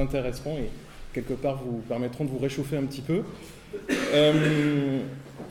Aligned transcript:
intéresseront 0.00 0.56
et 0.58 0.70
quelque 1.12 1.32
part 1.32 1.60
vous 1.64 1.78
permettront 1.88 2.24
de 2.24 2.30
vous 2.30 2.38
réchauffer 2.38 2.76
un 2.76 2.84
petit 2.84 3.00
peu. 3.00 3.24
Euh, 4.14 5.00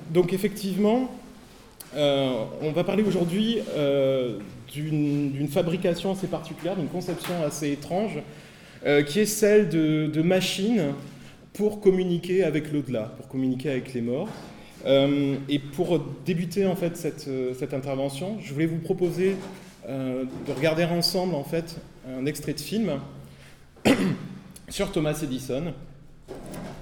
donc 0.10 0.32
effectivement, 0.32 1.12
euh, 1.98 2.46
on 2.62 2.72
va 2.72 2.86
parler 2.86 3.04
aujourd'hui 3.04 3.60
euh, 3.76 4.40
d'une 4.72 5.50
fabrication 5.50 6.14
assez 6.14 6.28
particulière, 6.28 6.78
d'une 6.78 6.88
conception 6.88 7.34
assez 7.46 7.74
étrange, 7.74 8.20
qui 9.08 9.20
est 9.20 9.26
celle 9.26 9.68
de, 9.68 10.22
machines 10.22 10.94
pour 11.52 11.82
communiquer 11.82 12.46
avec 12.46 12.72
l'au-delà, 12.72 13.12
pour 13.18 13.28
communiquer 13.28 13.70
avec 13.70 13.94
les 13.94 14.02
morts. 14.02 14.30
et 14.86 15.60
pour 15.74 16.00
débuter 16.26 16.66
en 16.66 16.78
fait 16.78 16.96
cette, 16.96 17.28
cette, 17.60 17.74
intervention, 17.74 18.38
je 18.42 18.54
voulais 18.54 18.66
vous 18.66 18.80
proposer 18.80 19.36
de 19.90 20.54
regarder 20.56 20.86
ensemble 20.86 21.36
en 21.36 21.44
fait 21.44 21.82
un 22.18 22.26
extrait 22.26 22.54
de 22.54 22.62
film 22.62 22.92
sur 24.70 24.92
Thomas 24.92 25.20
Edison, 25.24 25.74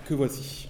que 0.05 0.13
voici? 0.13 0.69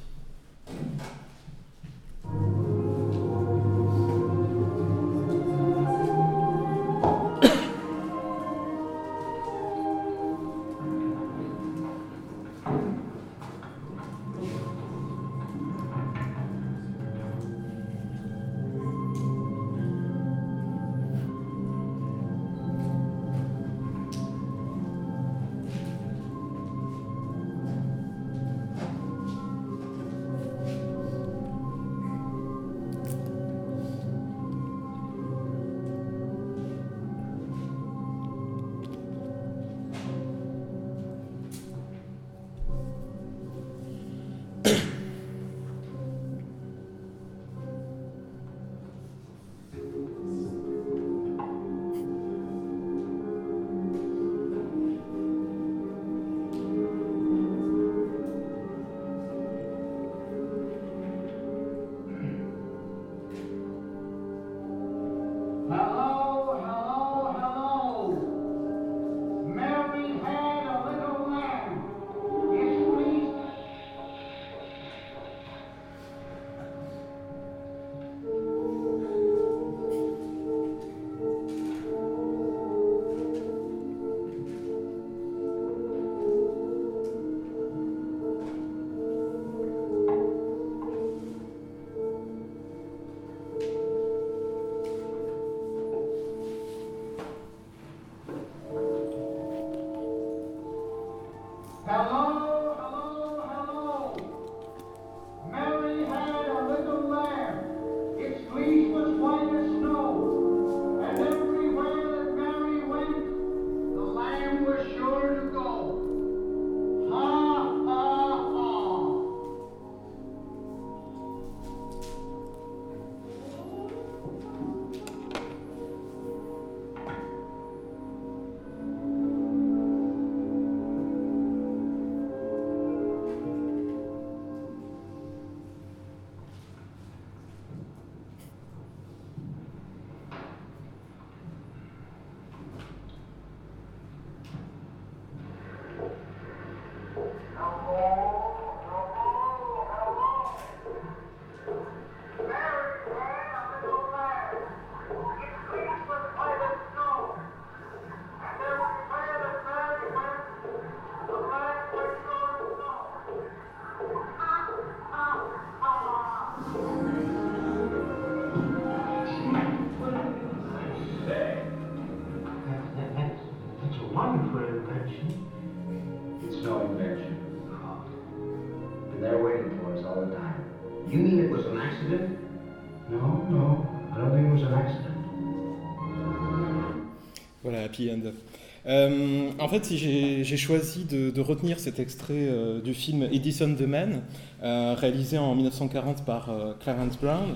Euh, 188.87 189.49
en 189.59 189.67
fait, 189.67 189.91
j'ai 189.91 190.57
choisi 190.57 191.05
de, 191.05 191.41
retenir 191.41 191.79
cet 191.79 191.99
extrait 191.99 192.33
euh, 192.35 192.81
du 192.81 192.93
film 192.93 193.23
Edison 193.31 193.73
the 193.73 193.87
Man, 193.87 194.21
euh, 194.63 194.95
réalisé 194.95 195.37
en 195.37 195.55
1940 195.55 196.23
par 196.25 196.49
Clarence 196.79 197.17
Brown. 197.17 197.55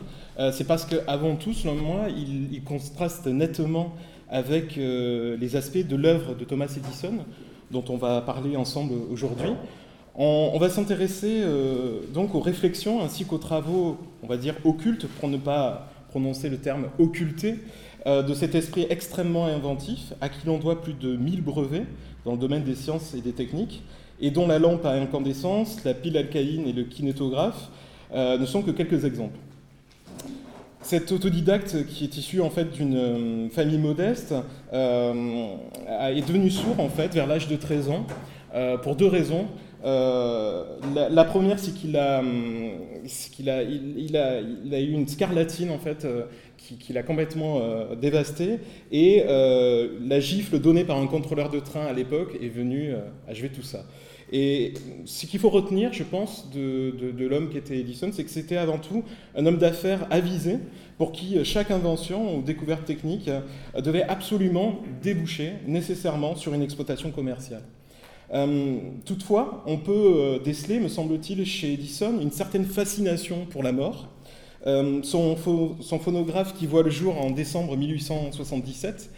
C'est 0.51 0.65
parce 0.65 0.85
qu'avant 0.85 1.35
tout, 1.35 1.53
selon 1.53 1.75
moi, 1.75 2.07
il, 2.09 2.63
contraste 2.63 3.27
nettement 3.27 3.93
avec 4.29 4.75
les 4.77 5.55
aspects 5.55 5.85
de 5.85 5.95
l'œuvre 5.95 6.35
de 6.35 6.45
Thomas 6.45 6.73
Edison, 6.75 7.25
dont 7.71 7.83
on 7.89 7.97
va 7.97 8.21
parler 8.21 8.55
ensemble 8.55 8.93
aujourd'hui. 9.11 9.51
On, 10.15 10.51
on 10.53 10.59
va 10.59 10.69
s'intéresser 10.69 11.43
donc 12.13 12.35
aux 12.35 12.39
réflexions 12.39 13.03
ainsi 13.03 13.25
qu'aux 13.25 13.37
travaux, 13.37 13.97
on 14.23 14.27
va 14.27 14.37
dire 14.37 14.55
occultes, 14.63 15.07
pour 15.19 15.29
ne 15.29 15.37
pas 15.37 15.89
prononcer 16.09 16.49
le 16.49 16.57
terme 16.57 16.87
occulté, 16.99 17.55
euh, 18.05 18.23
de 18.23 18.33
cet 18.33 18.55
esprit 18.55 18.87
extrêmement 18.89 19.45
inventif, 19.45 20.13
à 20.21 20.29
qui 20.29 20.47
l'on 20.47 20.57
doit 20.57 20.81
plus 20.81 20.93
de 20.93 21.17
1000 21.17 21.41
brevets 21.41 21.85
dans 22.23 22.31
le 22.31 22.37
domaine 22.37 22.63
des 22.63 22.75
sciences 22.75 23.13
et 23.13 23.19
des 23.19 23.33
techniques, 23.33 23.83
et 24.21 24.31
dont 24.31 24.47
la 24.47 24.57
lampe 24.57 24.85
à 24.85 24.91
incandescence, 24.91 25.83
la 25.83 25.93
pile 25.93 26.15
alcaline 26.15 26.65
et 26.65 26.71
le 26.71 26.83
kinétographe 26.83 27.69
euh, 28.13 28.37
ne 28.37 28.45
sont 28.45 28.61
que 28.61 28.71
quelques 28.71 29.03
exemples. 29.03 29.37
Cet 30.81 31.11
autodidacte, 31.11 31.85
qui 31.87 32.05
est 32.05 32.17
issu 32.17 32.39
en 32.39 32.49
fait 32.49 32.71
d'une 32.71 32.95
euh, 32.95 33.49
famille 33.49 33.77
modeste, 33.77 34.33
est 34.71 36.27
devenu 36.27 36.49
sourd 36.49 36.79
en 36.79 36.89
fait 36.89 37.13
vers 37.13 37.27
l'âge 37.27 37.49
de 37.49 37.57
13 37.57 37.89
ans 37.89 38.07
pour 38.81 38.95
deux 38.95 39.07
raisons. 39.07 39.47
la, 39.83 41.25
première, 41.25 41.59
c'est 41.59 41.73
qu'il 41.73 41.89
il 41.89 44.17
a, 44.17 44.41
eu 44.41 44.91
une 44.91 45.07
scarlatine 45.07 45.71
en 45.71 45.79
fait 45.79 46.07
qui, 46.79 46.93
l'a 46.93 47.03
complètement 47.03 47.59
euh, 47.61 47.95
dévasté. 47.95 48.59
Et 48.91 49.23
euh, 49.27 49.97
la 50.01 50.19
gifle 50.19 50.59
donnée 50.59 50.83
par 50.83 50.97
un 50.97 51.07
contrôleur 51.07 51.49
de 51.49 51.59
train 51.59 51.85
à 51.85 51.93
l'époque 51.93 52.37
est 52.41 52.49
venue 52.49 52.91
euh, 52.93 52.99
achever 53.27 53.49
tout 53.49 53.63
ça. 53.63 53.85
Et 54.31 54.73
ce 55.05 55.25
qu'il 55.25 55.39
faut 55.39 55.49
retenir, 55.49 55.91
je 55.91 56.03
pense, 56.03 56.51
de, 56.51 56.91
de, 56.91 57.27
l'homme 57.27 57.49
qui 57.49 57.57
était 57.57 57.79
Edison, 57.79 58.11
c'est 58.13 58.23
que 58.23 58.29
c'était 58.29 58.57
avant 58.57 58.77
tout 58.77 59.03
un 59.35 59.43
homme 59.47 59.57
d'affaires 59.57 60.05
avisé 60.11 60.57
pour 60.99 61.11
qui 61.11 61.43
chaque 61.43 61.71
invention 61.71 62.37
ou 62.37 62.43
découverte 62.43 62.85
technique 62.85 63.27
devait 63.75 64.03
absolument 64.03 64.81
déboucher 65.01 65.53
nécessairement 65.65 66.35
sur 66.35 66.53
une 66.53 66.61
exploitation 66.61 67.09
commerciale. 67.09 67.63
toutefois, 69.03 69.63
on 69.65 69.77
peut 69.77 70.39
déceler, 70.45 70.79
me 70.79 70.89
semble-t-il, 70.89 71.43
chez 71.43 71.73
Edison 71.73 72.19
une 72.21 72.31
certaine 72.31 72.65
fascination 72.65 73.47
pour 73.49 73.63
la 73.63 73.71
mort. 73.71 74.09
Son, 74.65 75.37
son, 75.81 75.99
phonographe 75.99 76.53
qui 76.53 76.67
voit 76.67 76.83
le 76.83 76.89
jour 76.89 77.19
en 77.19 77.31
décembre 77.31 77.77
1877 77.77 79.09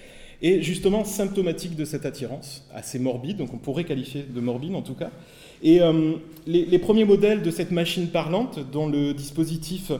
est 0.41 0.61
justement 0.61 1.03
symptomatique 1.03 1.75
de 1.75 1.85
cette 1.85 2.05
attirance, 2.05 2.65
assez 2.73 2.99
morbide, 2.99 3.37
donc 3.37 3.53
on 3.53 3.57
pourrait 3.57 3.83
qualifier 3.83 4.25
de 4.27 4.41
morbide 4.41 4.75
en 4.75 4.81
tout 4.81 4.95
cas. 4.95 5.11
Et 5.63 5.81
euh, 5.81 6.13
les, 6.47 6.79
premiers 6.79 7.05
modèles 7.05 7.43
de 7.43 7.51
cette 7.51 7.71
machine 7.71 8.07
parlante, 8.07 8.59
dont 8.71 8.87
le 8.87 9.13
dispositif 9.13 9.91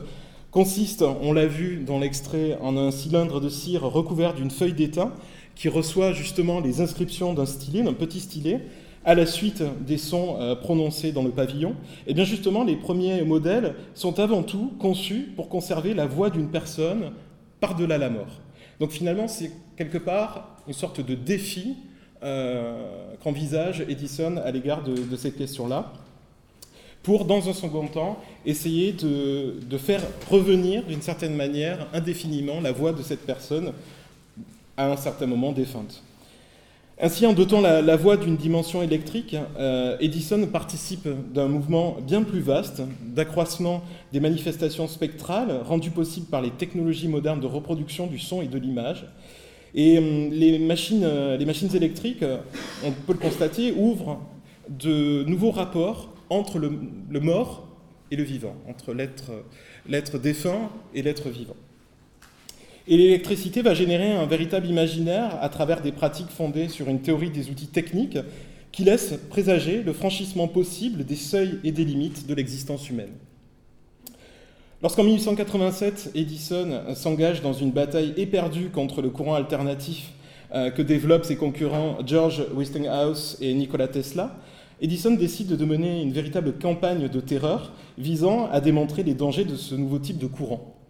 consiste, 0.50 1.04
on 1.04 1.34
l'a 1.34 1.46
vu 1.46 1.84
dans 1.86 2.00
l'extrait, 2.00 2.58
en 2.62 2.76
un 2.78 2.92
cylindre 2.92 3.40
de 3.40 3.50
cire 3.50 3.84
recouvert 3.84 4.34
d'une 4.34 4.50
feuille 4.50 4.74
d'étain 4.74 5.14
qui 5.56 5.70
reçoit 5.70 6.14
justement 6.14 6.60
les 6.60 6.82
inscriptions 6.82 7.34
d'un 7.34 7.46
stylet, 7.46 7.84
d'un 7.84 7.94
petit 7.94 8.20
stylet, 8.20 8.62
à 9.04 9.16
la 9.16 9.26
suite 9.26 9.64
des 9.86 9.98
sons 9.98 10.38
euh, 10.40 10.56
prononcés 10.56 11.12
dans 11.12 11.24
le 11.24 11.32
pavillon, 11.32 11.72
et 11.72 12.12
eh 12.12 12.14
bien 12.14 12.24
justement 12.24 12.64
les 12.64 12.76
premiers 12.76 13.24
modèles 13.24 13.76
sont 13.96 14.20
avant 14.20 14.44
tout 14.44 14.74
conçus 14.80 15.32
pour 15.36 15.50
conserver 15.50 15.94
la 15.94 16.06
voix 16.06 16.30
d'une 16.30 16.50
personne 16.50 17.12
par-delà 17.60 17.98
la 17.98 18.10
mort. 18.10 18.40
Donc 18.80 18.92
finalement, 18.92 19.28
c'est 19.28 19.52
quelque 19.78 19.98
part 19.98 20.58
une 20.68 20.74
sorte 20.74 21.02
de 21.02 21.16
défi 21.16 21.76
euh, 22.24 23.14
qu'envisage 23.24 23.84
Edison 23.88 24.38
à 24.38 24.52
l'égard 24.52 24.84
de, 24.84 25.16
cette 25.16 25.38
question-là, 25.38 25.92
pour, 27.04 27.26
dans 27.26 27.50
un 27.50 27.54
second 27.54 27.88
temps, 27.88 28.20
essayer 28.46 28.92
de, 28.92 29.56
de 29.68 29.78
faire 29.78 30.02
revenir 30.30 30.84
d'une 30.84 31.02
certaine 31.02 31.36
manière 31.36 31.88
indéfiniment 31.94 32.62
la 32.62 32.72
voix 32.72 32.94
de 32.94 33.02
cette 33.02 33.26
personne 33.26 33.74
à 34.78 34.92
un 34.92 34.98
certain 34.98 35.26
moment 35.26 35.52
défunte. 35.52 36.04
Ainsi, 37.04 37.26
en 37.26 37.34
dotant 37.34 37.62
la, 37.62 37.96
voix 37.96 38.16
d'une 38.16 38.38
dimension 38.38 38.84
électrique, 38.84 39.36
euh, 39.58 39.98
Edison 40.00 40.46
participe 40.46 41.08
d'un 41.34 41.48
mouvement 41.48 41.98
bien 42.06 42.22
plus 42.22 42.42
vaste 42.42 42.84
d'accroissement 43.02 43.82
des 44.14 44.20
manifestations 44.20 44.88
spectrales 44.88 45.62
rendues 45.64 45.90
possibles 45.90 46.28
par 46.28 46.44
les 46.44 46.52
technologies 46.52 47.08
modernes 47.08 47.40
de 47.40 47.48
reproduction 47.48 48.06
du 48.06 48.20
son 48.20 48.44
et 48.44 48.48
de 48.48 48.60
l'image. 48.60 49.08
Et 49.74 49.98
euh, 49.98 50.30
les, 50.30 50.60
machines, 50.60 51.04
euh, 51.04 51.38
les 51.38 51.46
machines 51.46 51.76
électriques, 51.76 52.24
on 52.86 52.92
peut 52.92 53.14
le 53.14 53.20
constater, 53.20 53.74
ouvrent 53.76 54.22
de 54.70 55.24
nouveaux 55.24 55.52
rapports 55.52 56.14
entre 56.30 56.60
le 56.60 57.20
mort 57.20 57.68
et 58.12 58.16
le 58.16 58.24
vivant, 58.24 58.56
entre 58.70 58.94
l'être 58.94 60.20
défunt 60.20 60.70
et 60.94 61.02
l'être 61.02 61.30
vivant. 61.30 61.56
Et 62.92 62.98
l'électricité 62.98 63.62
va 63.62 63.74
générer 63.74 64.12
un 64.12 64.26
véritable 64.26 64.68
imaginaire 64.68 65.42
à 65.42 65.48
travers 65.48 65.82
des 65.82 65.94
pratiques 65.94 66.28
fondées 66.30 66.68
sur 66.68 66.90
une 66.90 67.00
théorie 67.00 67.30
des 67.30 67.50
outils 67.50 67.68
techniques 67.68 68.18
qui 68.74 68.84
laisse 68.84 69.14
présager 69.30 69.82
le 69.82 69.94
franchissement 69.94 70.50
possible 70.50 71.06
des 71.06 71.16
seuils 71.16 71.58
et 71.64 71.72
des 71.72 71.86
limites 71.86 72.28
de 72.28 72.34
l'existence 72.34 72.90
humaine. 72.90 73.14
Lorsqu'en 74.82 75.06
1887, 75.06 76.12
Edison 76.16 76.82
s'engage 76.94 77.42
dans 77.42 77.54
une 77.54 77.72
bataille 77.72 78.14
éperdue 78.18 78.72
contre 78.72 79.02
le 79.02 79.10
courant 79.10 79.36
alternatif 79.36 80.12
euh, 80.54 80.70
que 80.70 80.82
développent 80.82 81.24
ses 81.24 81.38
concurrents 81.38 82.00
George 82.06 82.44
Westinghouse 82.54 83.38
et 83.40 83.54
Nikola 83.54 83.88
Tesla, 83.88 84.38
Edison 84.82 85.12
décide 85.12 85.56
de 85.56 85.64
mener 85.64 86.02
une 86.02 86.12
véritable 86.12 86.58
campagne 86.58 87.08
de 87.08 87.22
terreur 87.22 87.72
visant 87.98 88.50
à 88.52 88.60
démontrer 88.60 89.04
les 89.04 89.14
dangers 89.14 89.46
de 89.46 89.56
ce 89.56 89.76
nouveau 89.76 90.00
type 90.00 90.18
de 90.18 90.28
courant. 90.28 90.81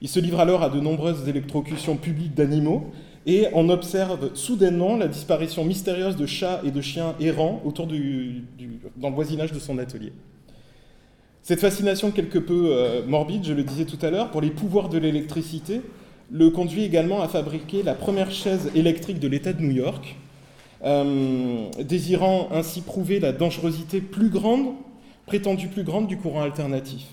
Il 0.00 0.08
se 0.08 0.20
livre 0.20 0.40
alors 0.40 0.62
à 0.62 0.70
de 0.70 0.80
nombreuses 0.80 1.28
électrocutions 1.28 1.96
publiques 1.96 2.34
d'animaux 2.34 2.90
et 3.26 3.46
on 3.52 3.68
observe 3.68 4.30
soudainement 4.34 4.96
la 4.96 5.08
disparition 5.08 5.64
mystérieuse 5.64 6.16
de 6.16 6.26
chats 6.26 6.60
et 6.64 6.70
de 6.70 6.80
chiens 6.80 7.14
errants 7.20 7.60
autour 7.64 7.86
dans 7.86 9.08
le 9.08 9.14
voisinage 9.14 9.52
de 9.52 9.58
son 9.58 9.78
atelier. 9.78 10.12
Cette 11.42 11.60
fascination 11.60 12.10
quelque 12.10 12.38
peu 12.38 12.70
euh, 12.72 13.04
morbide, 13.06 13.44
je 13.44 13.54
le 13.54 13.64
disais 13.64 13.86
tout 13.86 13.98
à 14.02 14.10
l'heure, 14.10 14.30
pour 14.30 14.40
les 14.40 14.50
pouvoirs 14.50 14.88
de 14.88 14.98
l'électricité, 14.98 15.80
le 16.30 16.50
conduit 16.50 16.84
également 16.84 17.22
à 17.22 17.28
fabriquer 17.28 17.82
la 17.82 17.94
première 17.94 18.30
chaise 18.30 18.70
électrique 18.74 19.18
de 19.18 19.28
l'État 19.28 19.52
de 19.52 19.62
New 19.62 19.70
York, 19.70 20.16
euh, 20.84 21.64
désirant 21.82 22.48
ainsi 22.52 22.82
prouver 22.82 23.18
la 23.18 23.32
dangerosité 23.32 24.00
plus 24.00 24.28
grande, 24.28 24.74
prétendue 25.26 25.68
plus 25.68 25.84
grande 25.84 26.06
du 26.06 26.18
courant 26.18 26.42
alternatif. 26.42 27.06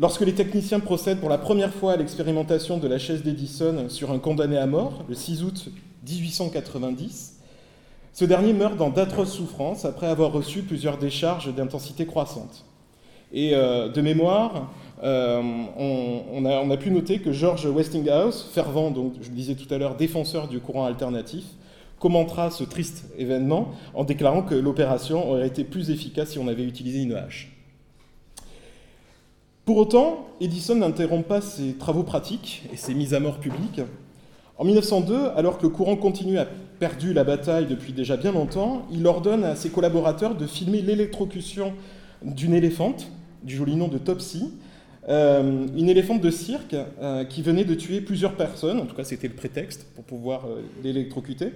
Lorsque 0.00 0.20
les 0.20 0.34
techniciens 0.34 0.78
procèdent 0.78 1.18
pour 1.18 1.28
la 1.28 1.38
première 1.38 1.74
fois 1.74 1.94
à 1.94 1.96
l'expérimentation 1.96 2.78
de 2.78 2.86
la 2.86 3.00
chaise 3.00 3.24
d'Edison 3.24 3.88
sur 3.88 4.12
un 4.12 4.20
condamné 4.20 4.56
à 4.56 4.66
mort, 4.66 5.04
le 5.08 5.16
6 5.16 5.42
août 5.42 5.72
1890, 6.08 7.40
ce 8.12 8.24
dernier 8.24 8.52
meurt 8.52 8.76
dans 8.76 8.90
d'atroces 8.90 9.32
souffrances 9.32 9.84
après 9.84 10.06
avoir 10.06 10.30
reçu 10.30 10.62
plusieurs 10.62 10.98
décharges 10.98 11.52
d'intensité 11.52 12.06
croissante. 12.06 12.64
Et 13.32 13.56
euh, 13.56 13.88
de 13.88 14.00
mémoire, 14.00 14.70
euh, 15.02 15.42
on, 15.76 16.44
a, 16.44 16.76
pu 16.76 16.92
noter 16.92 17.18
que 17.18 17.32
George 17.32 17.66
Westinghouse, 17.66 18.48
fervent, 18.52 18.92
donc 18.92 19.14
je 19.20 19.30
le 19.30 19.34
disais 19.34 19.56
tout 19.56 19.72
à 19.74 19.78
l'heure, 19.78 19.96
défenseur 19.96 20.46
du 20.46 20.60
courant 20.60 20.84
alternatif, 20.84 21.44
commentera 21.98 22.52
ce 22.52 22.62
triste 22.62 23.06
événement 23.18 23.72
en 23.94 24.04
déclarant 24.04 24.42
que 24.42 24.54
l'opération 24.54 25.28
aurait 25.28 25.48
été 25.48 25.64
plus 25.64 25.90
efficace 25.90 26.30
si 26.30 26.38
on 26.38 26.46
avait 26.46 26.62
utilisé 26.62 27.02
une 27.02 27.14
hache. 27.14 27.57
Pour 29.68 29.76
autant, 29.76 30.26
Edison 30.40 30.76
n'interrompt 30.76 31.28
pas 31.28 31.42
ses 31.42 31.74
travaux 31.74 32.02
pratiques 32.02 32.62
et 32.72 32.78
ses 32.78 32.94
mises 32.94 33.12
à 33.12 33.20
mort 33.20 33.38
publiques. 33.38 33.82
En 34.56 34.64
1902, 34.64 35.26
alors 35.36 35.58
que 35.58 35.64
le 35.64 35.68
courant 35.68 35.96
continu 35.96 36.38
a 36.38 36.46
perdu 36.78 37.12
la 37.12 37.22
bataille 37.22 37.66
depuis 37.66 37.92
déjà 37.92 38.16
bien 38.16 38.32
longtemps, 38.32 38.86
il 38.90 39.06
ordonne 39.06 39.44
à 39.44 39.56
ses 39.56 39.68
collaborateurs 39.68 40.36
de 40.36 40.46
filmer 40.46 40.80
l'électrocution 40.80 41.74
d'une 42.22 42.54
éléphante, 42.54 43.12
du 43.42 43.56
joli 43.56 43.76
nom 43.76 43.88
de 43.88 43.98
Topsy, 43.98 44.54
euh, 45.10 45.66
une 45.76 45.90
éléphante 45.90 46.22
de 46.22 46.30
cirque 46.30 46.74
euh, 47.02 47.26
qui 47.26 47.42
venait 47.42 47.64
de 47.66 47.74
tuer 47.74 48.00
plusieurs 48.00 48.36
personnes, 48.36 48.80
en 48.80 48.86
tout 48.86 48.96
cas 48.96 49.04
c'était 49.04 49.28
le 49.28 49.34
prétexte 49.34 49.86
pour 49.94 50.04
pouvoir 50.04 50.46
euh, 50.46 50.62
l'électrocuter. 50.82 51.52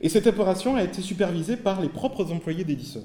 Et 0.00 0.08
cette 0.08 0.26
opération 0.26 0.74
a 0.74 0.82
été 0.82 1.02
supervisée 1.02 1.56
par 1.56 1.80
les 1.80 1.88
propres 1.88 2.32
employés 2.32 2.64
d'Edison. 2.64 3.04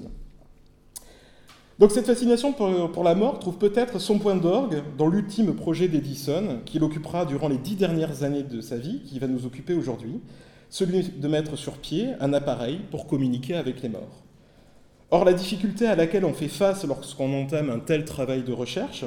Donc 1.80 1.92
cette 1.92 2.04
fascination 2.04 2.52
pour, 2.52 3.02
la 3.02 3.14
mort 3.14 3.38
trouve 3.38 3.56
peut-être 3.56 3.98
son 3.98 4.18
point 4.18 4.36
d'orgue 4.36 4.82
dans 4.98 5.06
l'ultime 5.06 5.54
projet 5.54 5.88
d'Edison, 5.88 6.60
qu'il 6.66 6.84
occupera 6.84 7.24
durant 7.24 7.48
les 7.48 7.56
dix 7.56 7.74
dernières 7.74 8.22
années 8.22 8.42
de 8.42 8.60
sa 8.60 8.76
vie, 8.76 9.00
qui 9.06 9.18
va 9.18 9.26
nous 9.26 9.46
occuper 9.46 9.72
aujourd'hui, 9.72 10.20
celui 10.68 11.02
de 11.02 11.26
mettre 11.26 11.56
sur 11.56 11.78
pied 11.78 12.08
un 12.20 12.34
appareil 12.34 12.80
pour 12.90 13.06
communiquer 13.06 13.54
avec 13.54 13.80
les 13.80 13.88
morts. 13.88 14.22
Or, 15.10 15.24
la 15.24 15.32
difficulté 15.32 15.86
à 15.86 15.96
laquelle 15.96 16.26
on 16.26 16.34
fait 16.34 16.48
face 16.48 16.84
lorsqu'on 16.84 17.32
entame 17.32 17.70
un 17.70 17.78
tel 17.78 18.04
travail 18.04 18.42
de 18.42 18.52
recherche, 18.52 19.06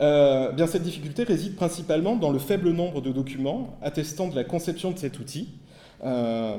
euh, 0.00 0.50
bien 0.50 0.66
cette 0.66 0.82
difficulté 0.82 1.22
réside 1.22 1.54
principalement 1.54 2.16
dans 2.16 2.32
le 2.32 2.40
faible 2.40 2.72
nombre 2.72 3.00
de 3.00 3.12
documents 3.12 3.78
attestant 3.80 4.26
de 4.26 4.34
la 4.34 4.42
conception 4.42 4.90
de 4.90 4.98
cet 4.98 5.20
outil. 5.20 5.50
Euh, 6.04 6.56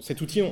cet 0.00 0.20
outil, 0.20 0.42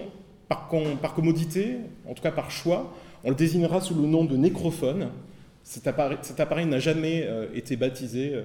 par, 0.48 1.14
commodité, 1.14 1.76
en 2.08 2.14
tout 2.14 2.22
cas 2.22 2.32
par 2.32 2.50
choix, 2.50 2.90
on 3.24 3.30
le 3.30 3.36
désignera 3.36 3.80
sous 3.80 3.94
le 3.94 4.06
nom 4.06 4.24
de 4.24 4.36
nécrophone. 4.36 5.08
Cet 5.62 5.86
appareil, 5.86 6.66
n'a 6.66 6.78
jamais 6.78 7.24
euh, 7.26 7.46
été 7.54 7.76
baptisé 7.76 8.34
euh, 8.34 8.42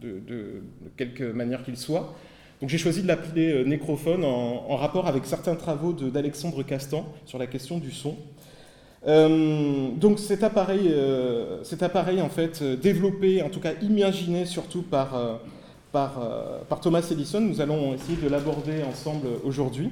de, 0.00 0.62
quelque 0.96 1.24
manière 1.24 1.62
qu'il 1.62 1.76
soit. 1.76 2.14
Donc 2.60 2.70
j'ai 2.70 2.78
choisi 2.78 3.02
de 3.02 3.08
l'appeler 3.08 3.52
euh, 3.52 3.64
nécrophone 3.64 4.24
en, 4.24 4.76
rapport 4.76 5.06
avec 5.06 5.26
certains 5.26 5.56
travaux 5.56 5.92
d'Alexandre 5.92 6.62
Castan 6.62 7.06
sur 7.26 7.38
la 7.38 7.46
question 7.46 7.78
du 7.78 7.90
son. 7.90 8.16
donc 9.06 10.18
cet 10.18 10.42
appareil, 10.42 10.92
cet 11.62 11.82
appareil 11.82 12.22
en 12.22 12.30
fait 12.30 12.62
développé, 12.62 13.42
en 13.42 13.50
tout 13.50 13.60
cas 13.60 13.72
imaginé 13.82 14.46
surtout 14.46 14.82
par, 14.82 15.40
par 15.92 16.80
Thomas 16.82 17.06
Edison, 17.10 17.40
nous 17.40 17.60
allons 17.60 17.94
essayer 17.94 18.16
de 18.16 18.28
l'aborder 18.28 18.82
ensemble 18.82 19.28
aujourd'hui. 19.44 19.90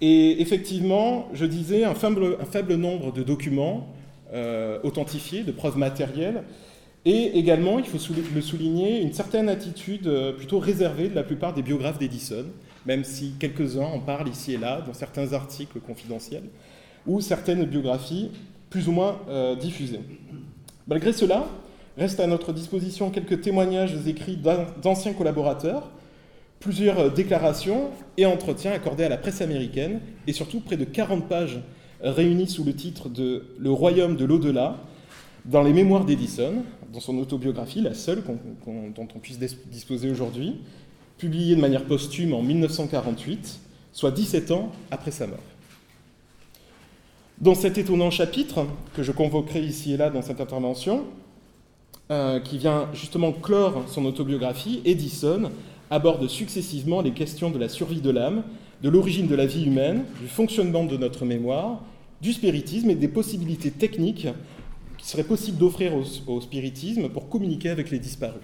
Et 0.00 0.40
effectivement, 0.40 1.28
je 1.32 1.44
disais, 1.44 1.84
un 1.84 1.94
faible, 1.94 2.74
nombre 2.76 3.12
de 3.12 3.22
documents 3.22 3.88
euh, 4.32 4.78
authentifiés, 4.84 5.42
de 5.42 5.52
preuves 5.52 5.76
matérielles, 5.76 6.44
et 7.04 7.38
également, 7.38 7.78
il 7.78 7.84
faut 7.84 7.98
le 8.34 8.40
souligner, 8.40 9.00
une 9.00 9.12
certaine 9.12 9.48
attitude 9.48 10.06
euh, 10.06 10.32
plutôt 10.32 10.58
réservée 10.58 11.08
de 11.08 11.14
la 11.14 11.22
plupart 11.22 11.54
des 11.54 11.62
biographes 11.62 11.98
d'Edison, 11.98 12.44
même 12.86 13.04
si 13.04 13.32
quelques-uns 13.38 13.84
en 13.84 14.00
parlent 14.00 14.28
ici 14.28 14.54
et 14.54 14.58
là, 14.58 14.82
dans 14.86 14.94
certains 14.94 15.32
articles 15.32 15.80
confidentiels, 15.80 16.44
ou 17.06 17.20
certaines 17.20 17.64
biographies 17.64 18.30
plus 18.70 18.88
ou 18.88 18.92
moins 18.92 19.20
euh, 19.28 19.56
diffusées. 19.56 20.00
Malgré 20.86 21.12
cela, 21.12 21.48
restent 21.96 22.20
à 22.20 22.26
notre 22.26 22.52
disposition 22.52 23.10
quelques 23.10 23.40
témoignages 23.40 23.96
écrits 24.06 24.38
d'anciens 24.82 25.12
collaborateurs, 25.12 25.90
plusieurs 26.60 27.12
déclarations 27.12 27.90
et 28.16 28.26
entretiens 28.26 28.72
accordés 28.72 29.04
à 29.04 29.08
la 29.08 29.16
presse 29.16 29.40
américaine, 29.40 30.00
et 30.26 30.32
surtout 30.32 30.60
près 30.60 30.76
de 30.76 30.84
40 30.84 31.28
pages 31.28 31.60
réunies 32.00 32.48
sous 32.48 32.64
le 32.64 32.74
titre 32.74 33.08
de 33.08 33.44
Le 33.58 33.70
royaume 33.70 34.16
de 34.16 34.24
l'au-delà, 34.24 34.78
dans 35.44 35.62
les 35.62 35.72
mémoires 35.72 36.04
d'Edison, 36.04 36.64
dans 36.92 37.00
son 37.00 37.18
autobiographie, 37.18 37.80
la 37.80 37.94
seule 37.94 38.22
dont 38.24 39.08
on 39.14 39.18
puisse 39.18 39.38
disposer 39.38 40.10
aujourd'hui, 40.10 40.56
publiée 41.16 41.56
de 41.56 41.60
manière 41.60 41.84
posthume 41.84 42.34
en 42.34 42.42
1948, 42.42 43.60
soit 43.92 44.10
17 44.10 44.50
ans 44.50 44.70
après 44.90 45.10
sa 45.10 45.26
mort. 45.26 45.38
Dans 47.40 47.54
cet 47.54 47.78
étonnant 47.78 48.10
chapitre, 48.10 48.66
que 48.94 49.02
je 49.02 49.12
convoquerai 49.12 49.60
ici 49.60 49.92
et 49.92 49.96
là 49.96 50.10
dans 50.10 50.22
cette 50.22 50.40
intervention, 50.40 51.04
euh, 52.10 52.40
qui 52.40 52.58
vient 52.58 52.88
justement 52.94 53.32
clore 53.32 53.84
son 53.86 54.04
autobiographie, 54.06 54.80
Edison 54.84 55.50
aborde 55.90 56.26
successivement 56.28 57.00
les 57.00 57.12
questions 57.12 57.50
de 57.50 57.58
la 57.58 57.68
survie 57.68 58.00
de 58.00 58.10
l'âme, 58.10 58.44
de 58.82 58.88
l'origine 58.88 59.26
de 59.26 59.34
la 59.34 59.46
vie 59.46 59.66
humaine, 59.66 60.04
du 60.20 60.28
fonctionnement 60.28 60.84
de 60.84 60.96
notre 60.96 61.24
mémoire, 61.24 61.82
du 62.20 62.32
spiritisme 62.32 62.90
et 62.90 62.94
des 62.94 63.08
possibilités 63.08 63.70
techniques 63.70 64.28
qui 64.98 65.06
seraient 65.06 65.24
possibles 65.24 65.58
d'offrir 65.58 65.92
au, 65.94 66.40
spiritisme 66.40 67.08
pour 67.08 67.28
communiquer 67.28 67.70
avec 67.70 67.90
les 67.90 67.98
disparus. 67.98 68.42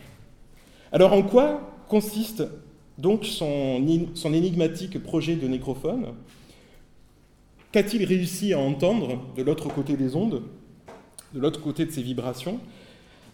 Alors 0.92 1.12
en 1.12 1.22
quoi 1.22 1.72
consiste 1.88 2.44
donc 2.96 3.24
son, 3.24 3.84
son 4.14 4.32
énigmatique 4.32 5.02
projet 5.02 5.34
de 5.34 5.48
nécrophone? 5.48 6.14
Qu'a-t-il 7.72 8.04
réussi 8.04 8.52
à 8.52 8.60
entendre 8.60 9.18
de 9.36 9.42
l'autre 9.42 9.68
côté 9.68 9.96
des 9.96 10.14
ondes, 10.14 10.42
de 11.34 11.40
l'autre 11.40 11.60
côté 11.60 11.84
de 11.84 11.90
ces 11.90 12.02
vibrations? 12.02 12.60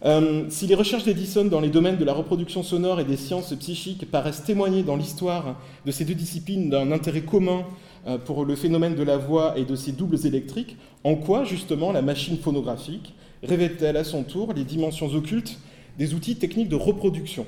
Euh, 0.03 0.45
si 0.49 0.65
les 0.65 0.73
recherches 0.73 1.03
d'Edison 1.03 1.45
dans 1.45 1.59
les 1.59 1.69
domaines 1.69 1.97
de 1.97 2.05
la 2.05 2.13
reproduction 2.13 2.63
sonore 2.63 2.99
et 2.99 3.05
des 3.05 3.17
sciences 3.17 3.53
psychiques 3.53 4.09
paraissent 4.09 4.43
témoigner 4.43 4.81
dans 4.81 4.95
l'histoire 4.95 5.59
de 5.85 5.91
ces 5.91 6.05
deux 6.05 6.15
disciplines 6.15 6.71
d'un 6.71 6.91
intérêt 6.91 7.21
commun 7.21 7.65
euh, 8.07 8.17
pour 8.17 8.45
le 8.45 8.55
phénomène 8.55 8.95
de 8.95 9.03
la 9.03 9.17
voix 9.17 9.59
et 9.59 9.65
de 9.65 9.75
ses 9.75 9.91
doubles 9.91 10.25
électriques, 10.25 10.75
en 11.03 11.15
quoi 11.15 11.43
justement 11.43 11.91
la 11.91 12.01
machine 12.01 12.37
phonographique 12.37 13.13
révèle-t-elle 13.43 13.95
à 13.95 14.03
son 14.03 14.23
tour 14.23 14.53
les 14.53 14.63
dimensions 14.63 15.13
occultes 15.13 15.59
des 15.99 16.15
outils 16.15 16.35
techniques 16.35 16.69
de 16.69 16.75
reproduction? 16.75 17.45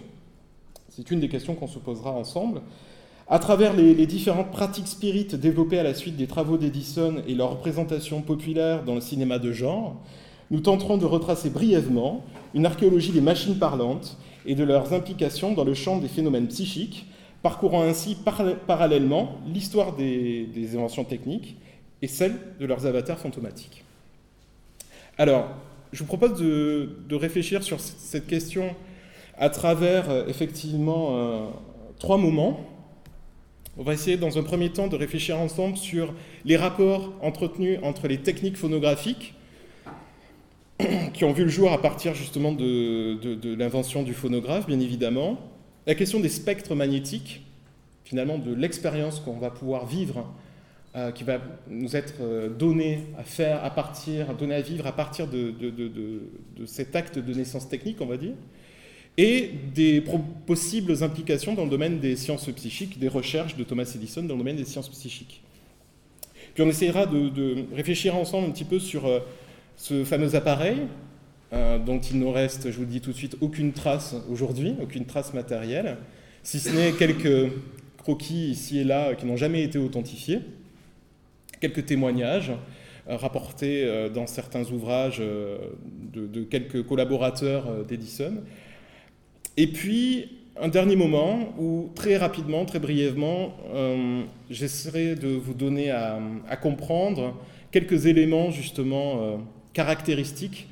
C'est 0.90 1.10
une 1.10 1.22
des 1.22 1.30
questions 1.30 1.56
qu'on 1.56 1.68
se 1.68 1.80
posera 1.80 2.12
ensemble. 2.12 2.62
À 3.28 3.40
travers 3.40 3.74
les, 3.74 3.96
les, 3.96 4.06
différentes 4.06 4.52
pratiques 4.52 4.88
spirites 4.88 5.34
développées 5.34 5.80
à 5.80 5.84
la 5.84 5.96
suite 5.96 6.18
des 6.18 6.28
travaux 6.28 6.58
d'Edison 6.58 7.16
et 7.28 7.34
leur 7.34 7.52
représentation 7.52 8.22
populaire 8.22 8.84
dans 8.84 8.94
le 8.94 9.02
cinéma 9.02 9.40
de 9.40 9.52
genre, 9.52 9.96
nous 10.54 10.60
tenterons 10.60 10.98
de 10.98 11.06
retracer 11.06 11.50
brièvement 11.50 12.24
une 12.54 12.68
archéologie 12.68 13.12
des 13.12 13.22
machines 13.22 13.58
parlantes 13.58 14.20
et 14.46 14.54
de 14.54 14.64
leurs 14.64 14.94
implications 14.94 15.52
dans 15.54 15.64
le 15.64 15.74
champ 15.74 15.98
des 15.98 16.08
phénomènes 16.08 16.48
psychiques, 16.48 17.08
parcourant 17.42 17.82
ainsi 17.82 18.16
parallèlement 18.68 19.40
l'histoire 19.48 19.96
des, 19.96 20.48
inventions 20.76 21.06
techniques 21.06 21.58
et 22.04 22.08
celle 22.08 22.36
de 22.60 22.68
leurs 22.68 22.86
avatars 22.86 23.18
fantomatiques. 23.18 23.84
Alors, 25.18 25.48
je 25.92 26.00
vous 26.04 26.06
propose 26.06 26.40
de, 26.40 27.16
réfléchir 27.16 27.64
sur 27.64 27.80
cette 27.80 28.28
question 28.28 28.76
à 29.40 29.50
travers 29.50 30.08
euh, 30.12 30.28
effectivement 30.28 31.18
euh, 31.18 31.46
trois 31.98 32.18
moments. 32.18 32.60
On 33.76 33.82
va 33.82 33.94
essayer 33.94 34.18
dans 34.18 34.38
un 34.38 34.44
premier 34.44 34.70
temps 34.70 34.88
de 34.88 34.96
réfléchir 34.96 35.40
ensemble 35.40 35.78
sur 35.78 36.14
les 36.46 36.58
rapports 36.58 37.12
entretenus 37.24 37.80
entre 37.82 38.08
les 38.08 38.20
techniques 38.20 38.58
phonographiques 38.58 39.34
qui 41.14 41.24
ont 41.24 41.34
vu 41.34 41.44
le 41.44 41.50
jour 41.50 41.72
à 41.72 41.82
partir 41.82 42.14
justement 42.14 42.52
de, 42.52 43.56
l'invention 43.56 44.04
du 44.04 44.14
phonographe, 44.14 44.68
bien 44.68 44.80
évidemment. 44.80 45.40
La 45.86 45.96
question 45.96 46.20
des 46.20 46.30
spectres 46.30 46.76
magnétiques, 46.76 47.44
finalement 48.06 48.38
de 48.38 48.54
l'expérience 48.54 49.20
qu'on 49.20 49.38
va 49.38 49.50
pouvoir 49.50 49.86
vivre, 49.86 50.34
euh, 50.96 51.12
qui 51.12 51.24
va 51.24 51.40
nous 51.68 51.96
être 51.96 52.16
euh, 52.22 52.50
donnée 52.50 53.00
à 53.18 53.24
faire 53.24 53.64
à 53.64 53.72
partir, 53.72 54.34
donnée 54.36 54.56
à 54.56 54.62
vivre 54.62 54.86
à 54.86 54.92
partir 54.92 55.28
de, 55.28 55.54
cet 56.66 56.96
acte 56.96 57.18
de 57.18 57.34
naissance 57.34 57.68
technique, 57.68 57.98
on 58.00 58.06
va 58.06 58.18
dire, 58.18 58.34
et 59.18 59.52
des 59.74 60.04
possibles 60.46 61.04
implications 61.04 61.54
dans 61.54 61.66
le 61.66 61.70
domaine 61.70 62.00
des 62.00 62.16
sciences 62.16 62.50
psychiques, 62.52 63.00
des 63.00 63.08
recherches 63.08 63.56
de 63.56 63.64
Thomas 63.64 63.92
Edison 63.96 64.24
dans 64.24 64.34
le 64.34 64.40
domaine 64.40 64.56
des 64.56 64.66
sciences 64.66 64.90
psychiques. 64.90 65.42
Puis 66.54 66.64
on 66.64 66.70
essaiera 66.70 67.06
de, 67.06 67.66
réfléchir 67.76 68.16
ensemble 68.16 68.48
un 68.48 68.52
petit 68.52 68.64
peu 68.64 68.80
sur 68.80 69.06
euh, 69.06 69.20
ce 69.76 70.04
fameux 70.04 70.36
appareil, 70.36 70.78
euh, 71.54 71.78
dont 71.78 72.00
il 72.00 72.20
ne 72.20 72.26
reste, 72.26 72.72
je 72.72 72.76
vous 72.78 72.82
le 72.82 72.88
dis 72.88 73.02
tout 73.02 73.12
de 73.12 73.16
suite, 73.16 73.38
aucune 73.40 73.74
trace 73.74 74.16
aujourd'hui, 74.30 74.76
aucune 74.82 75.06
trace 75.06 75.34
matérielle, 75.34 75.98
si 76.42 76.60
ce 76.60 76.70
n'est 76.70 76.94
quelques 76.94 77.52
croquis 77.98 78.50
ici 78.50 78.80
et 78.80 78.84
là 78.84 79.14
qui 79.14 79.26
n'ont 79.26 79.38
jamais 79.38 79.64
été 79.64 79.78
authentifiés, 79.78 80.40
quelques 81.60 81.86
témoignages 81.86 82.52
euh, 83.08 83.18
rapportés 83.18 83.84
euh, 83.84 84.10
dans 84.10 84.26
certains 84.26 84.64
ouvrages 84.72 85.20
de, 85.22 86.44
quelques 86.44 86.84
collaborateurs 86.88 87.86
d'Edison. 87.86 88.34
Et 89.58 89.68
puis, 89.68 90.40
un 90.60 90.70
dernier 90.70 90.96
moment 90.96 91.54
où, 91.60 91.92
très 91.94 92.18
rapidement, 92.18 92.66
très 92.66 92.80
brièvement, 92.80 93.56
j'essaierai 94.50 95.16
de 95.16 95.28
vous 95.28 95.54
donner 95.54 95.92
à, 95.92 96.20
comprendre 96.62 97.36
quelques 97.72 98.06
éléments 98.06 98.52
justement 98.52 99.40
caractéristiques 99.74 100.68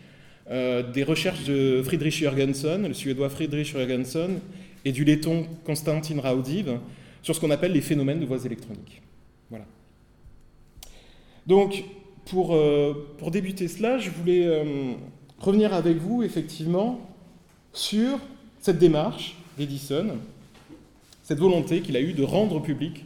euh, 0.50 0.84
des 0.84 1.03
recherches 1.03 1.43
de 1.46 1.81
Friedrich 1.84 2.13
Jürgensen, 2.13 2.88
le 2.88 2.93
suédois 2.93 3.29
Friedrich 3.29 3.67
Jürgensen, 3.67 4.39
et 4.84 4.91
du 4.91 5.03
letton 5.03 5.48
Konstantin 5.65 6.20
Raudiv 6.20 6.77
sur 7.22 7.36
ce 7.36 7.39
qu'on 7.39 7.51
appelle 7.51 7.72
les 7.72 7.81
phénomènes 7.81 8.20
de 8.20 8.25
voix 8.25 8.43
électroniques. 8.43 9.01
Voilà. 9.50 9.65
Donc, 11.46 11.84
pour, 12.25 12.55
euh, 12.55 13.15
pour 13.17 13.31
débuter 13.31 13.67
cela, 13.67 13.98
je 13.98 14.10
voulais 14.10 14.46
euh, 14.46 14.93
revenir 15.39 15.74
avec 15.74 15.98
vous, 15.98 16.24
effectivement, 16.24 17.00
sur 17.74 18.20
cette 18.60 18.79
démarche 18.79 19.36
d'Edison, 19.58 20.17
cette 21.24 21.39
volonté 21.39 21.81
qu'il 21.81 21.96
a 21.96 22.01
eue 22.01 22.13
de 22.13 22.24
rendre 22.24 22.62
public 22.62 23.05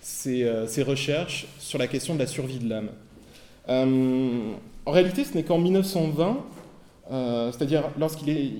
ses, 0.00 0.46
ses, 0.66 0.82
recherches 0.82 1.46
sur 1.58 1.78
la 1.78 1.86
question 1.86 2.14
de 2.14 2.18
la 2.18 2.26
survie 2.26 2.58
de 2.58 2.68
l'âme. 2.68 2.90
En 4.86 4.90
réalité, 4.90 5.24
ce 5.24 5.34
n'est 5.34 5.44
qu'en 5.44 5.58
1920, 5.58 6.36
euh, 7.10 7.50
c'est-à-dire 7.52 7.84
lorsqu'il 7.98 8.52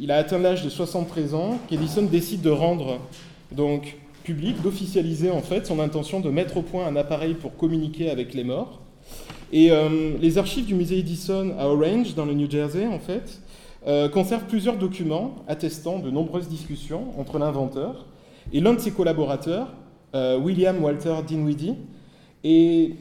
il, 0.00 0.10
a 0.12 0.16
atteint 0.16 0.38
l'âge 0.38 0.64
de 0.64 0.70
73 0.70 1.34
ans, 1.34 1.58
qu'Edison 1.68 2.02
décide 2.02 2.40
de 2.40 2.50
rendre 2.50 2.98
donc 3.50 3.96
public, 4.22 4.62
d'officialiser 4.62 5.30
en 5.30 5.40
fait 5.40 5.66
son 5.66 5.80
intention 5.80 6.20
de 6.20 6.30
mettre 6.30 6.58
au 6.58 6.62
point 6.62 6.86
un 6.86 6.94
appareil 6.94 7.34
pour 7.34 7.56
communiquer 7.56 8.10
avec 8.10 8.32
les 8.32 8.44
morts. 8.44 8.80
Et 9.52 9.72
euh, 9.72 10.16
les 10.20 10.38
archives 10.38 10.66
du 10.66 10.74
musée 10.74 10.98
Edison 10.98 11.52
à 11.58 11.66
Orange, 11.66 12.14
dans 12.14 12.26
le 12.26 12.34
New 12.34 12.48
Jersey, 12.48 12.86
en 12.86 13.00
fait, 13.00 13.40
euh, 13.88 14.08
conservent 14.08 14.46
plusieurs 14.46 14.76
documents 14.76 15.34
attestant 15.48 15.98
de 15.98 16.10
nombreuses 16.10 16.48
discussions 16.48 17.06
entre 17.18 17.40
l'inventeur 17.40 18.06
et 18.52 18.60
l'un 18.60 18.74
de 18.74 18.78
ses 18.78 18.92
collaborateurs, 18.92 19.74
William 20.14 20.82
Walter 20.82 21.14
Dinwiddie. 21.26 21.76
Et 22.42 22.94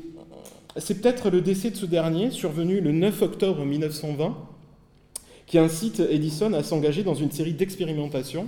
c'est 0.77 1.01
peut-être 1.01 1.29
le 1.29 1.41
décès 1.41 1.71
de 1.71 1.75
ce 1.75 1.85
dernier, 1.85 2.31
survenu 2.31 2.79
le 2.79 2.91
9 2.91 3.21
octobre 3.21 3.65
1920, 3.65 4.37
qui 5.47 5.57
incite 5.57 5.99
Edison 5.99 6.53
à 6.53 6.61
s'engager 6.61 7.03
dans 7.03 7.15
une 7.15 7.31
série 7.31 7.53
d'expérimentations 7.53 8.47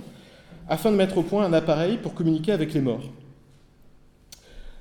afin 0.68 0.92
de 0.92 0.96
mettre 0.96 1.18
au 1.18 1.22
point 1.22 1.44
un 1.44 1.52
appareil 1.52 1.98
pour 1.98 2.14
communiquer 2.14 2.52
avec 2.52 2.72
les 2.74 2.80
morts. 2.80 3.02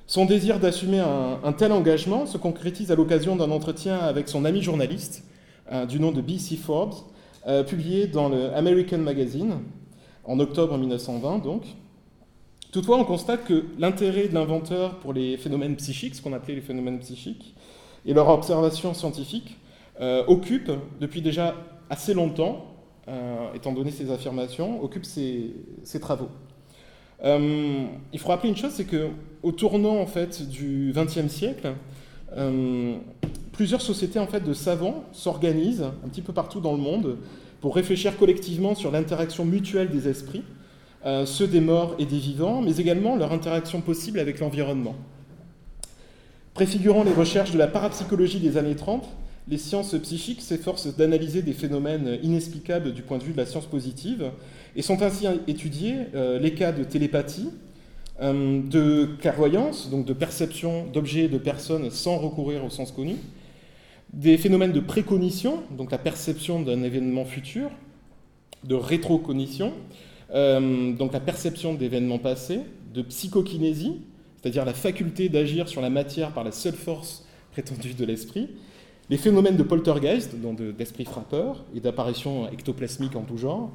Son 0.05 0.25
désir 0.25 0.59
d'assumer 0.59 0.99
un, 0.99 1.53
tel 1.53 1.71
engagement 1.71 2.25
se 2.25 2.37
concrétise 2.37 2.91
à 2.91 2.95
l'occasion 2.95 3.35
d'un 3.35 3.49
entretien 3.49 3.97
avec 3.97 4.27
son 4.27 4.45
ami 4.45 4.61
journaliste 4.61 5.23
euh, 5.71 5.85
du 5.85 5.99
nom 5.99 6.11
de 6.11 6.21
B.C. 6.21 6.57
Forbes, 6.57 6.95
euh, 7.47 7.63
publié 7.63 8.07
dans 8.07 8.29
le 8.29 8.53
American 8.53 8.97
Magazine 8.99 9.59
en 10.25 10.39
octobre 10.39 10.77
1920 10.77 11.39
donc. 11.39 11.63
Toutefois, 12.71 12.97
on 12.97 13.03
constate 13.03 13.43
que 13.43 13.65
l'intérêt 13.79 14.29
de 14.29 14.33
l'inventeur 14.33 14.97
pour 14.99 15.11
les 15.11 15.35
phénomènes 15.35 15.75
psychiques, 15.75 16.15
ce 16.15 16.21
qu'on 16.21 16.31
appelait 16.31 16.55
les 16.55 16.61
phénomènes 16.61 16.99
psychiques, 16.99 17.53
et 18.05 18.13
leur 18.13 18.29
observation 18.29 18.93
scientifique, 18.93 19.57
euh, 19.99 20.23
occupe 20.27 20.71
depuis 21.01 21.21
déjà 21.21 21.55
assez 21.89 22.13
longtemps, 22.13 22.65
euh, 23.09 23.53
étant 23.53 23.73
donné 23.73 23.91
ces 23.91 24.09
affirmations, 24.09 24.81
occupe 24.81 25.03
ses, 25.03 25.53
travaux. 25.99 26.29
Euh, 27.25 27.85
il 28.13 28.19
faut 28.19 28.29
rappeler 28.29 28.49
une 28.49 28.55
chose, 28.55 28.71
c'est 28.71 28.85
que 28.85 29.09
au 29.43 29.51
tournant 29.51 29.97
en 29.97 30.07
fait 30.07 30.47
du 30.47 30.93
XXe 30.95 31.27
siècle, 31.27 31.73
plusieurs 33.51 33.81
sociétés 33.81 34.19
en 34.19 34.27
fait 34.27 34.39
de 34.39 34.53
savants 34.53 35.03
s'organisent 35.11 35.83
un 35.83 36.07
petit 36.07 36.21
peu 36.21 36.31
partout 36.31 36.61
dans 36.61 36.71
le 36.71 36.77
monde 36.77 37.17
pour 37.59 37.75
réfléchir 37.75 38.17
collectivement 38.17 38.73
sur 38.75 38.91
l'interaction 38.91 39.43
mutuelle 39.43 39.89
des 39.89 40.07
esprits 40.07 40.43
euh, 41.05 41.25
ceux 41.25 41.47
des 41.47 41.61
morts 41.61 41.95
et 41.99 42.05
des 42.05 42.17
vivants, 42.17 42.61
mais 42.61 42.77
également 42.77 43.15
leur 43.15 43.31
interaction 43.31 43.81
possible 43.81 44.19
avec 44.19 44.39
l'environnement. 44.39 44.95
Préfigurant 46.53 47.03
les 47.03 47.13
recherches 47.13 47.51
de 47.51 47.57
la 47.57 47.67
parapsychologie 47.67 48.39
des 48.39 48.57
années 48.57 48.75
30, 48.75 49.07
les 49.47 49.57
sciences 49.57 49.95
psychiques 49.95 50.41
s'efforcent 50.41 50.95
d'analyser 50.95 51.41
des 51.41 51.53
phénomènes 51.53 52.19
inexplicables 52.21 52.93
du 52.93 53.01
point 53.01 53.17
de 53.17 53.23
vue 53.23 53.33
de 53.33 53.37
la 53.37 53.45
science 53.45 53.65
positive 53.65 54.31
et 54.75 54.81
sont 54.81 55.01
ainsi 55.01 55.25
étudiés 55.47 55.95
euh, 56.13 56.39
les 56.39 56.53
cas 56.53 56.71
de 56.71 56.83
télépathie, 56.83 57.49
euh, 58.21 58.61
de 58.61 59.09
clairvoyance, 59.19 59.89
donc 59.89 60.05
de 60.05 60.13
perception 60.13 60.85
d'objets 60.85 61.23
et 61.23 61.29
de 61.29 61.37
personnes 61.37 61.89
sans 61.89 62.17
recourir 62.17 62.63
au 62.63 62.69
sens 62.69 62.91
connu, 62.91 63.15
des 64.13 64.37
phénomènes 64.37 64.73
de 64.73 64.79
précognition, 64.79 65.63
donc 65.75 65.91
la 65.91 65.97
perception 65.97 66.61
d'un 66.61 66.83
événement 66.83 67.25
futur, 67.25 67.71
de 68.63 68.75
rétrocognition, 68.75 69.73
euh, 70.33 70.93
donc 70.93 71.13
la 71.13 71.19
perception 71.19 71.73
d'événements 71.73 72.19
passés, 72.19 72.61
de 72.93 73.01
psychokinésie, 73.01 74.01
c'est-à-dire 74.41 74.65
la 74.65 74.73
faculté 74.73 75.29
d'agir 75.29 75.67
sur 75.67 75.81
la 75.81 75.89
matière 75.89 76.31
par 76.31 76.43
la 76.43 76.51
seule 76.51 76.73
force 76.73 77.25
prétendue 77.51 77.93
de 77.93 78.05
l'esprit, 78.05 78.49
les 79.09 79.17
phénomènes 79.17 79.57
de 79.57 79.63
poltergeist, 79.63 80.35
d'esprit 80.77 81.05
frappeur 81.05 81.65
et 81.75 81.81
d'apparition 81.81 82.47
ectoplasmique 82.49 83.15
en 83.15 83.23
tout 83.23 83.37
genre, 83.37 83.71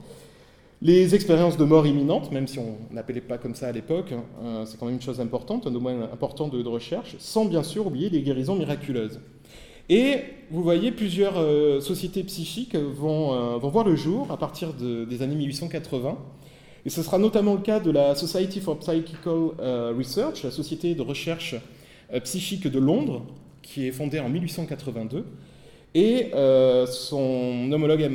les 0.82 1.14
expériences 1.14 1.56
de 1.56 1.64
mort 1.64 1.86
imminente, 1.86 2.32
même 2.32 2.46
si 2.46 2.58
on 2.58 2.76
n'appelait 2.90 3.20
pas 3.20 3.38
comme 3.38 3.54
ça 3.54 3.68
à 3.68 3.72
l'époque, 3.72 4.12
hein, 4.12 4.24
euh, 4.42 4.64
c'est 4.66 4.78
quand 4.78 4.86
même 4.86 4.96
une 4.96 5.00
chose 5.00 5.20
importante, 5.20 5.66
un 5.66 5.70
domaine 5.70 6.02
important 6.12 6.48
de, 6.48 6.66
recherche, 6.66 7.16
sans 7.18 7.44
bien 7.44 7.62
sûr 7.62 7.86
oublier 7.86 8.10
les 8.10 8.22
guérisons 8.22 8.56
miraculeuses. 8.56 9.20
Et 9.88 10.16
vous 10.50 10.62
voyez, 10.62 10.90
plusieurs 10.90 11.34
euh, 11.36 11.80
sociétés 11.80 12.22
psychiques 12.24 12.74
vont, 12.74 13.58
voir 13.58 13.84
le 13.86 13.94
jour 13.94 14.30
à 14.30 14.36
partir 14.36 14.72
des 14.74 15.22
années 15.22 15.36
1880. 15.36 16.16
Et 16.86 16.90
ce 16.90 17.02
sera 17.02 17.18
notamment 17.18 17.54
le 17.54 17.60
cas 17.60 17.80
de 17.80 17.90
la 17.90 18.14
Society 18.14 18.60
for 18.60 18.78
Psychical 18.78 19.50
Research, 19.98 20.44
la 20.44 20.52
société 20.52 20.94
de 20.94 21.02
recherche 21.02 21.56
psychique 22.22 22.68
de 22.68 22.78
Londres, 22.78 23.26
qui 23.60 23.88
est 23.88 23.92
fondée 23.92 24.20
en 24.20 24.28
1882, 24.28 25.24
et 25.96 26.30
euh, 26.34 26.86
son 26.86 27.70
homologue 27.72 28.08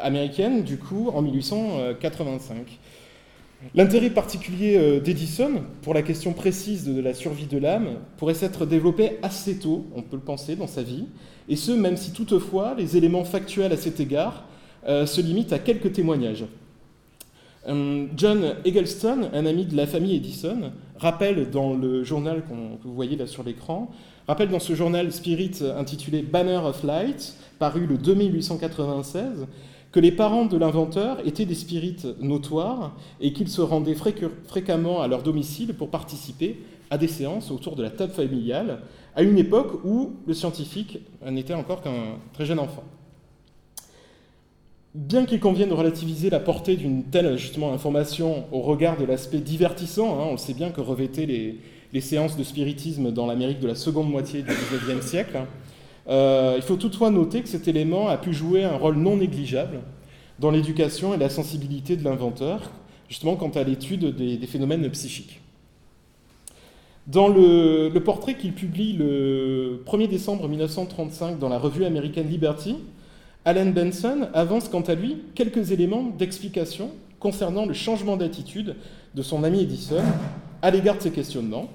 américaine, 0.00 0.62
du 0.62 0.78
coup, 0.78 1.10
en 1.14 1.20
1885. 1.20 2.78
L'intérêt 3.74 4.10
particulier 4.10 4.76
euh, 4.76 4.98
d'Edison 4.98 5.62
pour 5.82 5.94
la 5.94 6.02
question 6.02 6.32
précise 6.32 6.84
de 6.84 7.00
la 7.00 7.14
survie 7.14 7.46
de 7.46 7.58
l'âme 7.58 7.98
pourrait 8.16 8.34
s'être 8.34 8.66
développé 8.66 9.18
assez 9.22 9.58
tôt, 9.58 9.84
on 9.94 10.02
peut 10.02 10.16
le 10.16 10.22
penser, 10.22 10.56
dans 10.56 10.66
sa 10.66 10.82
vie, 10.82 11.04
et 11.50 11.56
ce, 11.56 11.70
même 11.70 11.98
si 11.98 12.12
toutefois 12.12 12.74
les 12.76 12.96
éléments 12.96 13.24
factuels 13.24 13.72
à 13.72 13.76
cet 13.76 14.00
égard 14.00 14.48
euh, 14.88 15.06
se 15.06 15.20
limitent 15.20 15.52
à 15.52 15.58
quelques 15.58 15.92
témoignages. 15.92 16.46
John 17.66 18.56
Eggleston, 18.64 19.30
un 19.32 19.46
ami 19.46 19.66
de 19.66 19.76
la 19.76 19.86
famille 19.86 20.16
Edison, 20.16 20.72
rappelle 20.96 21.50
dans 21.50 21.74
le 21.74 22.02
journal 22.02 22.42
que 22.42 22.52
vous 22.86 22.94
voyez 22.94 23.16
là 23.16 23.26
sur 23.26 23.44
l'écran 23.44 23.90
Rappelle 24.28 24.50
dans 24.50 24.60
ce 24.60 24.74
journal 24.74 25.10
Spirit 25.10 25.62
intitulé 25.76 26.22
Banner 26.22 26.58
of 26.58 26.84
Light, 26.84 27.34
paru 27.58 27.86
le 27.86 27.98
2 27.98 28.14
mai 28.14 28.28
1896, 28.28 29.48
que 29.90 29.98
les 29.98 30.12
parents 30.12 30.46
de 30.46 30.56
l'inventeur 30.56 31.18
étaient 31.26 31.44
des 31.44 31.56
spirites 31.56 32.06
notoires 32.20 32.96
et 33.20 33.32
qu'ils 33.32 33.48
se 33.48 33.60
rendaient 33.60 33.96
fréquemment 33.96 35.02
à 35.02 35.08
leur 35.08 35.24
domicile 35.24 35.74
pour 35.74 35.90
participer 35.90 36.62
à 36.90 36.98
des 36.98 37.08
séances 37.08 37.50
autour 37.50 37.74
de 37.74 37.82
la 37.82 37.90
table 37.90 38.12
familiale, 38.12 38.82
à 39.16 39.22
une 39.22 39.38
époque 39.38 39.84
où 39.84 40.12
le 40.26 40.34
scientifique 40.34 41.00
n'était 41.28 41.54
encore 41.54 41.82
qu'un 41.82 42.18
très 42.32 42.46
jeune 42.46 42.60
enfant. 42.60 42.84
Bien 44.94 45.24
qu'il 45.24 45.40
convienne 45.40 45.70
de 45.70 45.74
relativiser 45.74 46.28
la 46.28 46.38
portée 46.38 46.76
d'une 46.76 47.04
telle 47.04 47.38
justement 47.38 47.72
information 47.72 48.44
au 48.52 48.60
regard 48.60 48.98
de 48.98 49.06
l'aspect 49.06 49.38
divertissant, 49.38 50.20
hein, 50.20 50.26
on 50.30 50.36
sait 50.36 50.52
bien 50.52 50.68
que 50.68 50.82
revêtaient 50.82 51.24
les, 51.24 52.00
séances 52.02 52.36
de 52.36 52.44
spiritisme 52.44 53.10
dans 53.10 53.26
l'Amérique 53.26 53.58
de 53.58 53.68
la 53.68 53.74
seconde 53.74 54.10
moitié 54.10 54.42
du 54.42 54.50
XIXe 54.50 55.04
siècle. 55.04 55.40
Euh, 56.08 56.54
il 56.56 56.62
faut 56.62 56.76
toutefois 56.76 57.08
noter 57.08 57.40
que 57.40 57.48
cet 57.48 57.68
élément 57.68 58.08
a 58.08 58.18
pu 58.18 58.34
jouer 58.34 58.64
un 58.64 58.76
rôle 58.76 58.96
non 58.96 59.16
négligeable 59.16 59.80
dans 60.38 60.50
l'éducation 60.50 61.14
et 61.14 61.16
la 61.16 61.30
sensibilité 61.30 61.96
de 61.96 62.04
l'inventeur, 62.04 62.70
justement 63.08 63.36
quant 63.36 63.50
à 63.50 63.62
l'étude 63.62 64.14
des, 64.14 64.46
phénomènes 64.46 64.90
psychiques. 64.90 65.40
Dans 67.06 67.28
le, 67.28 67.88
le 67.88 68.04
portrait 68.04 68.34
qu'il 68.34 68.52
publie 68.52 68.92
le 68.92 69.82
1er 69.86 70.08
décembre 70.08 70.48
1935 70.48 71.38
dans 71.38 71.48
la 71.48 71.58
revue 71.58 71.86
américaine 71.86 72.28
Liberty, 72.28 72.76
Alan 73.44 73.66
Benson 73.66 74.28
avance 74.34 74.68
quant 74.68 74.82
à 74.82 74.94
lui 74.94 75.18
quelques 75.34 75.72
éléments 75.72 76.04
d'explication 76.16 76.90
concernant 77.18 77.66
le 77.66 77.74
changement 77.74 78.16
d'attitude 78.16 78.76
de 79.14 79.22
son 79.22 79.44
ami 79.44 79.62
Edison 79.62 80.02
à 80.62 80.70
l'égard 80.70 80.96
de 80.96 81.02
ces 81.02 81.10
questionnements, 81.10 81.68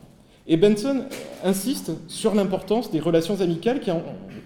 et 0.47 0.55
Benson 0.55 1.03
insiste 1.43 1.91
sur 2.07 2.33
l'importance 2.33 2.89
des 2.89 3.01
relations 3.01 3.41
amicales 3.41 3.81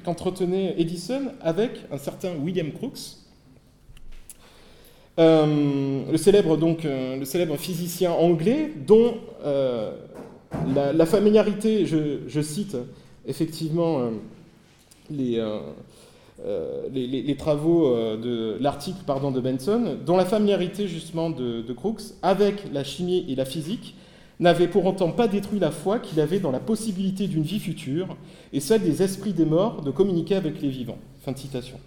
qu'entretenait 0.04 0.74
Edison 0.80 1.32
avec 1.42 1.72
un 1.92 1.98
certain 1.98 2.34
William 2.44 2.72
Crookes, 2.72 3.18
euh, 5.20 6.04
le, 6.10 6.18
célèbre, 6.18 6.58
donc, 6.58 6.86
euh, 6.86 7.18
le 7.18 7.26
célèbre 7.26 7.56
physicien 7.58 8.12
anglais 8.12 8.72
dont 8.88 9.16
euh, 9.46 9.92
la, 10.74 11.06
familiarité, 11.06 11.86
je, 11.86 12.42
cite 12.42 12.78
effectivement 13.28 14.10
les, 15.12 15.40
les, 16.92 17.36
travaux 17.38 17.96
de 18.18 18.58
l'article 18.60 19.00
pardon, 19.06 19.32
de 19.32 19.40
Benson, 19.40 19.98
dont 20.06 20.18
la 20.18 20.26
familiarité 20.26 20.88
justement 20.88 21.30
de, 21.30 21.74
Crookes 21.74 22.14
avec 22.22 22.72
la 22.74 22.84
chimie 22.84 23.26
et 23.28 23.36
la 23.36 23.46
physique 23.46 23.96
n'avait 24.40 24.68
pour 24.68 24.86
autant 24.86 25.12
pas 25.12 25.28
détruit 25.28 25.60
la 25.60 25.72
foi 25.72 26.00
qu'il 26.00 26.20
avait 26.20 26.40
dans 26.40 26.52
la 26.52 26.60
possibilité 26.60 27.28
d'une 27.28 27.44
vie 27.44 27.60
future 27.60 28.18
et 28.54 28.60
celle 28.60 28.82
des 28.82 29.04
esprits 29.04 29.34
des 29.34 29.46
morts 29.46 29.82
de 29.84 29.92
communiquer 29.92 30.36
avec 30.36 30.62
les 30.62 30.70
vivants. 30.70 30.98
Fin 31.22 31.36
citation. 31.36 31.80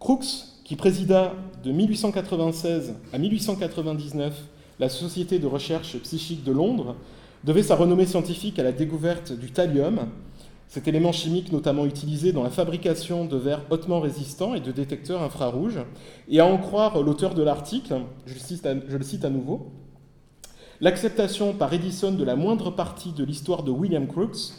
Crookes, 0.00 0.26
qui 0.64 0.74
présida 0.74 1.34
de 1.62 1.70
1896 1.70 2.94
à 3.12 3.18
1899 3.18 4.34
la 4.80 4.88
Société 4.88 5.38
de 5.38 5.46
recherche 5.46 5.96
psychique 5.98 6.42
de 6.42 6.50
Londres, 6.50 6.96
devait 7.44 7.62
sa 7.62 7.76
renommée 7.76 8.06
scientifique 8.06 8.58
à 8.58 8.64
la 8.64 8.72
découverte 8.72 9.32
du 9.32 9.50
thallium, 9.52 10.08
cet 10.72 10.88
élément 10.88 11.12
chimique 11.12 11.52
notamment 11.52 11.84
utilisé 11.84 12.32
dans 12.32 12.42
la 12.42 12.48
fabrication 12.48 13.26
de 13.26 13.36
verres 13.36 13.60
hautement 13.68 14.00
résistants 14.00 14.54
et 14.54 14.60
de 14.60 14.72
détecteurs 14.72 15.20
infrarouges, 15.20 15.80
et 16.30 16.40
à 16.40 16.46
en 16.46 16.56
croire 16.56 17.02
l'auteur 17.02 17.34
de 17.34 17.42
l'article, 17.42 18.00
je, 18.24 18.32
le 18.32 19.02
cite 19.02 19.24
à 19.26 19.28
nouveau, 19.28 19.70
L'acceptation 20.80 21.52
par 21.52 21.74
Edison 21.74 22.12
de 22.12 22.24
la 22.24 22.36
moindre 22.36 22.70
partie 22.70 23.12
de 23.12 23.22
l'histoire 23.22 23.64
de 23.64 23.70
William 23.70 24.06
Crookes 24.06 24.54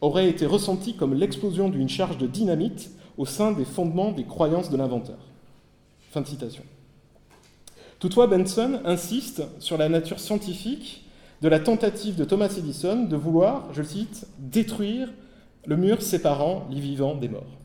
aurait 0.00 0.30
été 0.30 0.46
ressentie 0.46 0.96
comme 0.96 1.12
l'explosion 1.12 1.68
d'une 1.68 1.90
charge 1.90 2.16
de 2.16 2.26
dynamite 2.26 2.90
au 3.18 3.26
sein 3.26 3.52
des 3.52 3.66
fondements 3.66 4.10
des 4.10 4.24
croyances 4.24 4.70
de 4.70 4.76
l'inventeur. 4.78 5.18
Fin 6.10 6.22
de 6.22 6.26
citation. 6.26 6.62
Toutefois, 7.98 8.26
Benson 8.26 8.80
insiste 8.86 9.42
sur 9.58 9.76
la 9.76 9.90
nature 9.90 10.18
scientifique 10.18 11.04
de 11.42 11.48
la 11.48 11.60
tentative 11.60 12.16
de 12.16 12.24
Thomas 12.24 12.54
Edison 12.56 13.04
de 13.04 13.16
vouloir, 13.16 13.68
je 13.74 13.82
cite, 13.82 14.26
détruire 14.38 15.10
le 15.66 15.76
mur 15.76 16.02
séparant 16.02 16.66
les 16.70 16.80
vivants 16.80 17.14
des 17.14 17.28
morts. 17.28 17.58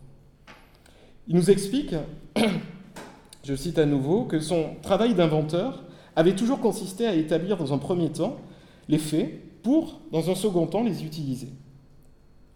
Il 1.28 1.36
nous 1.36 1.50
explique, 1.50 1.96
je 3.44 3.56
cite 3.56 3.80
à 3.80 3.86
nouveau, 3.86 4.26
que 4.26 4.40
son 4.40 4.76
travail 4.82 5.14
d'inventeur 5.14 5.84
avait 6.16 6.36
toujours 6.36 6.60
consisté 6.60 7.08
à 7.08 7.16
établir 7.16 7.58
dans 7.58 7.74
un 7.74 7.78
premier 7.78 8.10
temps 8.12 8.38
les 8.90 8.98
faits 8.98 9.62
pour, 9.64 10.02
dans 10.12 10.30
un 10.30 10.36
second 10.36 10.68
temps, 10.68 10.84
les 10.84 11.06
utiliser. 11.06 11.50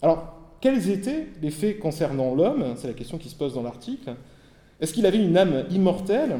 Alors, 0.02 0.34
quels 0.60 0.90
étaient 0.90 1.28
les 1.40 1.50
faits 1.50 1.78
concernant 1.78 2.34
l'homme? 2.34 2.74
C'est 2.76 2.88
la 2.88 2.94
question 2.94 3.18
qui 3.18 3.28
se 3.28 3.36
pose 3.36 3.54
dans 3.54 3.62
l'article. 3.62 4.14
Est-ce 4.80 4.92
qu'il 4.92 5.06
avait 5.06 5.22
une 5.22 5.36
âme 5.36 5.64
immortelle? 5.70 6.36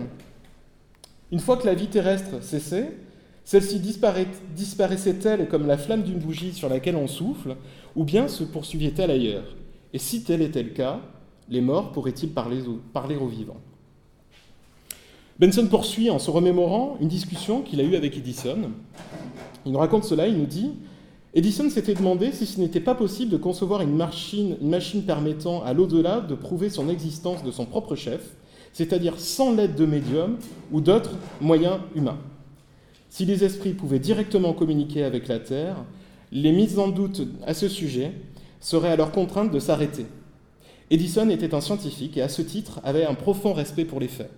Une 1.33 1.41
fois 1.41 1.57
que 1.57 1.67
la 1.67 1.75
vie 1.75 1.89
terrestre 1.89 2.43
cessait, 2.43 2.93
celle-ci 3.49 3.81
disparaissait-elle 3.81 5.49
comme 5.49 5.67
la 5.67 5.79
flamme 5.79 6.03
d'une 6.03 6.19
bougie 6.19 6.53
sur 6.53 6.69
laquelle 6.69 6.97
on 6.97 7.07
souffle, 7.07 7.57
ou 7.97 8.05
bien 8.05 8.29
se 8.29 8.45
poursuivait-elle 8.45 9.11
ailleurs? 9.11 9.57
Et 9.95 9.99
si 9.99 10.23
tel 10.23 10.43
était 10.43 10.63
le 10.63 10.69
cas, 10.69 11.01
les 11.49 11.63
morts 11.63 11.93
pourraient-ils 11.93 12.29
parler 12.29 12.61
aux 13.17 13.27
vivants? 13.27 13.57
Benson 15.39 15.67
poursuit 15.67 16.11
en 16.11 16.19
se 16.19 16.31
remémorant 16.31 16.99
une 17.01 17.09
discussion 17.09 17.63
qu'il 17.63 17.81
a 17.81 17.85
eue 17.85 17.97
avec 17.97 18.19
Edison. 18.19 18.71
Il 19.65 19.73
nous 19.73 19.79
raconte 19.79 20.05
cela, 20.05 20.29
il 20.29 20.37
nous 20.37 20.45
dit 20.45 20.73
Edison 21.33 21.71
s'était 21.71 21.95
demandé 21.95 22.33
si 22.33 22.45
ce 22.45 22.61
n'était 22.61 22.81
pas 22.81 22.95
possible 22.95 23.33
de 23.33 23.39
concevoir 23.39 23.81
une 23.81 23.97
machine, 23.97 24.59
une 24.61 24.69
machine 24.69 25.05
permettant 25.05 25.65
à 25.65 25.73
l'au-delà 25.73 26.21
de 26.21 26.35
prouver 26.35 26.69
son 26.69 26.91
existence 26.91 27.43
de 27.43 27.51
son 27.51 27.65
propre 27.65 27.97
chef, 27.97 28.37
c'est-à-dire 28.75 29.19
sans 29.19 29.55
l'aide 29.55 29.75
de 29.75 29.87
médiums 29.87 30.37
ou 30.71 30.83
d'autres 30.83 31.17
moyens 31.41 31.79
humains. 31.95 32.19
Si 33.11 33.25
les 33.25 33.45
esprits 33.45 33.73
pouvaient 33.73 33.99
directement 33.99 34.53
communiquer 34.53 35.05
avec 35.05 35.29
la 35.29 35.39
Terre, 35.39 35.85
les 36.31 36.53
mises 36.53 36.79
en 36.79 36.89
doute 36.89 37.23
à 37.47 37.55
ce 37.55 37.69
sujet 37.69 38.13
seraient 38.61 38.91
alors 38.91 39.13
contraintes 39.13 39.53
de 39.53 39.59
s'arrêter. 39.59 40.07
Edison 40.91 41.29
était 41.29 41.55
un 41.55 41.61
scientifique 41.61 42.17
et 42.17 42.23
à 42.23 42.29
ce 42.29 42.43
titre 42.43 42.81
avait 42.85 43.05
un 43.05 43.15
profond 43.15 43.53
respect 43.53 43.85
pour 43.85 44.01
les 44.01 44.09
faits. 44.09 44.31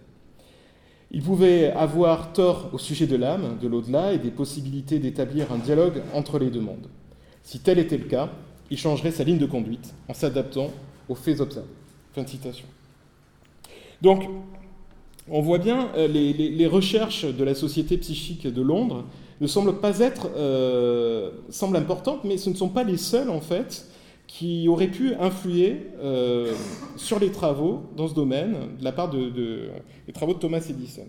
Il 1.12 1.22
pouvait 1.22 1.72
avoir 1.72 2.32
tort 2.32 2.70
au 2.72 2.78
sujet 2.78 3.06
de 3.06 3.16
l'âme, 3.16 3.58
de 3.60 3.66
l'au-delà 3.66 4.12
et 4.12 4.18
des 4.18 4.30
possibilités 4.30 5.00
d'établir 5.00 5.52
un 5.52 5.58
dialogue 5.58 6.02
entre 6.14 6.38
les 6.38 6.50
deux 6.50 6.60
mondes. 6.60 6.86
Si 7.42 7.58
tel 7.58 7.78
était 7.78 7.98
le 7.98 8.04
cas, 8.04 8.30
il 8.70 8.78
changerait 8.78 9.10
sa 9.10 9.24
ligne 9.24 9.38
de 9.38 9.46
conduite 9.46 9.92
en 10.08 10.14
s'adaptant 10.14 10.70
aux 11.08 11.16
faits 11.16 11.40
observés. 11.40 11.68
Fin 12.12 12.22
de 12.22 12.28
citation. 12.28 12.66
Donc, 14.02 14.22
on 15.30 15.40
voit 15.40 15.58
bien, 15.58 15.90
euh, 15.96 16.08
les, 16.08 16.32
les, 16.32 16.66
recherches 16.66 17.24
de 17.24 17.44
la 17.44 17.54
Société 17.54 17.96
psychique 17.96 18.46
de 18.46 18.62
Londres 18.62 19.04
ne 19.40 19.46
semblent 19.46 19.78
pas 19.78 20.00
être, 20.00 20.28
euh, 20.36 21.30
importantes, 21.74 22.24
mais 22.24 22.36
ce 22.36 22.50
ne 22.50 22.54
sont 22.54 22.68
pas 22.68 22.82
les 22.84 22.96
seules 22.96 23.30
en 23.30 23.40
fait 23.40 23.86
qui 24.26 24.68
aurait 24.68 24.88
pu 24.88 25.14
influer 25.14 25.86
euh, 26.00 26.52
sur 26.96 27.18
les 27.18 27.30
travaux 27.30 27.82
dans 27.96 28.06
ce 28.06 28.14
domaine 28.14 28.54
de 28.78 28.84
la 28.84 28.92
part 28.92 29.10
de, 29.10 29.70
travaux 30.14 30.34
de 30.34 30.38
Thomas 30.38 30.64
Edison. 30.68 31.06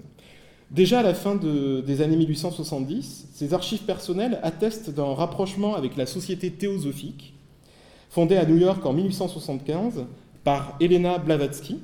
Déjà 0.71 0.99
à 0.99 1.03
la 1.03 1.13
fin 1.13 1.35
des 1.35 2.01
années 2.01 2.15
1870, 2.15 3.27
ses 3.33 3.53
archives 3.53 3.81
personnelles 3.83 4.39
attestent 4.41 4.89
d'un 4.89 5.13
rapprochement 5.13 5.75
avec 5.75 5.97
la 5.97 6.05
Société 6.05 6.49
théosophique, 6.49 7.33
fondée 8.09 8.37
à 8.37 8.45
New 8.45 8.57
York 8.57 8.83
en 8.85 8.93
1875 8.93 10.05
par 10.43 10.77
Elena 10.79 11.17
Blavatsky, 11.17 11.79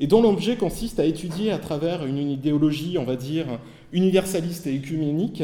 et 0.00 0.06
dont 0.06 0.22
l'objet 0.22 0.56
consiste 0.56 1.00
à 1.00 1.04
étudier 1.04 1.50
à 1.50 1.58
travers 1.58 2.06
une 2.06 2.18
idéologie, 2.18 2.98
on 2.98 3.04
va 3.04 3.16
dire, 3.16 3.46
universaliste 3.92 4.66
et 4.66 4.74
écuménique, 4.74 5.42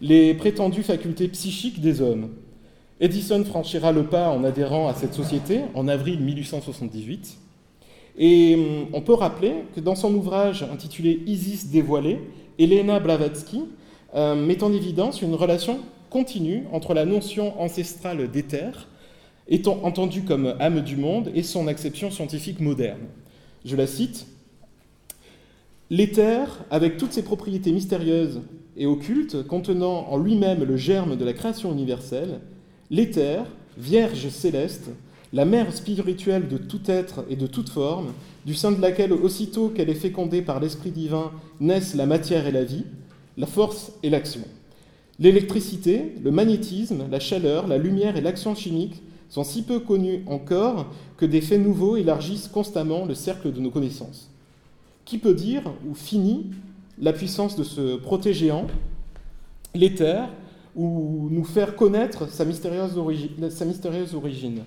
les 0.00 0.34
prétendues 0.34 0.82
facultés 0.82 1.28
psychiques 1.28 1.80
des 1.80 2.00
hommes. 2.00 2.30
Edison 3.00 3.44
franchira 3.44 3.92
le 3.92 4.04
pas 4.04 4.30
en 4.30 4.44
adhérant 4.44 4.88
à 4.88 4.94
cette 4.94 5.14
société 5.14 5.60
en 5.74 5.88
avril 5.88 6.20
1878. 6.20 7.38
Et 8.18 8.54
hum, 8.54 8.86
on 8.92 9.00
peut 9.00 9.14
rappeler 9.14 9.52
que 9.74 9.80
dans 9.80 9.94
son 9.94 10.14
ouvrage 10.14 10.62
intitulé 10.62 11.22
Isis 11.26 11.68
dévoilée, 11.68 12.20
Elena 12.58 13.00
Blavatsky 13.00 13.64
euh, 14.14 14.34
met 14.34 14.62
en 14.62 14.72
évidence 14.72 15.22
une 15.22 15.34
relation 15.34 15.80
continue 16.10 16.64
entre 16.72 16.92
la 16.92 17.04
notion 17.04 17.58
ancestrale 17.60 18.30
d'éther, 18.30 18.88
étant 19.48 19.78
entendue 19.82 20.22
comme 20.22 20.54
âme 20.60 20.80
du 20.80 20.96
monde, 20.96 21.30
et 21.34 21.42
son 21.42 21.68
acception 21.68 22.10
scientifique 22.10 22.60
moderne. 22.60 23.06
Je 23.64 23.76
la 23.76 23.86
cite 23.86 24.26
L'éther, 25.90 26.64
avec 26.70 26.96
toutes 26.96 27.12
ses 27.12 27.24
propriétés 27.24 27.72
mystérieuses 27.72 28.40
et 28.76 28.86
occultes, 28.86 29.42
contenant 29.46 30.06
en 30.08 30.16
lui-même 30.18 30.62
le 30.62 30.76
germe 30.76 31.16
de 31.16 31.24
la 31.24 31.32
création 31.32 31.72
universelle, 31.72 32.40
l'éther, 32.90 33.44
vierge 33.76 34.28
céleste, 34.28 34.90
la 35.32 35.44
mère 35.44 35.74
spirituelle 35.74 36.48
de 36.48 36.58
tout 36.58 36.80
être 36.86 37.24
et 37.28 37.36
de 37.36 37.46
toute 37.46 37.68
forme, 37.68 38.12
du 38.46 38.54
sein 38.54 38.72
de 38.72 38.80
laquelle, 38.80 39.12
aussitôt 39.12 39.68
qu'elle 39.68 39.90
est 39.90 39.94
fécondée 39.94 40.42
par 40.42 40.60
l'Esprit 40.60 40.90
divin, 40.90 41.32
naissent 41.60 41.94
la 41.94 42.06
matière 42.06 42.46
et 42.46 42.52
la 42.52 42.64
vie, 42.64 42.84
la 43.36 43.46
force 43.46 43.92
et 44.02 44.10
l'action. 44.10 44.42
L'électricité, 45.18 46.14
le 46.22 46.30
magnétisme, 46.30 47.04
la 47.10 47.20
chaleur, 47.20 47.66
la 47.66 47.78
lumière 47.78 48.16
et 48.16 48.20
l'action 48.20 48.54
chimique 48.54 49.02
sont 49.30 49.44
si 49.44 49.62
peu 49.62 49.78
connus 49.78 50.22
encore 50.26 50.86
que 51.16 51.24
des 51.24 51.40
faits 51.40 51.60
nouveaux 51.60 51.96
élargissent 51.96 52.48
constamment 52.48 53.06
le 53.06 53.14
cercle 53.14 53.52
de 53.52 53.60
nos 53.60 53.70
connaissances. 53.70 54.28
Qui 55.04 55.18
peut 55.18 55.34
dire 55.34 55.62
où 55.88 55.94
finit 55.94 56.50
la 57.00 57.12
puissance 57.12 57.56
de 57.56 57.64
ce 57.64 57.96
protégéant, 57.96 58.66
l'éther, 59.74 60.28
ou 60.76 61.28
nous 61.30 61.44
faire 61.44 61.74
connaître 61.76 62.28
sa 62.28 62.44
mystérieuse, 62.44 62.96
origine, 62.96 64.64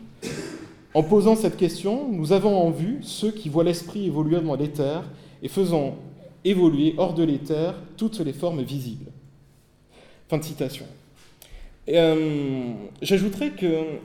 En 0.94 1.04
posant 1.04 1.36
cette 1.36 1.58
question, 1.58 2.10
nous 2.12 2.34
avons 2.34 2.58
en 2.58 2.72
vue 2.72 3.00
ceux 3.02 3.32
qui 3.32 3.50
voient 3.50 3.64
l'esprit 3.64 4.06
évoluer 4.06 4.42
dans 4.42 4.56
l'éther 4.56 5.04
et 5.42 5.48
faisant 5.48 5.96
évoluer 6.44 6.96
hors 6.98 7.14
de 7.14 7.24
l'éther 7.24 7.76
toutes 7.96 8.20
les 8.20 8.34
formes 8.34 8.62
visibles. 8.62 9.12
Fin 10.28 10.38
de 10.38 10.44
citation. 10.44 10.86
Euh, 11.90 12.74
J'ajouterais 13.02 13.52
que 13.52 14.00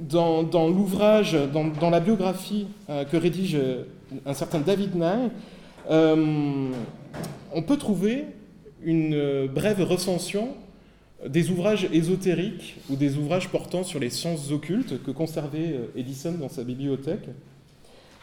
dans, 0.00 0.68
l'ouvrage, 0.68 1.36
dans, 1.52 1.90
la 1.90 2.00
biographie 2.00 2.66
euh, 2.88 3.04
que 3.04 3.16
rédige 3.16 3.56
euh, 3.56 3.84
un 4.26 4.34
certain 4.34 4.60
David 4.60 4.94
Nye, 4.94 5.30
euh, 5.90 6.68
on 7.54 7.62
peut 7.62 7.76
trouver 7.76 8.26
une 8.82 9.48
brève 9.48 9.82
recension 9.82 10.50
des 11.26 11.50
ouvrages 11.50 11.88
ésotériques 11.92 12.76
ou 12.90 12.96
des 12.96 13.16
ouvrages 13.16 13.48
portant 13.48 13.82
sur 13.82 13.98
les 13.98 14.10
sciences 14.10 14.52
occultes 14.52 15.02
que 15.02 15.10
conservait 15.10 15.80
Edison 15.96 16.32
dans 16.32 16.48
sa 16.48 16.62
bibliothèque. 16.62 17.28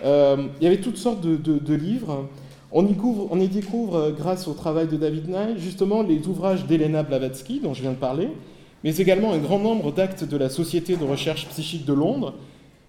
il 0.02 0.64
y 0.64 0.66
avait 0.66 0.80
toutes 0.80 0.96
sortes 0.96 1.22
de, 1.22 1.74
livres. 1.74 2.30
On 2.72 2.88
y, 2.88 3.48
découvre, 3.50 4.12
grâce 4.12 4.48
au 4.48 4.54
travail 4.54 4.88
de 4.88 4.96
David 4.96 5.28
Nye, 5.28 5.58
justement 5.58 6.04
les 6.04 6.26
ouvrages 6.28 6.66
d'Elena 6.68 7.04
Blavatsky, 7.04 7.60
dont 7.60 7.74
je 7.74 7.82
viens 7.82 7.92
de 7.92 7.98
parler, 7.98 8.30
mais 8.86 8.95
également 8.98 9.34
un 9.34 9.39
grand 9.39 9.58
nombre 9.58 9.91
d'actes 9.91 10.24
de 10.24 10.38
la 10.38 10.48
Société 10.48 10.95
de 10.95 11.04
recherche 11.04 11.48
psychique 11.48 11.86
de 11.86 11.93
Londres, 11.93 12.36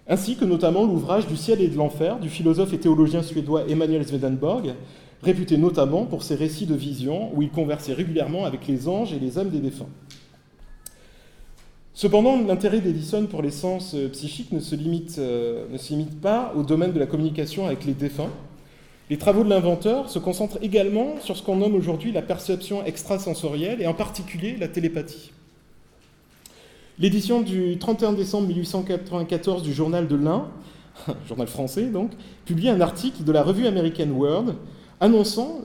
ainsi 0.07 0.35
que 0.35 0.45
notamment 0.45 0.85
l'ouvrage 0.85 1.25
Du 1.25 1.35
ciel 1.35 1.59
et 1.59 1.67
de 1.67 1.75
l'enfer 1.75 2.19
du 2.19 2.29
philosophe 2.29 2.71
et 2.71 2.77
théologien 2.77 3.23
suédois 3.23 3.67
Emanuel 3.67 4.07
Swedenborg, 4.07 4.75
réputé 5.23 5.57
notamment 5.57 6.05
pour 6.05 6.21
ses 6.21 6.35
récits 6.35 6.67
de 6.67 6.75
visions 6.75 7.31
où 7.35 7.41
il 7.41 7.49
conversait 7.49 7.93
régulièrement 7.93 8.45
avec 8.45 8.67
les 8.67 8.87
anges 8.87 9.11
et 9.11 9.17
les 9.17 9.39
âmes 9.39 9.49
des 9.49 9.57
défunts. 9.57 9.89
Cependant, 11.95 12.39
l'intérêt 12.45 12.79
d'Edison 12.79 13.25
pour 13.25 13.41
les 13.41 13.49
sens 13.49 13.95
euh, 13.95 14.07
psychiques 14.09 14.53
euh, 14.53 15.65
ne 15.71 15.77
se 15.79 15.93
limite 15.95 16.21
pas 16.21 16.53
au 16.55 16.61
domaine 16.61 16.93
de 16.93 16.99
la 16.99 17.07
communication 17.07 17.65
avec 17.65 17.85
les 17.85 17.93
défunts. 17.93 18.29
Les 19.09 19.17
travaux 19.17 19.43
de 19.43 19.49
l'inventeur 19.49 20.11
se 20.11 20.19
concentrent 20.19 20.59
également 20.61 21.15
sur 21.21 21.35
ce 21.35 21.41
qu'on 21.41 21.55
nomme 21.55 21.73
aujourd'hui 21.73 22.11
la 22.11 22.21
perception 22.21 22.85
extrasensorielle 22.85 23.81
et 23.81 23.87
en 23.87 23.95
particulier 23.95 24.57
la 24.59 24.67
télépathie. 24.67 25.31
L'édition 26.99 27.41
du 27.41 27.77
31 27.77 28.13
décembre 28.13 28.47
1894 28.47 29.61
du 29.61 29.71
journal 29.71 30.07
de 30.07 30.15
l'Ain, 30.15 30.47
journal 31.27 31.45
français 31.45 31.85
donc, 31.85 32.09
publie 32.43 32.69
un 32.69 32.81
article 32.81 33.23
de 33.23 33.31
la 33.31 33.43
revue 33.43 33.67
American 33.67 34.09
World 34.09 34.55
annonçant 34.99 35.61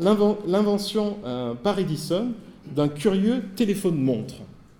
l'invention 0.47 1.17
euh, 1.25 1.55
par 1.55 1.79
Edison 1.79 2.33
d'un 2.77 2.89
curieux 2.89 3.45
téléphone-montre. 3.57 4.35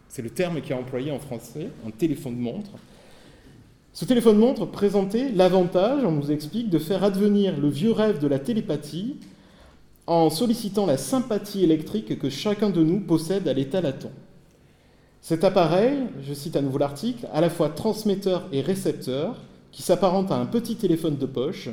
C'est 0.09 0.21
le 0.21 0.29
terme 0.29 0.61
qui 0.61 0.73
est 0.73 0.75
employé 0.75 1.11
en 1.11 1.19
français, 1.19 1.71
un 1.87 1.91
téléphone-montre. 1.91 2.73
Ce 3.95 4.05
téléphone-montre 4.05 4.67
présentait 4.67 5.31
l'avantage, 5.35 6.05
on 6.05 6.13
nous 6.13 6.31
explique, 6.31 6.69
de 6.69 6.79
faire 6.79 7.03
advenir 7.03 7.59
le 7.59 7.71
vieux 7.71 7.93
rêve 7.93 8.19
de 8.19 8.27
la 8.27 8.39
télépathie 8.39 9.17
en 10.07 10.29
sollicitant 10.29 10.85
la 10.85 10.99
sympathie 10.99 11.65
électrique 11.65 12.19
que 12.19 12.29
chacun 12.29 12.69
de 12.69 12.83
nous 12.83 13.01
possède 13.01 13.49
à 13.49 13.55
l'état 13.55 13.81
latent. 13.81 14.11
Cet 15.23 15.45
appareil, 15.45 15.99
je 16.21 16.35
cite 16.35 16.57
à 16.57 16.63
nouveau 16.63 16.79
l'article, 16.79 17.29
à 17.33 17.41
la 17.41 17.49
fois 17.49 17.69
transmetteur 17.69 18.49
et 18.51 18.61
récepteur, 18.61 19.37
qui 19.71 19.83
s'apparente 19.83 20.33
à 20.33 20.35
un 20.35 20.47
petit 20.47 20.75
téléphone 20.75 21.17
de 21.17 21.27
poche, 21.27 21.69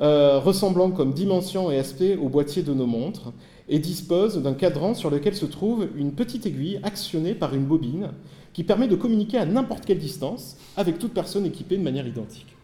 euh, 0.00 0.38
ressemblant 0.38 0.92
comme 0.92 1.12
dimension 1.12 1.72
et 1.72 1.78
aspect 1.80 2.14
au 2.14 2.28
boîtier 2.28 2.62
de 2.62 2.72
nos 2.72 2.86
montres, 2.86 3.32
et 3.68 3.80
dispose 3.80 4.40
d'un 4.40 4.54
cadran 4.54 4.94
sur 4.94 5.10
lequel 5.10 5.34
se 5.34 5.46
trouve 5.46 5.88
une 5.96 6.12
petite 6.12 6.46
aiguille 6.46 6.78
actionnée 6.84 7.34
par 7.34 7.56
une 7.56 7.64
bobine 7.64 8.10
qui 8.52 8.62
permet 8.62 8.86
de 8.86 8.94
communiquer 8.94 9.38
à 9.38 9.46
n'importe 9.46 9.84
quelle 9.84 9.98
distance 9.98 10.56
avec 10.76 11.00
toute 11.00 11.12
personne 11.12 11.46
équipée 11.46 11.76
de 11.76 11.82
manière 11.82 12.06
identique. 12.06 12.54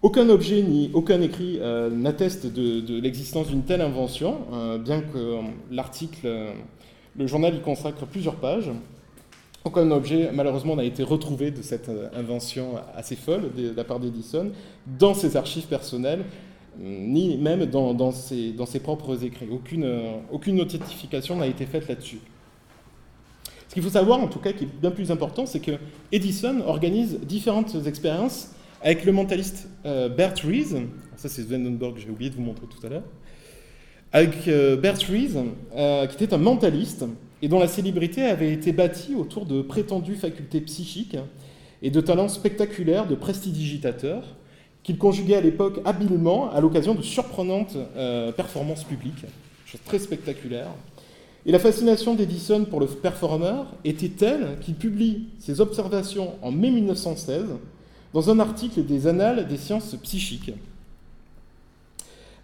Aucun 0.00 0.30
objet 0.30 0.62
ni 0.62 0.90
aucun 0.94 1.20
écrit 1.20 1.58
euh, 1.60 1.90
n'atteste 1.90 2.46
de, 2.46 3.00
l'existence 3.00 3.48
d'une 3.48 3.64
telle 3.64 3.82
invention, 3.82 4.38
euh, 4.54 4.78
bien 4.78 5.02
que 5.02 5.40
l'article 5.70 6.26
le 7.16 7.26
journal 7.26 7.54
y 7.54 7.60
consacre 7.60 8.06
plusieurs 8.06 8.36
pages. 8.36 8.70
Aucun 9.64 9.90
objet, 9.92 10.30
malheureusement, 10.32 10.76
n'a 10.76 10.84
été 10.84 11.02
retrouvé 11.02 11.50
de 11.50 11.62
cette 11.62 11.88
euh, 11.88 12.08
invention 12.14 12.74
assez 12.94 13.16
folle 13.16 13.50
de 13.56 13.72
la 13.74 13.84
part 13.84 13.98
d'Edison 13.98 14.50
dans 14.98 15.14
ses 15.14 15.36
archives 15.36 15.66
personnelles, 15.66 16.24
ni 16.78 17.38
même 17.38 17.64
dans, 17.64 18.10
ses, 18.10 18.80
propres 18.82 19.24
écrits. 19.24 19.48
Aucune, 19.50 19.84
euh, 19.84 20.18
notification 20.48 21.36
n'a 21.36 21.46
été 21.46 21.64
faite 21.64 21.88
là-dessus. 21.88 22.18
Ce 23.68 23.74
qu'il 23.74 23.82
faut 23.82 23.90
savoir, 23.90 24.20
en 24.20 24.28
tout 24.28 24.38
cas, 24.38 24.52
qui 24.52 24.64
est 24.64 24.80
bien 24.80 24.90
plus 24.90 25.10
important, 25.10 25.46
c'est 25.46 25.60
que 25.60 25.72
Edison 26.12 26.60
organise 26.66 27.18
différentes 27.20 27.74
expériences 27.86 28.50
avec 28.82 29.06
le 29.06 29.12
mentaliste 29.12 29.68
euh, 29.86 30.10
Bert 30.10 30.34
Rees. 30.44 30.76
Ça, 31.16 31.30
c'est 31.30 31.42
Swedenborg, 31.42 31.96
j'ai 31.96 32.10
oublié 32.10 32.30
de 32.30 32.36
vous 32.36 32.42
montrer 32.42 32.66
tout 32.66 32.86
à 32.86 32.90
l'heure 32.90 33.02
avec 34.14 34.46
euh, 34.46 34.76
Bert 34.76 34.98
Rees, 35.10 35.32
euh, 35.76 36.06
qui 36.06 36.14
était 36.14 36.32
un 36.32 36.38
mentaliste 36.38 37.04
et 37.42 37.48
dont 37.48 37.58
la 37.58 37.66
célébrité 37.66 38.22
avait 38.22 38.52
été 38.52 38.70
bâtie 38.72 39.16
autour 39.16 39.44
de 39.44 39.60
prétendues 39.60 40.14
facultés 40.14 40.60
psychiques 40.60 41.16
et 41.82 41.90
de 41.90 42.00
talents 42.00 42.28
spectaculaires 42.28 43.08
de 43.08 43.16
prestidigitateurs 43.16 44.22
qu'il 44.84 44.98
conjuguait 44.98 45.34
à 45.34 45.40
l'époque 45.40 45.80
habilement 45.84 46.48
à 46.52 46.60
l'occasion 46.60 46.94
de 46.94 47.02
surprenantes 47.02 47.76
euh, 47.96 48.30
performances 48.30 48.84
publiques, 48.84 49.24
chose 49.66 49.80
très 49.84 49.98
spectaculaire. 49.98 50.68
Et 51.44 51.50
la 51.50 51.58
fascination 51.58 52.14
d'Edison 52.14 52.64
pour 52.66 52.78
le 52.78 52.86
performeur 52.86 53.66
était 53.84 54.10
telle 54.10 54.58
qu'il 54.60 54.76
publie 54.76 55.26
ses 55.40 55.60
observations 55.60 56.34
en 56.40 56.52
mai 56.52 56.70
1916 56.70 57.46
dans 58.12 58.30
un 58.30 58.38
article 58.38 58.84
des 58.84 59.08
Annales 59.08 59.48
des 59.48 59.56
sciences 59.56 59.96
psychiques. 60.04 60.52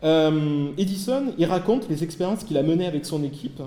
Euh, 0.03 0.71
Edison, 0.79 1.35
il 1.37 1.45
raconte 1.45 1.89
les 1.89 2.03
expériences 2.05 2.45
qu'il 2.45 2.57
a 2.57 2.63
menées 2.63 2.87
avec 2.87 3.05
son 3.05 3.23
équipe 3.23 3.63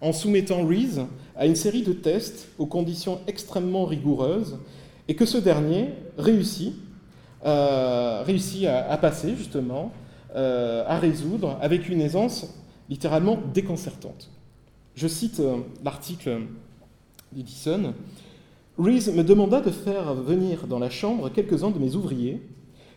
en 0.00 0.12
soumettant 0.12 0.66
Rees 0.66 1.00
à 1.36 1.46
une 1.46 1.56
série 1.56 1.82
de 1.82 1.92
tests 1.92 2.48
aux 2.58 2.66
conditions 2.66 3.20
extrêmement 3.26 3.84
rigoureuses 3.84 4.58
et 5.08 5.14
que 5.14 5.26
ce 5.26 5.38
dernier 5.38 5.90
réussit, 6.16 6.74
euh, 7.44 8.22
réussit 8.24 8.66
à, 8.66 8.96
passer 8.96 9.36
justement, 9.36 9.92
euh, 10.34 10.84
à 10.86 10.98
résoudre 10.98 11.58
avec 11.60 11.88
une 11.88 12.00
aisance 12.00 12.46
littéralement 12.88 13.38
déconcertante. 13.52 14.30
Je 14.94 15.08
cite 15.08 15.42
l'article 15.84 16.42
d'Edison. 17.32 17.94
Rees 18.78 19.10
me 19.12 19.22
demanda 19.22 19.60
de 19.60 19.70
faire 19.70 20.14
venir 20.14 20.66
dans 20.66 20.78
la 20.78 20.90
chambre 20.90 21.30
quelques-uns 21.30 21.70
de 21.70 21.78
mes 21.78 21.94
ouvriers 21.94 22.40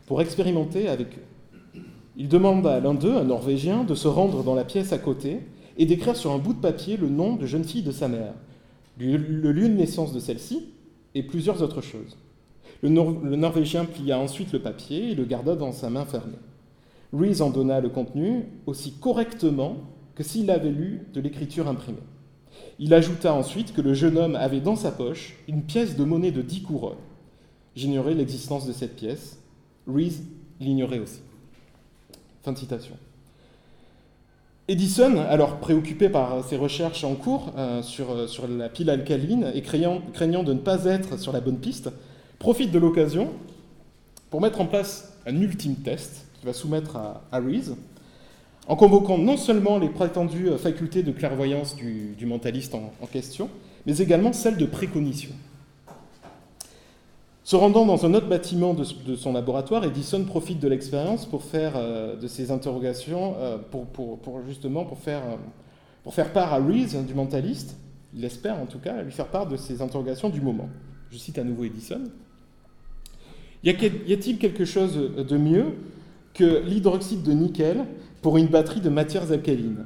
pour 0.05 0.21
expérimenter 0.21 0.87
avec 0.87 1.17
Il 2.19 2.27
demande 2.27 2.65
à 2.65 2.79
l'un 2.79 2.95
d'eux, 2.95 3.15
un 3.15 3.25
Norvégien, 3.25 3.83
de 3.83 3.93
se 3.93 4.07
rendre 4.07 4.43
dans 4.43 4.55
la 4.55 4.65
pièce 4.65 4.91
à 4.91 4.97
côté 4.97 5.41
et 5.77 5.85
d'écrire 5.85 6.15
sur 6.15 6.31
un 6.31 6.39
bout 6.39 6.53
de 6.53 6.59
papier 6.59 6.97
le 6.97 7.09
nom 7.09 7.35
de 7.35 7.45
jeune 7.45 7.63
fille 7.63 7.83
de 7.83 7.91
sa 7.91 8.07
mère, 8.07 8.33
le 8.97 9.17
lieu 9.51 9.69
de 9.69 9.73
naissance 9.75 10.13
de 10.13 10.19
celle-ci 10.19 10.69
et 11.13 11.21
plusieurs 11.21 11.61
autres 11.61 11.81
choses. 11.81 12.17
Le, 12.81 12.89
Norvégien 12.89 13.85
plia 13.85 14.17
ensuite 14.17 14.51
le 14.51 14.59
papier 14.59 15.11
et 15.11 15.15
le 15.15 15.25
garda 15.25 15.55
dans 15.55 15.71
sa 15.71 15.91
main 15.91 16.05
fermée. 16.05 16.39
Reese 17.13 17.41
en 17.41 17.51
donna 17.51 17.81
le 17.81 17.89
contenu 17.89 18.45
aussi 18.65 18.93
correctement 18.93 19.77
que 20.15 20.23
s'il 20.23 20.49
avait 20.49 20.71
lu 20.71 21.07
de 21.13 21.21
l'écriture 21.21 21.67
imprimée. 21.67 21.97
Il 22.79 22.95
ajouta 22.95 23.31
ensuite 23.31 23.73
que 23.73 23.81
le 23.81 23.93
jeune 23.93 24.17
homme 24.17 24.35
avait 24.35 24.59
dans 24.59 24.75
sa 24.75 24.91
poche 24.91 25.37
une 25.47 25.61
pièce 25.61 25.95
de 25.95 26.03
monnaie 26.03 26.31
de 26.31 26.41
10 26.41 26.63
couronnes. 26.63 26.97
J'ignorais 27.75 28.15
l'existence 28.15 28.65
de 28.65 28.73
cette 28.73 28.95
pièce. 28.95 29.39
Reese 29.87 30.23
l'ignorait 30.59 30.99
aussi. 30.99 31.21
Fin 32.43 32.51
de 32.53 32.57
citation. 32.57 32.95
Edison, 34.69 35.17
alors 35.29 35.59
préoccupé 35.59 36.09
par 36.09 36.43
ses 36.43 36.57
recherches 36.57 37.05
en 37.05 37.15
cours 37.15 37.53
euh, 37.57 37.81
sur, 37.81 38.11
euh, 38.11 38.27
sur, 38.27 38.49
la 38.49 38.67
pile 38.67 38.89
alcaline 38.89 39.49
et 39.55 39.61
craignant, 39.61 40.01
de 40.43 40.53
ne 40.53 40.59
pas 40.59 40.83
être 40.83 41.17
sur 41.17 41.31
la 41.31 41.39
bonne 41.39 41.57
piste, 41.57 41.89
profite 42.37 42.71
de 42.71 42.79
l'occasion 42.79 43.29
pour 44.29 44.41
mettre 44.41 44.59
en 44.59 44.65
place 44.65 45.13
un 45.25 45.39
ultime 45.39 45.75
test 45.75 46.25
qu'il 46.35 46.47
va 46.47 46.53
soumettre 46.53 46.97
à, 46.97 47.39
Reese, 47.39 47.77
en 48.67 48.75
convoquant 48.75 49.17
non 49.17 49.37
seulement 49.37 49.77
les 49.77 49.87
prétendues 49.87 50.49
facultés 50.57 51.01
de 51.01 51.13
clairvoyance 51.13 51.77
du, 51.77 52.25
mentaliste 52.25 52.75
en, 52.75 52.91
question, 53.07 53.49
mais 53.85 53.97
également 53.99 54.33
celles 54.33 54.57
de 54.57 54.65
précognition. 54.65 55.31
Se 57.47 57.55
rendant 57.55 57.85
dans 57.85 58.05
un 58.05 58.13
autre 58.13 58.27
bâtiment 58.27 58.73
de, 58.73 59.15
son 59.15 59.31
laboratoire, 59.31 59.85
Edison 59.85 60.25
profite 60.25 60.59
de 60.59 60.67
l'expérience 60.67 61.25
pour 61.25 61.43
faire 61.45 61.77
euh, 61.77 62.17
de 62.17 62.27
ses 62.27 62.51
interrogations, 62.51 63.35
euh, 63.39 63.57
pour, 63.57 64.41
justement 64.45 64.83
pour 64.83 64.99
faire, 64.99 65.21
euh, 65.21 65.37
pour 66.03 66.13
faire 66.13 66.33
part 66.33 66.53
à 66.53 66.57
Reese, 66.57 66.97
du 67.07 67.13
mentaliste, 67.13 67.77
il 68.13 68.25
espère 68.25 68.59
en 68.59 68.65
tout 68.65 68.79
cas, 68.79 69.01
lui 69.01 69.13
faire 69.13 69.29
part 69.29 69.47
de 69.47 69.55
ses 69.55 69.81
interrogations 69.81 70.27
du 70.27 70.41
moment. 70.41 70.67
Je 71.09 71.17
cite 71.17 71.39
à 71.39 71.45
nouveau 71.45 71.63
Edison. 71.63 72.01
Y 73.63 73.69
a-t-il 73.69 74.39
quelque 74.39 74.65
chose 74.65 74.97
de 74.97 75.37
mieux 75.37 75.67
que 76.33 76.61
l'hydroxyde 76.65 77.23
de 77.23 77.31
nickel 77.31 77.85
pour 78.21 78.35
une 78.35 78.47
batterie 78.47 78.81
de 78.81 78.89
matières 78.89 79.31
alcalines? 79.31 79.85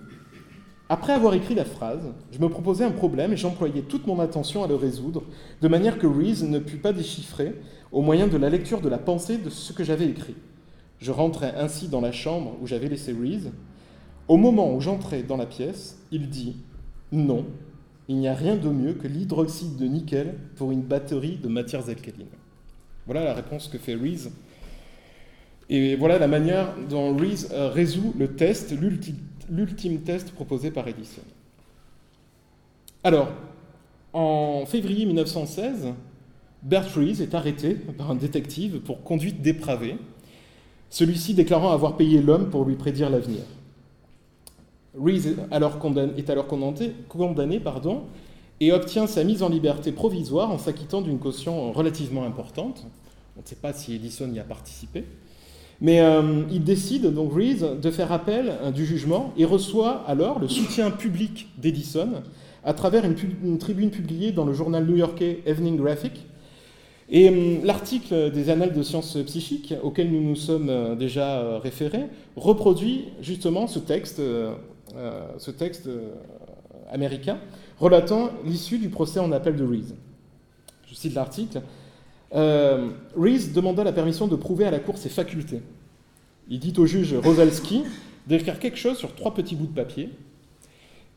Après 0.94 1.14
avoir 1.14 1.34
écrit 1.36 1.56
la 1.56 1.64
phrase, 1.64 2.12
je 2.34 2.40
me 2.40 2.50
proposais 2.50 2.84
un 2.84 2.92
problème 2.92 3.32
et 3.32 3.38
j'employais 3.38 3.84
toute 3.84 4.08
mon 4.08 4.20
attention 4.20 4.62
à 4.62 4.68
le 4.68 4.76
résoudre, 4.76 5.24
de 5.62 5.68
manière 5.70 5.98
que 5.98 6.06
Reese 6.06 6.44
ne 6.44 6.60
put 6.60 6.80
pas 6.80 6.92
déchiffrer, 6.92 7.56
au 7.94 8.02
moyen 8.02 8.28
de 8.28 8.36
la 8.36 8.50
lecture 8.50 8.82
de 8.82 8.90
la 8.90 8.98
pensée, 8.98 9.38
de 9.38 9.50
ce 9.50 9.72
que 9.72 9.86
j'avais 9.86 10.08
écrit. 10.08 10.36
Je 11.00 11.14
rentrais 11.14 11.54
ainsi 11.56 11.88
dans 11.88 12.02
la 12.02 12.12
chambre 12.12 12.58
où 12.62 12.68
j'avais 12.68 12.90
laissé 12.90 13.14
Reese. 13.14 13.52
Au 14.28 14.36
moment 14.36 14.76
où 14.76 14.82
j'entrais 14.82 15.24
dans 15.24 15.38
la 15.38 15.46
pièce, 15.46 15.98
il 16.12 16.28
dit 16.28 16.58
Non, 17.14 17.46
il 18.10 18.18
n'y 18.18 18.28
a 18.28 18.34
rien 18.34 18.58
de 18.58 18.68
mieux 18.68 18.96
que 18.96 19.08
l'hydroxyde 19.08 19.78
de 19.78 19.86
nickel 19.86 20.36
pour 20.58 20.74
une 20.74 20.82
batterie 20.82 21.38
de 21.42 21.48
matières 21.48 21.88
alcalines. 21.88 22.28
Voilà 23.06 23.24
la 23.24 23.34
réponse 23.34 23.70
que 23.70 23.78
fait 23.78 23.96
Reese 23.96 24.30
et 25.70 25.96
voilà 25.96 26.20
la 26.20 26.28
manière 26.28 26.76
dont 26.90 27.16
Reese 27.16 27.48
euh, 27.54 27.70
résout 27.70 28.14
le 28.20 28.36
test, 28.36 28.74
l'ultime 29.50 30.02
test 30.02 30.32
proposé 30.32 30.72
par 30.72 30.88
Edison. 30.88 31.22
Alors, 33.04 33.30
en 34.14 34.66
février 34.66 35.06
1916, 35.06 35.94
Bert 36.64 36.94
Reese 36.96 37.22
est 37.22 37.34
arrêté 37.34 37.74
par 37.74 38.12
un 38.12 38.16
détective 38.16 38.80
pour 38.80 39.04
conduite 39.04 39.42
dépravée, 39.42 39.98
celui-ci 40.90 41.34
déclarant 41.34 41.72
avoir 41.72 41.98
payé 41.98 42.22
l'homme 42.22 42.50
pour 42.50 42.66
lui 42.66 42.76
prédire 42.76 43.10
l'avenir. 43.10 43.42
Reese 45.00 45.28
est 45.28 45.38
alors 45.50 45.80
condamné, 45.80 46.14
et 48.60 48.72
obtient 48.72 49.08
sa 49.08 49.24
mise 49.24 49.42
en 49.42 49.50
liberté 49.50 49.92
provisoire 49.92 50.52
en 50.52 50.60
s'acquittant 50.60 51.02
d'une 51.02 51.18
caution 51.18 51.72
relativement 51.72 52.24
importante. 52.24 52.86
On 53.36 53.42
ne 53.42 53.46
sait 53.48 53.56
pas 53.56 53.74
si 53.74 53.96
Edison 53.96 54.32
y 54.32 54.40
a 54.40 54.44
participé. 54.44 55.06
Mais 55.82 56.00
euh, 56.00 56.44
il 56.52 56.64
décide, 56.64 57.12
donc 57.12 57.34
Reese, 57.34 57.66
de 57.82 57.92
faire 57.92 58.12
appel 58.12 58.54
euh, 58.62 58.72
du 58.72 58.86
jugement 58.86 59.34
et 59.36 59.46
reçoit 59.46 60.04
alors 60.08 60.40
le 60.40 60.48
soutien 60.48 60.92
public 60.92 61.50
d'Edison 61.58 62.22
à 62.64 62.74
travers 62.74 63.04
une, 63.04 63.58
tribune 63.58 63.90
publiée 63.90 64.32
dans 64.32 64.46
le 64.46 64.54
journal 64.54 64.86
new-yorkais 64.86 65.40
Evening 65.48 65.78
Graphic. 65.78 66.28
Et 67.10 67.30
euh, 67.30 67.58
l'article 67.64 68.32
des 68.32 68.52
Annales 68.52 68.74
de 68.74 68.84
sciences 68.84 69.18
psychiques, 69.26 69.74
auquel 69.82 70.12
nous 70.12 70.22
nous 70.22 70.36
sommes 70.36 70.96
déjà 71.00 71.58
référés, 71.58 72.06
reproduit 72.36 73.06
justement 73.20 73.66
ce 73.66 73.80
texte, 73.80 74.22
ce 75.38 75.52
texte 75.52 75.90
américain 76.92 77.40
relatant 77.80 78.30
l'issue 78.46 78.78
du 78.78 78.90
procès 78.90 79.20
en 79.20 79.32
appel 79.32 79.56
de 79.56 79.66
Reese. 79.66 79.96
Je 80.88 80.94
cite 80.94 81.16
l'article. 81.16 81.62
Euh, 82.34 82.90
Reese 83.18 83.54
demanda 83.54 83.84
la 83.84 83.92
permission 83.92 84.28
de 84.28 84.36
prouver 84.36 84.66
à 84.66 84.72
la 84.72 84.80
Cour 84.80 84.98
ses 84.98 85.10
facultés. 85.10 85.62
Il 86.50 86.60
dit 86.60 86.74
au 86.78 86.86
juge 86.86 87.14
Rosalski 87.14 87.84
d'écrire 88.28 88.60
quelque 88.60 88.78
chose 88.78 88.98
sur 88.98 89.16
trois 89.16 89.34
petits 89.34 89.56
bouts 89.56 89.68
de 89.68 89.74
papier 89.74 90.10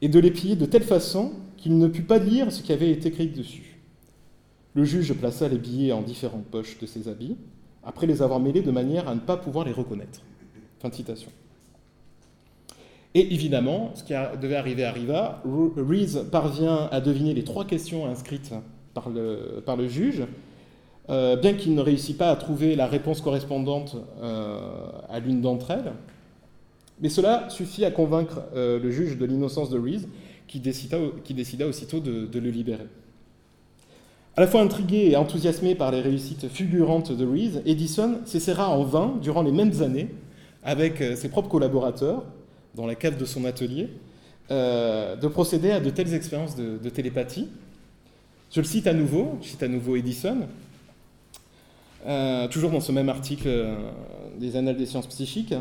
et 0.00 0.08
de 0.08 0.18
les 0.18 0.30
plier 0.30 0.56
de 0.56 0.66
telle 0.66 0.82
façon 0.82 1.32
qu'il 1.56 1.78
ne 1.78 1.88
put 1.88 2.02
pas 2.02 2.18
lire 2.18 2.52
ce 2.52 2.62
qui 2.62 2.72
avait 2.72 2.90
été 2.90 3.08
écrit 3.08 3.28
dessus. 3.28 3.78
Le 4.74 4.84
juge 4.84 5.12
plaça 5.14 5.48
les 5.48 5.58
billets 5.58 5.92
en 5.92 6.02
différentes 6.02 6.46
poches 6.46 6.78
de 6.78 6.86
ses 6.86 7.08
habits, 7.08 7.36
après 7.84 8.06
les 8.06 8.22
avoir 8.22 8.40
mêlés 8.40 8.62
de 8.62 8.72
manière 8.72 9.08
à 9.08 9.14
ne 9.14 9.20
pas 9.20 9.36
pouvoir 9.36 9.64
les 9.64 9.72
reconnaître. 9.72 10.20
Fin 10.80 10.88
de 10.88 10.94
citation. 10.94 11.30
Et 13.14 13.32
évidemment, 13.32 13.92
ce 13.94 14.02
qui 14.02 14.12
devait 14.42 14.56
arriver 14.56 14.84
arriva. 14.84 15.40
Reese 15.76 16.24
parvient 16.32 16.88
à 16.90 17.00
deviner 17.00 17.32
les 17.32 17.44
trois 17.44 17.64
questions 17.64 18.06
inscrites 18.06 18.52
par 18.92 19.08
le, 19.08 19.62
par 19.64 19.76
le 19.76 19.86
juge, 19.86 20.24
euh, 21.10 21.36
bien 21.36 21.52
qu'il 21.52 21.74
ne 21.74 21.82
réussit 21.82 22.16
pas 22.16 22.30
à 22.30 22.36
trouver 22.36 22.76
la 22.76 22.86
réponse 22.86 23.20
correspondante 23.20 23.96
euh, 24.22 24.58
à 25.10 25.20
l'une 25.20 25.42
d'entre 25.42 25.70
elles. 25.70 25.92
Mais 27.00 27.10
cela 27.10 27.50
suffit 27.50 27.84
à 27.84 27.90
convaincre 27.90 28.40
euh, 28.54 28.78
le 28.78 28.90
juge 28.90 29.18
de 29.18 29.26
l'innocence 29.26 29.68
de 29.68 29.78
Reese, 29.78 30.08
qui 30.46 30.60
décida, 30.60 30.96
qui 31.22 31.34
décida 31.34 31.66
aussitôt 31.66 32.00
de, 32.00 32.38
le 32.38 32.50
libérer. 32.50 32.86
À 34.36 34.40
la 34.40 34.46
fois 34.46 34.62
intrigué 34.62 35.10
et 35.10 35.16
enthousiasmé 35.16 35.74
par 35.74 35.90
les 35.90 36.00
réussites 36.00 36.48
fulgurantes 36.48 37.12
de 37.12 37.26
Reese, 37.26 37.60
Edison 37.66 38.20
s'essaiera 38.24 38.70
en 38.70 38.82
vain, 38.84 39.14
durant 39.20 39.42
les 39.42 39.52
mêmes 39.52 39.82
années, 39.82 40.08
avec 40.62 41.02
ses 41.16 41.28
propres 41.28 41.48
collaborateurs, 41.48 42.24
dans 42.74 42.86
la 42.86 42.94
cave 42.94 43.18
de 43.18 43.24
son 43.24 43.44
atelier, 43.44 43.90
de 44.50 45.26
procéder 45.28 45.70
à 45.70 45.80
de 45.80 45.90
telles 45.90 46.14
expériences 46.14 46.56
de, 46.56 46.78
de, 46.78 46.90
télépathie. 46.90 47.48
Je 48.50 48.60
le 48.60 48.66
cite 48.66 48.86
à 48.86 48.92
nouveau, 48.92 49.38
je 49.40 49.48
cite 49.48 49.62
à 49.62 49.68
nouveau 49.68 49.94
Edison, 49.96 50.48
euh, 52.06 52.48
toujours 52.48 52.70
dans 52.70 52.80
ce 52.80 52.92
même 52.92 53.08
article 53.08 53.48
euh, 53.48 53.76
des 54.38 54.56
Annales 54.56 54.76
des 54.76 54.86
sciences 54.86 55.06
psychiques, 55.06 55.54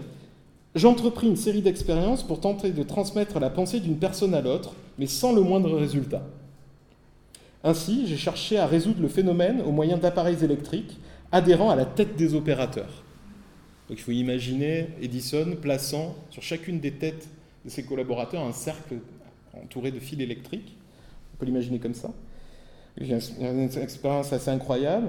j'entrepris 0.75 1.27
une 1.27 1.35
série 1.35 1.61
d'expériences 1.61 2.23
pour 2.23 2.39
tenter 2.39 2.71
de 2.71 2.83
transmettre 2.83 3.39
la 3.39 3.49
pensée 3.49 3.79
d'une 3.79 3.97
personne 3.97 4.33
à 4.33 4.41
l'autre, 4.41 4.73
mais 4.97 5.07
sans 5.07 5.33
le 5.33 5.41
moindre 5.41 5.77
résultat. 5.77 6.23
Ainsi, 7.63 8.07
j'ai 8.07 8.17
cherché 8.17 8.57
à 8.57 8.65
résoudre 8.65 9.01
le 9.01 9.07
phénomène 9.07 9.61
au 9.61 9.71
moyen 9.71 9.97
d'appareils 9.97 10.43
électriques 10.43 10.97
adhérents 11.31 11.69
à 11.69 11.75
la 11.75 11.85
tête 11.85 12.15
des 12.17 12.35
opérateurs. 12.35 13.03
Donc 13.89 13.97
il 13.99 14.01
faut 14.01 14.11
imaginer 14.11 14.89
Edison 15.01 15.55
plaçant 15.61 16.15
sur 16.29 16.43
chacune 16.43 16.79
des 16.79 16.91
têtes 16.91 17.27
de 17.63 17.69
ses 17.69 17.83
collaborateurs 17.83 18.43
un 18.43 18.51
cercle 18.51 18.95
entouré 19.53 19.91
de 19.91 19.99
fils 19.99 20.19
électriques. 20.19 20.75
On 21.33 21.37
peut 21.37 21.45
l'imaginer 21.45 21.79
comme 21.79 21.93
ça. 21.93 22.11
J'ai 22.99 23.17
une 23.39 23.69
expérience 23.81 24.31
assez 24.33 24.49
incroyable. 24.49 25.07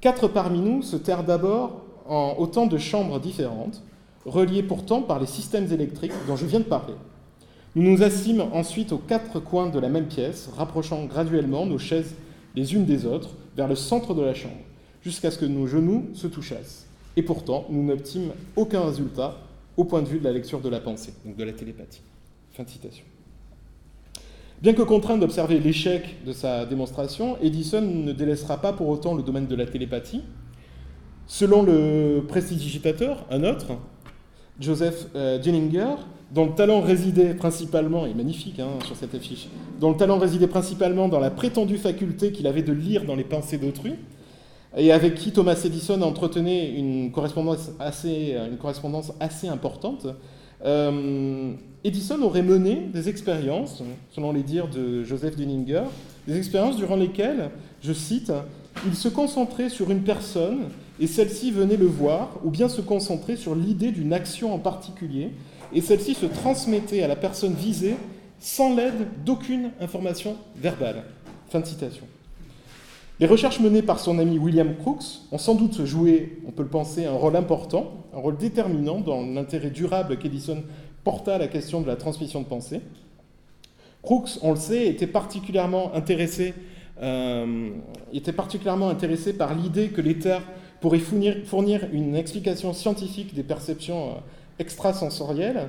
Quatre 0.00 0.28
parmi 0.28 0.60
nous 0.60 0.82
se 0.82 0.96
terrent 0.96 1.24
d'abord 1.24 1.82
en 2.06 2.34
autant 2.38 2.66
de 2.66 2.78
chambres 2.78 3.20
différentes, 3.20 3.82
reliées 4.24 4.62
pourtant 4.62 5.02
par 5.02 5.20
les 5.20 5.26
systèmes 5.26 5.70
électriques 5.72 6.12
dont 6.26 6.36
je 6.36 6.46
viens 6.46 6.60
de 6.60 6.64
parler. 6.64 6.94
Nous 7.76 7.82
nous 7.82 8.02
assîmes 8.02 8.44
ensuite 8.52 8.92
aux 8.92 8.98
quatre 8.98 9.40
coins 9.40 9.68
de 9.68 9.78
la 9.78 9.88
même 9.88 10.08
pièce, 10.08 10.48
rapprochant 10.56 11.04
graduellement 11.04 11.66
nos 11.66 11.78
chaises 11.78 12.14
les 12.56 12.74
unes 12.74 12.86
des 12.86 13.06
autres 13.06 13.30
vers 13.56 13.68
le 13.68 13.76
centre 13.76 14.14
de 14.14 14.22
la 14.22 14.34
chambre, 14.34 14.56
jusqu'à 15.02 15.30
ce 15.30 15.38
que 15.38 15.44
nos 15.44 15.66
genoux 15.66 16.08
se 16.14 16.26
touchassent. 16.26 16.86
Et 17.16 17.22
pourtant, 17.22 17.66
nous 17.68 17.84
n'obtîmes 17.84 18.32
aucun 18.56 18.84
résultat 18.84 19.36
au 19.76 19.84
point 19.84 20.02
de 20.02 20.08
vue 20.08 20.18
de 20.18 20.24
la 20.24 20.32
lecture 20.32 20.60
de 20.60 20.68
la 20.68 20.80
pensée, 20.80 21.12
donc 21.24 21.36
de 21.36 21.44
la 21.44 21.52
télépathie. 21.52 22.02
Fin 22.52 22.64
de 22.64 22.70
citation. 22.70 23.04
Bien 24.62 24.74
que 24.74 24.82
contraint 24.82 25.16
d'observer 25.16 25.58
l'échec 25.58 26.22
de 26.26 26.34
sa 26.34 26.66
démonstration, 26.66 27.38
Edison 27.42 27.80
ne 27.80 28.12
délaissera 28.12 28.58
pas 28.58 28.74
pour 28.74 28.88
autant 28.88 29.14
le 29.14 29.22
domaine 29.22 29.46
de 29.46 29.56
la 29.56 29.64
télépathie. 29.64 30.20
Selon 31.26 31.62
le 31.62 32.24
prestidigitateur, 32.28 33.24
un 33.30 33.42
autre, 33.44 33.68
Joseph 34.60 35.06
euh, 35.16 35.42
Jenninger, 35.42 35.94
dont 36.30 36.44
le 36.44 36.52
talent 36.52 36.82
résidait 36.82 37.32
principalement, 37.32 38.04
et 38.04 38.12
magnifique 38.12 38.60
hein, 38.60 38.68
sur 38.84 38.96
cette 38.96 39.14
affiche, 39.14 39.48
dont 39.80 39.92
le 39.92 39.96
talent 39.96 40.18
résidait 40.18 40.46
principalement 40.46 41.08
dans 41.08 41.20
la 41.20 41.30
prétendue 41.30 41.78
faculté 41.78 42.30
qu'il 42.30 42.46
avait 42.46 42.62
de 42.62 42.74
lire 42.74 43.06
dans 43.06 43.16
les 43.16 43.24
pensées 43.24 43.56
d'autrui, 43.56 43.94
et 44.76 44.92
avec 44.92 45.14
qui 45.14 45.32
Thomas 45.32 45.58
Edison 45.64 46.02
entretenait 46.02 46.70
une 46.74 47.10
correspondance 47.12 47.70
assez, 47.80 48.36
une 48.50 48.58
correspondance 48.58 49.12
assez 49.20 49.48
importante, 49.48 50.06
euh, 50.66 51.54
Edison 51.82 52.20
aurait 52.22 52.42
mené 52.42 52.88
des 52.92 53.08
expériences, 53.08 53.82
selon 54.10 54.32
les 54.32 54.42
dires 54.42 54.68
de 54.68 55.02
Joseph 55.02 55.36
Dunninger, 55.36 55.84
des 56.28 56.36
expériences 56.36 56.76
durant 56.76 56.96
lesquelles, 56.96 57.50
je 57.82 57.92
cite, 57.94 58.32
il 58.86 58.94
se 58.94 59.08
concentrait 59.08 59.70
sur 59.70 59.90
une 59.90 60.02
personne 60.02 60.68
et 61.00 61.06
celle-ci 61.06 61.50
venait 61.50 61.78
le 61.78 61.86
voir, 61.86 62.38
ou 62.44 62.50
bien 62.50 62.68
se 62.68 62.82
concentrait 62.82 63.36
sur 63.36 63.54
l'idée 63.54 63.90
d'une 63.90 64.12
action 64.12 64.52
en 64.52 64.58
particulier, 64.58 65.30
et 65.72 65.80
celle-ci 65.80 66.14
se 66.14 66.26
transmettait 66.26 67.02
à 67.02 67.08
la 67.08 67.16
personne 67.16 67.54
visée 67.54 67.96
sans 68.38 68.74
l'aide 68.74 69.06
d'aucune 69.24 69.70
information 69.80 70.36
verbale. 70.56 71.04
Fin 71.48 71.60
de 71.60 71.66
citation. 71.66 72.04
Les 73.18 73.26
recherches 73.26 73.60
menées 73.60 73.82
par 73.82 74.00
son 74.00 74.18
ami 74.18 74.38
William 74.38 74.74
Crookes 74.76 75.22
ont 75.32 75.38
sans 75.38 75.54
doute 75.54 75.84
joué, 75.84 76.40
on 76.46 76.50
peut 76.50 76.62
le 76.62 76.68
penser, 76.68 77.06
un 77.06 77.12
rôle 77.12 77.36
important, 77.36 78.06
un 78.14 78.18
rôle 78.18 78.36
déterminant 78.36 79.00
dans 79.00 79.24
l'intérêt 79.24 79.70
durable 79.70 80.18
qu'Edison 80.18 80.62
porta 81.04 81.38
la 81.38 81.48
question 81.48 81.80
de 81.80 81.86
la 81.86 81.96
transmission 81.96 82.40
de 82.40 82.46
pensée. 82.46 82.80
Crookes, 84.02 84.38
on 84.42 84.50
le 84.50 84.56
sait, 84.56 84.86
était 84.88 85.06
particulièrement 85.06 85.94
intéressé, 85.94 86.54
euh, 87.02 87.70
par 89.38 89.54
l'idée 89.54 89.88
que 89.88 90.00
l'Éther 90.00 90.40
pourrait 90.80 90.98
fournir, 90.98 91.88
une 91.92 92.16
explication 92.16 92.72
scientifique 92.72 93.34
des 93.34 93.42
perceptions 93.42 94.10
euh, 94.10 94.14
extrasensorielles 94.58 95.68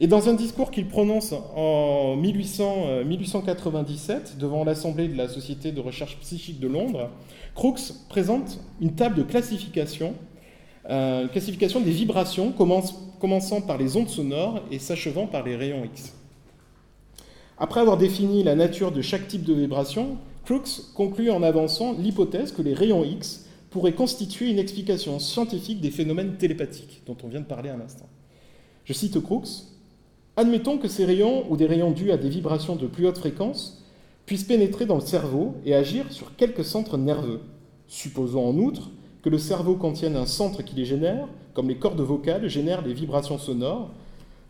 et 0.00 0.08
dans 0.08 0.28
un 0.28 0.34
discours 0.34 0.72
qu'il 0.72 0.88
prononce 0.88 1.32
en 1.54 2.16
1800, 2.16 3.04
1897 3.06 4.34
euh, 4.36 4.40
devant 4.40 4.64
l'Assemblée 4.64 5.06
de 5.06 5.16
la 5.16 5.28
Société 5.28 5.70
de 5.70 5.80
recherche 5.80 6.18
psychique 6.18 6.58
de 6.58 6.66
Londres, 6.66 7.10
Crookes 7.54 7.92
présente 8.08 8.58
une 8.80 8.94
table 8.94 9.16
de 9.16 9.22
classification, 9.22 10.14
euh, 10.90 11.28
classification 11.28 11.80
des 11.80 11.92
vibrations 11.92 12.50
commençant 13.24 13.62
par 13.62 13.78
les 13.78 13.96
ondes 13.96 14.10
sonores 14.10 14.60
et 14.70 14.78
s'achevant 14.78 15.26
par 15.26 15.44
les 15.44 15.56
rayons 15.56 15.82
X. 15.82 16.12
Après 17.56 17.80
avoir 17.80 17.96
défini 17.96 18.42
la 18.42 18.54
nature 18.54 18.92
de 18.92 19.00
chaque 19.00 19.28
type 19.28 19.44
de 19.44 19.54
vibration, 19.54 20.18
Crookes 20.44 20.92
conclut 20.94 21.30
en 21.30 21.42
avançant 21.42 21.94
l'hypothèse 21.94 22.52
que 22.52 22.60
les 22.60 22.74
rayons 22.74 23.02
X 23.02 23.46
pourraient 23.70 23.94
constituer 23.94 24.50
une 24.50 24.58
explication 24.58 25.18
scientifique 25.20 25.80
des 25.80 25.90
phénomènes 25.90 26.36
télépathiques 26.36 27.00
dont 27.06 27.16
on 27.24 27.28
vient 27.28 27.40
de 27.40 27.46
parler 27.46 27.70
à 27.70 27.78
l'instant. 27.78 28.10
Je 28.84 28.92
cite 28.92 29.18
Crookes 29.22 29.72
Admettons 30.36 30.76
que 30.76 30.88
ces 30.88 31.06
rayons, 31.06 31.50
ou 31.50 31.56
des 31.56 31.64
rayons 31.64 31.92
dus 31.92 32.12
à 32.12 32.18
des 32.18 32.28
vibrations 32.28 32.76
de 32.76 32.86
plus 32.86 33.06
haute 33.06 33.16
fréquence, 33.16 33.82
puissent 34.26 34.44
pénétrer 34.44 34.84
dans 34.84 34.96
le 34.96 35.00
cerveau 35.00 35.54
et 35.64 35.74
agir 35.74 36.12
sur 36.12 36.36
quelques 36.36 36.66
centres 36.66 36.98
nerveux. 36.98 37.40
Supposons 37.88 38.46
en 38.46 38.58
outre 38.58 38.90
que 39.22 39.30
le 39.30 39.38
cerveau 39.38 39.76
contienne 39.76 40.14
un 40.14 40.26
centre 40.26 40.60
qui 40.60 40.76
les 40.76 40.84
génère, 40.84 41.26
comme 41.54 41.68
les 41.68 41.76
cordes 41.76 42.00
vocales 42.00 42.48
génèrent 42.48 42.82
les 42.82 42.92
vibrations 42.92 43.38
sonores, 43.38 43.90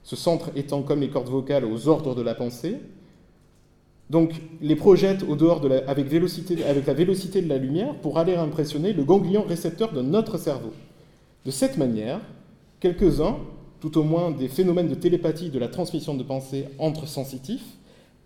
ce 0.03 0.17
centre 0.17 0.51
étant 0.57 0.83
comme 0.83 1.01
les 1.01 1.09
cordes 1.09 1.29
vocales 1.29 1.64
aux 1.64 1.88
ordres 1.88 2.14
de 2.14 2.23
la 2.23 2.35
pensée, 2.35 2.79
donc 4.11 4.33
les 4.61 4.77
projette 4.77 5.23
au 5.23 5.35
dehors 5.35 5.61
de 5.61 5.69
avec, 5.69 5.88
avec 5.88 6.87
la 6.87 6.95
vélocité 6.95 7.43
de 7.43 7.49
la 7.49 7.59
lumière 7.59 7.95
pour 7.97 8.19
aller 8.19 8.35
impressionner 8.35 8.93
le 8.93 9.05
ganglion 9.05 9.45
récepteur 9.45 9.93
de 9.93 10.03
notre 10.03 10.37
cerveau. 10.37 10.73
De 11.47 11.51
cette 11.51 11.79
manière, 11.79 12.21
quelques-uns 12.81 13.38
tout 13.81 13.99
au 13.99 14.03
moins 14.03 14.31
des 14.31 14.49
phénomènes 14.49 14.88
de 14.88 14.95
télépathie 14.95 15.51
de 15.51 15.59
la 15.59 15.69
transmission 15.69 16.14
de 16.14 16.23
pensée 16.23 16.67
entre 16.79 17.07
sensitifs, 17.07 17.67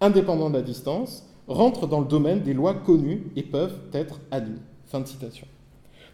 indépendants 0.00 0.50
de 0.50 0.54
la 0.54 0.62
distance, 0.62 1.26
rentrent 1.48 1.88
dans 1.88 2.00
le 2.00 2.06
domaine 2.06 2.42
des 2.42 2.54
lois 2.54 2.74
connues 2.74 3.24
et 3.34 3.42
peuvent 3.42 3.80
être 3.92 4.20
admis. 4.30 4.60
Fin 4.86 5.00
de 5.00 5.06
citation. 5.06 5.46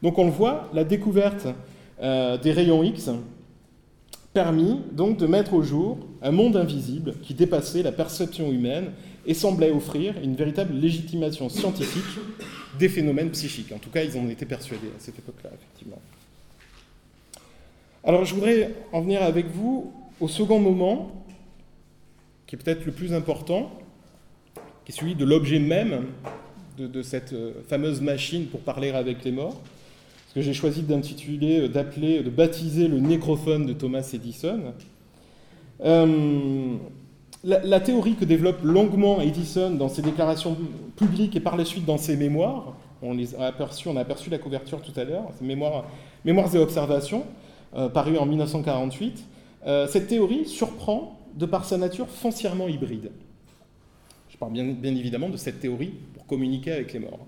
Donc 0.02 0.18
on 0.18 0.24
le 0.24 0.30
voit, 0.30 0.70
la 0.72 0.84
découverte 0.84 1.46
euh, 2.04 2.38
des 2.38 2.52
rayons 2.52 2.84
X 2.84 3.10
permis 4.32 4.80
donc 4.92 5.16
de 5.16 5.26
mettre 5.26 5.54
au 5.54 5.62
jour 5.62 5.98
un 6.22 6.32
monde 6.32 6.56
invisible 6.56 7.14
qui 7.22 7.34
dépassait 7.34 7.82
la 7.82 7.92
perception 7.92 8.52
humaine 8.52 8.92
et 9.26 9.34
semblait 9.34 9.70
offrir 9.70 10.14
une 10.22 10.36
véritable 10.36 10.74
légitimation 10.74 11.48
scientifique 11.48 12.04
des 12.78 12.88
phénomènes 12.88 13.30
psychiques. 13.30 13.72
En 13.72 13.78
tout 13.78 13.90
cas, 13.90 14.02
ils 14.02 14.18
en 14.18 14.28
étaient 14.28 14.44
persuadés 14.44 14.88
à 14.88 15.00
cette 15.00 15.18
époque-là, 15.18 15.50
effectivement. 15.54 16.00
Alors 18.02 18.26
je 18.26 18.34
voudrais 18.34 18.74
en 18.92 19.00
venir 19.00 19.22
avec 19.22 19.46
vous 19.46 19.92
au 20.20 20.28
second 20.28 20.58
moment, 20.58 21.24
qui 22.46 22.56
est 22.56 22.58
peut-être 22.58 22.84
le 22.84 22.92
plus 22.92 23.14
important, 23.14 23.72
qui 24.84 24.92
est 24.92 24.94
celui 24.94 25.14
de 25.14 25.24
l'objet 25.24 25.58
même 25.58 26.06
de, 26.76 27.02
cette 27.02 27.32
euh, 27.32 27.62
fameuse 27.68 28.00
machine 28.00 28.46
pour 28.46 28.60
parler 28.60 28.90
avec 28.90 29.24
les 29.24 29.32
morts, 29.32 29.60
que 30.34 30.40
j'ai 30.40 30.52
choisi 30.54 30.82
d'intituler, 30.82 31.60
euh, 31.60 31.68
d'appeler, 31.68 32.22
de 32.22 32.30
baptiser 32.30 32.88
le 32.88 32.98
nécrophone 32.98 33.66
de 33.66 33.72
Thomas 33.72 34.08
Edison. 34.12 34.74
Euh, 35.82 36.76
la, 37.44 37.80
théorie 37.80 38.14
que 38.14 38.24
développe 38.24 38.62
longuement 38.62 39.20
Edison 39.20 39.70
dans 39.70 39.88
ses 39.88 40.02
déclarations 40.02 40.56
publiques 40.96 41.36
et 41.36 41.40
par 41.40 41.56
la 41.56 41.64
suite 41.64 41.84
dans 41.84 41.98
ses 41.98 42.16
mémoires, 42.16 42.74
on 43.02 43.12
les 43.12 43.34
a 43.34 43.46
aperçus, 43.46 43.88
on 43.88 43.96
a 43.96 44.00
aperçu 44.00 44.30
la 44.30 44.38
couverture 44.38 44.80
tout 44.80 44.98
à 44.98 45.04
l'heure, 45.04 45.30
mémoires, 45.42 45.84
et 46.26 46.58
observations, 46.58 47.24
euh, 47.76 47.88
paru 47.88 48.16
en 48.16 48.24
1948, 48.24 49.24
euh, 49.66 49.86
cette 49.88 50.08
théorie 50.08 50.46
surprend 50.46 51.18
de 51.34 51.44
par 51.44 51.64
sa 51.64 51.76
nature 51.76 52.08
foncièrement 52.08 52.68
hybride. 52.68 53.10
Je 54.30 54.36
parle 54.38 54.52
bien 54.52 54.94
évidemment 54.96 55.28
de 55.28 55.36
cette 55.36 55.60
théorie 55.60 55.92
pour 56.14 56.26
communiquer 56.26 56.72
avec 56.72 56.92
les 56.92 56.98
morts. 56.98 57.26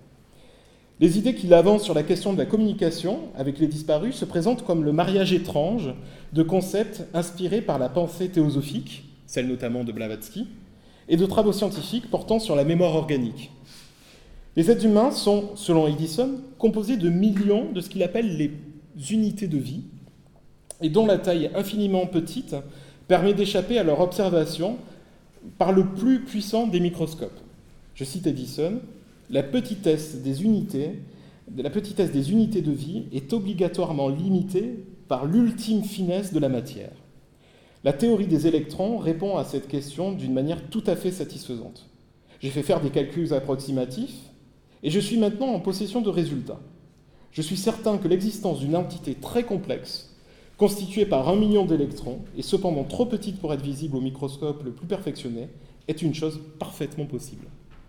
Les 0.98 1.18
idées 1.18 1.35
qu'il 1.35 1.52
avance 1.52 1.82
sur 1.82 1.92
la 1.92 2.02
question 2.02 2.32
de 2.32 2.38
la 2.38 2.46
communication 2.46 3.20
avec 3.37 3.59
les 3.59 3.66
disparus 3.66 4.16
se 4.16 4.24
présentent 4.24 4.64
comme 4.64 4.82
le 4.82 4.92
mariage 4.92 5.35
étrange 5.35 5.92
de 6.32 6.42
concepts 6.42 7.04
inspirés 7.12 7.61
par 7.61 7.78
la 7.78 7.90
pensée 7.90 8.30
théosophique, 8.30 9.04
celle 9.26 9.46
notamment 9.46 9.85
de 9.85 9.92
Blavatsky, 9.92 10.46
et 11.09 11.18
de 11.18 11.26
travaux 11.26 11.52
scientifiques 11.52 12.11
portant 12.11 12.38
sur 12.38 12.56
la 12.56 12.64
mémoire 12.64 12.94
organique. 12.94 13.50
Les 14.56 14.70
êtres 14.70 14.87
humains 14.87 15.11
sont, 15.11 15.50
selon 15.54 15.87
Edison, 15.87 16.40
composés 16.56 16.96
de 16.96 17.11
millions 17.11 17.70
de 17.72 17.82
ce 17.82 17.90
qu'il 17.90 18.02
appelle 18.02 18.38
les 18.38 18.52
unités 19.11 19.48
de 19.48 19.59
vie, 19.59 19.82
et 20.80 20.88
dont 20.88 21.04
la 21.04 21.18
taille 21.18 21.50
infiniment 21.54 22.06
petite 22.06 22.56
permet 23.06 23.35
d'échapper 23.35 23.78
à 23.78 23.85
leur 23.85 24.00
observation 24.00 24.78
par 25.59 25.72
le 25.72 25.85
plus 25.85 26.20
puissant 26.20 26.66
des 26.66 26.80
microscopes. 26.80 27.38
Je 27.94 28.04
cite 28.04 28.26
Edison, 28.26 28.80
la 29.30 29.42
petitesse 29.42 30.16
des 30.16 30.42
unités, 30.42 31.02
de 31.48 32.72
vie 32.72 33.04
est 33.12 33.32
obligatoirement 33.32 34.08
limitée 34.08 34.84
par 35.08 35.26
l'ultime 35.26 35.84
finesse 35.84 36.32
de 36.32 36.38
la 36.38 36.48
matière. 36.48 36.92
La 37.84 37.92
théorie 37.92 38.26
des 38.26 38.46
électrons 38.46 38.98
répond 38.98 39.36
à 39.36 39.44
cette 39.44 39.68
question 39.68 40.12
d'une 40.12 40.34
manière 40.34 40.68
tout 40.70 40.82
à 40.86 40.96
fait 40.96 41.12
satisfaisante. 41.12 41.88
J'ai 42.40 42.50
fait 42.50 42.62
faire 42.62 42.80
des 42.80 42.90
calculs 42.90 43.32
approximatifs 43.32 44.18
et 44.82 44.90
je 44.90 45.00
suis 45.00 45.18
maintenant 45.18 45.48
en 45.48 45.60
possession 45.60 46.00
de 46.00 46.10
résultats. 46.10 46.60
Je 47.30 47.42
suis 47.42 47.56
certain 47.56 47.98
que 47.98 48.08
l'existence 48.08 48.60
d'une 48.60 48.76
entité 48.76 49.14
très 49.14 49.44
complexe 49.44 50.16
constituée 50.56 51.06
par 51.06 51.28
un 51.28 51.36
million 51.36 51.66
d'électrons, 51.66 52.20
et 52.36 52.42
cependant 52.42 52.84
trop 52.84 53.06
petite 53.06 53.40
pour 53.40 53.52
être 53.52 53.62
visible 53.62 53.96
au 53.96 54.00
microscope 54.00 54.62
le 54.64 54.72
plus 54.72 54.86
perfectionné, 54.86 55.48
est 55.86 56.02
une 56.02 56.14
chose 56.14 56.40
parfaitement 56.58 57.04
possible. 57.04 57.46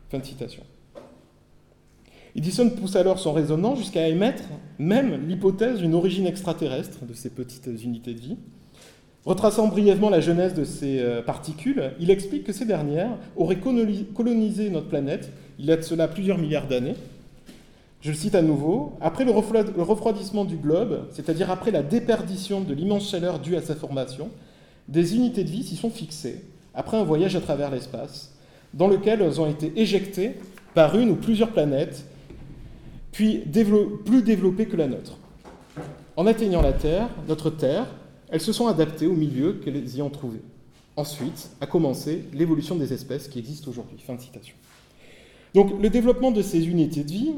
Fin 0.10 0.20
de 0.20 0.26
citation. 0.26 0.64
Edison 2.38 2.70
pousse 2.70 2.96
alors 2.96 3.18
son 3.18 3.34
raisonnement 3.34 3.76
jusqu'à 3.76 4.08
émettre 4.08 4.44
même 4.78 5.28
l'hypothèse 5.28 5.80
d'une 5.80 5.96
origine 5.96 6.28
extraterrestre 6.28 7.04
de 7.06 7.14
ces 7.14 7.32
petites 7.32 7.68
unités 7.84 8.14
de 8.14 8.20
vie. 8.20 8.38
Retraçant 9.26 9.68
brièvement 9.68 10.12
la 10.12 10.22
genèse 10.22 10.54
de 10.54 10.64
ces 10.64 11.00
euh, 11.00 11.22
particules, 11.22 11.92
il 12.00 12.12
explique 12.12 12.44
que 12.44 12.54
ces 12.54 12.66
dernières 12.66 13.18
auraient 13.36 13.60
colonisé 13.60 14.70
notre 14.70 14.88
planète 14.88 15.32
il 15.60 15.66
y 15.66 15.72
a 15.72 15.78
de 15.78 15.82
cela 15.82 16.08
plusieurs 16.08 16.38
milliards 16.38 16.68
d'années, 16.68 16.96
je 18.02 18.12
le 18.12 18.16
cite 18.16 18.36
à 18.36 18.44
nouveau, 18.44 18.94
après 19.02 19.26
le 19.26 19.32
refroidissement 19.32 20.46
du 20.46 20.56
globe, 20.56 21.08
c'est-à-dire 21.12 21.50
après 21.50 21.72
la 21.72 21.82
déperdition 21.82 22.62
de 22.62 22.74
l'immense 22.74 23.10
chaleur 23.10 23.40
due 23.40 23.56
à 23.56 23.62
sa 23.62 23.76
formation, 23.76 24.30
des 24.88 25.16
unités 25.16 25.44
de 25.44 25.50
vie 25.50 25.64
s'y 25.64 25.76
sont 25.76 25.90
fixées, 25.90 26.44
après 26.76 26.98
un 26.98 27.04
voyage 27.04 27.36
à 27.36 27.42
travers 27.42 27.72
l'espace, 27.72 28.36
dans 28.74 28.88
lequel 28.88 29.22
elles 29.22 29.42
ont 29.42 29.50
été 29.50 29.74
éjectées 29.76 30.36
par 30.76 30.98
une 30.98 31.10
ou 31.10 31.16
plusieurs 31.16 31.50
planètes, 31.50 32.06
puis 33.18 33.42
plus 34.06 34.22
développées 34.22 34.68
que 34.68 34.78
la 34.78 34.86
nôtre. 34.86 35.18
En 36.18 36.28
atteignant 36.28 36.62
la 36.62 36.72
Terre, 36.72 37.10
notre 37.28 37.50
Terre, 37.50 37.88
elles 38.30 38.42
se 38.42 38.54
sont 38.54 38.68
adaptées 38.68 39.08
au 39.08 39.14
milieu 39.14 39.54
qu'elles 39.54 39.96
y 39.96 40.04
ont 40.04 40.12
trouvé. 40.12 40.38
Ensuite 40.96 41.50
a 41.60 41.66
commencé 41.66 42.26
l'évolution 42.32 42.76
des 42.76 42.94
espèces 42.94 43.28
qui 43.28 43.40
existent 43.40 43.72
aujourd'hui. 43.72 43.98
Fin 43.98 44.14
de 44.14 44.22
citation. 44.22 44.56
Donc 45.56 45.82
le 45.82 45.90
développement 45.90 46.30
de 46.30 46.44
ces 46.44 46.68
unités 46.68 47.04
de 47.04 47.12
vie 47.12 47.34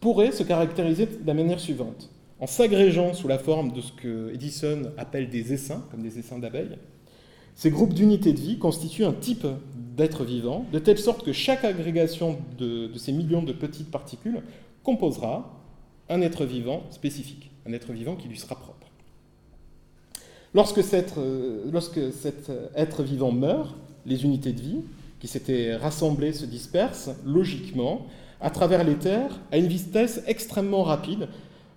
pourrait 0.00 0.32
se 0.32 0.42
caractériser 0.42 1.06
de 1.06 1.24
la 1.24 1.34
manière 1.34 1.60
suivante. 1.60 2.10
En 2.40 2.48
s'agrégeant 2.48 3.14
sous 3.14 3.28
la 3.28 3.38
forme 3.38 3.70
de 3.70 3.82
ce 3.82 3.92
que 3.92 4.34
Edison 4.34 4.90
appelle 4.98 5.30
des 5.30 5.52
essaims, 5.52 5.84
comme 5.92 6.02
des 6.02 6.18
essaims 6.18 6.40
d'abeilles, 6.40 6.78
ces 7.54 7.70
groupes 7.70 7.94
d'unités 7.94 8.32
de 8.32 8.40
vie 8.40 8.58
constituent 8.58 9.04
un 9.04 9.12
type 9.12 9.46
d'être 9.96 10.24
vivant, 10.24 10.66
de 10.72 10.80
telle 10.80 10.98
sorte 10.98 11.24
que 11.24 11.32
chaque 11.32 11.64
agrégation 11.64 12.38
de, 12.58 12.90
ces 12.96 13.12
millions 13.12 13.44
de 13.44 13.52
petites 13.52 13.92
particules 13.92 14.42
composera 14.82 15.60
un 16.08 16.20
être 16.20 16.44
vivant 16.44 16.82
spécifique, 16.90 17.50
un 17.66 17.72
être 17.72 17.92
vivant 17.92 18.16
qui 18.16 18.28
lui 18.28 18.38
sera 18.38 18.54
propre. 18.54 18.86
Lorsque 20.54 20.82
cet, 20.82 21.14
lorsque 21.70 22.12
cet 22.12 22.50
être 22.74 23.04
vivant 23.04 23.30
meurt, 23.30 23.76
les 24.04 24.24
unités 24.24 24.52
de 24.52 24.60
vie 24.60 24.80
qui 25.20 25.28
s'étaient 25.28 25.76
rassemblées 25.76 26.32
se 26.32 26.46
dispersent 26.46 27.10
logiquement 27.24 28.06
à 28.40 28.50
travers 28.50 28.84
l'éther 28.84 29.38
à 29.52 29.58
une 29.58 29.66
vitesse 29.66 30.22
extrêmement 30.26 30.82
rapide, 30.82 31.28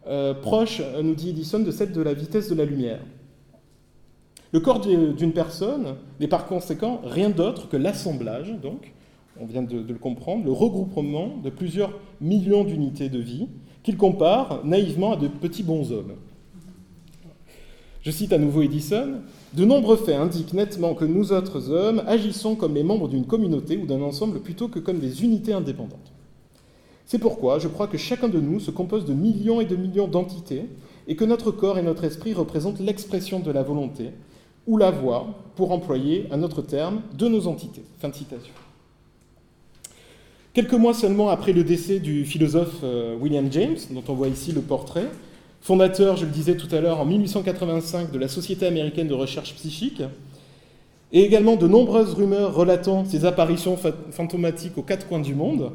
euh, 0.07 0.33
proche, 0.33 0.81
nous 1.01 1.15
dit 1.15 1.29
Edison, 1.29 1.59
de 1.59 1.71
celle 1.71 1.91
de 1.91 2.01
la 2.01 2.13
vitesse 2.13 2.49
de 2.49 2.55
la 2.55 2.65
lumière. 2.65 2.99
Le 4.51 4.59
corps 4.59 4.79
d'une 4.79 5.33
personne 5.33 5.95
n'est 6.19 6.27
par 6.27 6.45
conséquent 6.45 7.01
rien 7.03 7.29
d'autre 7.29 7.69
que 7.69 7.77
l'assemblage, 7.77 8.53
donc, 8.61 8.93
on 9.39 9.45
vient 9.45 9.63
de, 9.63 9.77
le 9.77 9.99
comprendre, 9.99 10.45
le 10.45 10.51
regroupement 10.51 11.37
de 11.43 11.49
plusieurs 11.49 11.93
millions 12.21 12.63
d'unités 12.63 13.09
de 13.09 13.19
vie 13.19 13.47
qu'il 13.81 13.97
compare 13.97 14.65
naïvement 14.65 15.13
à 15.13 15.17
de 15.17 15.27
petits 15.27 15.63
bonshommes. 15.63 16.13
Je 18.01 18.11
cite 18.11 18.33
à 18.33 18.37
nouveau 18.37 18.61
Edison, 18.61 19.21
De 19.53 19.65
nombreux 19.65 19.95
faits 19.97 20.15
indiquent 20.15 20.53
nettement 20.53 20.93
que 20.93 21.05
nous 21.05 21.31
autres 21.31 21.71
hommes 21.71 22.03
agissons 22.05 22.55
comme 22.55 22.75
les 22.75 22.83
membres 22.83 23.07
d'une 23.07 23.25
communauté 23.25 23.77
ou 23.77 23.85
d'un 23.85 24.01
ensemble 24.01 24.41
plutôt 24.41 24.67
que 24.67 24.79
comme 24.79 24.99
des 24.99 25.23
unités 25.23 25.53
indépendantes. 25.53 26.11
C'est 27.05 27.19
pourquoi 27.19 27.59
je 27.59 27.67
crois 27.67 27.87
que 27.87 27.97
chacun 27.97 28.27
de 28.27 28.39
nous 28.39 28.59
se 28.59 28.71
compose 28.71 29.05
de 29.05 29.13
millions 29.13 29.61
et 29.61 29.65
de 29.65 29.75
millions 29.75 30.07
d'entités 30.07 30.65
et 31.07 31.15
que 31.15 31.25
notre 31.25 31.51
corps 31.51 31.77
et 31.77 31.83
notre 31.83 32.03
esprit 32.03 32.33
représentent 32.33 32.79
l'expression 32.79 33.39
de 33.39 33.51
la 33.51 33.63
volonté 33.63 34.11
ou 34.65 34.77
la 34.77 34.91
voix, 34.91 35.27
pour 35.55 35.71
employer 35.71 36.27
un 36.31 36.41
autre 36.41 36.61
terme, 36.61 37.01
de 37.17 37.27
nos 37.27 37.47
entités. 37.47 37.83
Fin 37.99 38.09
de 38.09 38.15
citation. 38.15 38.53
Quelques 40.53 40.73
mois 40.73 40.93
seulement 40.93 41.29
après 41.29 41.51
le 41.51 41.63
décès 41.63 41.97
du 41.97 42.25
philosophe 42.25 42.81
euh, 42.83 43.15
William 43.19 43.51
James, 43.51 43.77
dont 43.89 44.03
on 44.07 44.13
voit 44.13 44.27
ici 44.27 44.51
le 44.51 44.61
portrait, 44.61 45.07
fondateur, 45.61 46.15
je 46.15 46.25
le 46.25 46.31
disais 46.31 46.55
tout 46.55 46.67
à 46.75 46.79
l'heure, 46.79 46.99
en 46.99 47.05
1885 47.05 48.11
de 48.11 48.19
la 48.19 48.27
Société 48.27 48.67
américaine 48.67 49.07
de 49.07 49.15
recherche 49.15 49.55
psychique, 49.55 50.03
et 51.11 51.23
également 51.23 51.55
de 51.55 51.67
nombreuses 51.67 52.13
rumeurs 52.13 52.53
relatant 52.53 53.03
ses 53.03 53.25
apparitions 53.25 53.79
fantomatiques 54.11 54.77
aux 54.77 54.83
quatre 54.83 55.07
coins 55.07 55.21
du 55.21 55.33
monde, 55.33 55.71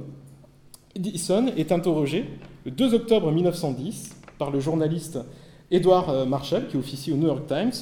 Edison 0.95 1.47
est 1.57 1.73
interrogé 1.73 2.27
le 2.65 2.71
2 2.71 2.95
octobre 2.95 3.33
1910 3.33 4.11
par 4.39 4.53
le 4.53 4.61
journaliste 4.61 5.19
Edward 5.73 6.09
euh, 6.09 6.25
Marshall, 6.25 6.69
qui 6.69 6.77
officie 6.77 7.11
au 7.11 7.17
New 7.17 7.27
York 7.27 7.49
Times, 7.49 7.73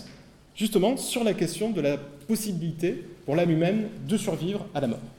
justement 0.54 0.96
sur 0.96 1.24
la 1.24 1.34
question 1.34 1.72
de 1.72 1.82
la 1.82 1.98
possibilité 2.26 3.04
pour 3.26 3.36
l'âme 3.36 3.50
humaine 3.50 3.88
de 4.08 4.16
survivre 4.16 4.64
à 4.74 4.80
la 4.80 4.86
mort. 4.86 5.15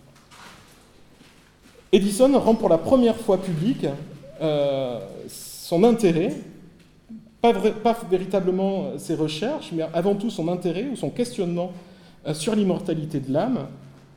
Edison 1.91 2.38
rend 2.39 2.55
pour 2.55 2.69
la 2.69 2.77
première 2.77 3.15
fois 3.15 3.38
public 3.38 3.85
euh, 4.41 4.99
son 5.27 5.83
intérêt, 5.83 6.35
pas, 7.41 7.53
véritablement 8.09 8.97
ses 8.97 9.15
recherches, 9.15 9.71
mais 9.71 9.83
avant 9.93 10.15
tout 10.15 10.29
son 10.29 10.47
intérêt 10.49 10.88
ou 10.91 10.95
son 10.95 11.09
questionnement 11.09 11.71
euh, 12.27 12.33
sur 12.33 12.55
l'immortalité 12.55 13.19
de 13.19 13.31
l'âme, 13.31 13.67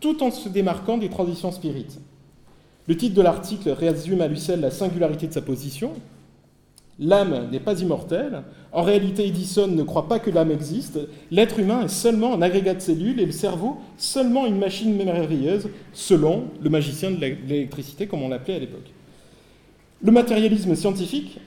tout 0.01 0.23
en 0.23 0.31
se 0.31 0.49
démarquant 0.49 0.99
des 0.99 1.09
transitions 1.09 1.53
spirites. 1.53 2.01
Le 2.89 2.97
titre 2.97 3.15
de 3.15 3.23
l'article 3.23 3.71
résume 3.71 4.21
à 4.21 4.27
lui 4.27 4.41
seul 4.41 4.61
la 4.61 4.71
singularité 4.71 5.29
de 5.29 5.33
sa 5.33 5.43
position, 5.43 5.93
L'âme 7.01 7.49
n'est 7.51 7.61
pas 7.61 7.81
immortelle. 7.81 8.43
En 8.73 8.83
réalité, 8.83 9.27
Edison 9.27 9.67
ne 9.67 9.83
croit 9.83 10.07
pas 10.07 10.19
que 10.19 10.31
l'âme 10.31 10.51
existe. 10.51 10.99
L'être 11.31 11.59
humain 11.59 11.85
est 11.85 11.89
seulement 11.89 12.35
un 12.35 12.43
agrégat 12.43 12.75
de 12.75 12.81
cellules 12.81 13.19
et 13.21 13.27
le 13.27 13.33
cerveau 13.33 13.79
seulement 13.97 14.47
une 14.47 14.59
machine 14.59 14.95
merveilleuse, 14.95 15.71
selon 15.95 16.45
le 16.63 16.69
magicien 16.69 17.11
de 17.11 17.17
l'électricité, 17.17 18.07
comme 18.07 18.23
on 18.23 18.29
l'appelait 18.29 18.57
à 18.57 18.59
l'époque. 18.59 18.93
Le 20.03 20.13
matérialisme 20.13 20.75
scientifique, 20.75 21.41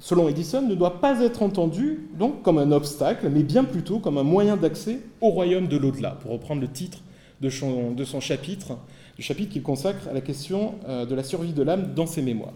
selon 0.00 0.28
Edison, 0.28 0.62
ne 0.62 0.74
doit 0.74 1.00
pas 1.00 1.20
être 1.20 1.42
entendu 1.42 2.08
donc 2.18 2.42
comme 2.42 2.58
un 2.58 2.72
obstacle, 2.72 3.28
mais 3.32 3.44
bien 3.44 3.62
plutôt 3.62 4.00
comme 4.00 4.18
un 4.18 4.24
moyen 4.24 4.56
d'accès 4.56 4.98
au 5.20 5.30
royaume 5.30 5.68
de 5.68 5.76
l'au-delà, 5.76 6.18
pour 6.22 6.32
reprendre 6.32 6.60
le 6.60 6.68
titre 6.68 6.98
de 7.40 7.50
son, 7.50 7.92
de 7.92 8.04
son 8.04 8.18
chapitre, 8.20 8.78
du 9.16 9.22
chapitre 9.22 9.52
qu'il 9.52 9.62
consacre 9.62 10.08
à 10.08 10.12
la 10.12 10.20
question 10.20 10.74
euh, 10.88 11.06
de 11.06 11.14
la 11.14 11.22
survie 11.22 11.52
de 11.52 11.62
l'âme 11.62 11.94
dans 11.94 12.06
ses 12.06 12.22
mémoires. 12.22 12.54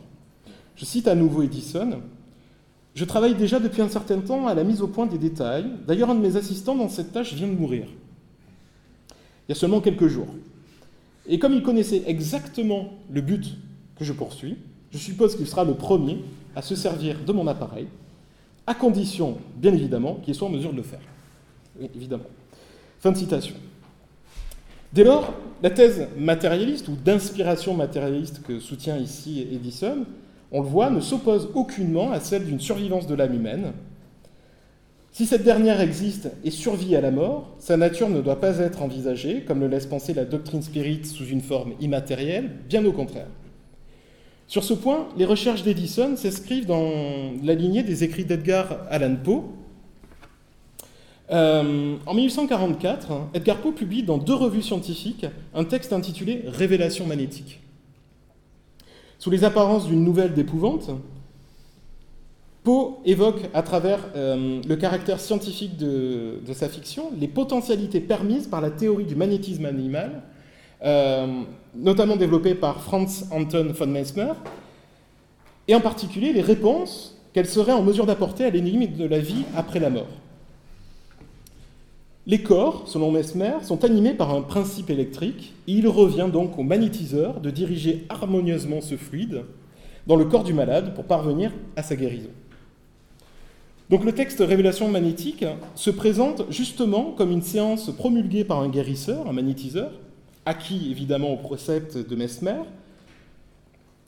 Je 0.76 0.84
cite 0.84 1.08
à 1.08 1.14
nouveau 1.14 1.42
Edison. 1.42 2.00
Je 2.94 3.04
travaille 3.04 3.34
déjà 3.34 3.58
depuis 3.58 3.82
un 3.82 3.88
certain 3.88 4.20
temps 4.20 4.46
à 4.46 4.54
la 4.54 4.64
mise 4.64 4.80
au 4.80 4.88
point 4.88 5.06
des 5.06 5.18
détails. 5.18 5.66
D'ailleurs, 5.86 6.10
un 6.10 6.14
de 6.14 6.20
mes 6.20 6.36
assistants 6.36 6.76
dans 6.76 6.88
cette 6.88 7.12
tâche 7.12 7.34
vient 7.34 7.48
de 7.48 7.52
mourir. 7.54 7.86
Il 9.10 9.50
y 9.50 9.52
a 9.52 9.54
seulement 9.56 9.80
quelques 9.80 10.06
jours. 10.06 10.28
Et 11.26 11.38
comme 11.38 11.54
il 11.54 11.62
connaissait 11.62 12.02
exactement 12.06 12.92
le 13.10 13.20
but 13.20 13.56
que 13.96 14.04
je 14.04 14.12
poursuis, 14.12 14.56
je 14.92 14.98
suppose 14.98 15.36
qu'il 15.36 15.46
sera 15.46 15.64
le 15.64 15.74
premier 15.74 16.22
à 16.54 16.62
se 16.62 16.76
servir 16.76 17.18
de 17.24 17.32
mon 17.32 17.46
appareil, 17.46 17.88
à 18.66 18.74
condition, 18.74 19.38
bien 19.56 19.74
évidemment, 19.74 20.14
qu'il 20.22 20.34
soit 20.34 20.48
en 20.48 20.52
mesure 20.52 20.72
de 20.72 20.78
le 20.78 20.82
faire. 20.82 21.00
Évidemment. 21.94 22.24
Fin 23.00 23.12
de 23.12 23.16
citation. 23.16 23.56
Dès 24.92 25.02
lors, 25.02 25.34
la 25.62 25.70
thèse 25.70 26.06
matérialiste 26.16 26.88
ou 26.88 26.92
d'inspiration 26.92 27.74
matérialiste 27.74 28.42
que 28.42 28.60
soutient 28.60 28.96
ici 28.96 29.40
Edison 29.40 30.06
on 30.54 30.62
le 30.62 30.68
voit, 30.68 30.88
ne 30.88 31.00
s'oppose 31.00 31.50
aucunement 31.54 32.12
à 32.12 32.20
celle 32.20 32.44
d'une 32.44 32.60
survivance 32.60 33.08
de 33.08 33.16
l'âme 33.16 33.34
humaine. 33.34 33.72
Si 35.10 35.26
cette 35.26 35.42
dernière 35.42 35.80
existe 35.80 36.30
et 36.44 36.52
survit 36.52 36.94
à 36.94 37.00
la 37.00 37.10
mort, 37.10 37.50
sa 37.58 37.76
nature 37.76 38.08
ne 38.08 38.20
doit 38.20 38.40
pas 38.40 38.58
être 38.58 38.80
envisagée, 38.80 39.42
comme 39.42 39.58
le 39.58 39.66
laisse 39.66 39.86
penser 39.86 40.14
la 40.14 40.24
doctrine 40.24 40.62
spirit 40.62 41.04
sous 41.04 41.26
une 41.26 41.40
forme 41.40 41.72
immatérielle, 41.80 42.50
bien 42.68 42.84
au 42.84 42.92
contraire. 42.92 43.26
Sur 44.46 44.62
ce 44.62 44.74
point, 44.74 45.08
les 45.16 45.24
recherches 45.24 45.64
d'Edison 45.64 46.16
s'inscrivent 46.16 46.66
dans 46.66 47.32
la 47.42 47.54
lignée 47.54 47.82
des 47.82 48.04
écrits 48.04 48.24
d'Edgar 48.24 48.76
Allan 48.90 49.16
Poe. 49.16 49.42
Euh, 51.32 51.96
en 52.06 52.14
1844, 52.14 53.30
Edgar 53.34 53.56
Poe 53.56 53.72
publie 53.72 54.04
dans 54.04 54.18
deux 54.18 54.34
revues 54.34 54.62
scientifiques 54.62 55.26
un 55.52 55.64
texte 55.64 55.92
intitulé 55.92 56.42
Révélation 56.46 57.06
magnétique. 57.06 57.63
Sous 59.24 59.30
les 59.30 59.44
apparences 59.44 59.86
d'une 59.86 60.04
nouvelle 60.04 60.34
d'épouvante, 60.34 60.90
Poe 62.62 62.98
évoque 63.06 63.40
à 63.54 63.62
travers 63.62 64.00
euh, 64.14 64.60
le 64.68 64.76
caractère 64.76 65.18
scientifique 65.18 65.78
de, 65.78 66.40
sa 66.52 66.68
fiction 66.68 67.10
les 67.18 67.26
potentialités 67.26 68.00
permises 68.00 68.46
par 68.46 68.60
la 68.60 68.70
théorie 68.70 69.06
du 69.06 69.16
magnétisme 69.16 69.64
animal, 69.64 70.20
euh, 70.84 71.40
notamment 71.74 72.16
développée 72.16 72.54
par 72.54 72.82
Franz 72.82 73.24
Anton 73.30 73.72
von 73.72 73.86
Mesmer, 73.86 74.34
et 75.68 75.74
en 75.74 75.80
particulier 75.80 76.34
les 76.34 76.42
réponses 76.42 77.18
qu'elle 77.32 77.48
serait 77.48 77.72
en 77.72 77.82
mesure 77.82 78.04
d'apporter 78.04 78.44
à 78.44 78.50
l'énigme 78.50 78.94
de 78.94 79.06
la 79.06 79.20
vie 79.20 79.44
après 79.56 79.80
la 79.80 79.88
mort. 79.88 80.10
Les 82.26 82.42
corps, 82.42 82.84
selon 82.86 83.10
Mesmer, 83.10 83.52
sont 83.62 83.84
animés 83.84 84.14
par 84.14 84.34
un 84.34 84.40
principe 84.40 84.88
électrique, 84.88 85.52
et 85.68 85.72
il 85.72 85.86
revient 85.86 86.28
donc 86.32 86.58
au 86.58 86.62
magnétiseur 86.62 87.40
de 87.40 87.50
diriger 87.50 88.06
harmonieusement 88.08 88.80
ce 88.80 88.96
fluide 88.96 89.42
dans 90.06 90.16
le 90.16 90.24
corps 90.24 90.44
du 90.44 90.54
malade 90.54 90.94
pour 90.94 91.04
parvenir 91.04 91.52
à 91.76 91.82
sa 91.82 91.96
guérison. 91.96 92.30
Donc 93.90 94.04
le 94.04 94.12
texte 94.12 94.38
Révélation 94.40 94.88
magnétique 94.88 95.44
se 95.74 95.90
présente 95.90 96.50
justement 96.50 97.12
comme 97.12 97.30
une 97.30 97.42
séance 97.42 97.90
promulguée 97.94 98.44
par 98.44 98.60
un 98.60 98.68
guérisseur, 98.68 99.28
un 99.28 99.32
magnétiseur, 99.32 99.90
acquis 100.46 100.88
évidemment 100.90 101.32
au 101.34 101.36
précepte 101.36 101.98
de 101.98 102.16
Mesmer. 102.16 102.62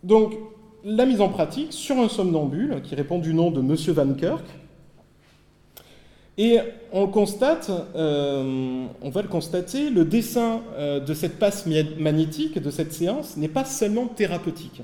Donc 0.02 0.34
la 0.84 1.04
mise 1.04 1.20
en 1.20 1.28
pratique 1.28 1.74
sur 1.74 1.98
un 1.98 2.08
somnambule 2.08 2.80
qui 2.82 2.94
répond 2.94 3.18
du 3.18 3.34
nom 3.34 3.50
de 3.50 3.60
Monsieur 3.60 3.92
Van 3.92 4.14
Kirk, 4.14 4.44
et 6.39 6.59
on 6.93 7.07
constate, 7.07 7.70
euh, 7.95 8.87
on 9.01 9.11
va 9.11 9.22
le 9.22 9.28
constater, 9.28 9.89
le 9.89 10.05
dessin 10.05 10.61
euh, 10.74 11.01
de 11.01 11.14
cette 11.14 11.39
passe 11.39 11.66
magnétique, 11.66 12.59
de 12.61 12.70
cette 12.70 12.93
séance, 12.93 13.37
n'est 13.37 13.49
pas 13.49 13.64
seulement 13.64 14.07
thérapeutique. 14.07 14.82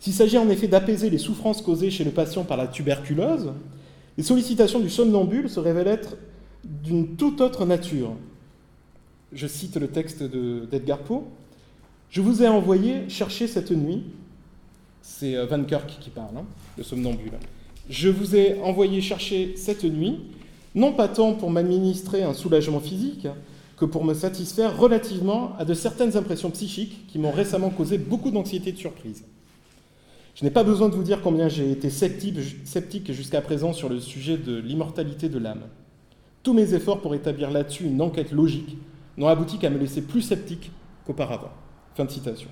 S'il 0.00 0.12
s'agit 0.12 0.36
en 0.36 0.50
effet 0.50 0.68
d'apaiser 0.68 1.08
les 1.08 1.18
souffrances 1.18 1.62
causées 1.62 1.90
chez 1.90 2.04
le 2.04 2.10
patient 2.10 2.44
par 2.44 2.58
la 2.58 2.66
tuberculose, 2.66 3.52
les 4.18 4.22
sollicitations 4.22 4.80
du 4.80 4.90
somnambule 4.90 5.48
se 5.48 5.60
révèlent 5.60 5.88
être 5.88 6.16
d'une 6.62 7.16
toute 7.16 7.40
autre 7.40 7.64
nature. 7.64 8.12
Je 9.32 9.46
cite 9.46 9.76
le 9.76 9.88
texte 9.88 10.22
d'Edgar 10.22 10.98
Poe. 10.98 11.24
Je 12.10 12.20
vous 12.20 12.42
ai 12.42 12.48
envoyé 12.48 13.08
chercher 13.08 13.46
cette 13.46 13.70
nuit, 13.70 14.04
c'est 15.00 15.36
euh, 15.36 15.46
Van 15.46 15.64
Kirk 15.64 15.98
qui 16.00 16.10
parle, 16.10 16.36
hein, 16.36 16.44
le 16.76 16.84
somnambule. 16.84 17.32
Je 17.88 18.08
vous 18.08 18.34
ai 18.34 18.60
envoyé 18.62 19.00
chercher 19.00 19.54
cette 19.56 19.84
nuit, 19.84 20.20
non 20.74 20.92
pas 20.92 21.08
tant 21.08 21.34
pour 21.34 21.50
m'administrer 21.50 22.22
un 22.22 22.32
soulagement 22.32 22.80
physique, 22.80 23.28
que 23.76 23.84
pour 23.84 24.04
me 24.04 24.14
satisfaire 24.14 24.78
relativement 24.78 25.54
à 25.58 25.64
de 25.64 25.74
certaines 25.74 26.16
impressions 26.16 26.50
psychiques 26.50 27.06
qui 27.08 27.18
m'ont 27.18 27.32
récemment 27.32 27.70
causé 27.70 27.98
beaucoup 27.98 28.30
d'anxiété 28.30 28.70
et 28.70 28.72
de 28.72 28.78
surprise. 28.78 29.24
Je 30.34 30.44
n'ai 30.44 30.50
pas 30.50 30.64
besoin 30.64 30.88
de 30.88 30.94
vous 30.94 31.02
dire 31.02 31.20
combien 31.22 31.48
j'ai 31.48 31.70
été 31.70 31.90
sceptique 31.90 33.12
jusqu'à 33.12 33.40
présent 33.40 33.72
sur 33.72 33.88
le 33.88 34.00
sujet 34.00 34.36
de 34.36 34.56
l'immortalité 34.56 35.28
de 35.28 35.38
l'âme. 35.38 35.64
Tous 36.42 36.52
mes 36.52 36.74
efforts 36.74 37.00
pour 37.00 37.14
établir 37.14 37.50
là-dessus 37.50 37.84
une 37.84 38.02
enquête 38.02 38.32
logique 38.32 38.76
n'ont 39.16 39.28
abouti 39.28 39.58
qu'à 39.58 39.70
me 39.70 39.78
laisser 39.78 40.02
plus 40.02 40.22
sceptique 40.22 40.72
qu'auparavant. 41.06 41.52
Fin 41.94 42.04
de 42.04 42.10
citation. 42.10 42.48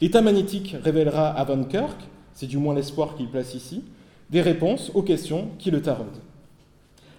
L'état 0.00 0.22
magnétique 0.22 0.76
révélera 0.82 1.30
à 1.30 1.44
Van 1.44 1.64
Kirk 1.64 1.96
c'est 2.34 2.46
du 2.46 2.58
moins 2.58 2.74
l'espoir 2.74 3.16
qu'il 3.16 3.28
place 3.28 3.54
ici, 3.54 3.82
des 4.30 4.40
réponses 4.40 4.90
aux 4.94 5.02
questions 5.02 5.48
qui 5.58 5.70
le 5.70 5.82
taraudent. 5.82 6.20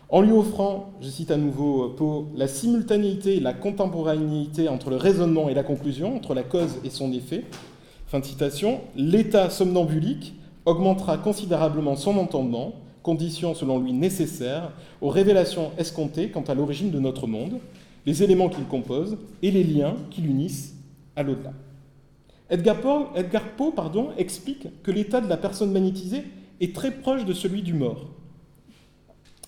En 0.10 0.22
lui 0.22 0.32
offrant, 0.32 0.92
je 1.02 1.10
cite 1.10 1.32
à 1.32 1.38
nouveau 1.38 1.90
Poe, 1.90 2.28
la 2.36 2.48
simultanéité 2.48 3.40
la 3.40 3.54
contemporanéité 3.54 4.70
entre 4.70 4.92
le 4.92 4.98
raisonnement 4.98 5.50
et 5.50 5.56
la 5.56 5.64
conclusion, 5.64 6.16
entre 6.16 6.36
la 6.36 6.44
cause 6.44 6.78
et 6.84 6.90
son 6.90 7.12
effet, 7.12 7.44
fin 8.06 8.20
de 8.20 8.26
citation, 8.26 8.82
l'état 8.96 9.50
somnambulique 9.50 10.36
augmentera 10.66 11.18
considérablement 11.18 11.96
son 11.96 12.18
entendement, 12.18 12.74
condition 13.02 13.54
selon 13.54 13.80
lui 13.80 13.94
nécessaire 13.94 14.72
aux 15.02 15.10
révélations 15.10 15.72
escomptées 15.78 16.30
quant 16.30 16.42
à 16.42 16.54
l'origine 16.54 16.92
de 16.92 17.00
notre 17.00 17.28
monde, 17.28 17.60
les 18.06 18.24
éléments 18.24 18.50
qu'il 18.50 18.66
compose 18.66 19.18
et 19.42 19.52
les 19.52 19.64
liens 19.64 19.96
qui 20.12 20.22
l'unissent 20.22 20.76
à 21.16 21.24
l'au-delà. 21.24 21.54
Edgar 22.50 22.78
Poe, 22.80 23.72
pardon, 23.76 24.10
explique 24.18 24.68
que 24.84 24.92
l'état 24.92 25.22
de 25.22 25.28
la 25.28 25.38
personne 25.38 25.72
magnétisée 25.72 26.24
est 26.62 26.76
très 26.76 26.92
proche 26.92 27.26
de 27.26 27.34
celui 27.34 27.62
du 27.64 27.74
mort. 27.74 28.08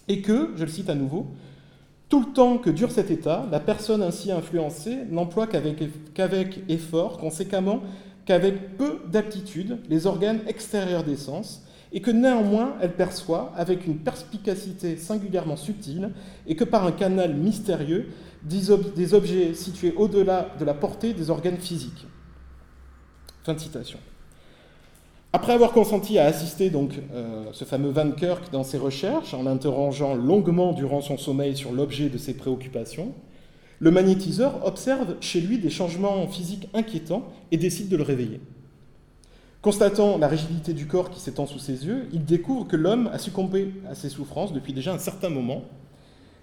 Et 0.08 0.22
que, 0.22 0.54
je 0.56 0.64
le 0.64 0.70
cite 0.70 0.90
à 0.90 0.96
nouveau, 0.96 1.28
tout 2.10 2.22
le 2.22 2.34
temps 2.34 2.58
que 2.58 2.70
dure 2.70 2.92
cet 2.92 3.12
état, 3.12 3.46
la 3.52 3.60
personne 3.60 4.02
ainsi 4.02 4.32
influencée 4.32 4.98
n'emploie 5.10 5.48
qu'avec 5.48 6.60
effort, 6.70 7.18
conséquemment 7.18 7.82
qu'avec 8.26 8.78
peu 8.78 9.00
d'aptitude, 9.12 9.80
les 9.90 10.08
organes 10.08 10.40
extérieurs 10.48 11.04
des 11.04 11.18
sens, 11.18 11.64
et 11.94 12.02
que 12.02 12.12
néanmoins 12.12 12.76
elle 12.82 12.94
perçoit 12.94 13.54
avec 13.56 13.88
une 13.88 13.98
perspicacité 13.98 14.98
singulièrement 14.98 15.56
subtile, 15.56 16.12
et 16.48 16.56
que 16.56 16.64
par 16.64 16.86
un 16.86 16.92
canal 16.92 17.36
mystérieux, 17.36 18.08
des 18.44 19.14
objets 19.14 19.54
situés 19.54 19.94
au-delà 19.96 20.50
de 20.60 20.66
la 20.66 20.74
portée 20.74 21.14
des 21.14 21.30
organes 21.30 21.58
physiques. 21.58 22.06
Fin 23.48 23.54
de 23.54 23.60
citation. 23.60 23.98
Après 25.32 25.54
avoir 25.54 25.72
consenti 25.72 26.20
à 26.20 26.26
assister 26.26 26.70
donc 26.70 26.92
euh, 27.14 27.46
ce 27.54 27.64
fameux 27.64 27.92
Van 27.92 28.12
Kirk 28.12 28.52
dans 28.52 28.66
ses 28.66 28.78
recherches, 28.78 29.34
en 29.34 29.44
l'interrogeant 29.44 30.16
longuement 30.16 30.74
durant 30.74 31.00
son 31.00 31.18
sommeil 31.18 31.56
sur 31.56 31.72
l'objet 31.72 32.10
de 32.10 32.18
ses 32.18 32.34
préoccupations, 32.34 33.14
le 33.80 33.90
magnétiseur 33.90 34.66
observe 34.66 35.16
chez 35.22 35.40
lui 35.40 35.60
des 35.60 35.70
changements 35.70 36.28
physiques 36.28 36.68
inquiétants 36.74 37.24
et 37.54 37.56
décide 37.56 37.88
de 37.88 37.96
le 37.96 38.04
réveiller. 38.04 38.42
Constatant 39.62 40.18
la 40.18 40.28
rigidité 40.28 40.74
du 40.74 40.86
corps 40.86 41.10
qui 41.10 41.22
s'étend 41.22 41.46
sous 41.46 41.60
ses 41.60 41.86
yeux, 41.86 42.10
il 42.12 42.26
découvre 42.26 42.68
que 42.68 42.76
l'homme 42.76 43.10
a 43.14 43.18
succombé 43.18 43.72
à 43.90 43.96
ses 43.96 44.10
souffrances 44.10 44.52
depuis 44.52 44.74
déjà 44.74 44.94
un 44.94 45.00
certain 45.00 45.30
moment, 45.30 45.64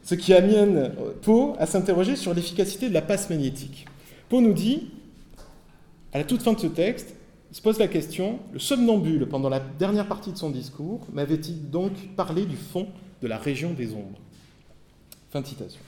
ce 0.03 0.15
qui 0.15 0.33
amène 0.33 0.91
Poe 1.21 1.53
à 1.59 1.67
s'interroger 1.67 2.17
sur 2.17 2.33
l'efficacité 2.33 2.89
de 2.89 2.95
la 2.95 3.03
passe 3.03 3.29
magnétique. 3.29 3.85
Poe 4.31 4.41
nous 4.41 4.55
dit, 4.55 4.89
à 6.15 6.19
la 6.19 6.25
toute 6.25 6.43
fin 6.43 6.53
de 6.53 6.61
ce 6.61 6.69
texte, 6.69 7.17
se 7.51 7.61
pose 7.61 7.79
la 7.79 7.89
question, 7.89 8.39
le 8.53 8.59
somnambule, 8.59 9.27
pendant 9.29 9.49
la 9.49 9.61
dernière 9.61 10.09
partie 10.09 10.33
de 10.33 10.37
son 10.37 10.51
discours, 10.51 11.01
m'avait-il 11.12 11.71
donc 11.71 11.93
parlé 12.17 12.47
du 12.47 12.57
fond 12.57 12.87
de 13.21 13.29
la 13.29 13.37
région 13.37 13.73
des 13.75 13.93
ombres? 13.93 14.19
Fin 15.31 15.41
de 15.41 15.47
citation. 15.47 15.81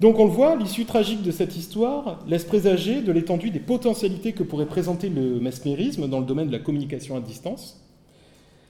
Donc 0.00 0.18
on 0.18 0.24
le 0.24 0.30
voit, 0.30 0.56
l'issue 0.56 0.84
tragique 0.84 1.22
de 1.22 1.30
cette 1.30 1.56
histoire 1.56 2.18
laisse 2.26 2.44
présager 2.44 3.02
de 3.02 3.12
l'étendue 3.12 3.50
des 3.50 3.60
potentialités 3.60 4.32
que 4.32 4.42
pourrait 4.42 4.66
présenter 4.66 5.08
le 5.08 5.38
mesmérisme 5.38 6.08
dans 6.08 6.18
le 6.18 6.26
domaine 6.26 6.48
de 6.48 6.52
la 6.52 6.58
communication 6.58 7.16
à 7.16 7.20
distance. 7.20 7.80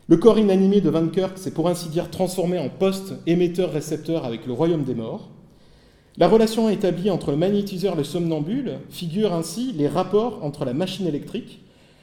Le 0.08 0.16
corps 0.18 0.38
inanimé 0.38 0.80
de 0.80 0.90
Van 0.90 1.08
Kirk 1.08 1.38
s'est 1.38 1.52
pour 1.52 1.68
ainsi 1.68 1.88
dire 1.88 2.10
transformé 2.10 2.58
en 2.58 2.68
poste 2.68 3.14
émetteur-récepteur 3.26 4.26
avec 4.26 4.46
le 4.46 4.52
royaume 4.52 4.84
des 4.84 4.94
morts. 4.94 5.30
La 6.18 6.28
relation 6.28 6.68
établie 6.68 7.10
entre 7.10 7.30
le 7.30 7.38
magnétiseur 7.38 7.94
et 7.94 7.98
le 7.98 8.04
somnambule 8.04 8.78
figure 8.90 9.32
ainsi 9.32 9.72
les 9.72 9.88
rapports 9.88 10.44
entre 10.44 10.64
la 10.64 10.74
machine 10.74 11.06
électrique, 11.06 11.62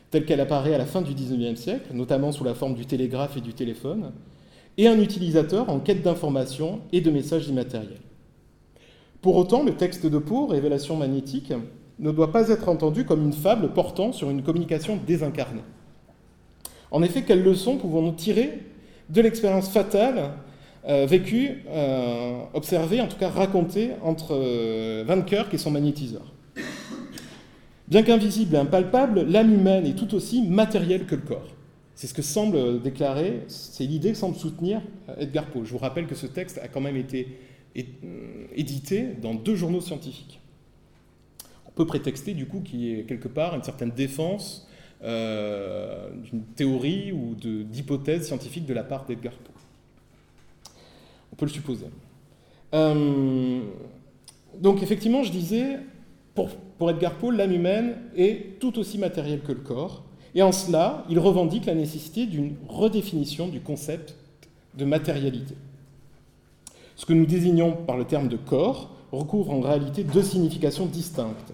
telle 0.09 0.25
qu'elle 0.25 0.41
apparaît 0.41 0.73
à 0.73 0.79
la 0.79 0.87
fin 0.87 1.01
du 1.01 1.13
XIXe 1.13 1.59
siècle, 1.59 1.93
notamment 1.93 2.31
sous 2.31 2.43
la 2.43 2.55
forme 2.55 2.73
du 2.73 2.87
télégraphe 2.87 3.37
et 3.37 3.41
du 3.41 3.53
téléphone, 3.53 4.11
et 4.77 4.87
un 4.87 4.99
utilisateur 4.99 5.69
en 5.69 5.79
quête 5.79 6.01
d'informations 6.01 6.79
et 6.91 7.01
de 7.01 7.11
messages 7.11 7.47
immatériels. 7.47 8.01
Pour 9.21 9.35
autant, 9.35 9.63
le 9.63 9.75
texte 9.75 10.07
de 10.07 10.17
Poe, 10.17 10.47
Révélation 10.47 10.95
magnétique, 10.95 11.53
ne 11.99 12.11
doit 12.11 12.31
pas 12.31 12.49
être 12.49 12.69
entendu 12.69 13.05
comme 13.05 13.23
une 13.23 13.33
fable 13.33 13.73
portant 13.73 14.11
sur 14.11 14.29
une 14.29 14.41
communication 14.41 14.97
désincarnée. 15.05 15.63
En 16.91 17.03
effet, 17.03 17.23
quelles 17.23 17.43
leçons 17.43 17.77
pouvons-nous 17.77 18.13
tirer 18.13 18.63
de 19.09 19.21
l'expérience 19.21 19.69
fatale 19.69 20.31
euh, 20.89 21.05
vécue, 21.05 21.63
euh, 21.67 22.41
observée, 22.55 22.99
en 22.99 23.07
tout 23.07 23.17
cas 23.17 23.29
racontée 23.29 23.91
entre 24.01 24.31
euh, 24.31 25.03
Van 25.05 25.21
Kirk 25.21 25.53
et 25.53 25.59
son 25.59 25.69
magnétiseur 25.69 26.33
Bien 27.87 28.01
qu'invisible 28.01 28.55
et 28.55 28.57
impalpable, 28.57 29.21
l'âme 29.21 29.53
humaine 29.53 29.85
est 29.85 29.93
tout 29.93 30.15
aussi 30.15 30.41
matérielle 30.41 31.05
que 31.05 31.13
le 31.13 31.21
corps. 31.21 31.55
C'est 31.93 32.07
ce 32.07 32.15
que 32.15 32.23
semble 32.23 32.81
déclarer, 32.81 33.43
c'est 33.47 33.83
l'idée 33.83 34.13
que 34.13 34.17
semble 34.17 34.35
soutenir 34.35 34.81
Edgar 35.19 35.45
Poe. 35.45 35.63
Je 35.63 35.71
vous 35.71 35.77
rappelle 35.77 36.07
que 36.07 36.15
ce 36.15 36.25
texte 36.25 36.59
a 36.63 36.67
quand 36.67 36.81
même 36.81 36.97
été 36.97 37.37
édité 38.55 39.09
dans 39.21 39.35
deux 39.35 39.55
journaux 39.55 39.81
scientifiques. 39.81 40.39
On 41.67 41.71
peut 41.71 41.85
prétexter 41.85 42.33
du 42.33 42.47
coup 42.47 42.61
qu'il 42.61 42.81
y 42.81 42.93
ait 42.93 43.03
quelque 43.03 43.27
part 43.27 43.55
une 43.55 43.63
certaine 43.63 43.91
défense 43.91 44.67
d'une 45.01 46.43
théorie 46.55 47.11
ou 47.11 47.35
d'hypothèse 47.35 48.25
scientifique 48.25 48.65
de 48.65 48.73
la 48.73 48.83
part 48.83 49.05
d'Edgar 49.05 49.33
Poe. 49.33 49.58
Peut 51.39 51.45
le 51.45 51.51
supposer. 51.51 51.85
Euh, 52.73 53.61
donc 54.59 54.83
effectivement, 54.83 55.23
je 55.23 55.31
disais, 55.31 55.79
pour, 56.35 56.49
pour 56.49 56.91
Edgar 56.91 57.13
Poe, 57.15 57.31
l'âme 57.31 57.53
humaine 57.53 57.95
est 58.15 58.59
tout 58.59 58.77
aussi 58.77 58.97
matérielle 58.97 59.39
que 59.39 59.53
le 59.53 59.59
corps, 59.59 60.03
et 60.35 60.41
en 60.41 60.51
cela, 60.51 61.05
il 61.09 61.17
revendique 61.17 61.65
la 61.65 61.75
nécessité 61.75 62.25
d'une 62.25 62.55
redéfinition 62.67 63.47
du 63.47 63.61
concept 63.61 64.15
de 64.77 64.83
matérialité. 64.83 65.55
Ce 66.97 67.05
que 67.05 67.13
nous 67.13 67.25
désignons 67.25 67.71
par 67.71 67.97
le 67.97 68.03
terme 68.03 68.27
de 68.27 68.35
corps 68.35 68.89
recouvre 69.13 69.51
en 69.51 69.61
réalité 69.61 70.03
deux 70.03 70.21
significations 70.21 70.85
distinctes. 70.85 71.53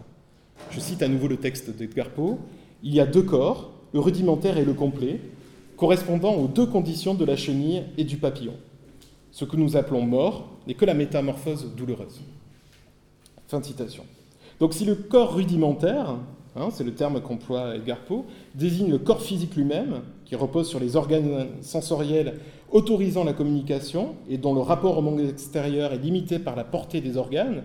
Je 0.71 0.79
cite 0.79 1.03
à 1.03 1.07
nouveau 1.07 1.27
le 1.27 1.37
texte 1.37 1.69
d'Edgar 1.69 2.09
Poe. 2.09 2.39
Il 2.81 2.93
y 2.93 2.99
a 2.99 3.05
deux 3.05 3.21
corps, 3.21 3.71
le 3.93 3.99
rudimentaire 3.99 4.57
et 4.57 4.65
le 4.65 4.73
complet, 4.73 5.21
correspondant 5.77 6.33
aux 6.33 6.47
deux 6.47 6.65
conditions 6.65 7.13
de 7.13 7.23
la 7.23 7.35
chenille 7.35 7.83
et 7.99 8.03
du 8.03 8.17
papillon. 8.17 8.55
Ce 9.35 9.43
que 9.43 9.57
nous 9.57 9.75
appelons 9.75 10.05
mort 10.05 10.47
n'est 10.65 10.75
que 10.75 10.85
la 10.85 10.93
métamorphose 10.93 11.69
douloureuse. 11.75 12.21
Fin 13.49 13.59
de 13.59 13.65
citation. 13.65 14.05
Donc 14.61 14.73
si 14.73 14.85
le 14.85 14.95
corps 14.95 15.35
rudimentaire, 15.35 16.15
hein, 16.55 16.69
c'est 16.71 16.85
le 16.85 16.93
terme 16.93 17.19
qu'emploie 17.19 17.75
Edgar 17.75 17.97
Poe, 17.99 18.23
désigne 18.53 18.91
le 18.91 18.97
corps 18.97 19.21
physique 19.21 19.57
lui-même, 19.57 20.03
qui 20.23 20.37
repose 20.37 20.69
sur 20.69 20.79
les 20.79 20.95
organes 20.95 21.47
sensoriels 21.59 22.39
autorisant 22.71 23.25
la 23.25 23.33
communication 23.33 24.15
et 24.29 24.37
dont 24.37 24.53
le 24.53 24.61
rapport 24.61 24.97
au 24.97 25.01
monde 25.01 25.19
extérieur 25.19 25.91
est 25.91 25.97
limité 25.97 26.39
par 26.39 26.55
la 26.55 26.63
portée 26.63 27.01
des 27.01 27.17
organes, 27.17 27.63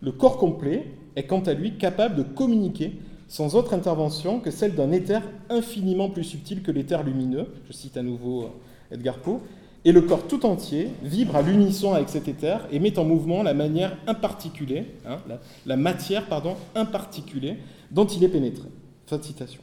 le 0.00 0.10
corps 0.10 0.38
complet 0.38 0.88
est 1.14 1.22
quant 1.22 1.42
à 1.42 1.54
lui 1.54 1.78
capable 1.78 2.16
de 2.16 2.24
communiquer 2.24 2.94
sans 3.28 3.54
autre 3.54 3.74
intervention 3.74 4.40
que 4.40 4.50
celle 4.50 4.74
d'un 4.74 4.90
éther 4.90 5.22
infiniment 5.50 6.10
plus 6.10 6.24
subtil 6.24 6.64
que 6.64 6.72
l'éther 6.72 7.04
lumineux, 7.04 7.46
je 7.68 7.72
cite 7.72 7.96
à 7.96 8.02
nouveau 8.02 8.50
Edgar 8.90 9.18
Poe, 9.18 9.38
et 9.84 9.92
le 9.92 10.02
corps 10.02 10.26
tout 10.28 10.46
entier 10.46 10.90
vibre 11.02 11.36
à 11.36 11.42
l'unisson 11.42 11.92
avec 11.94 12.08
cet 12.08 12.28
éther 12.28 12.60
et 12.70 12.78
met 12.78 12.98
en 12.98 13.04
mouvement 13.04 13.42
la 13.42 13.54
manière 13.54 13.96
imparticulée, 14.06 14.86
hein, 15.06 15.18
la, 15.66 15.76
matière 15.76 16.26
pardon, 16.26 16.56
imparticulée 16.74 17.58
dont 17.90 18.06
il 18.06 18.22
est 18.22 18.28
pénétré. 18.28 18.68
Fin 19.06 19.18
de 19.18 19.24
citation. 19.24 19.60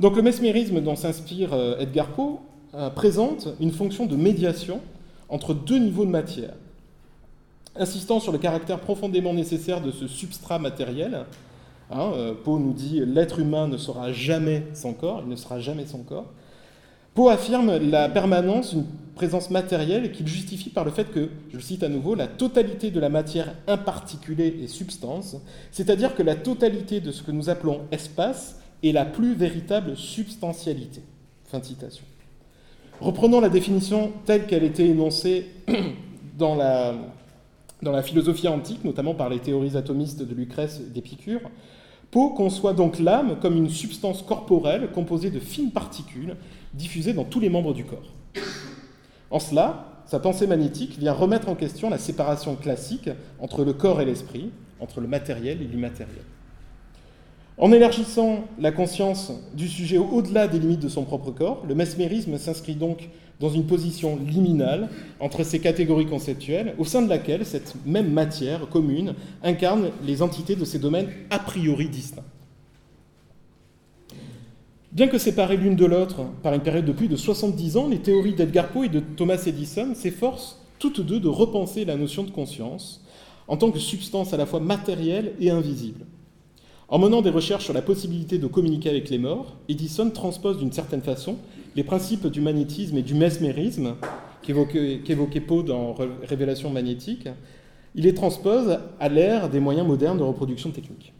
Donc 0.00 0.16
le 0.16 0.22
mesmérisme 0.22 0.80
dont 0.80 0.96
s'inspire 0.96 1.52
euh, 1.52 1.78
Edgar 1.78 2.08
Poe 2.08 2.40
euh, 2.74 2.90
présente 2.90 3.48
une 3.60 3.70
fonction 3.70 4.06
de 4.06 4.16
médiation 4.16 4.80
entre 5.28 5.54
deux 5.54 5.78
niveaux 5.78 6.04
de 6.04 6.10
matière. 6.10 6.54
Insistant 7.76 8.18
sur 8.18 8.32
le 8.32 8.38
caractère 8.38 8.80
profondément 8.80 9.34
nécessaire 9.34 9.80
de 9.80 9.90
ce 9.90 10.08
substrat 10.08 10.58
matériel, 10.58 11.26
hein, 11.90 12.12
euh, 12.14 12.34
Poe 12.34 12.58
nous 12.58 12.72
dit 12.72 13.02
l'être 13.04 13.40
humain 13.40 13.68
ne 13.68 13.76
sera 13.76 14.12
jamais 14.12 14.66
sans 14.72 14.94
corps, 14.94 15.22
il 15.24 15.28
ne 15.28 15.36
sera 15.36 15.60
jamais 15.60 15.86
sans 15.86 16.02
corps. 16.02 16.26
Poe 17.14 17.30
affirme 17.30 17.76
la 17.76 18.08
permanence 18.08 18.74
d'une 18.74 18.86
présence 19.14 19.50
matérielle 19.50 20.10
qu'il 20.10 20.26
justifie 20.26 20.70
par 20.70 20.84
le 20.84 20.90
fait 20.90 21.12
que, 21.12 21.30
je 21.52 21.60
cite 21.60 21.84
à 21.84 21.88
nouveau, 21.88 22.16
la 22.16 22.26
totalité 22.26 22.90
de 22.90 22.98
la 22.98 23.08
matière 23.08 23.54
imparticulée 23.68 24.58
est 24.62 24.66
substance, 24.66 25.36
c'est-à-dire 25.70 26.16
que 26.16 26.24
la 26.24 26.34
totalité 26.34 27.00
de 27.00 27.12
ce 27.12 27.22
que 27.22 27.30
nous 27.30 27.48
appelons 27.48 27.82
espace 27.92 28.60
est 28.82 28.90
la 28.90 29.04
plus 29.04 29.34
véritable 29.34 29.96
substantialité. 29.96 31.02
Fin 31.44 31.60
de 31.60 31.64
citation. 31.64 32.04
Reprenons 33.00 33.40
la 33.40 33.48
définition 33.48 34.12
telle 34.24 34.46
qu'elle 34.46 34.64
était 34.64 34.88
énoncée 34.88 35.46
dans 36.38 36.56
la, 36.56 36.94
dans 37.80 37.92
la 37.92 38.02
philosophie 38.02 38.48
antique, 38.48 38.84
notamment 38.84 39.14
par 39.14 39.28
les 39.28 39.38
théories 39.38 39.76
atomistes 39.76 40.22
de 40.22 40.34
Lucrèce 40.34 40.80
et 40.80 40.90
d'Épicure, 40.90 41.42
Poe 42.10 42.34
conçoit 42.36 42.74
donc 42.74 42.98
l'âme 42.98 43.36
comme 43.40 43.56
une 43.56 43.68
substance 43.68 44.22
corporelle 44.22 44.90
composée 44.92 45.30
de 45.30 45.40
fines 45.40 45.70
particules 45.70 46.36
diffusées 46.74 47.12
dans 47.12 47.24
tous 47.24 47.40
les 47.40 47.48
membres 47.48 47.74
du 47.74 47.84
corps. 47.84 48.12
En 49.30 49.40
cela, 49.40 50.02
sa 50.06 50.20
pensée 50.20 50.46
magnétique 50.46 50.98
vient 50.98 51.12
remettre 51.12 51.48
en 51.48 51.54
question 51.54 51.88
la 51.88 51.98
séparation 51.98 52.56
classique 52.56 53.08
entre 53.40 53.64
le 53.64 53.72
corps 53.72 54.00
et 54.00 54.04
l'esprit, 54.04 54.50
entre 54.80 55.00
le 55.00 55.08
matériel 55.08 55.62
et 55.62 55.66
l'immatériel. 55.66 56.24
En 57.56 57.70
élargissant 57.70 58.44
la 58.58 58.72
conscience 58.72 59.32
du 59.54 59.68
sujet 59.68 59.96
au-delà 59.96 60.48
des 60.48 60.58
limites 60.58 60.80
de 60.80 60.88
son 60.88 61.04
propre 61.04 61.30
corps, 61.30 61.64
le 61.66 61.74
mesmérisme 61.74 62.36
s'inscrit 62.36 62.74
donc 62.74 63.08
dans 63.40 63.48
une 63.48 63.66
position 63.66 64.16
liminale 64.16 64.88
entre 65.20 65.44
ces 65.44 65.60
catégories 65.60 66.06
conceptuelles, 66.06 66.74
au 66.78 66.84
sein 66.84 67.02
de 67.02 67.08
laquelle 67.08 67.46
cette 67.46 67.74
même 67.86 68.12
matière 68.12 68.68
commune 68.68 69.14
incarne 69.42 69.90
les 70.04 70.22
entités 70.22 70.56
de 70.56 70.64
ces 70.64 70.78
domaines 70.78 71.08
a 71.30 71.38
priori 71.38 71.88
distincts. 71.88 72.24
Bien 74.94 75.08
que 75.08 75.18
séparées 75.18 75.56
l'une 75.56 75.74
de 75.74 75.86
l'autre 75.86 76.22
par 76.44 76.54
une 76.54 76.60
période 76.60 76.84
de 76.84 76.92
plus 76.92 77.08
de 77.08 77.16
70 77.16 77.76
ans, 77.76 77.88
les 77.88 77.98
théories 77.98 78.34
d'Edgar 78.34 78.68
Poe 78.68 78.84
et 78.84 78.88
de 78.88 79.00
Thomas 79.00 79.42
Edison 79.44 79.92
s'efforcent 79.92 80.60
toutes 80.78 81.00
deux 81.00 81.18
de 81.18 81.26
repenser 81.26 81.84
la 81.84 81.96
notion 81.96 82.22
de 82.22 82.30
conscience 82.30 83.04
en 83.48 83.56
tant 83.56 83.72
que 83.72 83.80
substance 83.80 84.32
à 84.32 84.36
la 84.36 84.46
fois 84.46 84.60
matérielle 84.60 85.32
et 85.40 85.50
invisible. 85.50 86.06
En 86.86 87.00
menant 87.00 87.22
des 87.22 87.30
recherches 87.30 87.64
sur 87.64 87.74
la 87.74 87.82
possibilité 87.82 88.38
de 88.38 88.46
communiquer 88.46 88.88
avec 88.88 89.10
les 89.10 89.18
morts, 89.18 89.56
Edison 89.68 90.10
transpose 90.10 90.58
d'une 90.58 90.70
certaine 90.70 91.02
façon 91.02 91.38
les 91.74 91.82
principes 91.82 92.28
du 92.28 92.40
magnétisme 92.40 92.96
et 92.96 93.02
du 93.02 93.14
mesmérisme 93.14 93.96
qu'évoquait 94.42 95.40
Poe 95.40 95.64
dans 95.64 95.96
Révélation 96.22 96.70
magnétique. 96.70 97.26
Il 97.96 98.04
les 98.04 98.14
transpose 98.14 98.78
à 99.00 99.08
l'ère 99.08 99.48
des 99.50 99.58
moyens 99.58 99.88
modernes 99.88 100.18
de 100.18 100.22
reproduction 100.22 100.70
technique. 100.70 101.13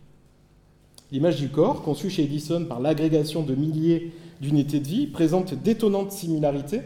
L'image 1.14 1.36
du 1.36 1.48
corps, 1.48 1.82
conçue 1.82 2.10
chez 2.10 2.24
Edison 2.24 2.64
par 2.64 2.80
l'agrégation 2.80 3.44
de 3.44 3.54
milliers 3.54 4.10
d'unités 4.40 4.80
de 4.80 4.88
vie, 4.88 5.06
présente 5.06 5.54
d'étonnantes 5.54 6.10
similarités 6.10 6.80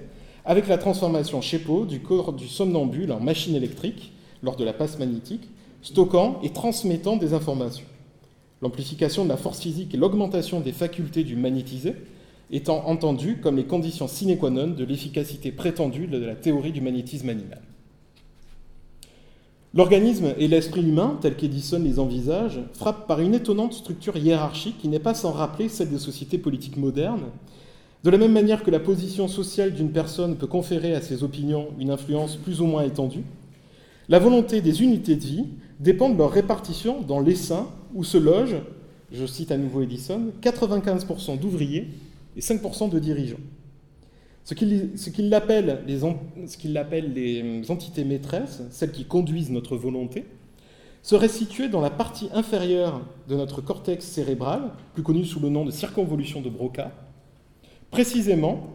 avec 0.45 0.69
la 0.69 0.77
transformation 0.77 1.41
chez 1.41 1.59
Poe 1.59 1.87
du 1.87 2.01
corps 2.01 2.35
du 2.35 2.47
somnambule 2.47 3.11
en 3.11 3.21
machine 3.21 3.55
électrique 3.55 4.13
lors 4.43 4.57
de 4.57 4.67
la 4.67 4.75
passe 4.75 4.99
magnétique, 4.99 5.49
stockant 5.81 6.41
et 6.43 6.51
transmettant 6.51 7.17
des 7.17 7.33
informations. 7.33 7.87
L'amplification 8.61 9.25
de 9.25 9.31
la 9.31 9.39
force 9.39 9.61
physique 9.61 9.95
et 9.95 9.97
l'augmentation 9.97 10.61
des 10.61 10.73
facultés 10.73 11.25
du 11.25 11.35
magnétisé 11.35 11.95
étant 12.51 12.87
entendues 12.87 13.41
comme 13.41 13.57
les 13.57 13.65
conditions 13.65 14.09
sine 14.09 14.37
qua 14.37 14.51
non 14.51 14.67
de 14.67 14.85
l'efficacité 14.85 15.53
prétendue 15.53 16.07
de 16.07 16.19
la 16.19 16.35
théorie 16.35 16.73
du 16.73 16.83
magnétisme 16.83 17.31
animal. 17.31 17.63
L'organisme 19.75 20.33
et 20.39 20.49
l'esprit 20.49 20.83
humain, 20.83 21.19
tel 21.21 21.37
qu'Edison 21.37 21.79
les 21.79 21.99
envisage, 21.99 22.61
frappent 22.73 23.07
par 23.07 23.21
une 23.21 23.35
étonnante 23.35 23.75
structure 23.75 24.17
hiérarchique 24.17 24.79
qui 24.79 24.89
n'est 24.89 24.99
pas 24.99 25.15
sans 25.15 25.31
rappeler 25.31 25.69
celle 25.69 25.91
des 25.91 25.99
sociétés 25.99 26.39
politiques 26.39 26.79
modernes. 26.79 27.27
De 28.03 28.11
la 28.11 28.17
même 28.17 28.33
manière 28.33 28.63
que 28.63 28.71
la 28.71 28.81
position 28.81 29.29
sociale 29.29 29.75
d'une 29.75 29.91
personne 29.91 30.37
peut 30.37 30.47
conférer 30.47 30.95
à 30.95 31.03
ses 31.03 31.23
opinions 31.23 31.69
une 31.79 31.91
influence 31.91 32.37
plus 32.37 32.63
ou 32.63 32.67
moins 32.67 32.83
étendue, 32.83 33.25
la 34.09 34.19
volonté 34.19 34.63
des 34.63 34.83
unités 34.83 35.17
de 35.17 35.25
vie 35.25 35.45
dépend 35.81 36.09
de 36.09 36.17
leur 36.17 36.31
répartition 36.31 37.03
dans 37.03 37.21
l'essaim 37.21 37.67
où 37.95 38.05
se 38.05 38.17
logent, 38.17 38.63
je 39.13 39.27
cite 39.27 39.53
à 39.53 39.59
nouveau 39.59 39.83
Edison, 39.83 40.33
95% 40.41 41.39
d'ouvriers 41.39 41.89
et 42.35 42.41
5% 42.41 42.89
de 42.89 42.99
dirigeants. 42.99 43.37
Ce 44.49 44.55
qu'il 44.55 45.35
appelle 45.35 47.13
les, 47.13 47.43
les 47.43 47.71
entités 47.71 48.05
maîtresses, 48.05 48.63
celles 48.71 48.93
qui 48.93 49.05
conduisent 49.05 49.51
notre 49.51 49.77
volonté, 49.77 50.25
serait 51.03 51.29
situé 51.29 51.69
dans 51.69 51.83
la 51.83 51.91
partie 51.91 52.31
inférieure 52.33 53.03
de 53.29 53.37
notre 53.37 53.61
cortex 53.61 54.07
cérébral, 54.07 54.71
plus 54.95 55.03
connu 55.03 55.27
sous 55.27 55.39
le 55.39 55.51
nom 55.51 55.67
de 55.67 55.71
circonvolution 55.71 56.41
de 56.41 56.49
Broca, 56.49 56.93
précisément 57.91 58.71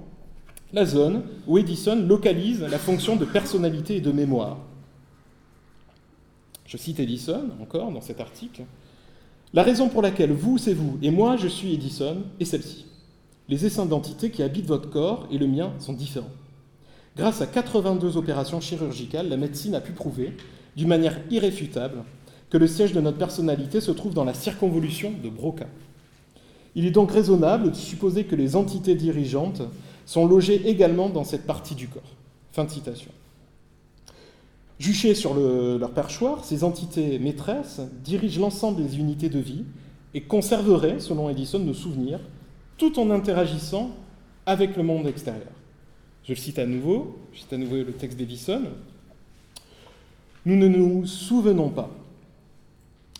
la 0.73 0.85
zone 0.85 1.23
où 1.47 1.57
Edison 1.57 1.95
localise 1.95 2.61
la 2.61 2.77
fonction 2.77 3.15
de 3.15 3.25
personnalité 3.25 3.95
et 3.95 4.01
de 4.01 4.11
mémoire. 4.11 4.59
Je 6.67 6.77
cite 6.77 6.99
Edison 6.99 7.49
encore 7.59 7.91
dans 7.91 8.01
cet 8.01 8.21
article. 8.21 8.61
La 9.55 9.63
raison 9.63 9.89
pour 9.89 10.03
laquelle 10.03 10.33
vous, 10.33 10.59
c'est 10.59 10.73
vous, 10.75 10.99
et 11.01 11.09
moi, 11.09 11.35
je 11.35 11.47
suis 11.47 11.73
Edison, 11.73 12.17
est 12.39 12.45
celle-ci 12.45 12.85
les 13.49 13.65
essaims 13.65 13.85
d'entités 13.85 14.31
qui 14.31 14.43
habitent 14.43 14.67
votre 14.67 14.89
corps 14.89 15.27
et 15.31 15.37
le 15.37 15.47
mien 15.47 15.73
sont 15.79 15.93
différents. 15.93 16.29
Grâce 17.15 17.41
à 17.41 17.47
82 17.47 18.17
opérations 18.17 18.59
chirurgicales, 18.59 19.29
la 19.29 19.37
médecine 19.37 19.75
a 19.75 19.81
pu 19.81 19.91
prouver, 19.91 20.35
d'une 20.75 20.87
manière 20.87 21.19
irréfutable, 21.29 22.03
que 22.49 22.57
le 22.57 22.67
siège 22.67 22.93
de 22.93 23.01
notre 23.01 23.17
personnalité 23.17 23.81
se 23.81 23.91
trouve 23.91 24.13
dans 24.13 24.23
la 24.23 24.33
circonvolution 24.33 25.13
de 25.23 25.29
Broca. 25.29 25.67
Il 26.75 26.85
est 26.85 26.91
donc 26.91 27.11
raisonnable 27.11 27.71
de 27.71 27.75
supposer 27.75 28.23
que 28.23 28.35
les 28.35 28.55
entités 28.55 28.95
dirigeantes 28.95 29.61
sont 30.05 30.27
logées 30.27 30.67
également 30.67 31.09
dans 31.09 31.23
cette 31.23 31.45
partie 31.45 31.75
du 31.75 31.87
corps. 31.87 32.01
Fin 32.51 32.63
de 32.65 32.71
citation. 32.71 33.11
Juchées 34.79 35.13
sur 35.13 35.35
leur 35.35 35.91
perchoir, 35.91 36.43
ces 36.43 36.63
entités 36.63 37.19
maîtresses 37.19 37.81
dirigent 38.03 38.41
l'ensemble 38.41 38.83
des 38.83 38.97
unités 38.97 39.29
de 39.29 39.39
vie 39.39 39.65
et 40.13 40.21
conserveraient, 40.21 40.99
selon 40.99 41.29
Edison, 41.29 41.59
nos 41.59 41.73
souvenirs, 41.73 42.19
tout 42.83 42.99
en 42.99 43.09
interagissant 43.11 43.91
avec 44.45 44.75
le 44.75 44.83
monde 44.83 45.07
extérieur. 45.07 45.47
Je 46.25 46.33
le 46.33 46.37
cite 46.37 46.59
à 46.59 46.65
nouveau, 46.65 47.17
je 47.31 47.39
cite 47.39 47.53
à 47.53 47.57
nouveau 47.57 47.77
le 47.77 47.93
texte 47.93 48.17
d'Edison. 48.17 48.61
Nous 50.45 50.57
ne 50.57 50.67
nous 50.67 51.05
souvenons 51.05 51.69
pas. 51.69 51.89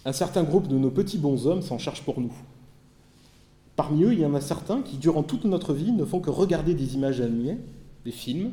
Un 0.04 0.12
certain 0.12 0.44
groupe 0.44 0.68
de 0.68 0.78
nos 0.78 0.90
petits 0.90 1.18
bonshommes 1.18 1.62
s'en 1.62 1.78
charge 1.78 2.02
pour 2.02 2.20
nous. 2.20 2.34
Parmi 3.78 4.04
eux, 4.04 4.12
il 4.12 4.20
y 4.20 4.26
en 4.26 4.34
a 4.34 4.42
certains 4.42 4.82
qui, 4.82 4.98
durant 4.98 5.24
toute 5.24 5.46
notre 5.46 5.74
vie, 5.74 5.94
ne 5.94 6.04
font 6.04 6.20
que 6.20 6.30
regarder 6.30 6.74
des 6.74 6.96
images 6.96 7.22
animées, 7.22 7.58
des 8.04 8.12
films. 8.12 8.52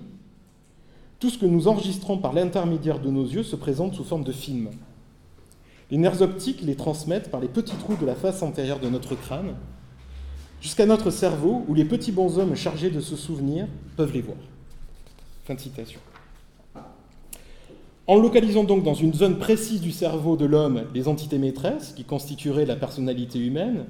Tout 1.19 1.29
ce 1.29 1.39
que 1.39 1.47
nous 1.47 1.67
enregistrons 1.67 2.19
par 2.19 2.33
l'intermédiaire 2.33 3.01
de 3.01 3.11
nos 3.11 3.25
yeux 3.25 3.43
se 3.43 3.57
présente 3.57 3.95
sous 3.95 4.05
forme 4.05 4.23
de 4.23 4.33
films. 4.33 4.71
Les 5.91 5.99
nerfs 5.99 6.23
optiques 6.23 6.63
les 6.63 6.77
transmettent 6.77 7.33
par 7.33 7.41
les 7.41 7.49
petits 7.49 7.77
trous 7.77 7.97
de 7.97 8.07
la 8.07 8.15
face 8.15 8.45
antérieure 8.45 8.79
de 8.79 8.89
notre 8.89 9.17
crâne, 9.17 9.57
jusqu'à 10.61 10.87
notre 10.87 11.11
cerveau 11.11 11.65
où 11.69 11.75
les 11.75 11.85
petits 11.85 12.13
bonshommes 12.13 12.55
chargés 12.55 12.91
de 12.91 13.01
se 13.01 13.17
souvenir 13.17 13.67
peuvent 13.97 14.13
les 14.13 14.23
voir. 14.23 14.39
Fin 15.45 15.55
de 15.55 15.61
citation. 15.61 16.01
En 18.07 18.17
localisant 18.17 18.65
donc 18.65 18.83
dans 18.83 18.95
une 18.95 19.15
zone 19.15 19.39
précise 19.39 19.81
du 19.81 19.93
cerveau 19.93 20.37
de 20.37 20.45
l'homme 20.45 20.83
les 20.95 21.07
entités 21.07 21.39
maîtresses 21.39 21.93
qui 21.95 22.05
constitueraient 22.05 22.67
la 22.67 22.77
personnalité 22.77 23.39
humaine, 23.39 23.85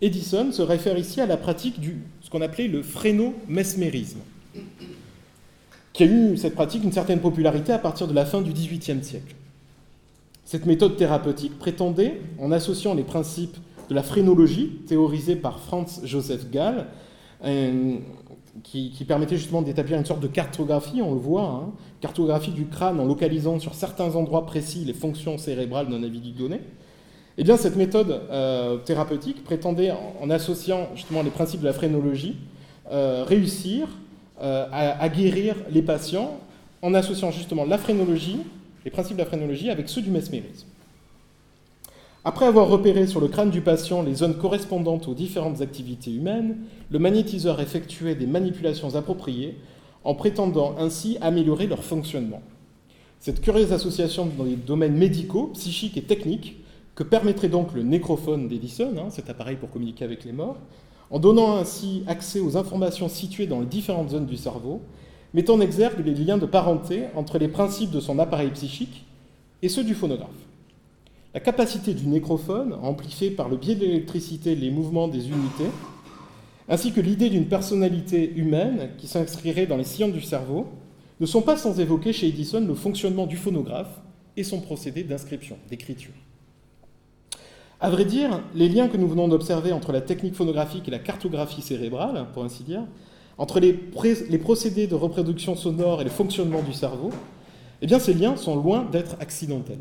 Edison 0.00 0.52
se 0.52 0.62
réfère 0.62 0.98
ici 0.98 1.20
à 1.20 1.26
la 1.26 1.36
pratique 1.36 1.80
du 1.80 2.02
ce 2.20 2.30
qu'on 2.30 2.40
appelait 2.40 2.68
le 2.68 2.82
phrénomesmérisme, 2.82 4.20
qui 5.92 6.02
a 6.02 6.06
eu 6.06 6.36
cette 6.36 6.54
pratique 6.54 6.84
une 6.84 6.92
certaine 6.92 7.20
popularité 7.20 7.72
à 7.72 7.78
partir 7.78 8.06
de 8.06 8.14
la 8.14 8.24
fin 8.24 8.42
du 8.42 8.52
XVIIIe 8.52 9.02
siècle. 9.02 9.34
Cette 10.44 10.66
méthode 10.66 10.96
thérapeutique 10.96 11.58
prétendait, 11.58 12.20
en 12.38 12.52
associant 12.52 12.94
les 12.94 13.02
principes 13.02 13.56
de 13.88 13.94
la 13.94 14.02
phrénologie, 14.02 14.80
théorisée 14.86 15.36
par 15.36 15.58
Franz 15.58 16.00
Joseph 16.04 16.50
Gall, 16.50 16.86
euh, 17.44 17.96
qui, 18.62 19.04
permettait 19.06 19.36
justement 19.36 19.62
d'établir 19.62 19.98
une 19.98 20.04
sorte 20.04 20.20
de 20.20 20.28
cartographie, 20.28 21.02
on 21.02 21.12
le 21.12 21.20
voit, 21.20 21.42
hein, 21.42 21.72
cartographie 22.00 22.52
du 22.52 22.66
crâne 22.66 23.00
en 23.00 23.04
localisant 23.04 23.58
sur 23.58 23.74
certains 23.74 24.14
endroits 24.14 24.46
précis 24.46 24.84
les 24.84 24.92
fonctions 24.92 25.38
cérébrales 25.38 25.88
d'un 25.88 26.02
individu 26.02 26.30
donné. 26.30 26.60
Eh 27.36 27.42
bien, 27.42 27.56
cette 27.56 27.76
méthode 27.76 28.22
euh, 28.30 28.76
thérapeutique 28.78 29.42
prétendait, 29.42 29.92
en, 30.20 30.30
associant 30.30 30.88
justement 30.94 31.22
les 31.22 31.30
principes 31.30 31.60
de 31.60 31.66
la 31.66 31.72
phrénologie, 31.72 32.36
euh, 32.90 33.24
réussir 33.26 33.88
à, 34.40 35.00
à, 35.00 35.08
guérir 35.08 35.56
les 35.70 35.82
patients 35.82 36.38
en 36.82 36.92
associant 36.92 37.30
justement 37.30 37.64
la 37.64 37.78
phrénologie, 37.78 38.40
les 38.84 38.90
principes 38.90 39.16
de 39.16 39.22
la 39.22 39.26
phrénologie, 39.26 39.70
avec 39.70 39.88
ceux 39.88 40.02
du 40.02 40.10
mesmérisme. 40.10 40.66
Après 42.26 42.46
avoir 42.46 42.68
repéré 42.68 43.06
sur 43.06 43.20
le 43.20 43.28
crâne 43.28 43.50
du 43.50 43.60
patient 43.60 44.02
les 44.02 44.14
zones 44.14 44.38
correspondantes 44.38 45.08
aux 45.08 45.14
différentes 45.14 45.60
activités 45.60 46.10
humaines, 46.10 46.56
le 46.90 46.98
magnétiseur 46.98 47.60
effectuait 47.60 48.14
des 48.14 48.26
manipulations 48.26 48.94
appropriées 48.94 49.58
en 50.04 50.14
prétendant 50.14 50.74
ainsi 50.78 51.18
améliorer 51.20 51.66
leur 51.66 51.84
fonctionnement. 51.84 52.40
Cette 53.20 53.42
curieuse 53.42 53.74
association 53.74 54.26
dans 54.38 54.44
les 54.44 54.56
domaines 54.56 54.96
médicaux, 54.96 55.50
psychiques 55.52 55.98
et 55.98 56.02
techniques, 56.02 56.56
que 56.94 57.02
permettrait 57.02 57.50
donc 57.50 57.74
le 57.74 57.82
nécrophone 57.82 58.48
d'Edison, 58.48 58.94
hein, 58.96 59.10
cet 59.10 59.28
appareil 59.28 59.56
pour 59.56 59.68
communiquer 59.68 60.06
avec 60.06 60.24
les 60.24 60.32
morts, 60.32 60.56
en 61.10 61.18
donnant 61.18 61.56
ainsi 61.56 62.04
accès 62.06 62.40
aux 62.40 62.56
informations 62.56 63.10
situées 63.10 63.46
dans 63.46 63.60
les 63.60 63.66
différentes 63.66 64.10
zones 64.10 64.26
du 64.26 64.38
cerveau, 64.38 64.80
met 65.34 65.50
en 65.50 65.60
exergue 65.60 66.02
les 66.02 66.14
liens 66.14 66.38
de 66.38 66.46
parenté 66.46 67.02
entre 67.16 67.36
les 67.36 67.48
principes 67.48 67.90
de 67.90 68.00
son 68.00 68.18
appareil 68.18 68.50
psychique 68.52 69.04
et 69.60 69.68
ceux 69.68 69.84
du 69.84 69.94
phonographe. 69.94 70.43
La 71.34 71.40
capacité 71.40 71.94
du 71.94 72.06
nécrophone 72.06 72.74
à 72.74 72.86
amplifier 72.86 73.30
par 73.30 73.48
le 73.48 73.56
biais 73.56 73.74
de 73.74 73.80
l'électricité 73.80 74.54
les 74.54 74.70
mouvements 74.70 75.08
des 75.08 75.28
unités, 75.28 75.70
ainsi 76.68 76.92
que 76.92 77.00
l'idée 77.00 77.28
d'une 77.28 77.46
personnalité 77.46 78.32
humaine 78.36 78.90
qui 78.98 79.08
s'inscrirait 79.08 79.66
dans 79.66 79.76
les 79.76 79.84
sillons 79.84 80.08
du 80.08 80.22
cerveau, 80.22 80.68
ne 81.18 81.26
sont 81.26 81.42
pas 81.42 81.56
sans 81.56 81.80
évoquer 81.80 82.12
chez 82.12 82.28
Edison 82.28 82.64
le 82.64 82.74
fonctionnement 82.74 83.26
du 83.26 83.36
phonographe 83.36 84.00
et 84.36 84.44
son 84.44 84.60
procédé 84.60 85.02
d'inscription, 85.02 85.56
d'écriture. 85.68 86.12
À 87.80 87.90
vrai 87.90 88.04
dire, 88.04 88.40
les 88.54 88.68
liens 88.68 88.88
que 88.88 88.96
nous 88.96 89.08
venons 89.08 89.26
d'observer 89.26 89.72
entre 89.72 89.90
la 89.90 90.00
technique 90.00 90.34
phonographique 90.34 90.86
et 90.86 90.92
la 90.92 91.00
cartographie 91.00 91.62
cérébrale, 91.62 92.26
pour 92.32 92.44
ainsi 92.44 92.62
dire, 92.62 92.84
entre 93.38 93.58
les, 93.58 93.72
procédés 94.38 94.86
de 94.86 94.94
reproduction 94.94 95.56
sonore 95.56 96.00
et 96.00 96.04
le 96.04 96.10
fonctionnement 96.10 96.62
du 96.62 96.72
cerveau, 96.72 97.10
eh 97.82 97.98
ces 97.98 98.14
liens 98.14 98.36
sont 98.36 98.54
loin 98.56 98.84
d'être 98.90 99.16
accidentels. 99.18 99.80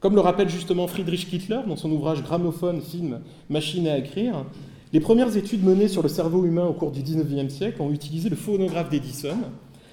Comme 0.00 0.14
le 0.14 0.22
rappelle 0.22 0.48
justement 0.48 0.86
Friedrich 0.86 1.28
Kittler 1.28 1.60
dans 1.68 1.76
son 1.76 1.92
ouvrage 1.92 2.22
Gramophone, 2.22 2.80
film, 2.80 3.20
machine 3.50 3.86
à 3.86 3.98
écrire, 3.98 4.46
les 4.94 5.00
premières 5.00 5.36
études 5.36 5.62
menées 5.62 5.88
sur 5.88 6.02
le 6.02 6.08
cerveau 6.08 6.46
humain 6.46 6.64
au 6.64 6.72
cours 6.72 6.90
du 6.90 7.02
XIXe 7.02 7.52
siècle 7.52 7.82
ont 7.82 7.92
utilisé 7.92 8.30
le 8.30 8.36
phonographe 8.36 8.88
d'Edison 8.88 9.36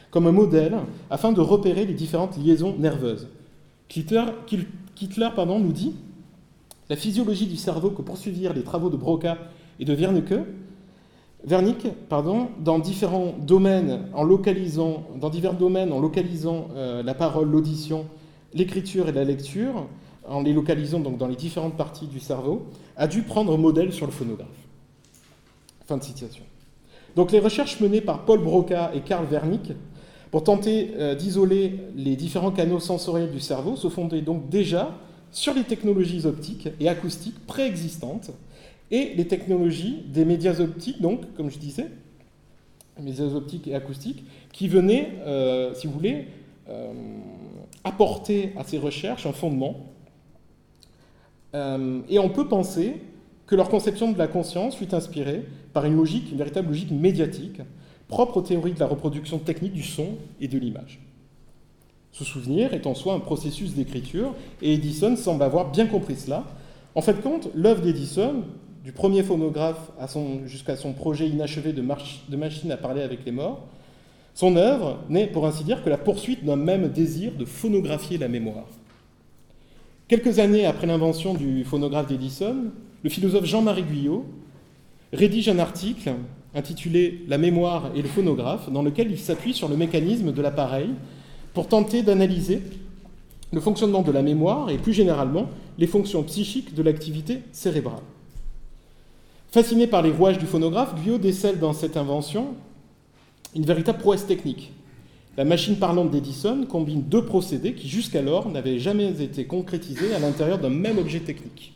comme 0.09 0.25
un 0.25 0.31
modèle 0.31 0.77
afin 1.09 1.33
de 1.33 1.41
repérer 1.41 1.85
les 1.85 1.93
différentes 1.93 2.37
liaisons 2.37 2.73
nerveuses. 2.79 3.27
Kittler, 3.89 4.23
nous 5.59 5.73
dit 5.73 5.93
la 6.89 6.95
physiologie 6.95 7.47
du 7.47 7.57
cerveau 7.57 7.89
que 7.89 8.01
poursuivirent 8.01 8.53
les 8.53 8.63
travaux 8.63 8.89
de 8.89 8.95
Broca 8.95 9.37
et 9.77 9.85
de 9.85 9.93
Wernicke, 9.93 10.33
dans 11.43 12.79
différents 12.79 13.35
domaines 13.45 14.07
en 14.13 14.23
localisant, 14.23 15.03
divers 15.31 15.53
domaines 15.53 15.91
en 15.91 15.99
localisant 15.99 16.69
euh, 16.75 17.03
la 17.03 17.13
parole, 17.13 17.49
l'audition, 17.49 18.05
l'écriture 18.57 19.09
et 19.09 19.11
la 19.11 19.23
lecture, 19.23 19.87
en 20.27 20.41
les 20.41 20.53
localisant 20.53 20.99
donc 20.99 21.17
dans 21.17 21.27
les 21.27 21.35
différentes 21.35 21.77
parties 21.77 22.07
du 22.07 22.19
cerveau, 22.19 22.65
a 22.95 23.07
dû 23.07 23.21
prendre 23.21 23.57
modèle 23.57 23.93
sur 23.93 24.05
le 24.05 24.11
phonographe. 24.11 24.47
Fin 25.85 25.97
de 25.97 26.03
citation. 26.03 26.43
Donc 27.15 27.31
les 27.31 27.39
recherches 27.39 27.79
menées 27.79 28.01
par 28.01 28.25
Paul 28.25 28.39
Broca 28.39 28.91
et 28.93 29.01
Karl 29.01 29.25
Wernicke 29.25 29.73
pour 30.31 30.43
tenter 30.43 30.91
euh, 30.97 31.15
d'isoler 31.15 31.79
les 31.95 32.15
différents 32.15 32.51
canaux 32.51 32.79
sensoriels 32.79 33.31
du 33.31 33.39
cerveau 33.39 33.75
se 33.75 33.87
fondaient 33.87 34.21
donc 34.21 34.49
déjà 34.49 34.95
sur 35.31 35.53
les 35.53 35.63
technologies 35.63 36.25
optiques 36.25 36.69
et 36.79 36.89
acoustiques 36.89 37.45
préexistantes 37.45 38.31
et 38.91 39.13
les 39.15 39.27
technologies 39.27 40.03
des 40.07 40.25
médias 40.25 40.59
optiques, 40.59 41.01
donc, 41.01 41.33
comme 41.35 41.49
je 41.49 41.57
disais, 41.57 41.87
médias 43.01 43.25
optiques 43.25 43.67
et 43.67 43.75
acoustiques, 43.75 44.23
qui 44.53 44.67
venaient, 44.67 45.13
euh, 45.25 45.73
si 45.73 45.87
vous 45.87 45.93
voulez, 45.93 46.27
euh, 46.69 46.91
apporter 47.83 48.53
à 48.57 48.63
ces 48.63 48.77
recherches 48.77 49.25
un 49.25 49.33
fondement. 49.33 49.93
et 51.53 52.19
on 52.19 52.29
peut 52.29 52.47
penser 52.47 53.01
que 53.47 53.55
leur 53.55 53.69
conception 53.69 54.11
de 54.11 54.17
la 54.17 54.27
conscience 54.27 54.75
fut 54.75 54.93
inspirée 54.93 55.45
par 55.73 55.85
une 55.85 55.95
logique, 55.95 56.31
une 56.31 56.37
véritable 56.37 56.67
logique 56.67 56.91
médiatique, 56.91 57.61
propre 58.07 58.37
aux 58.37 58.41
théories 58.41 58.73
de 58.73 58.79
la 58.79 58.87
reproduction 58.87 59.39
technique 59.39 59.73
du 59.73 59.83
son 59.83 60.15
et 60.39 60.47
de 60.47 60.57
l'image. 60.57 60.99
Ce 62.11 62.23
souvenir 62.23 62.73
est 62.73 62.87
en 62.87 62.95
soi 62.95 63.13
un 63.13 63.19
processus 63.19 63.73
d'écriture, 63.73 64.33
et 64.61 64.73
Edison 64.73 65.15
semble 65.15 65.43
avoir 65.43 65.71
bien 65.71 65.85
compris 65.85 66.15
cela. 66.15 66.45
En 66.95 67.01
fait, 67.01 67.21
compte, 67.21 67.49
l'œuvre 67.53 67.81
d'Edison, 67.81 68.43
du 68.83 68.91
premier 68.91 69.23
phonographe 69.23 69.91
jusqu'à 70.45 70.75
son 70.75 70.93
projet 70.93 71.27
inachevé 71.27 71.73
de 71.73 71.81
machine 71.81 72.71
à 72.71 72.77
parler 72.77 73.01
avec 73.01 73.25
les 73.25 73.31
morts, 73.31 73.67
son 74.37 74.55
œuvre 74.55 74.99
n'est, 75.09 75.25
pour 75.25 75.47
ainsi 75.47 75.63
dire, 75.63 75.83
que 75.83 75.89
la 75.89 75.97
poursuite 75.97 76.45
d'un 76.45 76.57
même 76.57 76.89
désir 76.89 77.31
de 77.33 77.43
phonographier 77.43 78.19
la 78.19 78.27
mémoire. 78.27 78.67
Quelques 80.07 80.37
années 80.37 80.67
après 80.67 80.85
l'invention 80.85 81.33
du 81.33 81.63
phonographe 81.63 82.05
d'Edison, 82.05 82.55
le 83.01 83.09
philosophe 83.09 83.45
Jean-Marie 83.45 83.81
Guyot 83.81 84.27
rédige 85.11 85.49
un 85.49 85.57
article 85.57 86.13
intitulé 86.53 87.25
La 87.27 87.39
mémoire 87.39 87.89
et 87.95 88.03
le 88.03 88.07
phonographe, 88.07 88.71
dans 88.71 88.83
lequel 88.83 89.09
il 89.09 89.17
s'appuie 89.17 89.55
sur 89.55 89.69
le 89.69 89.75
mécanisme 89.75 90.31
de 90.31 90.41
l'appareil 90.43 90.89
pour 91.55 91.67
tenter 91.67 92.03
d'analyser 92.03 92.61
le 93.51 93.59
fonctionnement 93.59 94.03
de 94.03 94.11
la 94.11 94.21
mémoire 94.21 94.69
et 94.69 94.77
plus 94.77 94.93
généralement 94.93 95.49
les 95.79 95.87
fonctions 95.87 96.21
psychiques 96.21 96.75
de 96.75 96.83
l'activité 96.83 97.39
cérébrale. 97.51 98.03
Fasciné 99.49 99.87
par 99.87 100.03
les 100.03 100.11
rouages 100.11 100.37
du 100.37 100.45
phonographe, 100.45 100.93
Guyot 101.01 101.17
décèle 101.17 101.57
dans 101.57 101.73
cette 101.73 101.97
invention 101.97 102.53
une 103.55 103.65
véritable 103.65 103.99
prouesse 103.99 104.25
technique. 104.25 104.73
La 105.37 105.45
machine 105.45 105.77
parlante 105.77 106.09
d'Edison 106.09 106.65
combine 106.65 107.03
deux 107.03 107.23
procédés 107.23 107.73
qui 107.73 107.87
jusqu'alors 107.87 108.49
n'avaient 108.49 108.79
jamais 108.79 109.21
été 109.21 109.45
concrétisés 109.45 110.13
à 110.15 110.19
l'intérieur 110.19 110.57
d'un 110.57 110.69
même 110.69 110.97
objet 110.97 111.19
technique. 111.19 111.73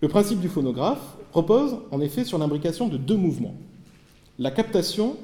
Le 0.00 0.08
principe 0.08 0.40
du 0.40 0.48
phonographe 0.48 1.16
repose 1.32 1.76
en 1.90 2.00
effet 2.00 2.24
sur 2.24 2.38
l'imbrication 2.38 2.88
de 2.88 2.96
deux 2.96 3.16
mouvements, 3.16 3.54
la 4.38 4.50
captation 4.50 5.16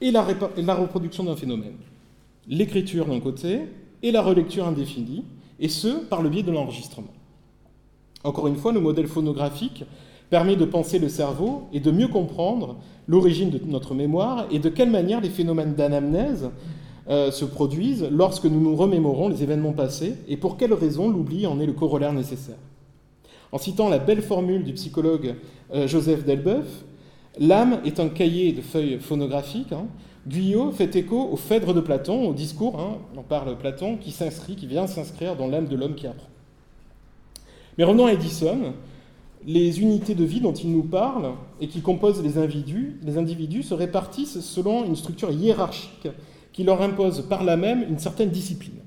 et 0.00 0.10
la, 0.10 0.22
reproduction 0.74 1.24
d'un 1.24 1.36
phénomène, 1.36 1.76
l'écriture 2.48 3.06
d'un 3.06 3.20
côté 3.20 3.60
et 4.02 4.10
la 4.10 4.22
relecture 4.22 4.66
indéfinie, 4.66 5.24
et 5.60 5.68
ce, 5.68 5.88
par 5.88 6.22
le 6.22 6.28
biais 6.28 6.42
de 6.42 6.50
l'enregistrement. 6.50 7.12
Encore 8.24 8.48
une 8.48 8.56
fois, 8.56 8.72
le 8.72 8.80
modèle 8.80 9.06
phonographique 9.06 9.84
permet 10.32 10.56
de 10.56 10.64
penser 10.64 10.98
le 10.98 11.10
cerveau 11.10 11.64
et 11.74 11.80
de 11.80 11.90
mieux 11.90 12.08
comprendre 12.08 12.76
l'origine 13.06 13.50
de 13.50 13.60
notre 13.66 13.94
mémoire 13.94 14.46
et 14.50 14.60
de 14.60 14.70
quelle 14.70 14.90
manière 14.90 15.20
les 15.20 15.28
phénomènes 15.28 15.74
d'anamnèse 15.74 16.48
euh, 17.10 17.30
se 17.30 17.44
produisent 17.44 18.08
lorsque 18.10 18.46
nous 18.46 18.58
nous 18.58 18.74
remémorons 18.74 19.28
les 19.28 19.42
événements 19.42 19.74
passés 19.74 20.14
et 20.28 20.38
pour 20.38 20.56
quelles 20.56 20.72
raisons 20.72 21.10
l'oubli 21.10 21.46
en 21.46 21.60
est 21.60 21.66
le 21.66 21.74
corollaire 21.74 22.14
nécessaire. 22.14 22.56
En 23.52 23.58
citant 23.58 23.90
la 23.90 23.98
belle 23.98 24.22
formule 24.22 24.64
du 24.64 24.72
psychologue 24.72 25.34
euh, 25.74 25.86
Joseph 25.86 26.24
Delbeuf, 26.24 26.82
l'âme 27.38 27.80
est 27.84 28.00
un 28.00 28.08
cahier 28.08 28.52
de 28.52 28.62
feuilles 28.62 29.00
phonographiques. 29.00 29.72
Hein. 29.72 29.84
Guyot 30.26 30.70
fait 30.70 30.96
écho 30.96 31.28
au 31.30 31.36
Phèdre 31.36 31.74
de 31.74 31.82
Platon, 31.82 32.30
au 32.30 32.32
discours, 32.32 32.80
hein, 32.80 32.96
on 33.18 33.22
parle 33.22 33.58
Platon, 33.58 33.98
qui 33.98 34.12
s'inscrit, 34.12 34.56
qui 34.56 34.66
vient 34.66 34.86
s'inscrire 34.86 35.36
dans 35.36 35.48
l'âme 35.48 35.66
de 35.66 35.76
l'homme 35.76 35.94
qui 35.94 36.06
apprend. 36.06 36.30
Mais 37.76 37.84
revenons 37.84 38.06
à 38.06 38.14
Edison, 38.14 38.72
les 39.46 39.80
unités 39.80 40.14
de 40.14 40.24
vie 40.24 40.40
dont 40.40 40.52
il 40.52 40.72
nous 40.72 40.84
parle 40.84 41.32
et 41.60 41.68
qui 41.68 41.80
composent 41.80 42.22
les 42.22 42.38
individus, 42.38 42.98
les 43.02 43.18
individus 43.18 43.62
se 43.62 43.74
répartissent 43.74 44.40
selon 44.40 44.84
une 44.84 44.96
structure 44.96 45.30
hiérarchique 45.30 46.08
qui 46.52 46.64
leur 46.64 46.82
impose 46.82 47.26
par 47.28 47.44
là 47.44 47.56
même 47.56 47.84
une 47.88 47.98
certaine 47.98 48.30
discipline. 48.30 48.80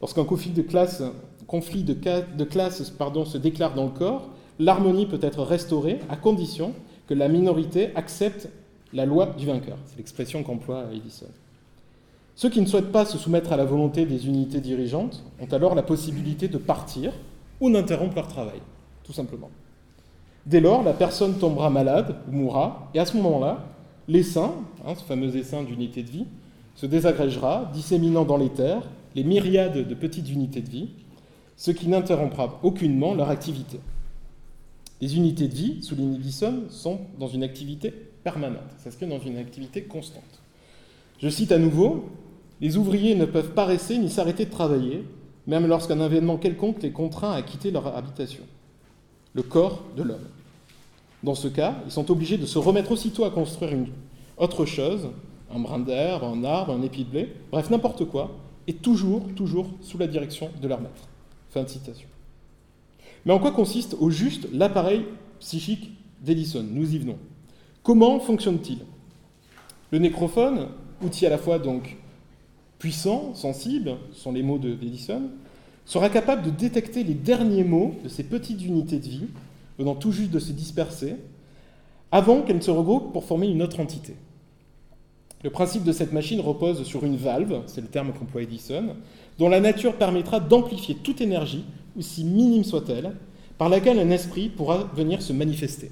Lorsqu'un 0.00 0.24
conflit 0.24 0.50
de 0.50 0.62
classe 0.62 1.02
conflit 1.50 1.82
de, 1.82 1.96
pardon, 2.96 3.24
se 3.24 3.36
déclare 3.36 3.74
dans 3.74 3.86
le 3.86 3.90
corps, 3.90 4.30
l'harmonie 4.60 5.06
peut 5.06 5.18
être 5.20 5.42
restaurée 5.42 5.98
à 6.08 6.14
condition 6.14 6.74
que 7.08 7.14
la 7.14 7.26
minorité 7.26 7.90
accepte 7.96 8.48
la 8.92 9.04
loi 9.04 9.26
du 9.36 9.46
vainqueur. 9.46 9.76
C'est 9.86 9.96
l'expression 9.96 10.44
qu'emploie 10.44 10.84
Edison. 10.94 11.26
Ceux 12.36 12.50
qui 12.50 12.60
ne 12.60 12.66
souhaitent 12.66 12.92
pas 12.92 13.04
se 13.04 13.18
soumettre 13.18 13.52
à 13.52 13.56
la 13.56 13.64
volonté 13.64 14.06
des 14.06 14.28
unités 14.28 14.60
dirigeantes 14.60 15.24
ont 15.40 15.52
alors 15.52 15.74
la 15.74 15.82
possibilité 15.82 16.46
de 16.46 16.56
partir 16.56 17.12
ou 17.60 17.68
d'interrompre 17.68 18.14
leur 18.14 18.28
travail, 18.28 18.60
tout 19.10 19.16
simplement. 19.16 19.50
Dès 20.46 20.60
lors, 20.60 20.84
la 20.84 20.92
personne 20.92 21.36
tombera 21.36 21.68
malade 21.68 22.14
ou 22.28 22.32
mourra, 22.32 22.88
et 22.94 23.00
à 23.00 23.04
ce 23.04 23.16
moment-là, 23.16 23.66
l'essaim, 24.06 24.52
hein, 24.86 24.94
ce 24.94 25.02
fameux 25.02 25.34
essaim 25.34 25.64
d'unité 25.64 26.04
de 26.04 26.10
vie, 26.10 26.26
se 26.76 26.86
désagrégera, 26.86 27.68
disséminant 27.74 28.24
dans 28.24 28.36
les 28.36 28.50
terres 28.50 28.88
les 29.16 29.24
myriades 29.24 29.88
de 29.88 29.94
petites 29.94 30.30
unités 30.30 30.60
de 30.60 30.70
vie, 30.70 30.90
ce 31.56 31.72
qui 31.72 31.88
n'interrompra 31.88 32.60
aucunement 32.62 33.14
leur 33.14 33.30
activité. 33.30 33.80
Les 35.00 35.16
unités 35.16 35.48
de 35.48 35.54
vie, 35.54 35.82
souligne 35.82 36.14
Edison, 36.14 36.62
sont 36.68 37.00
dans 37.18 37.26
une 37.26 37.42
activité 37.42 37.90
permanente, 38.22 38.70
s'inscrivent 38.78 39.08
dans 39.08 39.18
une 39.18 39.38
activité 39.38 39.82
constante. 39.82 40.40
Je 41.20 41.28
cite 41.28 41.50
à 41.50 41.58
nouveau, 41.58 42.10
les 42.60 42.76
ouvriers 42.76 43.16
ne 43.16 43.24
peuvent 43.24 43.54
pas 43.54 43.64
rester 43.64 43.98
ni 43.98 44.08
s'arrêter 44.08 44.44
de 44.44 44.50
travailler, 44.50 45.04
même 45.48 45.66
lorsqu'un 45.66 46.00
événement 46.00 46.36
quelconque 46.36 46.80
les 46.80 46.92
contraint 46.92 47.32
à 47.32 47.42
quitter 47.42 47.72
leur 47.72 47.88
habitation. 47.96 48.44
Le 49.34 49.42
corps 49.42 49.82
de 49.96 50.02
l'homme. 50.02 50.28
Dans 51.22 51.34
ce 51.34 51.48
cas, 51.48 51.76
ils 51.86 51.92
sont 51.92 52.10
obligés 52.10 52.38
de 52.38 52.46
se 52.46 52.58
remettre 52.58 52.92
aussitôt 52.92 53.24
à 53.24 53.30
construire 53.30 53.72
une 53.72 53.88
autre 54.36 54.64
chose, 54.64 55.08
un 55.54 55.60
brin 55.60 55.78
d'herbe, 55.78 56.24
un 56.24 56.44
arbre, 56.44 56.72
un 56.72 56.82
épi 56.82 57.04
de 57.04 57.10
blé, 57.10 57.32
bref, 57.50 57.68
n'importe 57.70 58.06
quoi, 58.06 58.30
et 58.66 58.74
toujours, 58.74 59.22
toujours 59.36 59.68
sous 59.82 59.98
la 59.98 60.06
direction 60.06 60.50
de 60.60 60.68
leur 60.68 60.80
maître. 60.80 61.08
Fin 61.50 61.62
de 61.62 61.68
citation. 61.68 62.08
Mais 63.26 63.32
en 63.32 63.38
quoi 63.38 63.52
consiste 63.52 63.96
au 64.00 64.10
juste 64.10 64.48
l'appareil 64.52 65.04
psychique 65.40 65.90
d'Edison? 66.22 66.64
Nous 66.68 66.94
y 66.94 66.98
venons. 66.98 67.18
Comment 67.82 68.18
fonctionne-t-il? 68.20 68.78
Le 69.90 69.98
nécrophone, 69.98 70.68
outil 71.02 71.26
à 71.26 71.30
la 71.30 71.38
fois 71.38 71.58
donc 71.58 71.96
puissant, 72.78 73.34
sensible, 73.34 73.96
sont 74.12 74.32
les 74.32 74.42
mots 74.42 74.58
d'Edison, 74.58 75.22
sera 75.90 76.08
capable 76.08 76.42
de 76.42 76.50
détecter 76.50 77.02
les 77.02 77.14
derniers 77.14 77.64
mots 77.64 77.96
de 78.04 78.08
ces 78.08 78.22
petites 78.22 78.62
unités 78.62 79.00
de 79.00 79.08
vie, 79.08 79.26
venant 79.76 79.96
tout 79.96 80.12
juste 80.12 80.30
de 80.30 80.38
se 80.38 80.52
disperser, 80.52 81.16
avant 82.12 82.42
qu'elles 82.42 82.58
ne 82.58 82.62
se 82.62 82.70
regroupent 82.70 83.12
pour 83.12 83.24
former 83.24 83.48
une 83.48 83.60
autre 83.60 83.80
entité. 83.80 84.14
Le 85.42 85.50
principe 85.50 85.82
de 85.82 85.90
cette 85.90 86.12
machine 86.12 86.40
repose 86.40 86.84
sur 86.84 87.04
une 87.04 87.16
valve, 87.16 87.62
c'est 87.66 87.80
le 87.80 87.88
terme 87.88 88.12
qu'emploie 88.12 88.42
Edison, 88.42 88.94
dont 89.40 89.48
la 89.48 89.58
nature 89.58 89.96
permettra 89.96 90.38
d'amplifier 90.38 90.94
toute 90.94 91.20
énergie, 91.20 91.64
aussi 91.98 92.22
minime 92.22 92.62
soit-elle, 92.62 93.16
par 93.58 93.68
laquelle 93.68 93.98
un 93.98 94.10
esprit 94.10 94.48
pourra 94.48 94.84
venir 94.94 95.20
se 95.20 95.32
manifester. 95.32 95.90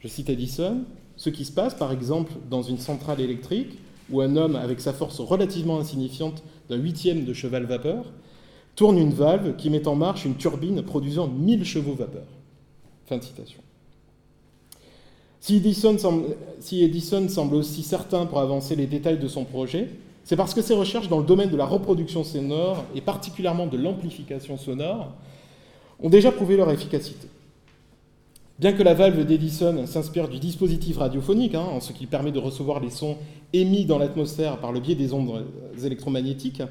Je 0.00 0.08
cite 0.08 0.28
Edison, 0.28 0.82
ce 1.16 1.30
qui 1.30 1.46
se 1.46 1.52
passe 1.52 1.74
par 1.74 1.90
exemple 1.90 2.34
dans 2.50 2.62
une 2.62 2.76
centrale 2.76 3.22
électrique, 3.22 3.78
où 4.10 4.20
un 4.20 4.36
homme 4.36 4.56
avec 4.56 4.82
sa 4.82 4.92
force 4.92 5.20
relativement 5.20 5.78
insignifiante 5.78 6.42
d'un 6.68 6.76
huitième 6.76 7.24
de 7.24 7.32
cheval 7.32 7.64
vapeur 7.64 8.12
tourne 8.74 8.98
une 8.98 9.12
valve 9.12 9.56
qui 9.56 9.70
met 9.70 9.86
en 9.86 9.94
marche 9.94 10.24
une 10.24 10.36
turbine 10.36 10.82
produisant 10.82 11.28
1000 11.28 11.64
chevaux 11.64 11.94
vapeur. 11.94 12.26
Fin 13.06 13.18
de 13.18 13.22
citation. 13.22 13.60
Si 15.40 15.56
Edison, 15.56 17.28
semble, 17.28 17.54
aussi 17.54 17.82
certain 17.82 18.24
pour 18.24 18.40
avancer 18.40 18.74
les 18.76 18.86
détails 18.86 19.18
de 19.18 19.28
son 19.28 19.44
projet, 19.44 19.90
C'est 20.24 20.36
parce 20.36 20.54
que 20.54 20.62
ses 20.62 20.72
recherches 20.72 21.08
dans 21.10 21.18
le 21.18 21.26
domaine 21.26 21.50
de 21.50 21.56
la 21.56 21.66
reproduction 21.66 22.24
sonore, 22.24 22.82
et 22.94 23.02
particulièrement 23.02 23.66
de 23.66 23.76
l'amplification 23.76 24.56
sonore, 24.56 25.12
ont 26.02 26.08
déjà 26.08 26.32
prouvé 26.32 26.56
leur 26.56 26.70
efficacité. 26.70 27.28
Bien 28.58 28.72
que 28.72 28.82
la 28.82 28.94
valve 28.94 29.26
d'Edison 29.26 29.86
s'inspire 29.86 30.28
du 30.28 30.38
dispositif 30.38 30.96
radiophonique, 30.96 31.54
hein, 31.54 31.66
en 31.70 31.80
ce 31.80 31.92
qui 31.92 32.06
permet 32.06 32.32
de 32.32 32.38
recevoir 32.38 32.80
les 32.80 32.88
sons 32.88 33.18
émis 33.52 33.84
dans 33.84 33.98
l'atmosphère 33.98 34.58
par 34.60 34.72
le 34.72 34.80
biais 34.80 34.94
des 34.94 35.12
ondes 35.12 35.44
électromagnétiques, 35.84 36.62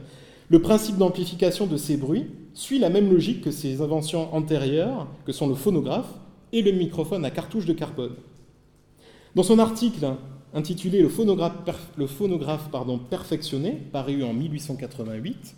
le 0.54 0.62
principe 0.62 0.97
d'amplification 0.97 1.66
de 1.66 1.78
ces 1.78 1.97
bruits 1.97 2.28
suit 2.54 2.78
la 2.78 2.91
même 2.91 3.12
logique 3.12 3.41
que 3.41 3.49
ses 3.49 3.82
inventions 3.82 4.32
antérieures, 4.36 5.08
que 5.26 5.32
sont 5.32 5.47
le 5.47 5.56
phonographe 5.56 6.14
et 6.51 6.62
le 6.62 6.72
microphone 6.72 7.26
à 7.26 7.32
cartouche 7.32 7.66
de 7.66 7.74
carbone. 7.74 8.14
Dans 9.34 9.41
son 9.41 9.58
article 9.58 10.14
intitulé 10.54 11.01
Le 11.01 11.10
phonographe, 11.10 12.70
perfectionné, 13.10 13.72
paru 13.91 14.24
en 14.24 14.32
1888, 14.34 15.56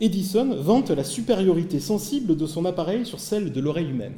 Edison 0.00 0.54
vante 0.54 0.90
la 0.90 1.02
supériorité 1.02 1.80
sensible 1.80 2.36
de 2.36 2.46
son 2.46 2.64
appareil 2.66 3.06
sur 3.06 3.18
celle 3.18 3.50
de 3.50 3.60
l'oreille 3.60 3.90
humaine. 3.90 4.14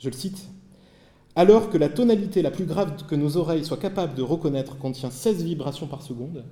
Je 0.00 0.08
le 0.08 0.16
cite. 0.16 0.48
Alors 1.36 1.70
que 1.70 1.78
la 1.78 1.88
tonalité 1.88 2.42
la 2.42 2.50
plus 2.50 2.64
grave 2.64 3.06
que 3.06 3.14
nos 3.14 3.36
oreilles 3.36 3.64
soient 3.64 3.76
capables 3.76 4.16
de 4.16 4.22
reconnaître 4.22 4.76
contient 4.76 5.12
16 5.12 5.44
vibrations 5.44 5.86
par 5.86 6.02
seconde, 6.02 6.42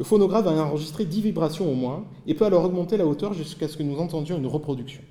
le 0.00 0.04
phonographe 0.06 0.46
va 0.46 0.52
enregistrer 0.52 1.04
10 1.04 1.20
vibrations 1.20 1.70
au 1.70 1.74
moins 1.74 2.06
et 2.26 2.32
peut 2.32 2.46
alors 2.46 2.64
augmenter 2.64 2.96
la 2.96 3.04
hauteur 3.04 3.34
jusqu'à 3.34 3.68
ce 3.68 3.76
que 3.76 3.82
nous 3.82 3.98
entendions 3.98 4.38
une 4.38 4.46
reproduction. 4.46 5.02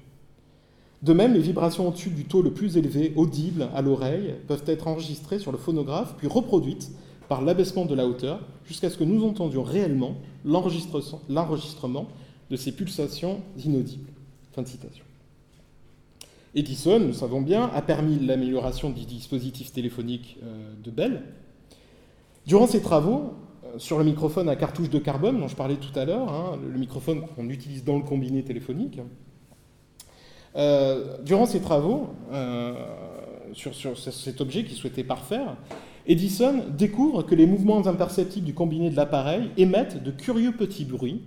De 1.04 1.14
même, 1.14 1.36
les 1.36 1.42
vibrations 1.42 1.88
au-dessus 1.88 2.10
du 2.10 2.26
taux 2.26 2.42
le 2.42 2.50
plus 2.50 2.76
élevé, 2.76 3.14
audibles 3.16 3.70
à 3.76 3.84
l'oreille, 3.84 4.34
peuvent 4.48 4.64
être 4.66 4.88
enregistrées 4.88 5.38
sur 5.38 5.52
le 5.52 5.60
phonographe, 5.60 6.16
puis 6.18 6.28
reproduites 6.28 6.90
par 7.28 7.44
l'abaissement 7.44 7.86
de 7.86 7.94
la 7.94 8.08
hauteur, 8.08 8.40
jusqu'à 8.66 8.90
ce 8.90 8.98
que 8.98 9.04
nous 9.04 9.24
entendions 9.24 9.62
réellement 9.62 10.16
l'enregistrement 10.44 12.08
de 12.50 12.56
ces 12.56 12.72
pulsations 12.72 13.42
inaudibles. 13.64 14.10
Fin 14.54 14.64
de 14.64 14.68
citation. 14.68 15.06
Edison, 16.56 17.00
nous 17.00 17.14
savons 17.14 17.42
bien, 17.42 17.70
a 17.76 17.84
permis 17.84 18.18
l'amélioration 18.18 18.90
du 18.90 19.06
dispositif 19.06 19.72
téléphonique 19.72 20.38
euh, 20.42 20.74
de 20.84 20.90
Bell. 20.90 21.22
Durant 22.48 22.66
ses 22.66 22.82
travaux, 22.82 23.36
sur 23.78 23.98
le 23.98 24.04
microphone 24.04 24.50
à 24.50 24.56
cartouche 24.56 24.90
de 24.90 25.00
carbone 25.00 25.40
dont 25.40 25.48
je 25.48 25.56
parlais 25.56 25.76
tout 25.76 25.98
à 25.98 26.06
l'heure, 26.06 26.32
hein, 26.32 26.60
le 26.62 26.78
microphone 26.78 27.22
qu'on 27.36 27.50
utilise 27.50 27.84
dans 27.84 27.98
le 27.98 28.04
combiné 28.04 28.44
téléphonique. 28.44 29.00
Euh, 30.56 31.18
durant 31.24 31.46
ses 31.46 31.62
travaux 31.62 32.10
euh, 32.32 32.74
sur, 33.54 33.98
cet 33.98 34.42
objet 34.42 34.64
qu'il 34.64 34.76
souhaitait 34.76 35.04
parfaire, 35.04 35.58
Edison 36.08 36.64
découvre 36.76 37.24
que 37.24 37.36
les 37.36 37.46
mouvements 37.46 37.86
imperceptibles 37.86 38.46
du 38.46 38.54
combiné 38.54 38.90
de 38.90 38.96
l'appareil 38.96 39.52
émettent 39.58 40.04
de 40.04 40.12
curieux 40.12 40.54
petits 40.54 40.86
bruits. 40.86 41.22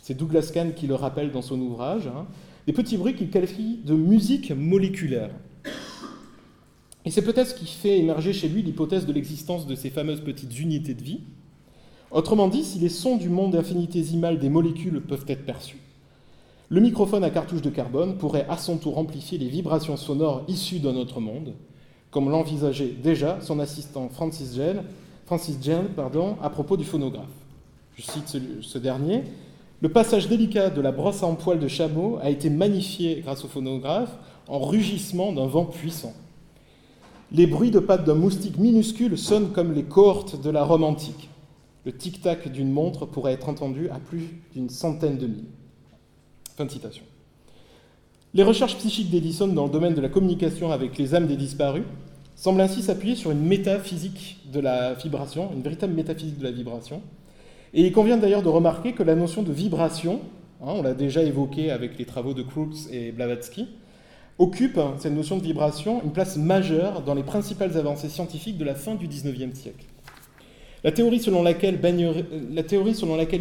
C'est 0.00 0.14
Douglas 0.14 0.50
Kahn 0.54 0.74
qui 0.74 0.86
le 0.86 0.94
rappelle 0.94 1.32
dans 1.32 1.42
son 1.42 1.60
ouvrage. 1.60 2.06
Hein, 2.06 2.26
des 2.66 2.72
petits 2.72 2.96
bruits 2.96 3.14
qu'il 3.14 3.30
qualifie 3.30 3.80
de 3.84 3.94
musique 3.94 4.52
moléculaire. 4.52 5.30
Et 7.04 7.10
c'est 7.10 7.22
peut-être 7.22 7.48
ce 7.48 7.54
qui 7.54 7.66
fait 7.66 7.98
émerger 7.98 8.32
chez 8.32 8.48
lui 8.48 8.62
l'hypothèse 8.62 9.06
de 9.06 9.12
l'existence 9.12 9.66
de 9.66 9.74
ces 9.74 9.90
fameuses 9.90 10.20
petites 10.20 10.58
unités 10.60 10.94
de 10.94 11.02
vie, 11.02 11.20
Autrement 12.12 12.48
dit, 12.48 12.62
si 12.62 12.78
les 12.78 12.90
sons 12.90 13.16
du 13.16 13.30
monde 13.30 13.56
infinitésimal 13.56 14.38
des 14.38 14.50
molécules 14.50 15.00
peuvent 15.00 15.24
être 15.28 15.46
perçus, 15.46 15.78
le 16.68 16.80
microphone 16.80 17.24
à 17.24 17.30
cartouche 17.30 17.62
de 17.62 17.70
carbone 17.70 18.18
pourrait 18.18 18.46
à 18.50 18.58
son 18.58 18.76
tour 18.76 18.98
amplifier 18.98 19.38
les 19.38 19.48
vibrations 19.48 19.96
sonores 19.96 20.42
issues 20.46 20.78
de 20.78 20.90
notre 20.90 21.20
monde, 21.20 21.54
comme 22.10 22.28
l'envisageait 22.28 22.94
déjà 23.02 23.40
son 23.40 23.58
assistant 23.58 24.10
Francis 24.10 24.58
pardon, 25.96 26.36
à 26.42 26.50
propos 26.50 26.76
du 26.76 26.84
phonographe. 26.84 27.24
Je 27.94 28.02
cite 28.02 28.28
ce, 28.28 28.38
ce 28.60 28.78
dernier. 28.78 29.24
Le 29.80 29.88
passage 29.88 30.28
délicat 30.28 30.68
de 30.68 30.80
la 30.82 30.92
brosse 30.92 31.22
en 31.22 31.34
poil 31.34 31.58
de 31.58 31.68
chameau 31.68 32.18
a 32.20 32.28
été 32.28 32.50
magnifié 32.50 33.22
grâce 33.22 33.44
au 33.44 33.48
phonographe 33.48 34.14
en 34.48 34.58
rugissement 34.58 35.32
d'un 35.32 35.46
vent 35.46 35.64
puissant. 35.64 36.12
Les 37.32 37.46
bruits 37.46 37.70
de 37.70 37.78
pattes 37.78 38.04
d'un 38.04 38.14
moustique 38.14 38.58
minuscule 38.58 39.16
sonnent 39.16 39.52
comme 39.52 39.72
les 39.72 39.84
cohortes 39.84 40.42
de 40.42 40.50
la 40.50 40.64
Rome 40.64 40.84
antique. 40.84 41.30
Le 41.84 41.92
tic-tac 41.92 42.50
d'une 42.50 42.70
montre 42.70 43.06
pourrait 43.06 43.32
être 43.32 43.48
entendu 43.48 43.88
à 43.90 43.98
plus 43.98 44.28
d'une 44.54 44.68
centaine 44.68 45.18
de 45.18 45.26
milles. 45.26 45.50
Fin 46.56 46.64
de 46.64 46.70
citation. 46.70 47.04
Les 48.34 48.44
recherches 48.44 48.76
psychiques 48.76 49.10
d'Edison 49.10 49.48
dans 49.48 49.64
le 49.64 49.70
domaine 49.70 49.94
de 49.94 50.00
la 50.00 50.08
communication 50.08 50.70
avec 50.70 50.96
les 50.96 51.14
âmes 51.14 51.26
des 51.26 51.36
disparus 51.36 51.84
semblent 52.34 52.60
ainsi 52.60 52.82
s'appuyer 52.82 53.14
sur 53.14 53.30
une 53.30 53.42
métaphysique 53.42 54.38
de 54.50 54.60
la 54.60 54.94
vibration, 54.94 55.50
une 55.52 55.62
véritable 55.62 55.92
métaphysique 55.92 56.38
de 56.38 56.44
la 56.44 56.50
vibration. 56.50 57.02
Et 57.74 57.84
il 57.84 57.92
convient 57.92 58.16
d'ailleurs 58.16 58.42
de 58.42 58.48
remarquer 58.48 58.92
que 58.92 59.02
la 59.02 59.14
notion 59.14 59.42
de 59.42 59.52
vibration, 59.52 60.20
hein, 60.62 60.72
on 60.76 60.82
l'a 60.82 60.94
déjà 60.94 61.22
évoqué 61.22 61.70
avec 61.70 61.98
les 61.98 62.04
travaux 62.04 62.32
de 62.32 62.42
Krutz 62.42 62.88
et 62.90 63.12
Blavatsky, 63.12 63.66
occupe, 64.38 64.78
hein, 64.78 64.94
cette 64.98 65.12
notion 65.12 65.36
de 65.36 65.42
vibration, 65.42 66.02
une 66.02 66.12
place 66.12 66.36
majeure 66.36 67.02
dans 67.02 67.14
les 67.14 67.22
principales 67.22 67.76
avancées 67.76 68.08
scientifiques 68.08 68.56
de 68.56 68.64
la 68.64 68.74
fin 68.74 68.94
du 68.94 69.08
XIXe 69.08 69.58
siècle. 69.58 69.86
La 70.84 70.90
théorie 70.90 71.20
selon 71.20 71.42
laquelle, 71.42 71.78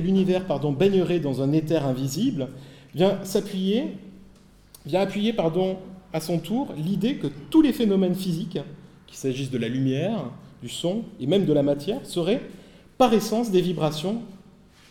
l'univers 0.04 0.46
baignerait 0.72 1.20
dans 1.20 1.42
un 1.42 1.52
éther 1.54 1.86
invisible 1.86 2.50
vient 2.94 3.20
appuyer 3.34 3.98
à 6.14 6.20
son 6.20 6.39
tour 6.39 6.74
l'idée 6.78 7.16
que 7.16 7.28
tous 7.50 7.62
les 7.62 7.74
phénomènes 7.74 8.16
physiques, 8.16 8.60
qu'il 9.08 9.18
s'agisse 9.18 9.50
de 9.50 9.58
la 9.58 9.68
lumière, 9.68 10.26
du 10.62 10.70
son 10.70 11.04
et 11.20 11.26
même 11.26 11.46
de 11.46 11.54
la 11.54 11.64
matière, 11.64 12.06
seraient 12.06 12.42
par 12.98 13.14
essence 13.14 13.50
des 13.50 13.62
vibrations 13.62 14.22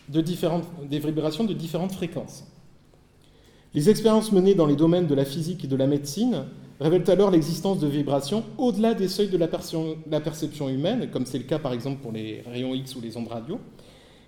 de 0.09 0.19
différentes 0.19 0.65
fréquences. 1.93 2.45
Les 3.73 3.89
expériences 3.89 4.33
menées 4.33 4.55
dans 4.55 4.65
les 4.65 4.75
domaines 4.75 5.07
de 5.07 5.15
la 5.15 5.23
physique 5.23 5.63
et 5.63 5.67
de 5.67 5.75
la 5.77 5.87
médecine 5.87 6.43
révèlent 6.81 7.09
alors 7.09 7.29
l'existence 7.29 7.79
de 7.79 7.87
vibrations 7.87 8.43
au-delà 8.57 8.93
des 8.93 9.07
seuils 9.07 9.29
de 9.29 9.37
la, 9.37 9.47
perception 9.47 10.67
humaine, 10.67 11.09
comme 11.11 11.25
c'est 11.25 11.37
le 11.37 11.43
cas 11.43 11.59
par 11.59 11.73
exemple 11.73 12.01
pour 12.01 12.11
les 12.11 12.43
rayons 12.51 12.73
X 12.73 12.95
ou 12.95 13.01
les 13.01 13.17
ondes 13.17 13.27
radio, 13.27 13.59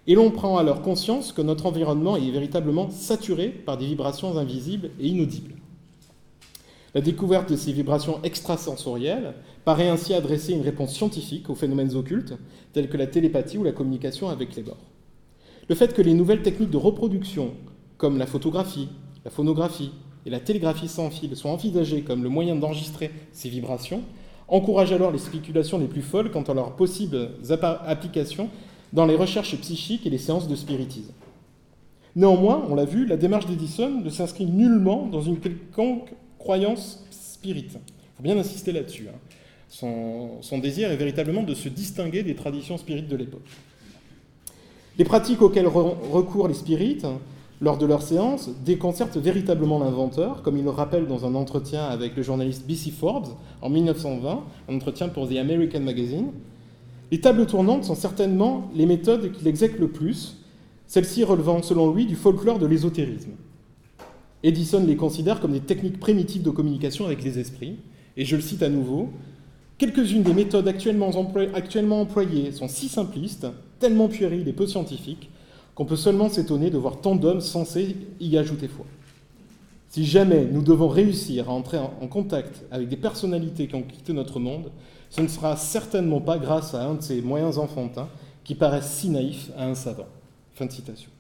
et 0.05 0.15
l'on 0.15 0.31
prend 0.31 0.57
alors 0.57 0.81
conscience 0.81 1.31
que 1.31 1.41
notre 1.41 1.65
environnement 1.65 2.15
est 2.15 2.29
véritablement 2.29 2.89
saturé 2.91 3.49
par 3.49 3.77
des 3.77 3.87
vibrations 3.87 4.37
invisibles 4.37 4.91
et 4.99 5.07
inaudibles. 5.07 5.55
La 6.93 7.01
découverte 7.01 7.49
de 7.49 7.55
ces 7.55 7.71
vibrations 7.71 8.21
extrasensorielles 8.21 9.33
paraît 9.65 9.89
ainsi 9.89 10.13
adresser 10.13 10.53
une 10.53 10.61
réponse 10.61 10.93
scientifique 10.93 11.49
aux 11.49 11.55
phénomènes 11.55 11.95
occultes, 11.95 12.35
tels 12.71 12.89
que 12.89 12.97
la 12.97 13.07
télépathie 13.07 13.57
ou 13.57 13.63
la 13.63 13.71
communication 13.71 14.29
avec 14.29 14.55
les 14.55 14.63
morts. 14.63 14.91
Le 15.69 15.75
fait 15.75 15.93
que 15.93 16.03
les 16.03 16.13
nouvelles 16.13 16.43
techniques 16.43 16.69
de 16.69 16.77
reproduction, 16.77 17.53
comme 17.97 18.19
la 18.19 18.27
photographie, 18.27 18.89
la 19.25 19.31
phonographie, 19.31 19.91
et 20.25 20.29
la 20.29 20.39
télégraphie 20.39 20.87
sans 20.87 21.09
fil 21.09 21.35
sont 21.35 21.49
envisagées 21.49 22.01
comme 22.01 22.23
le 22.23 22.29
moyen 22.29 22.55
d'enregistrer 22.55 23.11
ces 23.31 23.49
vibrations, 23.49 24.01
encourage 24.47 24.91
alors 24.91 25.11
les 25.11 25.19
spéculations 25.19 25.77
les 25.77 25.87
plus 25.87 26.01
folles 26.01 26.31
quant 26.31 26.43
à 26.43 26.53
leurs 26.53 26.75
possibles 26.75 27.31
applications 27.85 28.49
dans 28.93 29.05
les 29.05 29.15
recherches 29.15 29.55
psychiques 29.57 30.05
et 30.05 30.09
les 30.09 30.17
séances 30.17 30.47
de 30.47 30.55
spiritisme. 30.55 31.13
Néanmoins, 32.15 32.63
on 32.69 32.75
l'a 32.75 32.85
vu, 32.85 33.05
la 33.05 33.17
démarche 33.17 33.47
d'Edison 33.47 33.89
ne 33.89 34.09
s'inscrit 34.09 34.45
nullement 34.45 35.07
dans 35.07 35.21
une 35.21 35.39
quelconque 35.39 36.09
croyance 36.37 37.03
spirit. 37.09 37.65
Il 37.69 38.17
faut 38.17 38.23
bien 38.23 38.37
insister 38.37 38.71
là-dessus. 38.71 39.07
Hein. 39.09 39.17
Son, 39.67 40.41
son, 40.41 40.59
désir 40.59 40.91
est 40.91 40.95
véritablement 40.95 41.41
de 41.41 41.55
se 41.55 41.69
distinguer 41.69 42.21
des 42.21 42.35
traditions 42.35 42.77
spirites 42.77 43.07
de 43.07 43.15
l'époque. 43.15 43.47
Les 44.99 45.05
pratiques 45.05 45.41
auxquelles 45.41 45.65
recourent 45.65 46.47
les 46.47 46.53
spirites 46.53 47.07
lors 47.63 47.77
de 47.77 47.85
leur 47.85 48.01
séance, 48.01 48.49
déconcertent 48.65 49.15
véritablement 49.15 49.79
l'inventeur, 49.79 50.41
comme 50.41 50.57
il 50.57 50.65
le 50.65 50.69
rappelle 50.69 51.07
dans 51.07 51.25
un 51.25 51.33
entretien 51.33 51.85
avec 51.85 52.17
le 52.17 52.21
journaliste 52.21 52.67
B.C. 52.67 52.91
Forbes 52.91 53.29
en 53.61 53.69
1920, 53.69 54.43
un 54.67 54.75
entretien 54.75 55.07
pour 55.07 55.29
The 55.29 55.37
American 55.37 55.79
Magazine. 55.79 56.31
Les 57.09 57.21
tables 57.21 57.45
tournantes 57.45 57.85
sont 57.85 57.95
certainement 57.95 58.69
les 58.75 58.85
méthodes 58.85 59.31
qu'il 59.31 59.47
exèque 59.47 59.79
le 59.79 59.87
plus, 59.87 60.43
celles-ci 60.87 61.23
relevant 61.23 61.61
selon 61.61 61.93
lui 61.93 62.05
du 62.05 62.17
folklore 62.17 62.59
de 62.59 62.65
l'ésotérisme. 62.65 63.31
Edison 64.43 64.83
les 64.85 64.97
considère 64.97 65.39
comme 65.39 65.53
des 65.53 65.61
techniques 65.61 66.01
primitives 66.01 66.43
de 66.43 66.49
communication 66.49 67.05
avec 67.05 67.23
les 67.23 67.39
esprits, 67.39 67.77
et 68.17 68.25
je 68.25 68.35
le 68.35 68.41
cite 68.41 68.61
à 68.61 68.67
nouveau, 68.67 69.09
Quelques-unes 69.79 70.21
des 70.21 70.33
méthodes 70.33 70.67
actuellement, 70.67 71.09
employées 71.09 72.51
sont 72.51 72.67
si 72.67 72.87
simplistes, 72.87 73.47
tellement 73.79 74.07
puériles 74.07 74.47
et 74.47 74.53
peu 74.53 74.67
scientifiques, 74.67 75.29
qu'on 75.75 75.85
peut 75.85 75.95
seulement 75.95 76.29
s'étonner 76.29 76.69
de 76.69 76.77
voir 76.77 77.01
tant 77.01 77.15
d'hommes 77.15 77.41
censés 77.41 77.95
y 78.19 78.37
ajouter 78.37 78.67
foi. 78.67 78.85
Si 79.89 80.05
jamais 80.05 80.45
nous 80.45 80.61
devons 80.61 80.87
réussir 80.87 81.49
à 81.49 81.53
entrer 81.53 81.77
en 81.77 82.07
contact 82.07 82.63
avec 82.71 82.89
des 82.89 82.97
personnalités 82.97 83.67
qui 83.67 83.75
ont 83.75 83.83
quitté 83.83 84.13
notre 84.13 84.39
monde, 84.39 84.71
ce 85.09 85.21
ne 85.21 85.27
sera 85.27 85.55
certainement 85.55 86.21
pas 86.21 86.39
grâce 86.39 86.73
à 86.73 86.83
un 86.83 86.95
de 86.95 87.01
ces 87.01 87.21
moyens 87.21 87.59
enfantins 87.59 88.09
qui 88.43 88.55
paraissent 88.55 88.91
si 88.91 89.09
naïfs 89.09 89.51
à 89.55 89.67
un 89.67 89.75
savant. 89.75 90.07
Fin 90.55 90.65
de 90.65 90.71
citation. 90.71 91.11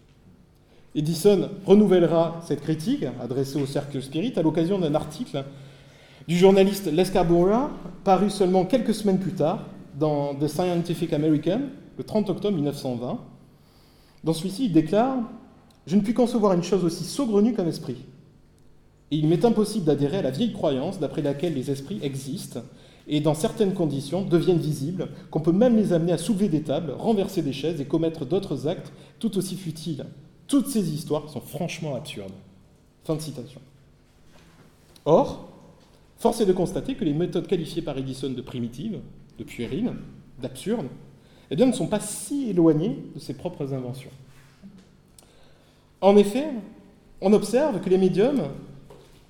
Edison 0.95 1.49
renouvellera 1.65 2.41
cette 2.45 2.61
critique 2.61 3.05
adressée 3.21 3.61
au 3.61 3.65
cercle 3.65 4.01
spirit 4.01 4.33
à 4.35 4.41
l'occasion 4.41 4.79
d'un 4.79 4.95
article 4.95 5.43
du 6.27 6.37
journaliste 6.37 6.89
Les 6.91 7.03
paru 8.03 8.29
seulement 8.29 8.65
quelques 8.65 8.93
semaines 8.93 9.19
plus 9.19 9.33
tard 9.33 9.65
dans 9.99 10.33
The 10.35 10.47
Scientific 10.47 11.13
American, 11.13 11.61
le 11.97 12.03
30 12.03 12.29
octobre 12.29 12.55
1920, 12.55 13.19
Dans 14.23 14.33
celui-ci, 14.33 14.65
il 14.65 14.73
déclare 14.73 15.17
Je 15.85 15.95
ne 15.95 16.01
puis 16.01 16.13
concevoir 16.13 16.53
une 16.53 16.63
chose 16.63 16.83
aussi 16.83 17.03
saugrenue 17.03 17.53
qu'un 17.53 17.67
esprit. 17.67 17.97
Et 19.11 19.17
il 19.17 19.27
m'est 19.27 19.45
impossible 19.45 19.85
d'adhérer 19.85 20.17
à 20.17 20.21
la 20.21 20.31
vieille 20.31 20.53
croyance 20.53 20.99
d'après 20.99 21.21
laquelle 21.21 21.53
les 21.53 21.69
esprits 21.69 21.99
existent 22.01 22.61
et, 23.07 23.19
dans 23.19 23.33
certaines 23.33 23.73
conditions, 23.73 24.23
deviennent 24.23 24.59
visibles, 24.59 25.09
qu'on 25.29 25.41
peut 25.41 25.51
même 25.51 25.75
les 25.75 25.93
amener 25.93 26.13
à 26.13 26.17
soulever 26.17 26.47
des 26.47 26.63
tables, 26.63 26.91
renverser 26.91 27.41
des 27.41 27.53
chaises 27.53 27.81
et 27.81 27.85
commettre 27.85 28.25
d'autres 28.25 28.67
actes 28.67 28.93
tout 29.19 29.37
aussi 29.37 29.55
futiles. 29.55 30.05
Toutes 30.47 30.67
ces 30.67 30.93
histoires 30.93 31.29
sont 31.29 31.41
franchement 31.41 31.95
absurdes. 31.95 32.33
Fin 33.03 33.15
de 33.15 33.21
citation. 33.21 33.59
Or, 35.05 35.49
force 36.17 36.39
est 36.39 36.45
de 36.45 36.53
constater 36.53 36.95
que 36.95 37.03
les 37.03 37.13
méthodes 37.13 37.47
qualifiées 37.47 37.81
par 37.81 37.97
Edison 37.97 38.29
de 38.29 38.41
primitives, 38.41 38.99
de 39.37 39.43
puériles, 39.43 39.91
d'absurdes, 40.41 40.87
eh 41.51 41.55
bien, 41.55 41.65
ne 41.65 41.71
sont 41.71 41.87
pas 41.87 41.99
si 41.99 42.49
éloignées 42.49 42.97
de 43.13 43.19
ses 43.19 43.33
propres 43.33 43.73
inventions. 43.73 44.09
En 46.01 46.17
effet, 46.17 46.47
on 47.21 47.31
observe 47.33 47.79
que 47.79 47.89
les 47.89 47.97
médiums, 47.97 48.43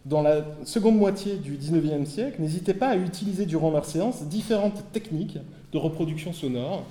dans 0.05 0.21
la 0.21 0.43
seconde 0.65 0.97
moitié 0.97 1.35
du 1.35 1.57
XIXe 1.57 2.09
siècle, 2.09 2.41
n'hésitaient 2.41 2.73
pas 2.73 2.89
à 2.89 2.95
utiliser 2.95 3.45
durant 3.45 3.71
leurs 3.71 3.85
séances 3.85 4.23
différentes 4.23 4.83
techniques 4.91 5.37
de 5.71 5.77
reproduction 5.77 6.33
sonore. 6.33 6.83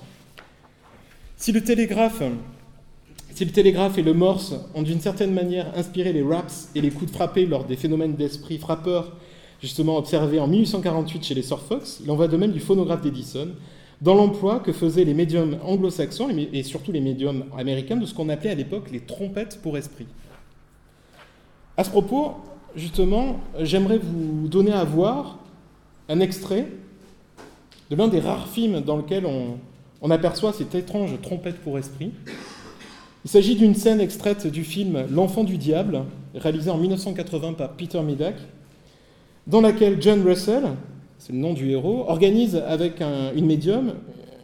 Si 1.35 1.51
le 1.51 1.61
télégraphe, 1.61 2.23
si 3.33 3.43
le 3.43 3.51
télégraphe 3.51 3.97
et 3.97 4.03
le 4.03 4.13
morse 4.13 4.53
ont 4.75 4.83
d'une 4.83 5.01
certaine 5.01 5.33
manière 5.33 5.77
inspiré 5.77 6.13
les 6.13 6.21
raps 6.21 6.69
et 6.75 6.81
les 6.81 6.91
coups 6.91 7.11
de 7.11 7.15
frappé 7.15 7.45
lors 7.45 7.65
des 7.65 7.75
phénomènes 7.75 8.15
d'esprit 8.15 8.57
frappeurs 8.57 9.11
justement 9.61 9.97
observés 9.97 10.39
en 10.39 10.47
1848 10.47 11.23
chez 11.23 11.33
les 11.33 11.41
Sir 11.41 11.59
Fox, 11.59 12.01
il 12.03 12.11
en 12.11 12.15
va 12.15 12.27
de 12.27 12.35
même 12.37 12.51
du 12.51 12.59
phonographe 12.59 13.01
d'Edison, 13.01 13.47
dans 14.03 14.15
l'emploi 14.15 14.59
que 14.59 14.73
faisaient 14.73 15.05
les 15.05 15.13
médiums 15.13 15.57
anglo-saxons 15.63 16.27
et 16.29 16.63
surtout 16.63 16.91
les 16.91 16.99
médiums 16.99 17.45
américains 17.57 17.95
de 17.95 18.05
ce 18.05 18.13
qu'on 18.13 18.27
appelait 18.27 18.49
à 18.49 18.55
l'époque 18.55 18.91
les 18.91 18.99
trompettes 18.99 19.61
pour 19.61 19.77
esprit. 19.77 20.07
À 21.77 21.85
ce 21.85 21.89
propos, 21.89 22.33
justement, 22.75 23.39
j'aimerais 23.61 23.99
vous 23.99 24.49
donner 24.49 24.73
à 24.73 24.83
voir 24.83 25.39
un 26.09 26.19
extrait 26.19 26.67
de 27.89 27.95
l'un 27.95 28.09
des 28.09 28.19
rares 28.19 28.49
films 28.49 28.81
dans 28.81 28.97
lequel 28.97 29.25
on, 29.25 30.11
aperçoit 30.11 30.51
cette 30.51 30.75
étrange 30.75 31.11
trompette 31.21 31.61
pour 31.61 31.79
esprit. 31.79 32.11
Il 33.23 33.31
s'agit 33.31 33.55
d'une 33.55 33.73
scène 33.73 34.01
extraite 34.01 34.47
du 34.47 34.65
film 34.65 35.05
L'enfant 35.09 35.45
du 35.45 35.57
diable, 35.57 36.03
réalisé 36.35 36.69
en 36.69 36.77
1980 36.77 37.53
par 37.53 37.71
Peter 37.71 38.01
Medak, 38.01 38.35
dans 39.47 39.61
laquelle 39.61 40.01
John 40.01 40.27
Russell, 40.27 40.63
c'est 41.23 41.31
le 41.31 41.39
nom 41.39 41.53
du 41.53 41.69
héros, 41.69 42.03
organise 42.09 42.57
avec 42.57 43.01
une 43.01 43.45
médium 43.45 43.93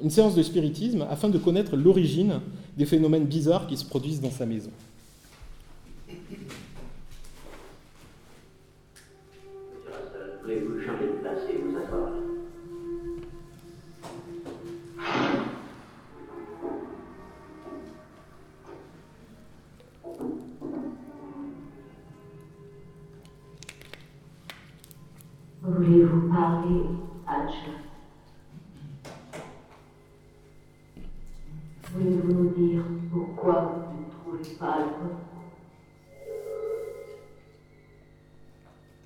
une 0.02 0.10
séance 0.10 0.34
de 0.34 0.42
spiritisme 0.42 1.06
afin 1.10 1.28
de 1.28 1.38
connaître 1.38 1.76
l'origine 1.76 2.40
des 2.78 2.86
phénomènes 2.86 3.26
bizarres 3.26 3.68
qui 3.68 3.76
se 3.76 3.84
produisent 3.84 4.22
dans 4.22 4.32
sa 4.32 4.46
maison. 4.46 4.72
Voulez-vous 10.42 10.80
changer 10.80 11.04
de 11.04 11.22
place 11.22 11.40
et 11.54 11.58
vous 11.58 11.76
Voulez-vous 25.70 26.34
parler, 26.34 26.82
Hatch 27.28 27.54
Voulez-vous 31.92 32.34
nous 32.34 32.50
dire 32.50 32.82
pourquoi 33.12 33.86
vous 33.92 34.02
ne 34.02 34.40
trouvez 34.40 34.56
pas 34.56 34.80
le 34.80 34.86
repos 34.86 35.20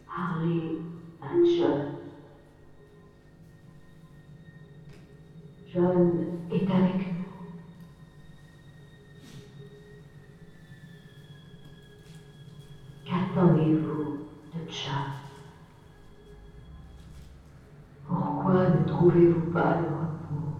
Parlez, 0.08 0.78
Hatch. 1.22 1.60
John 5.74 6.26
est 6.50 6.72
avec 6.72 7.08
nous. 7.08 7.26
Qu'attendez-vous 13.06 14.18
de 14.54 14.72
John? 14.72 15.23
Pourquoi 18.14 18.68
ne 18.70 18.86
trouvez-vous 18.86 19.52
pas 19.52 19.74
le 19.74 19.88
repos 19.88 20.54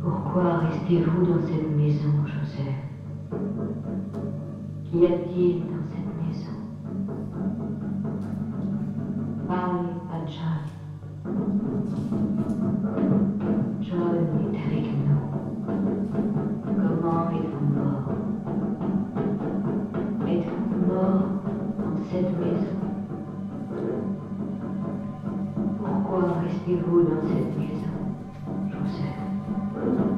Pourquoi 0.00 0.54
restez-vous 0.58 1.22
dans 1.24 1.40
cette 1.40 1.76
maison, 1.76 2.12
Joseph 2.24 2.78
Qu'y 4.84 5.06
a-t-il 5.06 5.58
dans 5.66 5.84
cette 5.90 6.12
maison 6.22 6.52
Parlez 9.48 9.96
à 10.12 10.18
John. 10.24 10.62
John 13.80 14.14
est 14.40 14.56
avec 14.66 14.86
nous. 15.04 15.24
Comment 16.76 17.30
êtes-vous 17.30 17.66
mort 17.74 18.03
Pourquoi 25.78 26.22
restez-vous 26.44 27.02
dans 27.02 27.22
cette 27.26 27.52
maison, 27.58 27.96
Joseph? 28.68 29.18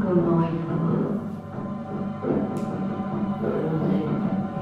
Comment 0.03 0.43
êtes-vous 0.43 0.77
mort? 0.77 1.17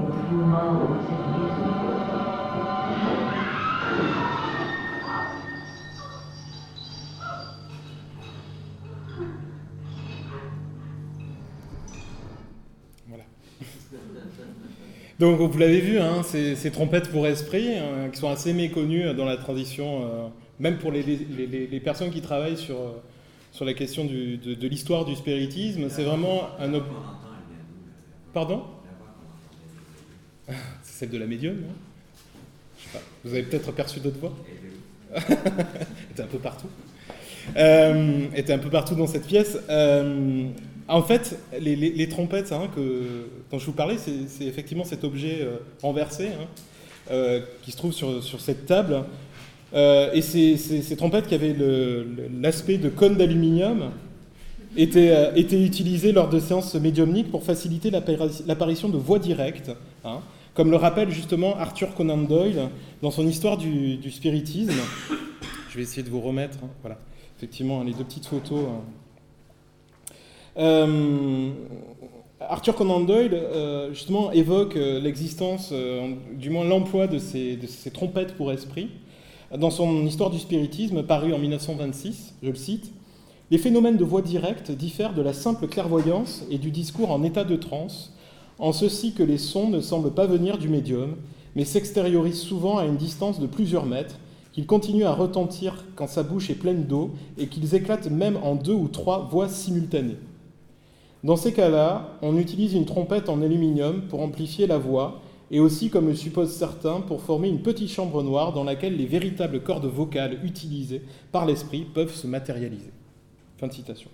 Êtes-vous 0.01 0.43
mort 0.45 0.73
dans 0.75 0.99
cette 1.01 1.25
maison 1.27 1.44
Donc 15.19 15.39
vous 15.39 15.57
l'avez 15.57 15.79
vu, 15.79 15.97
hein, 15.99 16.23
ces, 16.23 16.55
ces 16.55 16.71
trompettes 16.71 17.09
pour 17.09 17.25
esprit, 17.25 17.67
euh, 17.77 18.09
qui 18.09 18.19
sont 18.19 18.29
assez 18.29 18.53
méconnues 18.53 19.13
dans 19.13 19.23
la 19.25 19.37
tradition, 19.37 20.01
euh, 20.03 20.27
même 20.59 20.77
pour 20.77 20.91
les, 20.91 21.03
les- 21.03 21.47
les- 21.47 21.67
les 21.67 21.79
personnes 21.79 22.11
qui 22.11 22.21
travaillent 22.21 22.57
sur, 22.57 22.75
euh, 22.75 23.01
sur 23.53 23.63
la 23.63 23.73
question 23.73 24.03
du- 24.03 24.35
de, 24.37 24.53
de 24.55 24.67
l'histoire 24.67 25.05
du 25.05 25.15
spiritisme. 25.15 25.87
C'est 25.89 26.03
vraiment 26.03 26.49
un... 26.59 26.73
ob- 26.73 26.83
Pardon 28.33 28.63
C'est 30.47 30.99
celle 30.99 31.09
de 31.11 31.17
la 31.17 31.25
médium, 31.27 31.55
non? 31.61 31.67
Je 32.77 32.83
sais 32.83 32.89
pas. 32.91 33.03
Vous 33.23 33.33
avez 33.33 33.43
peut-être 33.43 33.71
perçu 33.71 34.01
d'autres 34.01 34.19
voix? 34.19 34.33
Elle 35.15 35.31
était 36.11 36.23
un 36.23 36.27
peu 36.27 36.39
partout. 36.39 36.67
Euh, 37.55 38.25
était 38.35 38.51
un 38.53 38.57
peu 38.57 38.69
partout 38.69 38.95
dans 38.95 39.07
cette 39.07 39.27
pièce. 39.27 39.57
Euh, 39.69 40.47
en 40.87 41.01
fait, 41.01 41.39
les, 41.59 41.75
les- 41.75 41.91
les 41.91 42.09
trompettes 42.09 42.51
hein, 42.51 42.67
que, 42.75 43.27
dont 43.51 43.57
je 43.59 43.65
vous 43.65 43.71
parlais, 43.73 43.97
c'est 43.97 44.45
effectivement 44.45 44.83
cet 44.85 45.03
objet 45.03 45.39
euh, 45.41 45.57
renversé 45.81 46.27
hein, 46.27 46.45
euh, 47.11 47.41
qui 47.63 47.71
se 47.71 47.77
trouve 47.77 47.91
sur, 47.93 48.23
sur 48.23 48.39
cette 48.41 48.65
table. 48.65 49.03
Euh, 49.73 50.11
et 50.13 50.21
ces, 50.21 50.57
ces- 50.57 50.81
ces 50.83 50.95
trompettes 50.95 51.27
qui 51.27 51.35
avaient 51.35 51.55
l'aspect 52.39 52.77
de 52.77 52.89
cône 52.89 53.15
d'aluminium 53.15 53.91
étaient, 54.77 55.31
étaient 55.35 55.61
utilisées 55.63 56.11
lors 56.11 56.29
de 56.29 56.39
séances 56.39 56.75
médiumniques 56.75 57.31
pour 57.31 57.43
faciliter 57.43 57.89
l'appari- 57.89 58.43
l'apparition 58.45 58.87
de 58.89 58.97
voix 58.97 59.19
directes, 59.19 59.71
hein, 60.03 60.19
comme 60.53 60.69
le 60.69 60.77
rappelle 60.77 61.09
justement 61.11 61.57
Arthur 61.57 61.95
Conan 61.95 62.17
Doyle 62.17 62.69
dans 63.01 63.11
son 63.11 63.27
histoire 63.27 63.57
du, 63.57 63.97
du 63.97 64.11
spiritisme. 64.11 64.71
Je 65.71 65.77
vais 65.77 65.83
essayer 65.83 66.03
de 66.03 66.09
vous 66.09 66.21
remettre, 66.21 66.57
hein, 66.63 66.69
voilà, 66.81 66.97
effectivement, 67.37 67.83
les 67.83 67.91
deux 67.93 68.03
petites 68.03 68.27
photos. 68.27 68.65
Euh, 70.57 71.49
Arthur 72.39 72.75
Conan 72.75 73.01
Doyle, 73.01 73.33
euh, 73.33 73.93
justement, 73.93 74.31
évoque 74.31 74.75
euh, 74.75 74.99
l'existence, 74.99 75.73
du 76.33 76.49
moins 76.49 76.63
l'emploi 76.63 77.07
de 77.07 77.17
ces 77.17 77.59
trompettes 77.93 78.35
pour 78.35 78.51
esprit 78.51 78.89
dans 79.55 79.69
son 79.69 80.05
Histoire 80.05 80.31
du 80.31 80.39
spiritisme, 80.39 81.03
paru 81.03 81.33
en 81.33 81.39
1926, 81.39 82.35
je 82.41 82.49
le 82.49 82.55
cite. 82.55 82.91
Les 83.51 83.57
phénomènes 83.57 83.95
de 83.95 84.03
voix 84.03 84.21
directe 84.21 84.71
diffèrent 84.71 85.13
de 85.13 85.21
la 85.21 85.33
simple 85.33 85.67
clairvoyance 85.67 86.43
et 86.49 86.57
du 86.57 86.71
discours 86.71 87.11
en 87.11 87.23
état 87.23 87.43
de 87.43 87.55
transe, 87.55 88.13
en 88.57 88.73
ceci 88.73 89.13
que 89.13 89.23
les 89.23 89.37
sons 89.37 89.69
ne 89.69 89.81
semblent 89.81 90.13
pas 90.13 90.25
venir 90.25 90.57
du 90.57 90.67
médium, 90.67 91.15
mais 91.55 91.63
s'extériorisent 91.63 92.41
souvent 92.41 92.77
à 92.77 92.85
une 92.85 92.97
distance 92.97 93.39
de 93.39 93.45
plusieurs 93.47 93.85
mètres, 93.85 94.15
qu'ils 94.51 94.65
continuent 94.65 95.05
à 95.05 95.13
retentir 95.13 95.85
quand 95.95 96.07
sa 96.07 96.23
bouche 96.23 96.49
est 96.49 96.55
pleine 96.55 96.85
d'eau, 96.85 97.11
et 97.37 97.47
qu'ils 97.47 97.75
éclatent 97.75 98.09
même 98.09 98.37
en 98.43 98.55
deux 98.55 98.73
ou 98.73 98.87
trois 98.87 99.27
voix 99.31 99.47
simultanées. 99.47 100.17
Dans 101.25 101.37
ces 101.37 101.53
cas-là, 101.53 102.19
on 102.21 102.37
utilise 102.37 102.75
une 102.75 102.85
trompette 102.85 103.29
en 103.29 103.41
aluminium 103.41 104.03
pour 104.03 104.21
amplifier 104.21 104.67
la 104.67 104.77
voix, 104.77 105.21
et 105.49 105.59
aussi, 105.59 105.89
comme 105.89 106.07
le 106.07 106.13
supposent 106.13 106.53
certains, 106.53 107.01
pour 107.01 107.23
former 107.23 107.47
une 107.47 107.63
petite 107.63 107.89
chambre 107.89 108.21
noire 108.21 108.53
dans 108.53 108.63
laquelle 108.63 108.95
les 108.95 109.07
véritables 109.07 109.63
cordes 109.63 109.87
vocales 109.87 110.37
utilisées 110.43 111.01
par 111.31 111.47
l'esprit 111.47 111.81
peuvent 111.81 112.13
se 112.13 112.27
matérialiser. 112.27 112.91
Fin 113.57 113.65
de 113.65 113.73
citation. 113.73 114.11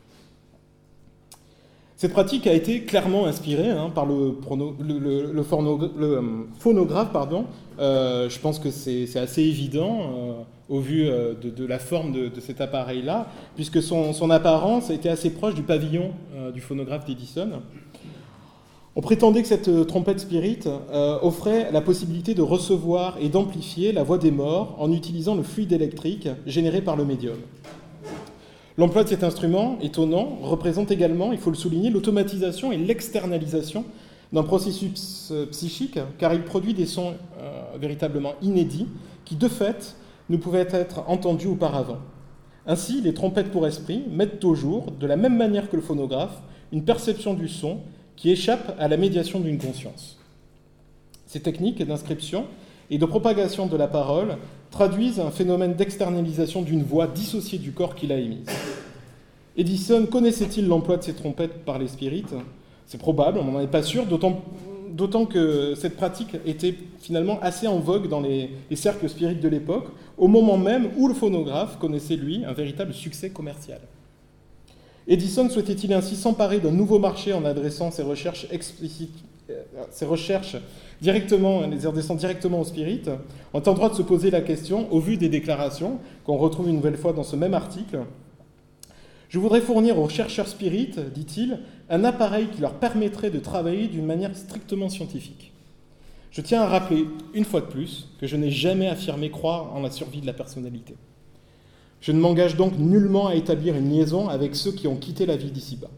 Cette 2.01 2.13
pratique 2.13 2.47
a 2.47 2.53
été 2.53 2.81
clairement 2.81 3.27
inspirée 3.27 3.69
hein, 3.69 3.91
par 3.93 4.07
le, 4.07 4.35
euh, 4.49 5.43
phonographe. 6.57 7.09
Euh, 7.77 8.27
je 8.27 8.39
pense 8.39 8.57
que 8.57 8.71
c'est 8.71 9.19
assez 9.19 9.43
évident 9.43 9.99
euh, 9.99 10.33
au 10.67 10.79
vu 10.79 11.03
de, 11.05 11.63
la 11.67 11.77
forme 11.77 12.11
de, 12.11 12.31
cet 12.39 12.59
appareil-là, 12.59 13.27
puisque 13.53 13.83
son, 13.83 14.13
son, 14.13 14.31
apparence 14.31 14.89
était 14.89 15.09
assez 15.09 15.29
proche 15.29 15.53
du 15.53 15.61
pavillon 15.61 16.09
du 16.55 16.59
phonographe 16.59 17.05
d'Edison. 17.05 17.49
On 18.95 19.01
prétendait 19.01 19.43
que 19.43 19.47
cette 19.47 19.85
trompette 19.85 20.21
spirit 20.21 20.61
offrait 21.21 21.71
la 21.71 21.81
possibilité 21.81 22.33
de 22.33 22.41
recevoir 22.41 23.17
et 23.21 23.29
d'amplifier 23.29 23.91
la 23.91 24.01
voix 24.01 24.17
des 24.17 24.31
morts 24.31 24.75
en 24.79 24.91
utilisant 24.91 25.35
le 25.35 25.43
fluide 25.43 25.71
électrique 25.71 26.29
généré 26.47 26.81
par 26.81 26.95
le 26.95 27.05
médium. 27.05 27.37
L'emploi 28.77 29.03
de 29.03 29.09
cet 29.09 29.23
instrument, 29.23 29.77
étonnant, 29.81 30.37
représente 30.41 30.91
également, 30.91 31.31
il 31.31 31.37
faut 31.37 31.49
le 31.49 31.57
souligner, 31.57 31.89
l'automatisation 31.89 32.71
et 32.71 32.77
l'externalisation 32.77 33.85
d'un 34.31 34.43
processus 34.43 35.29
euh, 35.31 35.45
psychique, 35.47 35.99
car 36.17 36.33
il 36.33 36.43
produit 36.43 36.73
des 36.73 36.85
sons 36.85 37.15
euh, 37.39 37.63
véritablement 37.77 38.33
inédits 38.41 38.87
qui, 39.25 39.35
de 39.35 39.47
fait, 39.49 39.95
ne 40.29 40.37
pouvaient 40.37 40.67
être 40.71 41.03
entendus 41.07 41.47
auparavant. 41.47 41.97
Ainsi, 42.65 43.01
les 43.01 43.13
trompettes 43.13 43.51
pour 43.51 43.67
esprit 43.67 44.03
mettent 44.09 44.43
au 44.45 44.55
jour, 44.55 44.91
de 44.91 45.07
la 45.07 45.17
même 45.17 45.35
manière 45.35 45.69
que 45.69 45.75
le 45.75 45.81
phonographe, 45.81 46.41
une 46.71 46.85
perception 46.85 47.33
du 47.33 47.49
son 47.49 47.79
qui 48.15 48.31
échappe 48.31 48.75
à 48.79 48.87
la 48.87 48.97
médiation 48.97 49.39
d'une 49.39 49.57
conscience. 49.57 50.17
Ces 51.25 51.41
techniques 51.41 51.83
d'inscription 51.83 52.45
et 52.89 52.97
de 52.97 53.05
propagation 53.05 53.65
de 53.65 53.75
la 53.75 53.87
parole 53.87 54.37
traduisent 54.71 55.19
un 55.19 55.29
phénomène 55.29 55.75
d'externalisation 55.75 56.61
d'une 56.61 56.83
voix 56.83 57.05
dissociée 57.05 57.59
du 57.59 57.71
corps 57.73 57.93
qu'il 57.93 58.11
a 58.11 58.17
émise. 58.17 58.47
Edison 59.57 60.05
connaissait-il 60.05 60.67
l'emploi 60.67 60.97
de 60.97 61.03
ces 61.03 61.13
trompettes 61.13 61.65
par 61.65 61.77
les 61.77 61.89
spirites? 61.89 62.33
C'est 62.87 62.97
probable, 62.97 63.37
on 63.39 63.43
n'en 63.43 63.59
est 63.59 63.67
pas 63.67 63.83
sûr, 63.83 64.05
d'autant 64.05 65.25
que 65.25 65.75
cette 65.75 65.97
pratique 65.97 66.37
était 66.45 66.75
finalement 66.99 67.39
assez 67.41 67.67
en 67.67 67.79
vogue 67.79 68.07
dans 68.07 68.21
les, 68.21 68.49
les 68.69 68.75
cercles 68.75 69.09
spirites 69.09 69.41
de 69.41 69.49
l'époque, 69.49 69.89
au 70.17 70.27
moment 70.27 70.57
même 70.57 70.89
où 70.97 71.07
le 71.07 71.13
phonographe 71.13 71.77
connaissait, 71.77 72.15
lui, 72.15 72.43
un 72.45 72.53
véritable 72.53 72.93
succès 72.93 73.29
commercial. 73.29 73.81
Edison 75.07 75.49
souhaitait-il 75.49 75.93
ainsi 75.93 76.15
s'emparer 76.15 76.59
d'un 76.59 76.71
nouveau 76.71 76.99
marché 76.99 77.33
en 77.33 77.43
adressant 77.43 77.91
ses 77.91 78.03
recherches 78.03 78.47
explicites 78.51 79.23
ses 79.89 80.05
recherches 80.05 80.57
directement, 81.01 81.61
les 81.67 81.85
redescend 81.85 82.17
directement 82.17 82.61
au 82.61 82.63
spirit, 82.63 83.01
on 83.53 83.59
a 83.59 83.69
le 83.69 83.75
droit 83.75 83.89
de 83.89 83.95
se 83.95 84.01
poser 84.01 84.31
la 84.31 84.41
question, 84.41 84.91
au 84.91 84.99
vu 84.99 85.17
des 85.17 85.29
déclarations 85.29 85.99
qu'on 86.25 86.37
retrouve 86.37 86.69
une 86.69 86.75
nouvelle 86.75 86.97
fois 86.97 87.13
dans 87.13 87.23
ce 87.23 87.35
même 87.35 87.53
article, 87.53 87.99
je 89.31 89.39
voudrais 89.39 89.61
fournir 89.61 89.97
aux 89.97 90.09
chercheurs 90.09 90.49
spirites, 90.49 90.99
dit-il, 91.13 91.59
un 91.89 92.03
appareil 92.03 92.47
qui 92.47 92.59
leur 92.59 92.73
permettrait 92.73 93.29
de 93.29 93.39
travailler 93.39 93.87
d'une 93.87 94.05
manière 94.05 94.35
strictement 94.35 94.89
scientifique. 94.89 95.53
Je 96.31 96.41
tiens 96.41 96.61
à 96.61 96.67
rappeler, 96.67 97.05
une 97.33 97.45
fois 97.45 97.61
de 97.61 97.67
plus, 97.67 98.09
que 98.19 98.27
je 98.27 98.35
n'ai 98.35 98.51
jamais 98.51 98.87
affirmé 98.87 99.31
croire 99.31 99.73
en 99.73 99.81
la 99.81 99.89
survie 99.89 100.19
de 100.19 100.25
la 100.25 100.33
personnalité. 100.33 100.95
Je 102.01 102.11
ne 102.11 102.19
m'engage 102.19 102.57
donc 102.57 102.77
nullement 102.77 103.27
à 103.27 103.35
établir 103.35 103.75
une 103.77 103.89
liaison 103.89 104.27
avec 104.27 104.53
ceux 104.53 104.73
qui 104.73 104.87
ont 104.87 104.97
quitté 104.97 105.25
la 105.25 105.37
vie 105.37 105.51
d'ici-bas. 105.51 105.91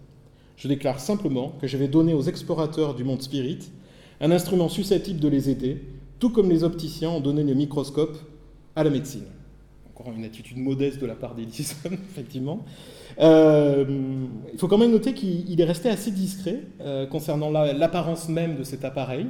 Je 0.64 0.70
déclare 0.70 1.02
simplement 1.02 1.52
que 1.60 1.68
je 1.68 1.76
vais 1.76 1.90
donner 1.90 2.14
aux 2.14 2.22
explorateurs 2.22 2.96
du 2.96 3.04
monde 3.04 3.22
spirit 3.22 3.60
un 4.22 4.32
instrument 4.32 4.70
susceptible 4.70 5.20
de 5.20 5.28
les 5.28 5.50
aider, 5.50 5.82
tout 6.20 6.30
comme 6.30 6.50
les 6.50 6.64
opticiens 6.64 7.10
ont 7.10 7.20
donné 7.20 7.44
le 7.44 7.54
microscope 7.54 8.18
à 8.74 8.86
la 8.86 8.90
médecine. 8.90 9.26
Encore 9.94 10.14
une 10.16 10.24
attitude 10.24 10.58
modeste 10.58 11.02
de 11.02 11.06
la 11.06 11.16
part 11.16 11.36
d'Edison, 11.36 11.76
effectivement. 11.92 12.64
Euh, 13.20 13.84
il 14.54 14.58
faut 14.58 14.70
quand 14.70 14.78
même 14.78 14.94
noter 14.94 15.14
qu'il 15.14 15.60
est 15.60 15.66
resté 15.66 15.90
assez 15.90 16.12
discret 16.12 16.62
euh, 16.80 17.08
concernant 17.08 17.50
l'apparence 17.52 18.30
même 18.30 18.56
de 18.56 18.64
cet 18.64 18.86
appareil, 18.86 19.26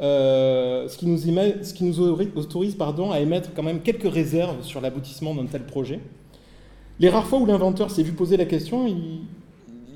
euh, 0.00 0.88
ce, 0.88 0.98
qui 0.98 1.06
nous, 1.06 1.16
ce, 1.16 1.74
qui 1.74 1.84
nous, 1.84 2.00
autorise 2.00 2.74
pardon, 2.74 3.12
à 3.12 3.20
émettre 3.20 3.50
quand 3.54 3.62
même 3.62 3.82
quelques 3.82 4.12
réserves 4.12 4.64
sur 4.64 4.80
l'aboutissement 4.80 5.32
d'un 5.32 5.46
tel 5.46 5.64
projet. 5.64 6.00
Les 6.98 7.08
rares 7.08 7.28
fois 7.28 7.38
où 7.38 7.46
l'inventeur 7.46 7.88
s'est 7.92 8.02
vu 8.02 8.14
poser 8.14 8.36
la 8.36 8.46
question, 8.46 8.88
il, 8.88 9.20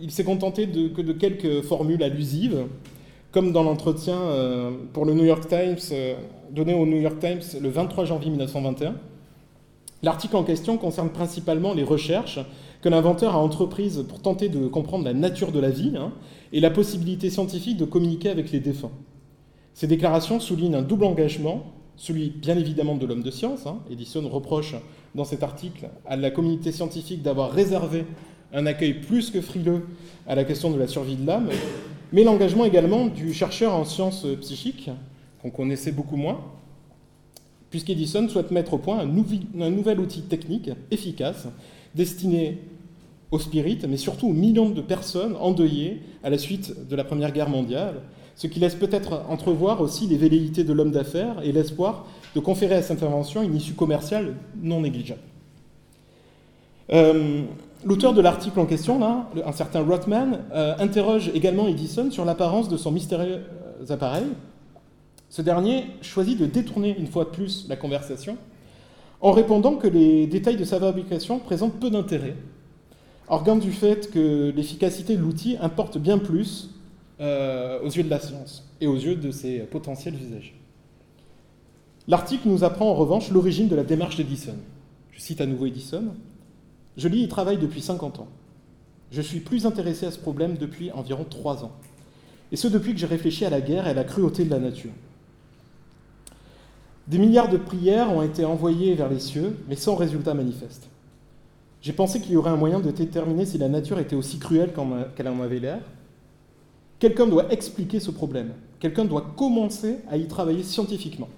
il 0.03 0.11
s'est 0.11 0.24
contenté 0.24 0.66
de, 0.66 0.88
que 0.88 1.03
de 1.03 1.12
quelques 1.12 1.62
formules 1.62 2.03
allusives, 2.03 2.66
comme 3.32 3.53
dans 3.53 3.62
l'entretien 3.62 4.16
euh, 4.16 4.70
pour 4.92 5.05
le 5.05 5.14
New 5.14 5.24
York 5.24 5.46
Times, 5.48 5.78
euh, 5.92 6.14
donné 6.51 6.74
au 6.74 6.86
New 6.86 7.01
York 7.01 7.18
Times 7.20 7.61
le 7.61 7.68
23 7.68 8.05
janvier 8.05 8.30
1921. 8.30 8.94
L'article 10.03 10.36
en 10.36 10.44
question 10.44 10.78
concerne 10.78 11.11
principalement 11.11 11.74
les 11.74 11.84
recherches 11.84 12.40
que 12.80 12.88
l'inventeur 12.88 13.34
a 13.34 13.38
entreprises 13.38 14.05
pour 14.09 14.20
tenter 14.20 14.48
de 14.48 14.66
comprendre 14.66 15.05
la 15.05 15.12
nature 15.12 15.53
de 15.53 15.61
la 15.61 15.70
vie 15.70 15.92
hein, 15.96 16.12
et 16.53 16.61
la 16.61 16.70
possibilité 16.70 17.28
scientifique 17.28 17.76
de 17.76 17.84
communiquer 17.84 18.30
avec 18.30 18.51
les 18.51 18.61
défunts. 18.61 18.92
Ces 19.74 19.86
déclarations 19.86 20.40
soulignent 20.40 20.76
un 20.76 20.82
double 20.82 21.05
engagement, 21.05 21.64
celui 21.96 22.30
bien 22.30 22.57
évidemment 22.57 22.96
de 22.96 23.05
l'homme 23.07 23.22
de 23.22 23.30
science. 23.30 23.66
Hein. 23.66 23.80
Edison 23.90 24.26
reproche 24.28 24.74
dans 25.14 25.24
cet 25.24 25.42
article 25.42 25.90
à 26.07 26.16
la 26.16 26.30
communauté 26.30 26.72
scientifique 26.72 27.22
d'avoir 27.22 27.51
réservé 27.51 28.07
un 28.53 28.66
accueil 28.66 28.94
plus 28.94 29.30
que 29.30 29.40
frileux 29.40 29.86
à 30.26 30.34
la 30.34 30.44
question 30.44 30.70
de 30.70 30.78
la 30.78 30.86
survie 30.86 31.16
de 31.16 31.26
l'âme, 31.26 31.51
mais 32.12 32.24
l'engagement 32.24 32.64
également 32.64 33.07
du 33.07 33.32
chercheur 33.32 33.74
en 33.74 33.84
sciences 33.84 34.26
psychiques, 34.40 34.90
qu'on 35.42 35.51
connaissait 35.51 35.92
beaucoup 35.92 36.16
moins, 36.16 36.40
puisqu'Edison 37.70 38.28
souhaite 38.28 38.51
mettre 38.51 38.74
au 38.74 38.78
point 38.78 38.98
un, 38.98 39.07
nouvel 39.70 40.01
outil 40.01 40.22
technique 40.22 40.70
efficace 40.90 41.46
destiné 41.94 42.59
aux 43.30 43.38
spirites, 43.38 43.86
mais 43.88 43.96
surtout 43.96 44.28
aux 44.28 44.32
millions 44.32 44.70
de 44.70 44.80
personnes 44.80 45.36
endeuillées 45.40 46.03
à 46.24 46.30
la 46.30 46.38
suite 46.38 46.88
de 46.88 46.96
la 46.96 47.05
Première 47.05 47.32
Guerre 47.32 47.48
mondiale, 47.48 48.03
ce 48.34 48.48
qui 48.48 48.59
laisse 48.59 48.74
peut-être 48.74 49.22
entrevoir 49.28 49.80
aussi 49.80 50.07
les 50.07 50.16
velléités 50.16 50.64
de 50.64 50.72
l'homme 50.72 50.90
d'affaires 50.90 51.40
et 51.44 51.53
l'espoir 51.53 52.07
de 52.34 52.40
conférer 52.40 52.74
à 52.74 52.82
cette 52.82 53.03
invention 53.03 53.42
une 53.42 53.55
issue 53.55 53.74
commerciale 53.74 54.34
non 54.61 54.80
négligeable. 54.80 55.20
Euh, 56.92 57.42
L'auteur 57.82 58.12
de 58.12 58.20
l'article 58.20 58.60
en 58.60 58.66
question, 58.66 59.00
un 59.02 59.52
certain 59.52 59.82
Rothman, 59.82 60.40
euh, 60.52 60.74
interroge 60.78 61.30
également 61.34 61.66
Edison 61.66 62.10
sur 62.10 62.26
l'apparence 62.26 62.68
de 62.68 62.76
son 62.76 62.92
mystérieux 62.92 63.40
euh, 63.80 63.92
appareil. 63.92 64.26
Ce 65.30 65.40
dernier 65.40 65.86
choisit 66.02 66.38
de 66.38 66.44
détourner 66.44 66.94
une 66.98 67.06
fois 67.06 67.24
de 67.24 67.30
plus 67.30 67.66
la 67.68 67.76
conversation 67.76 68.36
en 69.22 69.32
répondant 69.32 69.76
que 69.76 69.86
les 69.86 70.26
détails 70.26 70.58
de 70.58 70.64
sa 70.64 70.78
fabrication 70.78 71.38
présentent 71.38 71.80
peu 71.80 71.88
d'intérêt, 71.88 72.36
organe 73.28 73.60
du 73.60 73.72
fait 73.72 74.10
que 74.10 74.52
l'efficacité 74.54 75.16
de 75.16 75.22
l'outil 75.22 75.56
importe 75.60 75.96
bien 75.96 76.18
plus 76.18 76.70
euh, 77.20 77.80
aux 77.82 77.90
yeux 77.90 78.02
de 78.02 78.10
la 78.10 78.20
science 78.20 78.68
et 78.82 78.86
aux 78.86 78.96
yeux 78.96 79.16
de 79.16 79.30
ses 79.30 79.60
potentiels 79.60 80.14
usagers. 80.14 80.54
L'article 82.08 82.48
nous 82.48 82.62
apprend 82.62 82.90
en 82.90 82.94
revanche 82.94 83.30
l'origine 83.30 83.68
de 83.68 83.76
la 83.76 83.84
démarche 83.84 84.16
d'Edison. 84.16 84.57
Je 85.12 85.20
cite 85.20 85.40
à 85.40 85.46
nouveau 85.46 85.64
Edison. 85.64 86.04
Je 87.00 87.08
lis 87.08 87.22
y 87.22 87.28
travaille 87.28 87.56
depuis 87.56 87.80
50 87.80 88.20
ans. 88.20 88.28
Je 89.10 89.22
suis 89.22 89.40
plus 89.40 89.64
intéressé 89.64 90.04
à 90.04 90.10
ce 90.10 90.18
problème 90.18 90.58
depuis 90.58 90.92
environ 90.92 91.24
3 91.24 91.64
ans. 91.64 91.72
Et 92.52 92.56
ce 92.56 92.68
depuis 92.68 92.92
que 92.92 92.98
j'ai 92.98 93.06
réfléchi 93.06 93.46
à 93.46 93.50
la 93.50 93.62
guerre 93.62 93.86
et 93.86 93.90
à 93.90 93.94
la 93.94 94.04
cruauté 94.04 94.44
de 94.44 94.50
la 94.50 94.58
nature. 94.58 94.90
Des 97.08 97.16
milliards 97.16 97.48
de 97.48 97.56
prières 97.56 98.12
ont 98.12 98.20
été 98.20 98.44
envoyées 98.44 98.94
vers 98.94 99.08
les 99.08 99.18
cieux, 99.18 99.56
mais 99.66 99.76
sans 99.76 99.94
résultat 99.94 100.34
manifeste. 100.34 100.90
J'ai 101.80 101.94
pensé 101.94 102.20
qu'il 102.20 102.32
y 102.32 102.36
aurait 102.36 102.50
un 102.50 102.56
moyen 102.56 102.80
de 102.80 102.90
déterminer 102.90 103.46
si 103.46 103.56
la 103.56 103.70
nature 103.70 103.98
était 103.98 104.14
aussi 104.14 104.38
cruelle 104.38 104.74
qu'elle 105.16 105.28
en 105.28 105.40
avait 105.40 105.58
l'air. 105.58 105.80
Quelqu'un 106.98 107.26
doit 107.26 107.50
expliquer 107.50 107.98
ce 107.98 108.10
problème. 108.10 108.50
Quelqu'un 108.78 109.06
doit 109.06 109.32
commencer 109.38 110.00
à 110.10 110.18
y 110.18 110.28
travailler 110.28 110.64
scientifiquement. 110.64 111.28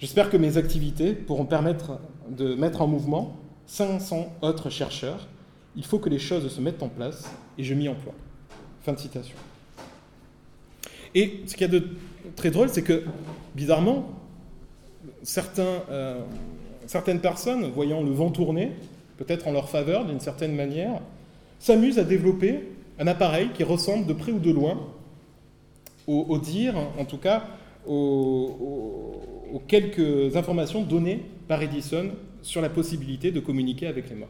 J'espère 0.00 0.28
que 0.28 0.36
mes 0.36 0.56
activités 0.56 1.12
pourront 1.12 1.46
permettre 1.46 2.00
de 2.36 2.56
mettre 2.56 2.82
en 2.82 2.88
mouvement 2.88 3.36
500 3.68 4.32
autres 4.42 4.70
chercheurs. 4.70 5.28
Il 5.76 5.84
faut 5.84 5.98
que 5.98 6.08
les 6.08 6.18
choses 6.18 6.48
se 6.50 6.60
mettent 6.60 6.82
en 6.82 6.88
place 6.88 7.30
et 7.56 7.62
je 7.62 7.74
m'y 7.74 7.88
emploie. 7.88 8.14
Fin 8.82 8.94
de 8.94 8.98
citation. 8.98 9.36
Et 11.14 11.42
ce 11.46 11.52
qu'il 11.52 11.60
y 11.62 11.64
a 11.64 11.80
de 11.80 11.86
très 12.34 12.50
drôle, 12.50 12.68
c'est 12.70 12.82
que, 12.82 13.04
bizarrement, 13.54 14.10
euh, 15.58 16.20
certaines 16.86 17.20
personnes, 17.20 17.70
voyant 17.70 18.02
le 18.02 18.10
vent 18.10 18.30
tourner, 18.30 18.72
peut-être 19.18 19.46
en 19.46 19.52
leur 19.52 19.68
faveur 19.68 20.04
d'une 20.06 20.20
certaine 20.20 20.54
manière, 20.54 21.00
s'amusent 21.58 21.98
à 21.98 22.04
développer 22.04 22.60
un 22.98 23.06
appareil 23.06 23.50
qui 23.54 23.64
ressemble 23.64 24.06
de 24.06 24.12
près 24.12 24.32
ou 24.32 24.38
de 24.38 24.50
loin 24.50 24.78
au, 26.06 26.38
dire, 26.38 26.74
en 26.98 27.04
tout 27.04 27.18
cas, 27.18 27.44
aux 27.86 29.62
quelques 29.66 30.36
informations 30.36 30.82
données 30.82 31.22
par 31.48 31.62
Edison 31.62 32.12
sur 32.48 32.62
la 32.62 32.70
possibilité 32.70 33.30
de 33.30 33.40
communiquer 33.40 33.86
avec 33.88 34.08
les 34.08 34.16
morts. 34.16 34.28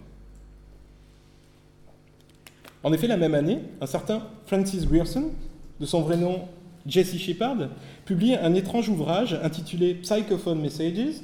En 2.83 2.93
effet, 2.93 3.07
la 3.07 3.17
même 3.17 3.35
année, 3.35 3.61
un 3.81 3.87
certain 3.87 4.25
Francis 4.47 4.89
Grierson, 4.89 5.31
de 5.79 5.87
son 5.87 6.01
vrai 6.01 6.17
nom 6.17 6.41
Jesse 6.85 7.17
Shepard, 7.17 7.69
publie 8.05 8.35
un 8.35 8.55
étrange 8.55 8.89
ouvrage 8.89 9.39
intitulé 9.45 9.95
Psychophone 9.95 10.61
Messages 10.61 11.21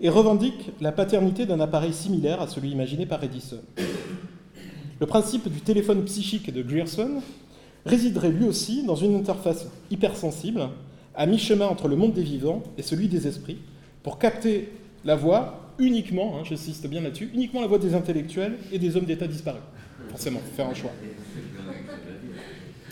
et 0.00 0.08
revendique 0.08 0.70
la 0.80 0.92
paternité 0.92 1.46
d'un 1.46 1.58
appareil 1.58 1.92
similaire 1.92 2.40
à 2.40 2.46
celui 2.46 2.70
imaginé 2.70 3.06
par 3.06 3.24
Edison. 3.24 3.60
Le 5.00 5.06
principe 5.06 5.52
du 5.52 5.60
téléphone 5.62 6.04
psychique 6.04 6.52
de 6.52 6.62
Grierson 6.62 7.22
résiderait 7.86 8.30
lui 8.30 8.44
aussi 8.44 8.84
dans 8.84 8.94
une 8.94 9.16
interface 9.16 9.66
hypersensible, 9.90 10.68
à 11.16 11.26
mi-chemin 11.26 11.66
entre 11.66 11.88
le 11.88 11.96
monde 11.96 12.12
des 12.12 12.22
vivants 12.22 12.62
et 12.78 12.82
celui 12.82 13.08
des 13.08 13.26
esprits, 13.26 13.58
pour 14.04 14.20
capter 14.20 14.70
la 15.04 15.16
voix 15.16 15.65
uniquement, 15.78 16.36
hein, 16.36 16.44
j'insiste 16.44 16.86
bien 16.86 17.00
là-dessus, 17.00 17.30
uniquement 17.34 17.60
la 17.60 17.66
voix 17.66 17.78
des 17.78 17.94
intellectuels 17.94 18.56
et 18.72 18.78
des 18.78 18.96
hommes 18.96 19.04
d'État 19.04 19.26
disparus. 19.26 19.62
Forcément, 20.10 20.40
faire 20.56 20.68
un 20.68 20.74
choix. 20.74 20.92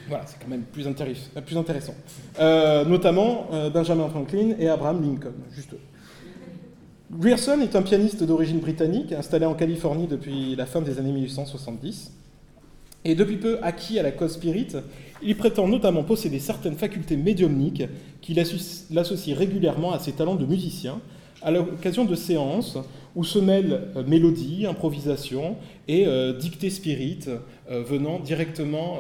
Voilà, 0.09 0.25
c'est 0.27 0.39
quand 0.39 0.49
même 0.49 0.63
plus, 0.63 0.87
intéressant. 0.87 1.95
Euh, 2.39 2.85
notamment 2.85 3.49
euh, 3.53 3.71
Benjamin 3.71 4.09
Franklin 4.09 4.55
et 4.59 4.69
Abraham 4.69 5.03
Lincoln, 5.03 5.33
juste. 5.55 5.75
Grierson 7.11 7.61
est 7.61 7.77
un 7.77 7.83
pianiste 7.83 8.25
d'origine 8.25 8.59
britannique, 8.59 9.13
installé 9.13 9.47
en 9.47 9.55
Californie 9.55 10.07
depuis 10.07 10.57
la 10.57 10.67
fin 10.67 10.81
des 10.81 10.99
années 10.99 11.13
1870. 11.13 12.13
Et 13.05 13.15
depuis 13.15 13.37
peu 13.37 13.59
acquis 13.63 13.99
à 13.99 14.03
la 14.03 14.11
cause 14.11 14.33
spirit, 14.33 14.69
il 15.23 15.37
prétend 15.37 15.69
notamment 15.69 16.03
posséder 16.03 16.39
certaines 16.39 16.77
facultés 16.77 17.17
médiumniques 17.17 17.85
qui 18.21 18.35
l'associent 18.35 19.37
régulièrement 19.37 19.93
à 19.93 19.99
ses 19.99 20.13
talents 20.13 20.37
de 20.37 20.47
musicien, 20.47 21.01
à 21.45 21.51
l'occasion 21.51 22.05
de 22.05 22.15
séances 22.15 22.79
où 23.15 23.23
se 23.23 23.39
mêlent 23.39 23.89
euh, 23.97 24.03
mélodie, 24.05 24.67
improvisation 24.67 25.57
et 25.87 26.07
euh, 26.07 26.33
dictée 26.33 26.71
spirit 26.71 27.21
euh, 27.71 27.83
venant 27.83 28.19
directement 28.19 28.99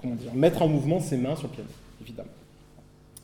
comment 0.00 0.14
dire, 0.14 0.32
mettre 0.32 0.62
en 0.62 0.68
mouvement 0.68 1.00
ses 1.00 1.16
mains 1.16 1.34
sur 1.34 1.48
le 1.48 1.54
piano, 1.54 1.68
évidemment. 2.00 2.30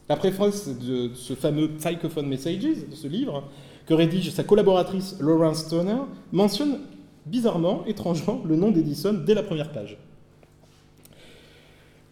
La 0.09 0.17
préface 0.17 0.69
de 0.69 1.13
ce 1.15 1.35
fameux 1.35 1.69
Psychophone 1.79 2.27
Messages, 2.27 2.61
de 2.91 2.95
ce 2.95 3.07
livre, 3.07 3.45
que 3.87 3.95
rédige 3.95 4.31
sa 4.31 4.43
collaboratrice 4.43 5.17
Laurence 5.21 5.59
Stoner, 5.59 6.03
mentionne 6.33 6.81
bizarrement, 7.27 7.85
étrangement, 7.87 8.43
le 8.45 8.57
nom 8.57 8.73
d'Edison 8.73 9.15
dès 9.15 9.35
la 9.35 9.45
première 9.45 9.71
page. 9.71 9.97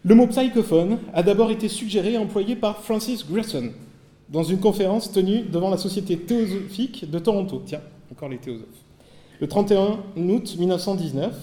Le 0.05 0.15
mot 0.15 0.27
psychophone 0.27 0.99
a 1.13 1.23
d'abord 1.23 1.51
été 1.51 1.67
suggéré 1.67 2.13
et 2.13 2.17
employé 2.17 2.55
par 2.55 2.79
Francis 2.79 3.25
Grierson, 3.27 3.71
dans 4.33 4.43
une 4.43 4.59
conférence 4.59 5.11
tenue 5.11 5.43
devant 5.43 5.69
la 5.69 5.77
Société 5.77 6.17
théosophique 6.17 7.09
de 7.09 7.19
Toronto. 7.19 7.61
Tiens, 7.63 7.81
encore 8.11 8.29
les 8.29 8.39
théosophes. 8.39 8.65
Le 9.39 9.47
31 9.47 9.99
août 10.17 10.55
1919, 10.57 11.35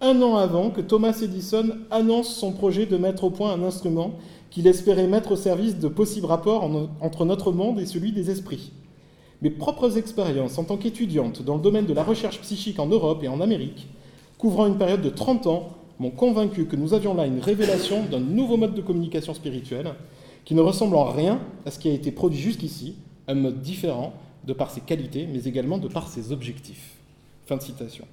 un 0.00 0.22
an 0.22 0.36
avant 0.36 0.70
que 0.70 0.80
Thomas 0.80 1.20
Edison 1.22 1.68
annonce 1.90 2.34
son 2.34 2.52
projet 2.52 2.86
de 2.86 2.96
mettre 2.96 3.24
au 3.24 3.30
point 3.30 3.52
un 3.52 3.62
instrument 3.62 4.12
qu'il 4.48 4.66
espérait 4.66 5.06
mettre 5.06 5.32
au 5.32 5.36
service 5.36 5.78
de 5.78 5.88
possibles 5.88 6.26
rapports 6.26 6.68
entre 7.02 7.26
notre 7.26 7.52
monde 7.52 7.78
et 7.78 7.84
celui 7.84 8.10
des 8.10 8.30
esprits. 8.30 8.72
Mes 9.42 9.50
propres 9.50 9.98
expériences 9.98 10.56
en 10.56 10.64
tant 10.64 10.78
qu'étudiante 10.78 11.42
dans 11.42 11.56
le 11.56 11.62
domaine 11.62 11.86
de 11.86 11.92
la 11.92 12.02
recherche 12.02 12.40
psychique 12.40 12.78
en 12.78 12.86
Europe 12.86 13.22
et 13.22 13.28
en 13.28 13.42
Amérique, 13.42 13.86
couvrant 14.38 14.66
une 14.66 14.78
période 14.78 15.02
de 15.02 15.10
30 15.10 15.46
ans, 15.46 15.68
m'ont 15.98 16.10
convaincu 16.10 16.64
que 16.64 16.76
nous 16.76 16.94
avions 16.94 17.12
là 17.12 17.26
une 17.26 17.40
révélation 17.40 18.02
d'un 18.10 18.20
nouveau 18.20 18.56
mode 18.56 18.74
de 18.74 18.80
communication 18.80 19.34
spirituelle 19.34 19.92
qui 20.44 20.54
ne 20.54 20.60
ressemble 20.60 20.96
en 20.96 21.04
rien 21.04 21.40
à 21.66 21.70
ce 21.70 21.78
qui 21.78 21.88
a 21.88 21.92
été 21.92 22.10
produit 22.10 22.40
jusqu'ici, 22.40 22.96
un 23.28 23.34
mode 23.34 23.60
différent 23.60 24.12
de 24.44 24.52
par 24.52 24.70
ses 24.70 24.80
qualités, 24.80 25.26
mais 25.30 25.44
également 25.44 25.78
de 25.78 25.88
par 25.88 26.08
ses 26.08 26.32
objectifs. 26.32 26.96
Fin 27.46 27.56
de 27.56 27.62
citation. 27.62 28.06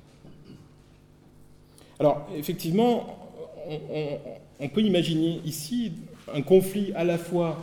Alors, 2.00 2.28
effectivement, 2.36 3.18
on, 4.60 4.70
peut 4.70 4.82
imaginer 4.82 5.42
ici 5.46 5.94
un 6.34 6.42
conflit 6.42 6.92
à 6.96 7.04
la 7.04 7.18
fois 7.18 7.58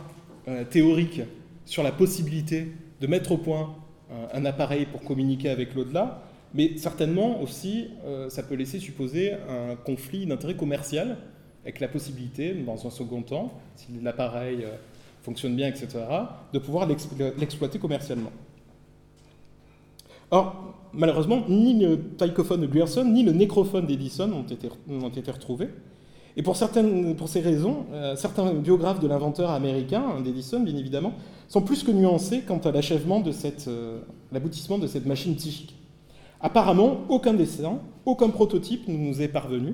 euh, 0.47 0.63
théorique 0.65 1.21
sur 1.65 1.83
la 1.83 1.91
possibilité 1.91 2.67
de 3.01 3.07
mettre 3.07 3.31
au 3.31 3.37
point 3.37 3.75
euh, 4.11 4.27
un 4.33 4.45
appareil 4.45 4.85
pour 4.85 5.01
communiquer 5.01 5.49
avec 5.49 5.73
l'au-delà, 5.73 6.21
mais 6.53 6.77
certainement 6.77 7.41
aussi, 7.41 7.87
euh, 8.05 8.29
ça 8.29 8.43
peut 8.43 8.55
laisser 8.55 8.79
supposer 8.79 9.33
un 9.33 9.75
conflit 9.75 10.25
d'intérêt 10.25 10.55
commercial 10.55 11.17
avec 11.65 11.79
la 11.79 11.87
possibilité, 11.87 12.53
dans 12.53 12.85
un 12.85 12.91
second 12.91 13.23
temps, 13.23 13.51
si 13.75 13.87
l'appareil 14.03 14.63
euh, 14.63 14.75
fonctionne 15.23 15.55
bien, 15.55 15.67
etc., 15.67 15.87
de 16.53 16.59
pouvoir 16.59 16.87
l'exploiter 16.87 17.79
commercialement. 17.79 18.31
Or, 20.29 20.75
malheureusement, 20.93 21.43
ni 21.49 21.79
le 21.79 21.97
psychophone 21.97 22.61
de 22.61 22.67
Grierson, 22.67 23.03
ni 23.05 23.23
le 23.23 23.31
nécrophone 23.31 23.87
d'Edison 23.87 24.31
ont 24.31 25.09
été, 25.09 25.31
retrouvés. 25.31 25.69
Et 26.37 26.43
pour 26.43 26.55
ces 26.55 27.41
raisons, 27.41 27.85
euh, 27.93 28.15
certains 28.15 28.53
biographes 28.53 28.99
de 28.99 29.07
l'inventeur 29.07 29.49
américain, 29.49 30.03
hein, 30.05 30.21
d'Edison 30.21 30.59
bien 30.59 30.75
évidemment, 30.75 31.13
sont 31.47 31.61
plus 31.61 31.81
que 31.81 31.91
nuancés 31.91 32.43
quant 32.47 32.59
à 32.59 32.71
l'achèvement 32.71 33.21
de 33.21 33.31
cette, 33.31 33.67
euh, 33.67 34.01
l'aboutissement 34.31 34.77
de 34.77 34.85
cette 34.85 35.07
machine 35.07 35.35
psychique. 35.35 35.75
Apparemment, 36.41 37.01
aucun 37.09 37.33
dessin, 37.33 37.79
aucun 38.05 38.29
prototype 38.29 38.87
ne 38.87 38.97
nous 38.97 39.21
est 39.21 39.29
parvenu, 39.29 39.73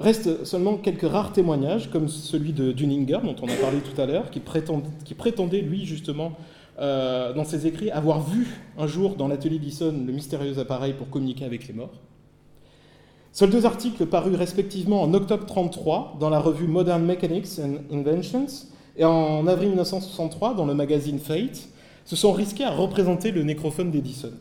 Restent 0.00 0.44
seulement 0.44 0.76
quelques 0.76 1.08
rares 1.08 1.32
témoignages, 1.32 1.90
comme 1.90 2.08
celui 2.08 2.52
de 2.52 2.70
Duninger, 2.72 3.18
dont 3.24 3.34
on 3.42 3.48
a 3.48 3.54
parlé 3.54 3.78
tout 3.78 4.00
à 4.00 4.06
l'heure, 4.06 4.30
qui, 4.30 4.40
prétendait, 4.40 5.60
lui, 5.60 5.86
justement, 5.86 6.32
euh, 6.78 7.32
dans 7.32 7.44
ses 7.44 7.66
écrits, 7.66 7.90
avoir 7.90 8.20
vu 8.20 8.46
un 8.78 8.86
jour 8.86 9.16
dans 9.16 9.26
l'atelier 9.26 9.58
d'Isson 9.58 9.92
le 10.06 10.12
mystérieux 10.12 10.58
appareil 10.60 10.92
pour 10.92 11.10
communiquer 11.10 11.44
avec 11.44 11.66
les 11.66 11.74
morts. 11.74 11.94
Seuls 13.32 13.50
deux 13.50 13.66
articles 13.66 14.06
parus 14.06 14.36
respectivement 14.36 15.02
en 15.02 15.12
octobre 15.14 15.42
1933 15.42 16.16
dans 16.18 16.30
la 16.30 16.38
revue 16.38 16.66
Modern 16.66 17.04
Mechanics 17.04 17.58
and 17.58 17.78
Inventions 17.92 18.46
et 18.96 19.04
en 19.04 19.46
avril 19.46 19.68
1963 19.68 20.54
dans 20.54 20.66
le 20.66 20.74
magazine 20.74 21.18
Fate 21.18 21.68
se 22.04 22.16
sont 22.16 22.32
risqués 22.32 22.64
à 22.64 22.70
représenter 22.70 23.30
le 23.30 23.42
nécrophone 23.42 23.90
d'Edison. 23.90 24.32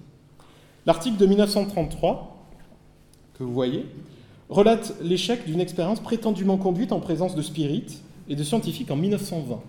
L'article 0.86 1.18
de 1.18 1.26
1933, 1.26 2.46
que 3.38 3.44
vous 3.44 3.54
voyez, 3.54 3.86
relate 4.50 4.94
l'échec 5.02 5.46
d'une 5.46 5.60
expérience 5.60 6.00
prétendument 6.00 6.58
conduite 6.58 6.92
en 6.92 7.00
présence 7.00 7.36
de 7.36 7.42
spirites 7.42 8.02
et 8.30 8.36
de 8.36 8.44
scientifiques 8.44 8.92
en 8.92 8.96
1920. 8.96 9.60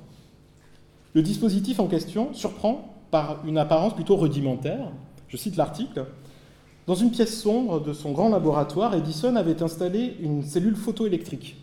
Le 1.14 1.22
dispositif 1.22 1.80
en 1.80 1.86
question 1.86 2.32
surprend 2.34 2.94
par 3.10 3.40
une 3.46 3.58
apparence 3.58 3.94
plutôt 3.94 4.16
rudimentaire. 4.16 4.92
Je 5.28 5.36
cite 5.36 5.56
l'article. 5.56 6.06
Dans 6.86 6.94
une 6.94 7.10
pièce 7.10 7.40
sombre 7.40 7.80
de 7.80 7.92
son 7.92 8.12
grand 8.12 8.28
laboratoire, 8.28 8.94
Edison 8.94 9.36
avait 9.36 9.62
installé 9.62 10.16
une 10.20 10.42
cellule 10.42 10.76
photoélectrique. 10.76 11.56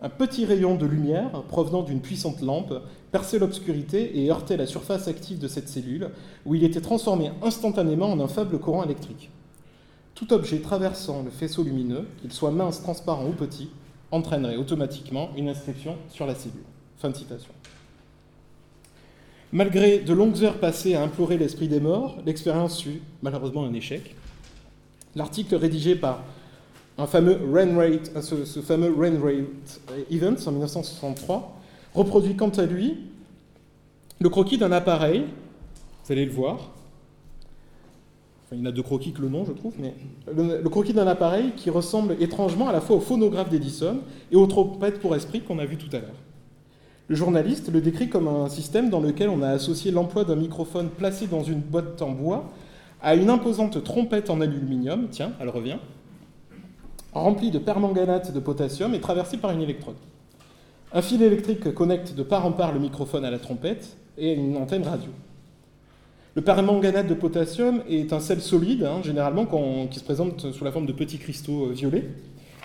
Un 0.00 0.08
petit 0.08 0.44
rayon 0.44 0.76
de 0.76 0.86
lumière 0.86 1.42
provenant 1.48 1.82
d'une 1.82 2.00
puissante 2.00 2.40
lampe 2.40 2.72
perçait 3.10 3.38
l'obscurité 3.38 4.20
et 4.20 4.30
heurtait 4.30 4.56
la 4.56 4.66
surface 4.66 5.08
active 5.08 5.38
de 5.38 5.48
cette 5.48 5.68
cellule, 5.68 6.10
où 6.46 6.54
il 6.54 6.62
était 6.62 6.80
transformé 6.80 7.32
instantanément 7.42 8.10
en 8.10 8.20
un 8.20 8.28
faible 8.28 8.58
courant 8.58 8.84
électrique. 8.84 9.30
Tout 10.18 10.32
objet 10.32 10.58
traversant 10.58 11.22
le 11.22 11.30
faisceau 11.30 11.62
lumineux, 11.62 12.04
qu'il 12.20 12.32
soit 12.32 12.50
mince, 12.50 12.82
transparent 12.82 13.24
ou 13.24 13.30
petit, 13.30 13.70
entraînerait 14.10 14.56
automatiquement 14.56 15.30
une 15.36 15.48
inscription 15.48 15.94
sur 16.08 16.26
la 16.26 16.34
cellule. 16.34 16.64
Fin 16.96 17.10
de 17.10 17.16
citation. 17.16 17.52
Malgré 19.52 20.00
de 20.00 20.12
longues 20.12 20.42
heures 20.42 20.58
passées 20.58 20.96
à 20.96 21.04
implorer 21.04 21.38
l'esprit 21.38 21.68
des 21.68 21.78
morts, 21.78 22.18
l'expérience 22.26 22.82
fut 22.82 23.00
malheureusement 23.22 23.64
un 23.64 23.72
échec. 23.72 24.16
L'article 25.14 25.54
rédigé 25.54 25.94
par 25.94 26.24
un 26.98 27.06
fameux 27.06 27.38
rate, 27.54 28.20
ce, 28.20 28.44
ce, 28.44 28.58
fameux 28.58 28.92
Rain 28.98 29.20
Rate 29.22 29.80
Events 30.10 30.48
en 30.48 30.50
1963 30.50 31.60
reproduit 31.94 32.34
quant 32.34 32.48
à 32.48 32.66
lui 32.66 32.96
le 34.18 34.28
croquis 34.30 34.58
d'un 34.58 34.72
appareil, 34.72 35.26
vous 36.04 36.12
allez 36.12 36.24
le 36.24 36.32
voir, 36.32 36.72
il 38.52 38.60
y 38.60 38.62
en 38.62 38.66
a 38.66 38.72
deux 38.72 38.82
croquis 38.82 39.12
que 39.12 39.20
le 39.20 39.28
nom, 39.28 39.44
je 39.44 39.52
trouve, 39.52 39.74
mais 39.78 39.94
le, 40.34 40.66
croquis 40.68 40.94
d'un 40.94 41.06
appareil 41.06 41.52
qui 41.54 41.68
ressemble 41.68 42.16
étrangement 42.20 42.68
à 42.68 42.72
la 42.72 42.80
fois 42.80 42.96
au 42.96 43.00
phonographe 43.00 43.50
d'Edison 43.50 43.98
et 44.32 44.36
aux 44.36 44.46
trompettes 44.46 45.00
pour 45.00 45.14
esprit 45.14 45.42
qu'on 45.42 45.58
a 45.58 45.66
vu 45.66 45.76
tout 45.76 45.94
à 45.94 46.00
l'heure. 46.00 46.16
Le 47.08 47.14
journaliste 47.14 47.70
le 47.70 47.80
décrit 47.80 48.08
comme 48.08 48.28
un 48.28 48.48
système 48.48 48.90
dans 48.90 49.00
lequel 49.00 49.28
on 49.28 49.42
a 49.42 49.48
associé 49.48 49.90
l'emploi 49.90 50.24
d'un 50.24 50.36
microphone 50.36 50.88
placé 50.88 51.26
dans 51.26 51.42
une 51.42 51.60
boîte 51.60 52.00
en 52.00 52.10
bois 52.10 52.50
à 53.02 53.14
une 53.14 53.30
imposante 53.30 53.82
trompette 53.84 54.30
en 54.30 54.40
aluminium, 54.40 55.08
tiens, 55.10 55.32
elle 55.40 55.50
revient, 55.50 55.78
remplie 57.12 57.50
de 57.50 57.58
permanganate 57.58 58.32
de 58.32 58.40
potassium 58.40 58.94
et 58.94 59.00
traversée 59.00 59.36
par 59.36 59.50
une 59.50 59.62
électrode. 59.62 59.96
Un 60.92 61.02
fil 61.02 61.22
électrique 61.22 61.74
connecte 61.74 62.14
de 62.14 62.22
part 62.22 62.46
en 62.46 62.52
part 62.52 62.72
le 62.72 62.80
microphone 62.80 63.24
à 63.24 63.30
la 63.30 63.38
trompette 63.38 63.96
et 64.16 64.32
une 64.32 64.56
antenne 64.56 64.82
radio. 64.82 65.10
Le 66.38 66.44
permanganate 66.44 67.08
de 67.08 67.14
potassium 67.14 67.82
est 67.90 68.12
un 68.12 68.20
sel 68.20 68.40
solide, 68.40 68.84
hein, 68.84 69.00
généralement, 69.02 69.44
qui 69.90 69.98
se 69.98 70.04
présente 70.04 70.52
sous 70.52 70.62
la 70.62 70.70
forme 70.70 70.86
de 70.86 70.92
petits 70.92 71.18
cristaux 71.18 71.66
euh, 71.66 71.72
violets. 71.72 72.04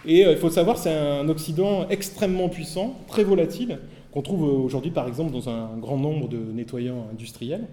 Et 0.05 0.27
euh, 0.27 0.33
il 0.33 0.37
faut 0.37 0.51
savoir, 0.51 0.77
c'est 0.77 0.95
un 0.95 1.27
oxydant 1.27 1.89
extrêmement 1.89 2.49
puissant, 2.49 2.95
très 3.07 3.23
volatile, 3.23 3.79
qu'on 4.11 4.21
trouve 4.21 4.43
aujourd'hui, 4.43 4.91
par 4.91 5.07
exemple, 5.07 5.31
dans 5.31 5.49
un 5.49 5.75
grand 5.81 5.97
nombre 5.97 6.27
de 6.29 6.37
nettoyants 6.37 7.07
industriels. 7.11 7.65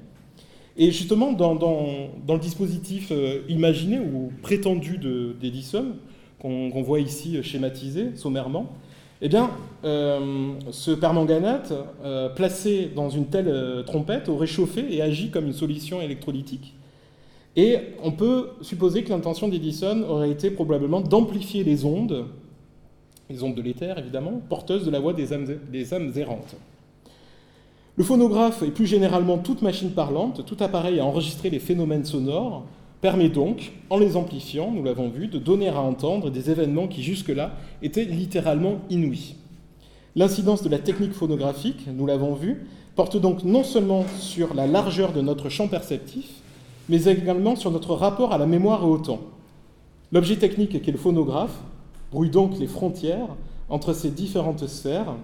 Et 0.78 0.90
justement, 0.90 1.32
dans, 1.32 1.52
le 1.52 2.38
dispositif 2.38 3.08
euh, 3.12 3.42
imaginé 3.50 3.98
ou 3.98 4.32
prétendu 4.40 4.96
d'Edison, 5.38 5.96
qu'on 6.38 6.80
voit 6.80 7.00
ici 7.00 7.42
schématisé 7.42 8.16
sommairement, 8.16 8.72
Eh 9.22 9.28
bien, 9.28 9.50
euh, 9.84 10.52
ce 10.70 10.92
permanganate, 10.92 11.74
euh, 12.04 12.30
placé 12.30 12.90
dans 12.94 13.10
une 13.10 13.26
telle 13.26 13.48
euh, 13.48 13.82
trompette, 13.82 14.30
aurait 14.30 14.46
chauffé 14.46 14.86
et 14.94 15.02
agi 15.02 15.30
comme 15.30 15.46
une 15.46 15.52
solution 15.52 16.00
électrolytique. 16.00 16.74
Et 17.54 17.78
on 18.02 18.12
peut 18.12 18.50
supposer 18.62 19.04
que 19.04 19.10
l'intention 19.10 19.48
d'Edison 19.48 20.04
aurait 20.08 20.30
été 20.30 20.50
probablement 20.50 21.02
d'amplifier 21.02 21.64
les 21.64 21.84
ondes, 21.84 22.26
les 23.28 23.42
ondes 23.42 23.54
de 23.54 23.60
l'éther 23.60 23.98
évidemment, 23.98 24.40
porteuses 24.48 24.86
de 24.86 24.90
la 24.90 25.00
voix 25.00 25.12
des 25.12 25.32
âmes, 25.34 25.46
des 25.70 25.92
âmes 25.92 26.12
errantes. 26.16 26.56
Le 27.96 28.04
phonographe 28.04 28.62
et 28.62 28.70
plus 28.70 28.86
généralement 28.86 29.36
toute 29.36 29.60
machine 29.60 29.90
parlante, 29.90 30.46
tout 30.46 30.56
appareil 30.60 31.00
à 31.00 31.04
enregistrer 31.04 31.50
les 31.50 31.58
phénomènes 31.58 32.06
sonores, 32.06 32.64
permet 33.00 33.28
donc, 33.28 33.72
en 33.88 33.98
les 33.98 34.16
amplifiant, 34.16 34.70
nous 34.70 34.82
l'avons 34.82 35.08
vu, 35.08 35.26
de 35.26 35.38
donner 35.38 35.68
à 35.68 35.80
entendre 35.80 36.30
des 36.30 36.50
événements 36.50 36.86
qui 36.86 37.02
jusque-là 37.02 37.52
étaient 37.82 38.04
littéralement 38.04 38.78
inouïs. 38.90 39.36
L'incidence 40.16 40.62
de 40.62 40.68
la 40.68 40.78
technique 40.78 41.12
phonographique, 41.12 41.86
nous 41.86 42.06
l'avons 42.06 42.34
vu, 42.34 42.66
porte 42.96 43.16
donc 43.16 43.44
non 43.44 43.64
seulement 43.64 44.04
sur 44.18 44.54
la 44.54 44.66
largeur 44.66 45.12
de 45.12 45.20
notre 45.20 45.48
champ 45.48 45.68
perceptif, 45.68 46.28
mais 46.88 47.04
également 47.04 47.56
sur 47.56 47.70
notre 47.70 47.94
rapport 47.94 48.32
à 48.32 48.38
la 48.38 48.46
mémoire 48.46 48.82
et 48.82 48.86
au 48.86 48.98
temps. 48.98 49.20
L'objet 50.12 50.36
technique 50.36 50.82
qu'est 50.82 50.92
le 50.92 50.98
phonographe 50.98 51.56
brouille 52.10 52.30
donc 52.30 52.58
les 52.58 52.66
frontières 52.66 53.28
entre 53.68 53.92
ces 53.92 54.10
différentes 54.10 54.66
sphères, 54.66 55.14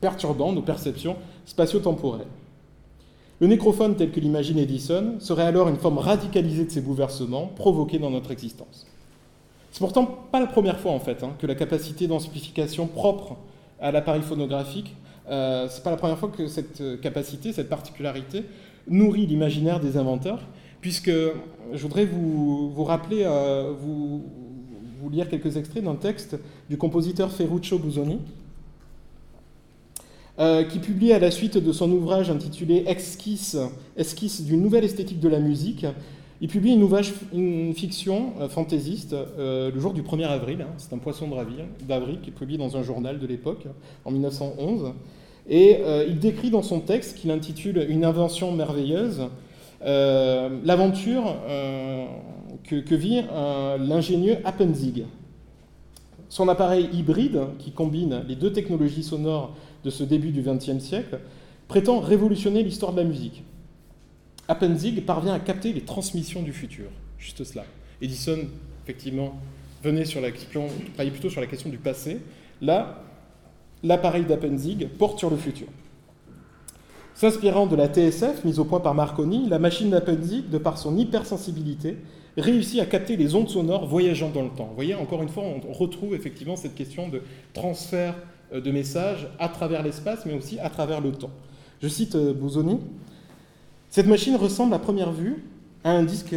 perturbant 0.00 0.52
nos 0.52 0.62
perceptions 0.62 1.16
spatio-temporelles. 1.44 2.26
Le 3.40 3.46
nécrophone 3.46 3.96
tel 3.96 4.10
que 4.10 4.20
l'imagine 4.20 4.58
Edison 4.58 5.14
serait 5.18 5.44
alors 5.44 5.68
une 5.68 5.78
forme 5.78 5.96
radicalisée 5.96 6.66
de 6.66 6.70
ces 6.70 6.82
bouleversements 6.82 7.46
provoqués 7.46 7.98
dans 7.98 8.10
notre 8.10 8.30
existence. 8.32 8.86
C'est 9.72 9.80
pourtant 9.80 10.04
pas 10.04 10.40
la 10.40 10.46
première 10.46 10.78
fois 10.78 10.92
en 10.92 11.00
fait 11.00 11.22
hein, 11.22 11.32
que 11.38 11.46
la 11.46 11.54
capacité 11.54 12.06
d'amplification 12.06 12.86
propre 12.86 13.36
à 13.80 13.92
l'appareil 13.92 14.20
phonographique, 14.20 14.94
euh, 15.30 15.68
c'est 15.70 15.82
pas 15.82 15.90
la 15.90 15.96
première 15.96 16.18
fois 16.18 16.28
que 16.28 16.48
cette 16.48 17.00
capacité, 17.00 17.52
cette 17.54 17.70
particularité 17.70 18.44
nourrit 18.88 19.26
l'imaginaire 19.26 19.80
des 19.80 19.96
inventeurs, 19.96 20.40
puisque 20.82 21.10
je 21.10 21.82
voudrais 21.82 22.04
vous, 22.04 22.70
vous 22.70 22.84
rappeler, 22.84 23.22
euh, 23.24 23.72
vous, 23.80 24.22
vous 25.00 25.08
lire 25.08 25.30
quelques 25.30 25.56
extraits 25.56 25.82
d'un 25.82 25.94
texte 25.94 26.36
du 26.68 26.76
compositeur 26.76 27.30
Ferruccio 27.30 27.78
Busoni, 27.78 28.18
euh, 30.40 30.64
qui 30.64 30.78
publie 30.78 31.12
à 31.12 31.18
la 31.18 31.30
suite 31.30 31.58
de 31.58 31.70
son 31.70 31.92
ouvrage 31.92 32.30
intitulé 32.30 32.84
Esquisse, 32.86 33.58
Esquisse 33.94 34.42
d'une 34.42 34.62
nouvelle 34.62 34.84
esthétique 34.84 35.20
de 35.20 35.28
la 35.28 35.38
musique. 35.38 35.84
Il 36.40 36.48
publie 36.48 36.72
une, 36.72 36.82
ouvrage, 36.82 37.12
une 37.34 37.74
fiction 37.74 38.32
euh, 38.40 38.48
fantaisiste 38.48 39.12
euh, 39.12 39.70
le 39.70 39.78
jour 39.78 39.92
du 39.92 40.00
1er 40.00 40.24
avril. 40.24 40.62
Hein, 40.62 40.72
c'est 40.78 40.94
un 40.94 40.98
poisson 40.98 41.28
d'avril 41.86 42.20
qui 42.22 42.30
est 42.30 42.32
publié 42.32 42.58
dans 42.58 42.78
un 42.78 42.82
journal 42.82 43.18
de 43.18 43.26
l'époque, 43.26 43.66
en 44.06 44.12
1911. 44.12 44.94
Et 45.46 45.80
il 46.06 46.18
décrit 46.20 46.50
dans 46.50 46.62
son 46.62 46.80
texte, 46.80 47.18
qu'il 47.18 47.30
intitule 47.30 47.84
Une 47.88 48.04
invention 48.04 48.52
merveilleuse, 48.52 49.22
l'aventure 49.82 51.34
que, 52.62 52.94
vit 52.94 53.22
l'ingénieux 53.80 54.36
Appenzig. 54.44 55.06
Son 56.28 56.48
appareil 56.48 56.88
hybride, 56.92 57.40
qui 57.58 57.72
combine 57.72 58.22
les 58.28 58.36
deux 58.36 58.52
technologies 58.52 59.02
sonores 59.02 59.56
de 59.84 59.90
ce 59.90 60.04
début 60.04 60.30
du 60.30 60.42
XXe 60.42 60.78
siècle, 60.78 61.20
prétend 61.68 62.00
révolutionner 62.00 62.62
l'histoire 62.62 62.92
de 62.92 62.98
la 63.00 63.04
musique. 63.04 63.44
Appenzig 64.48 65.04
parvient 65.06 65.34
à 65.34 65.38
capter 65.38 65.72
les 65.72 65.82
transmissions 65.82 66.42
du 66.42 66.52
futur, 66.52 66.86
juste 67.18 67.44
cela. 67.44 67.64
Edison, 68.02 68.38
effectivement, 68.82 69.38
venait 69.82 70.04
sur 70.04 70.20
la 70.20 70.30
question, 70.30 70.66
travaillait 70.94 71.12
plutôt 71.12 71.30
sur 71.30 71.40
la 71.40 71.46
question 71.46 71.70
du 71.70 71.78
passé. 71.78 72.20
Là, 72.60 73.02
l'appareil 73.82 74.24
d'Appenzig 74.24 74.88
porte 74.98 75.18
sur 75.18 75.30
le 75.30 75.36
futur. 75.36 75.68
S'inspirant 77.14 77.66
de 77.66 77.76
la 77.76 77.86
TSF 77.86 78.44
mise 78.44 78.58
au 78.58 78.64
point 78.64 78.80
par 78.80 78.94
Marconi, 78.94 79.48
la 79.48 79.58
machine 79.58 79.90
d'Appenzig, 79.90 80.48
de 80.48 80.58
par 80.58 80.78
son 80.78 80.96
hypersensibilité, 80.96 81.98
réussit 82.36 82.80
à 82.80 82.86
capter 82.86 83.16
les 83.16 83.34
ondes 83.34 83.48
sonores 83.48 83.86
voyageant 83.86 84.30
dans 84.30 84.42
le 84.42 84.50
temps. 84.50 84.66
Vous 84.66 84.74
voyez, 84.74 84.94
encore 84.94 85.22
une 85.22 85.28
fois, 85.28 85.44
on 85.44 85.72
retrouve 85.72 86.14
effectivement 86.14 86.56
cette 86.56 86.74
question 86.74 87.08
de 87.08 87.22
transfert 87.52 88.14
de 88.52 88.70
messages 88.70 89.28
à 89.38 89.48
travers 89.48 89.82
l'espace, 89.82 90.26
mais 90.26 90.34
aussi 90.34 90.58
à 90.58 90.70
travers 90.70 91.00
le 91.00 91.12
temps. 91.12 91.30
Je 91.82 91.88
cite 91.88 92.14
euh, 92.14 92.32
Bouzoni. 92.32 92.78
Cette 93.88 94.06
machine 94.06 94.36
ressemble 94.36 94.74
à 94.74 94.78
première 94.78 95.12
vue 95.12 95.44
à 95.82 95.92
un 95.92 96.02
disque, 96.02 96.34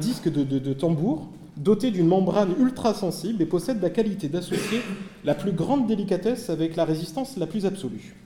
disque 0.00 0.32
de, 0.32 0.72
tambour 0.72 1.28
doté 1.56 1.90
d'une 1.90 2.06
membrane 2.06 2.54
ultra 2.58 2.94
sensible 2.94 3.42
et 3.42 3.46
possède 3.46 3.82
la 3.82 3.90
qualité 3.90 4.28
d'associer 4.28 4.80
la 5.24 5.34
plus 5.34 5.52
grande 5.52 5.86
délicatesse 5.86 6.50
avec 6.50 6.76
la 6.76 6.84
résistance 6.84 7.36
la 7.36 7.46
plus 7.46 7.66
absolue. 7.66 8.16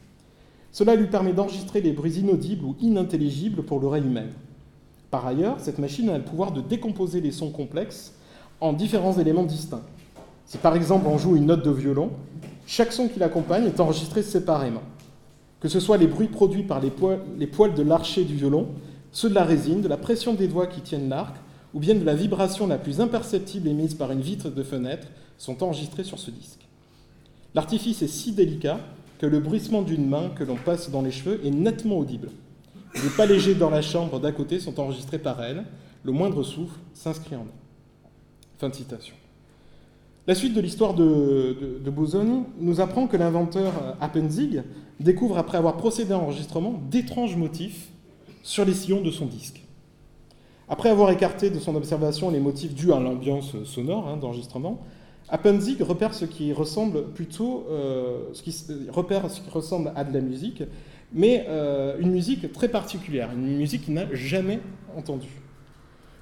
Cela 0.70 0.94
lui 0.94 1.06
permet 1.06 1.32
d'enregistrer 1.32 1.80
les 1.80 1.92
bruits 1.92 2.18
inaudibles 2.18 2.64
ou 2.64 2.76
inintelligibles 2.80 3.62
pour 3.62 3.80
l'oreille 3.80 4.04
humaine. 4.04 4.32
Par 5.10 5.26
ailleurs, 5.26 5.60
cette 5.60 5.78
machine 5.78 6.08
a 6.08 6.16
le 6.18 6.24
pouvoir 6.24 6.52
de 6.52 6.60
décomposer 6.60 7.20
les 7.20 7.32
sons 7.32 7.50
complexes 7.50 8.14
en 8.60 8.72
différents 8.72 9.18
éléments 9.18 9.44
distincts. 9.44 9.82
Si 10.52 10.58
par 10.58 10.76
exemple 10.76 11.06
on 11.06 11.16
joue 11.16 11.34
une 11.34 11.46
note 11.46 11.64
de 11.64 11.70
violon, 11.70 12.10
chaque 12.66 12.92
son 12.92 13.08
qui 13.08 13.18
l'accompagne 13.18 13.64
est 13.64 13.80
enregistré 13.80 14.22
séparément. 14.22 14.82
Que 15.60 15.68
ce 15.68 15.80
soit 15.80 15.96
les 15.96 16.06
bruits 16.06 16.28
produits 16.28 16.62
par 16.62 16.78
les 16.78 16.90
poils, 16.90 17.74
de 17.74 17.82
l'archet 17.82 18.24
du 18.24 18.34
violon, 18.34 18.68
ceux 19.12 19.30
de 19.30 19.34
la 19.34 19.44
résine, 19.44 19.80
de 19.80 19.88
la 19.88 19.96
pression 19.96 20.34
des 20.34 20.48
doigts 20.48 20.66
qui 20.66 20.82
tiennent 20.82 21.08
l'arc, 21.08 21.36
ou 21.72 21.80
bien 21.80 21.94
de 21.94 22.04
la 22.04 22.14
vibration 22.14 22.66
la 22.66 22.76
plus 22.76 23.00
imperceptible 23.00 23.66
émise 23.66 23.94
par 23.94 24.12
une 24.12 24.20
vitre 24.20 24.50
de 24.50 24.62
fenêtre, 24.62 25.06
sont 25.38 25.62
enregistrés 25.62 26.04
sur 26.04 26.18
ce 26.18 26.30
disque. 26.30 26.68
L'artifice 27.54 28.02
est 28.02 28.06
si 28.06 28.32
délicat 28.32 28.78
que 29.20 29.24
le 29.24 29.40
bruissement 29.40 29.80
d'une 29.80 30.06
main 30.06 30.28
que 30.36 30.44
l'on 30.44 30.56
passe 30.56 30.90
dans 30.90 31.00
les 31.00 31.12
cheveux 31.12 31.40
est 31.46 31.50
nettement 31.50 31.96
audible. 31.96 32.28
Les 33.02 33.08
pas 33.16 33.24
légers 33.24 33.54
dans 33.54 33.70
la 33.70 33.80
chambre 33.80 34.20
d'à 34.20 34.32
côté 34.32 34.60
sont 34.60 34.78
enregistrés 34.78 35.18
par 35.18 35.42
elle, 35.42 35.64
le 36.02 36.12
moindre 36.12 36.42
souffle 36.42 36.78
s'inscrit 36.92 37.36
en 37.36 37.44
eux. 37.44 38.08
Fin 38.58 38.68
de 38.68 38.74
citation. 38.74 39.14
La 40.28 40.36
suite 40.36 40.54
de 40.54 40.60
l'histoire 40.60 40.94
de, 40.94 41.56
de, 41.84 41.92
nous 42.60 42.80
apprend 42.80 43.08
que 43.08 43.16
l'inventeur 43.16 43.72
Appenzig 44.00 44.62
découvre, 45.00 45.36
après 45.36 45.58
avoir 45.58 45.76
procédé 45.76 46.12
à 46.12 46.18
l'enregistrement, 46.18 46.80
d'étranges 46.90 47.36
motifs 47.36 47.88
sur 48.44 48.64
les 48.64 48.74
sillons 48.74 49.00
de 49.00 49.10
son 49.10 49.26
disque. 49.26 49.62
Après 50.68 50.90
avoir 50.90 51.10
écarté 51.10 51.50
de 51.50 51.58
son 51.58 51.74
observation 51.74 52.30
les 52.30 52.40
motifs 52.40 52.74
dus 52.74 52.92
à 52.92 53.00
l'ambiance 53.00 53.62
sonore 53.64 54.08
hein, 54.08 54.16
d'enregistrement, 54.16 54.80
Appenzig 55.28 55.80
repère 55.80 56.14
ce 56.14 56.24
qui 56.24 56.52
ressemble 56.52 57.04
plutôt, 57.12 57.66
euh, 57.70 58.30
qui, 58.34 58.54
repère 58.90 59.30
ce 59.30 59.40
qui 59.40 59.50
ressemble 59.50 59.92
à 59.96 60.04
de 60.04 60.12
la 60.12 60.20
musique, 60.20 60.62
mais 61.12 61.46
euh, 61.48 61.96
une 61.98 62.10
musique 62.10 62.52
très 62.52 62.68
particulière, 62.68 63.30
une 63.32 63.56
musique 63.56 63.86
qu'il 63.86 63.94
n'a 63.94 64.12
jamais 64.14 64.60
entendue. 64.96 65.40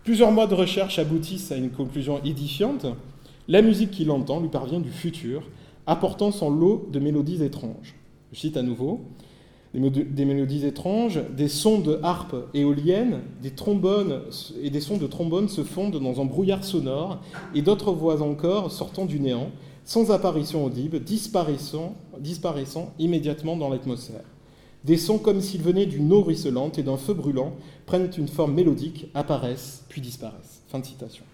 Plusieurs 0.05 0.33
mois 0.33 0.47
de 0.47 0.55
recherche 0.55 0.99
aboutissent 0.99 1.53
à 1.53 1.57
une 1.57 1.71
conclusion 1.71 2.23
édifiante. 2.25 2.87
La 3.51 3.63
musique 3.63 3.91
qu'il 3.91 4.13
entend 4.13 4.39
lui 4.39 4.49
parvient 4.49 4.79
du 4.79 4.93
futur, 4.93 5.43
apportant 5.85 6.31
son 6.31 6.51
lot 6.51 6.87
de 6.93 7.01
mélodies 7.01 7.43
étranges. 7.43 7.97
Je 8.31 8.39
cite 8.39 8.57
à 8.57 8.63
nouveau 8.63 9.01
des 9.75 10.25
mélodies 10.25 10.65
étranges, 10.67 11.21
des 11.37 11.49
sons 11.49 11.81
de 11.81 11.99
harpe 12.05 12.37
éolienne, 12.55 13.23
des 13.43 13.51
trombones 13.51 14.23
et 14.63 14.71
des 14.71 14.81
sons 14.81 14.99
de 14.99 15.07
trombone 15.09 15.49
se 15.49 15.65
fondent 15.65 16.01
dans 16.01 16.21
un 16.21 16.25
brouillard 16.27 16.63
sonore, 16.63 17.19
et 17.53 17.63
d'autres 17.63 17.91
voix 17.91 18.23
encore 18.23 18.71
sortant 18.71 19.05
du 19.05 19.19
néant, 19.19 19.51
sans 19.85 20.13
apparition 20.13 20.65
audible, 20.65 21.01
disparaissant, 21.01 21.97
disparaissant 22.21 22.93
immédiatement 23.01 23.57
dans 23.57 23.69
l'atmosphère. 23.69 24.25
Des 24.85 24.97
sons 24.97 25.19
comme 25.19 25.41
s'ils 25.41 25.63
venaient 25.63 25.87
d'une 25.87 26.13
eau 26.13 26.23
ruisselante 26.23 26.79
et 26.79 26.85
d'un 26.85 26.97
feu 26.97 27.15
brûlant 27.15 27.55
prennent 27.87 28.11
une 28.17 28.29
forme 28.29 28.55
mélodique, 28.55 29.09
apparaissent, 29.15 29.85
puis 29.89 30.01
disparaissent. 30.01 30.63
Fin 30.69 30.79
de 30.79 30.87
citation. 30.87 31.25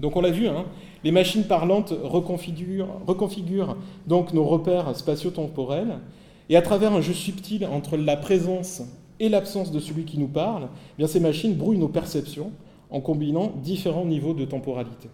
Donc 0.00 0.16
on 0.16 0.20
l'a 0.20 0.30
vu, 0.30 0.48
hein, 0.48 0.64
les 1.04 1.12
machines 1.12 1.44
parlantes 1.44 1.92
reconfigurent, 2.02 3.76
donc 4.06 4.32
nos 4.32 4.44
repères 4.44 4.96
spatio-temporels, 4.96 5.98
et 6.48 6.56
à 6.56 6.62
travers 6.62 6.92
un 6.92 7.02
jeu 7.02 7.12
subtil 7.12 7.66
entre 7.66 7.96
la 7.96 8.16
présence 8.16 8.82
et 9.20 9.28
l'absence 9.28 9.70
de 9.70 9.80
celui 9.80 10.04
qui 10.04 10.18
nous 10.18 10.28
parle, 10.28 10.64
eh 10.64 10.98
bien 10.98 11.06
ces 11.06 11.20
machines 11.20 11.54
brouillent 11.54 11.78
nos 11.78 11.88
perceptions 11.88 12.52
en 12.90 13.00
combinant 13.00 13.52
différents 13.62 14.06
niveaux 14.06 14.34
de 14.34 14.44
temporalité. 14.44 15.08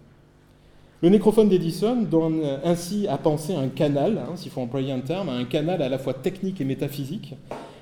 Le 1.02 1.08
nécrophone 1.08 1.48
d'Edison 1.48 2.02
donne 2.02 2.42
ainsi 2.62 3.08
à 3.08 3.16
penser 3.16 3.54
un 3.54 3.68
canal, 3.68 4.18
hein, 4.18 4.36
s'il 4.36 4.52
faut 4.52 4.60
employer 4.60 4.92
un 4.92 5.00
terme, 5.00 5.28
un 5.28 5.44
canal 5.44 5.82
à 5.82 5.88
la 5.88 5.98
fois 5.98 6.14
technique 6.14 6.60
et 6.60 6.64
métaphysique, 6.64 7.34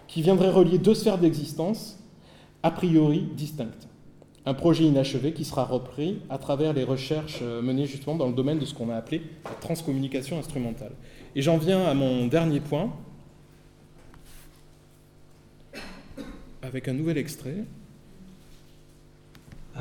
qui 0.07 0.23
viendrait 0.23 0.51
relier 0.51 0.79
deux 0.79 0.95
sphères 0.95 1.19
d'existence 1.19 1.99
a 2.63 2.71
priori 2.71 3.27
distinctes 3.37 3.88
un 4.47 4.55
projet 4.55 4.85
inachevé 4.85 5.33
qui 5.33 5.45
sera 5.45 5.65
repris 5.65 6.21
à 6.31 6.39
travers 6.39 6.73
les 6.73 6.85
recherches 6.85 7.41
euh, 7.43 7.61
menées 7.61 7.87
justement 7.87 8.15
dans 8.17 8.27
le 8.27 8.33
domaine 8.33 8.59
de 8.59 8.65
ce 8.65 8.73
qu'on 8.75 8.91
a 8.91 8.97
appelé 8.97 9.23
la 9.45 9.51
transcommunication 9.61 10.39
instrumentale. 10.39 10.93
Et 11.35 11.43
j'en 11.43 11.59
viens 11.59 11.85
à 11.85 11.95
mon 11.95 12.27
dernier 12.27 12.61
point, 12.61 12.93
avec 16.63 16.87
un 16.89 16.93
nouvel 16.93 17.19
extrait. 17.19 17.65
Ah, 19.75 19.81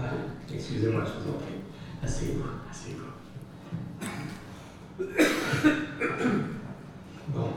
excusez-moi, 0.54 1.04
je 1.06 1.12
vous 1.24 1.30
en 1.30 1.38
prie. 1.40 1.56
Asseyez-vous, 2.04 2.44
asseyez-vous. 2.70 3.06
bon, 7.30 7.50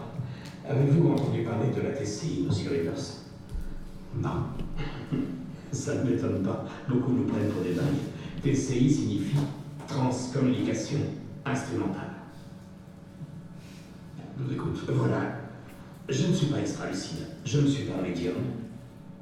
avez-vous 0.68 1.12
entendu 1.12 1.42
parler 1.42 1.70
de 1.70 1.80
la 1.80 1.94
TSI, 1.94 2.44
monsieur 2.46 2.70
Rivers? 2.70 3.16
Non 4.16 4.44
ça 5.72 5.94
ne 5.94 6.10
m'étonne 6.10 6.42
pas. 6.42 6.64
Beaucoup 6.88 7.12
nous 7.12 7.24
prennent 7.24 7.48
pour 7.48 7.62
des 7.62 7.74
dingues. 7.74 7.84
TCI 8.42 8.90
signifie 8.90 9.36
transcommunication 9.86 10.98
instrumentale. 11.44 12.10
Je 14.38 14.44
vous 14.44 14.52
écoute. 14.52 14.80
Voilà. 14.88 15.36
Je 16.08 16.26
ne 16.26 16.32
suis 16.32 16.46
pas 16.46 16.58
extra-lucide. 16.60 17.26
Je 17.44 17.60
ne 17.60 17.66
suis 17.66 17.84
pas 17.84 18.02
médium. 18.02 18.34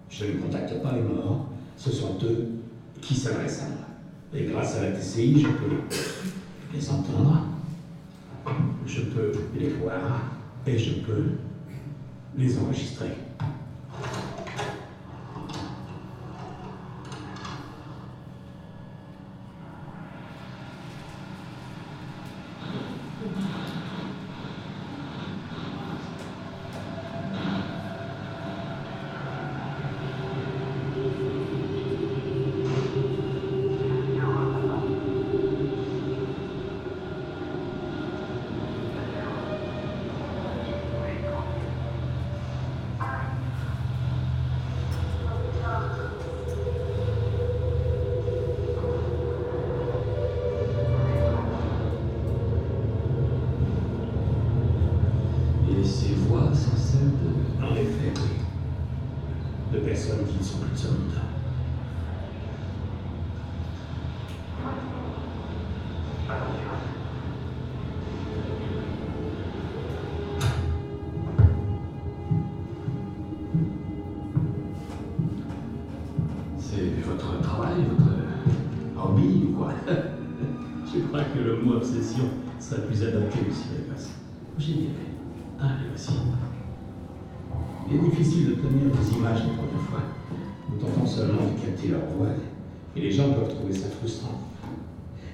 Je 0.09 0.25
ne 0.27 0.33
contacte 0.41 0.83
pas 0.83 0.93
les 0.93 1.03
morts. 1.03 1.49
Ce 1.77 1.91
sont 1.91 2.19
eux 2.23 2.49
qui 3.01 3.15
s'adressent 3.15 3.63
à 3.63 3.69
moi. 3.69 3.79
Et 4.35 4.45
grâce 4.45 4.77
à 4.77 4.83
la 4.83 4.93
TCI, 4.93 5.41
je 5.41 5.49
peux 5.49 5.97
les 6.73 6.91
entendre. 6.91 7.45
Je 8.87 9.03
peux 9.03 9.33
les 9.59 9.69
voir. 9.71 10.23
Et 10.67 10.79
je 10.79 10.95
peux 11.01 11.25
les 12.37 12.59
enregistrer. 12.59 13.17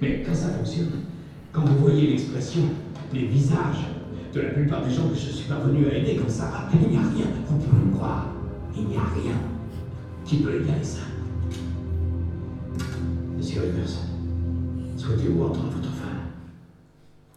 Mais 0.04 0.22
quand 0.22 0.34
ça 0.34 0.48
fonctionne, 0.48 0.90
quand 1.50 1.62
vous 1.64 1.78
voyez 1.78 2.08
l'expression, 2.08 2.60
les 3.14 3.24
visages 3.24 3.86
de 4.34 4.40
la 4.42 4.50
plupart 4.50 4.84
des 4.84 4.92
gens 4.92 5.08
que 5.08 5.14
je 5.14 5.30
suis 5.30 5.48
parvenu 5.48 5.88
à 5.88 5.96
aider 5.96 6.16
comme 6.16 6.28
ça, 6.28 6.68
il 6.74 6.90
n'y 6.90 6.96
a 6.96 7.00
rien, 7.00 7.26
vous 7.46 7.56
pouvez 7.56 7.84
me 7.86 7.94
croire, 7.94 8.26
il 8.76 8.84
n'y 8.84 8.96
a 8.96 9.00
rien 9.00 9.32
qui 10.26 10.36
peut 10.36 10.62
égaler 10.62 10.84
ça. 10.84 11.00
Monsieur 13.34 13.62
Rivers, 13.62 13.88
souhaitez-vous 14.98 15.42
entendre 15.42 15.70
votre 15.70 15.94
femme? 15.94 16.28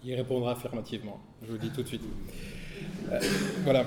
Il 0.03 0.13
répondra 0.15 0.51
affirmativement, 0.51 1.19
je 1.43 1.47
vous 1.47 1.53
le 1.53 1.59
dis 1.59 1.69
tout 1.69 1.83
de 1.83 1.87
suite. 1.87 2.03
Euh, 3.11 3.19
voilà. 3.63 3.85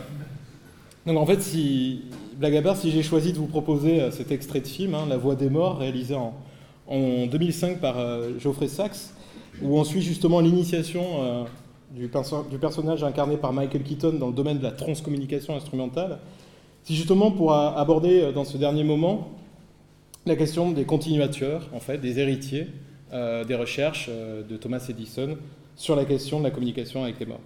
Donc 1.04 1.18
en 1.18 1.26
fait, 1.26 1.42
si, 1.42 2.06
blague 2.38 2.56
à 2.56 2.62
part, 2.62 2.76
si 2.78 2.90
j'ai 2.90 3.02
choisi 3.02 3.34
de 3.34 3.38
vous 3.38 3.46
proposer 3.46 4.00
euh, 4.00 4.10
cet 4.10 4.30
extrait 4.30 4.60
de 4.60 4.66
film, 4.66 4.94
hein, 4.94 5.04
La 5.06 5.18
Voix 5.18 5.34
des 5.34 5.50
Morts, 5.50 5.78
réalisé 5.78 6.14
en, 6.14 6.34
en 6.90 7.26
2005 7.26 7.78
par 7.80 7.98
euh, 7.98 8.38
Geoffrey 8.38 8.68
Sachs, 8.68 9.10
où 9.62 9.78
on 9.78 9.84
suit 9.84 10.02
justement 10.02 10.40
l'initiation 10.40 11.02
euh, 11.22 11.44
du, 11.92 12.10
du 12.50 12.58
personnage 12.58 13.02
incarné 13.04 13.36
par 13.36 13.52
Michael 13.52 13.82
Keaton 13.82 14.12
dans 14.18 14.26
le 14.28 14.32
domaine 14.34 14.58
de 14.58 14.62
la 14.62 14.72
transcommunication 14.72 15.54
instrumentale, 15.56 16.18
c'est 16.82 16.94
justement 16.94 17.30
pour 17.30 17.52
a- 17.52 17.78
aborder 17.78 18.20
euh, 18.20 18.32
dans 18.32 18.44
ce 18.44 18.56
dernier 18.58 18.84
moment 18.84 19.28
la 20.26 20.36
question 20.36 20.70
des 20.72 20.84
continuateurs, 20.84 21.68
en 21.72 21.80
fait, 21.80 21.98
des 21.98 22.18
héritiers 22.18 22.66
euh, 23.12 23.44
des 23.44 23.54
recherches 23.54 24.06
euh, 24.08 24.42
de 24.42 24.56
Thomas 24.56 24.84
Edison 24.88 25.36
sur 25.76 25.96
la 25.96 26.04
question 26.04 26.38
de 26.38 26.44
la 26.44 26.50
communication 26.50 27.02
avec 27.04 27.18
les 27.18 27.26
morts. 27.26 27.40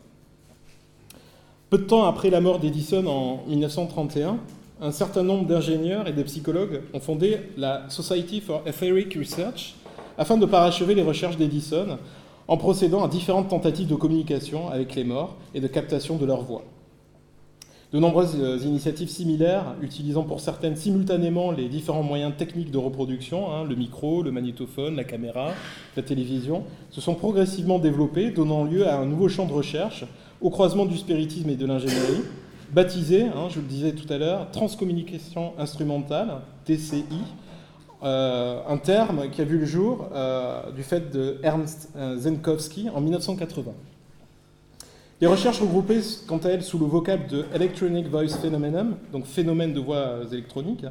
Peu 1.71 1.79
de 1.79 1.85
temps 1.85 2.05
après 2.05 2.31
la 2.31 2.41
mort 2.41 2.59
d'Edison 2.59 3.07
en 3.07 3.45
1931, 3.49 4.39
un 4.85 4.93
certain 4.93 5.23
nombre 5.23 5.47
d'ingénieurs 5.47 6.07
et 6.09 6.13
de 6.13 6.23
psychologues 6.23 6.83
ont 6.93 7.01
fondé 7.01 7.39
la 7.57 7.89
Society 7.89 8.43
for 8.43 8.63
Etheric 8.67 9.15
Research 9.15 9.77
afin 10.19 10.37
de 10.37 10.45
parachever 10.45 10.95
les 10.95 11.03
recherches 11.03 11.39
d'Edison 11.39 11.97
en 12.49 12.57
procédant 12.59 13.03
à 13.03 13.09
différentes 13.09 13.49
tentatives 13.49 13.89
de 13.89 13.95
communication 13.95 14.69
avec 14.69 14.95
les 14.95 15.05
morts 15.05 15.37
et 15.55 15.61
de 15.61 15.67
captation 15.69 16.17
de 16.17 16.27
leur 16.27 16.43
voix. 16.43 16.65
De 17.95 17.99
nombreuses 17.99 18.37
euh, 18.39 18.59
initiatives 18.59 19.09
similaires, 19.09 19.75
utilisant 19.81 20.25
pour 20.25 20.41
certaines 20.41 20.77
simultanément 20.77 21.51
les 21.51 21.69
différents 21.69 22.03
moyens 22.03 22.35
techniques 22.37 22.71
de 22.71 22.77
reproduction, 22.77 23.55
hein, 23.55 23.65
le 23.65 23.77
micro, 23.77 24.23
le 24.23 24.33
magnétophone, 24.33 24.97
la 24.97 25.05
caméra, 25.05 25.53
la 25.97 26.03
télévision, 26.03 26.65
se 26.91 27.01
sont 27.01 27.15
progressivement 27.15 27.79
développées, 27.79 28.33
donnant 28.33 28.65
lieu 28.65 28.87
à 28.87 28.99
un 28.99 29.07
nouveau 29.07 29.29
champ 29.29 29.47
de 29.47 29.53
recherche 29.53 30.05
au 30.43 30.51
croisement 30.51 30.85
du 30.85 30.99
spiritisme 30.99 31.49
et 31.49 31.57
de 31.57 31.65
l'ingénierie, 31.65 32.25
baptisé, 32.75 33.23
hein, 33.23 33.49
je 33.51 33.61
le 33.61 33.67
disais 33.67 33.93
tout 33.93 34.13
à 34.13 34.19
l'heure, 34.19 34.51
transcommunication 34.51 35.53
instrumentale, 35.59 36.41
TCI, 36.65 37.05
euh, 38.03 38.61
un 38.69 38.77
terme 38.79 39.31
qui 39.31 39.41
a 39.41 39.45
vu 39.45 39.59
le 39.59 39.65
jour 39.65 40.09
euh, 40.13 40.73
du 40.73 40.83
fait 40.83 41.11
de 41.13 41.39
Ernst 41.45 41.91
euh, 41.97 42.19
Zenkowski 42.19 42.91
en 42.91 43.01
1980. 43.01 43.71
Les 45.21 45.29
recherches 45.29 45.61
regroupées, 45.61 46.01
quant 46.27 46.39
à 46.39 46.49
elles, 46.49 46.65
sous 46.65 46.79
le 46.79 46.87
vocable 46.87 47.29
de 47.29 47.45
Electronic 47.55 48.09
Voice 48.09 48.37
Phenomenon, 48.43 48.97
donc 49.13 49.25
phénomène 49.25 49.73
de 49.73 49.81
voix 49.81 50.19
électroniques, 50.33 50.85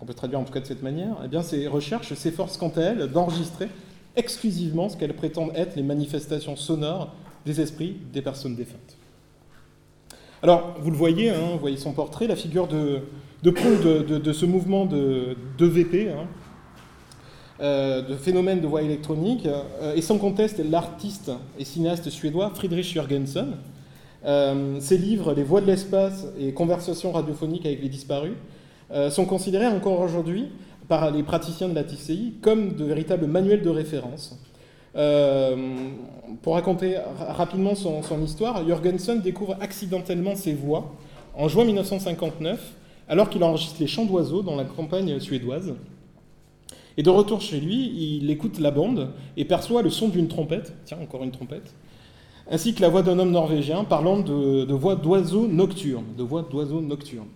on 0.00 0.04
peut 0.04 0.14
traduire 0.14 0.40
en 0.40 0.44
tout 0.44 0.52
cas 0.52 0.60
de 0.60 0.66
cette 0.66 0.82
manière, 0.82 1.16
eh 1.24 1.28
bien, 1.28 1.42
ces 1.42 1.66
recherches 1.66 2.12
s'efforcent 2.12 2.58
quant 2.58 2.72
à 2.76 2.82
elles 2.82 3.08
d'enregistrer 3.10 3.68
exclusivement 4.14 4.90
ce 4.90 4.96
qu'elles 4.98 5.16
prétendent 5.16 5.52
être 5.54 5.74
les 5.74 5.82
manifestations 5.82 6.56
sonores 6.56 7.14
des 7.46 7.62
esprits 7.62 7.96
des 8.12 8.20
personnes 8.20 8.54
défuntes. 8.54 8.99
Alors, 10.42 10.74
vous 10.80 10.90
le 10.90 10.96
voyez, 10.96 11.30
hein, 11.30 11.50
vous 11.52 11.58
voyez 11.58 11.76
son 11.76 11.92
portrait, 11.92 12.26
la 12.26 12.36
figure 12.36 12.66
de, 12.66 13.00
de 13.42 13.50
de, 13.50 14.02
de- 14.02 14.18
de 14.18 14.32
ce 14.32 14.46
mouvement 14.46 14.86
de, 14.86 15.36
d'EVP, 15.58 16.10
hein, 16.10 16.26
euh, 17.60 18.00
de 18.00 18.14
phénomène 18.16 18.60
de 18.60 18.66
voix 18.66 18.80
électronique, 18.82 19.46
euh, 19.46 19.94
et 19.94 20.00
sans 20.00 20.16
conteste 20.18 20.62
l'artiste 20.64 21.30
et 21.58 21.64
cinéaste 21.64 22.08
suédois 22.08 22.50
Friedrich 22.54 22.86
Jürgensen. 22.92 23.56
Euh, 24.24 24.78
ses 24.80 24.96
livres 24.98 25.32
Les 25.34 25.42
voix 25.42 25.60
de 25.60 25.66
l'espace 25.66 26.26
et 26.38 26.52
Conversations 26.52 27.12
radiophoniques 27.12 27.66
avec 27.66 27.82
les 27.82 27.88
disparus 27.88 28.34
sont 29.10 29.24
considérés 29.24 29.68
encore 29.68 30.00
aujourd'hui 30.00 30.48
par 30.88 31.12
les 31.12 31.22
praticiens 31.22 31.68
de 31.68 31.74
la 31.76 31.84
TCI 31.84 32.34
comme 32.42 32.74
de 32.74 32.84
véritables 32.84 33.26
manuels 33.28 33.62
de 33.62 33.68
référence. 33.70 34.36
Euh, 34.96 35.56
pour 36.42 36.54
raconter 36.54 36.96
ra- 36.96 37.32
rapidement 37.32 37.74
son, 37.74 38.02
histoire, 38.24 38.64
Jürgensen 38.64 39.20
découvre 39.20 39.56
accidentellement 39.60 40.34
ses 40.34 40.54
voix 40.54 40.92
en 41.36 41.48
juin 41.48 41.64
1959, 41.64 42.72
alors 43.08 43.30
qu'il 43.30 43.42
enregistre 43.44 43.76
les 43.80 43.86
chants 43.86 44.04
d'oiseaux 44.04 44.42
dans 44.42 44.56
la 44.56 44.64
campagne 44.64 45.18
suédoise. 45.20 45.74
Et 46.96 47.02
de 47.02 47.10
retour 47.10 47.40
chez 47.40 47.60
lui, 47.60 48.18
il 48.18 48.30
écoute 48.30 48.58
la 48.58 48.70
bande 48.70 49.10
et 49.36 49.44
perçoit 49.44 49.82
le 49.82 49.90
son 49.90 50.08
d'une 50.08 50.28
trompette, 50.28 50.72
tiens, 50.84 50.98
encore 51.00 51.22
une 51.22 51.30
trompette, 51.30 51.72
ainsi 52.50 52.74
que 52.74 52.82
la 52.82 52.88
voix 52.88 53.02
d'un 53.02 53.18
homme 53.18 53.30
norvégien 53.30 53.84
parlant 53.84 54.18
de, 54.18 54.64
de 54.64 54.74
voix 54.74 54.96
d'oiseaux 54.96 55.46
nocturnes, 55.46 56.04
de 56.18 56.22
voix 56.24 56.42
d'oiseaux 56.42 56.80
nocturnes. 56.80 57.28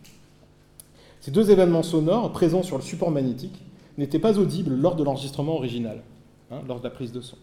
Ces 1.21 1.31
deux 1.31 1.51
événements 1.51 1.85
sonores, 1.85 2.33
présents 2.33 2.63
sur 2.65 2.77
le 2.77 2.83
support 2.83 3.11
magnétique, 3.11 3.55
n'étaient 3.97 4.19
pas 4.19 4.39
audibles 4.39 4.75
lors 4.75 4.97
de 4.97 5.05
l'enregistrement 5.05 5.55
original, 5.57 6.03
hein, 6.51 6.59
lors 6.67 6.81
de 6.81 6.85
la 6.85 6.91
prise 6.91 7.13
de 7.13 7.21
son. 7.21 7.37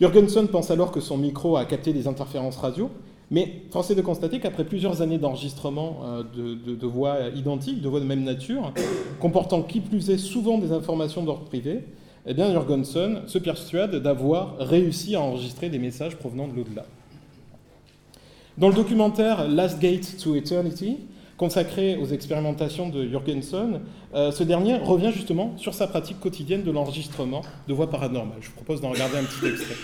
Jürgensen 0.00 0.48
pense 0.48 0.70
alors 0.70 0.92
que 0.92 1.00
son 1.00 1.18
micro 1.18 1.56
a 1.56 1.66
capté 1.66 1.92
des 1.92 2.06
interférences 2.08 2.56
radio, 2.56 2.90
mais 3.30 3.62
force 3.70 3.90
est 3.90 3.94
de 3.94 4.00
constater 4.00 4.40
qu'après 4.40 4.64
plusieurs 4.64 5.02
années 5.02 5.18
d'enregistrement 5.18 6.00
euh, 6.04 6.22
de, 6.24 6.86
voix 6.86 7.28
identiques, 7.36 7.82
de 7.82 7.88
voix 7.88 8.00
de 8.00 8.06
même 8.06 8.24
nature, 8.24 8.72
comportant 9.20 9.62
qui 9.62 9.80
plus 9.80 10.08
est 10.10 10.18
souvent 10.18 10.56
des 10.56 10.72
informations 10.72 11.22
d'ordre 11.22 11.44
privé, 11.44 11.84
eh 12.26 12.32
bien 12.32 12.50
Jürgensen 12.50 13.20
se 13.26 13.38
persuade 13.38 13.96
d'avoir 13.96 14.56
réussi 14.58 15.16
à 15.16 15.20
enregistrer 15.20 15.68
des 15.68 15.78
messages 15.78 16.16
provenant 16.16 16.48
de 16.48 16.56
l'au-delà. 16.56 16.86
Dans 18.56 18.68
le 18.68 18.74
documentaire 18.74 19.48
Last 19.48 19.80
Gate 19.80 20.16
to 20.22 20.34
Eternity, 20.34 20.98
consacré 21.36 21.96
aux 21.96 22.06
expérimentations 22.06 22.88
de 22.88 23.06
Jürgensen, 23.06 23.80
euh, 24.14 24.32
ce 24.32 24.42
dernier 24.42 24.76
revient 24.78 25.12
justement 25.12 25.56
sur 25.56 25.74
sa 25.74 25.86
pratique 25.86 26.20
quotidienne 26.20 26.62
de 26.62 26.70
l'enregistrement 26.70 27.42
de 27.68 27.74
voix 27.74 27.88
paranormales. 27.88 28.38
Je 28.40 28.48
vous 28.48 28.56
propose 28.56 28.80
d'en 28.80 28.90
regarder 28.90 29.18
un 29.18 29.24
petit 29.24 29.46
extrait. 29.46 29.76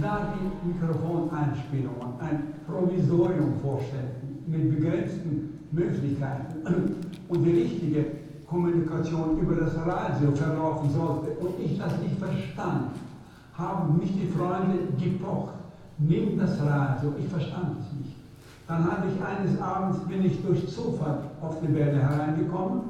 da 0.00 0.34
die 0.34 0.68
Mikrofoneinspielungen 0.68 2.18
ein 2.20 2.54
Provisorium 2.66 3.60
vorstellen 3.60 4.40
mit 4.46 4.70
begrenzten 4.70 5.58
Möglichkeiten 5.70 6.62
und 7.28 7.44
die 7.44 7.62
richtige 7.62 8.04
Kommunikation 8.46 9.38
über 9.38 9.56
das 9.56 9.74
Radio 9.86 10.32
verlaufen 10.32 10.90
sollte 10.90 11.30
und 11.40 11.60
ich 11.64 11.78
das 11.78 11.92
nicht 12.00 12.18
verstand, 12.18 12.92
haben 13.54 13.98
mich 13.98 14.12
die 14.12 14.28
Freunde 14.28 14.78
gepocht. 14.98 15.54
Nimm 15.98 16.38
das 16.38 16.60
Radio, 16.60 17.14
ich 17.18 17.28
verstand 17.28 17.76
es 17.80 17.98
nicht. 17.98 18.11
Dann 18.72 18.90
habe 18.90 19.06
ich 19.06 19.22
eines 19.22 19.60
Abends, 19.60 19.98
bin 20.08 20.24
ich 20.24 20.42
durch 20.42 20.66
Zufall 20.66 21.18
auf 21.42 21.60
die 21.60 21.74
Welle 21.74 22.00
hereingekommen, 22.00 22.80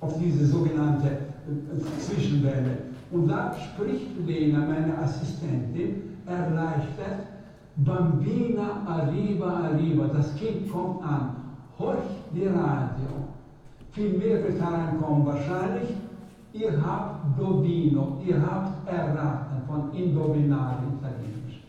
auf 0.00 0.16
diese 0.18 0.46
sogenannte 0.46 1.08
äh, 1.08 2.00
Zwischenwelle. 2.00 2.78
Und 3.10 3.28
da 3.28 3.54
spricht 3.54 4.16
Lena, 4.26 4.60
meine 4.60 4.96
Assistentin, 4.96 6.16
erleichtert, 6.24 7.26
Bambina 7.76 8.80
arriva, 8.86 9.64
arriva, 9.64 10.06
das 10.06 10.34
Kind 10.36 10.72
kommt 10.72 11.02
an, 11.02 11.36
horch 11.78 11.98
die 12.34 12.46
Radio. 12.46 13.28
Viel 13.92 14.16
mehr 14.16 14.42
wird 14.42 14.58
hereinkommen 14.58 15.26
wahrscheinlich. 15.26 15.90
Ihr 16.54 16.82
habt 16.82 17.38
Dovino, 17.38 18.22
ihr 18.26 18.40
habt 18.40 18.88
erraten 18.88 19.60
von 19.68 19.92
Indovinare 19.92 20.78
Italienisch. 20.98 21.62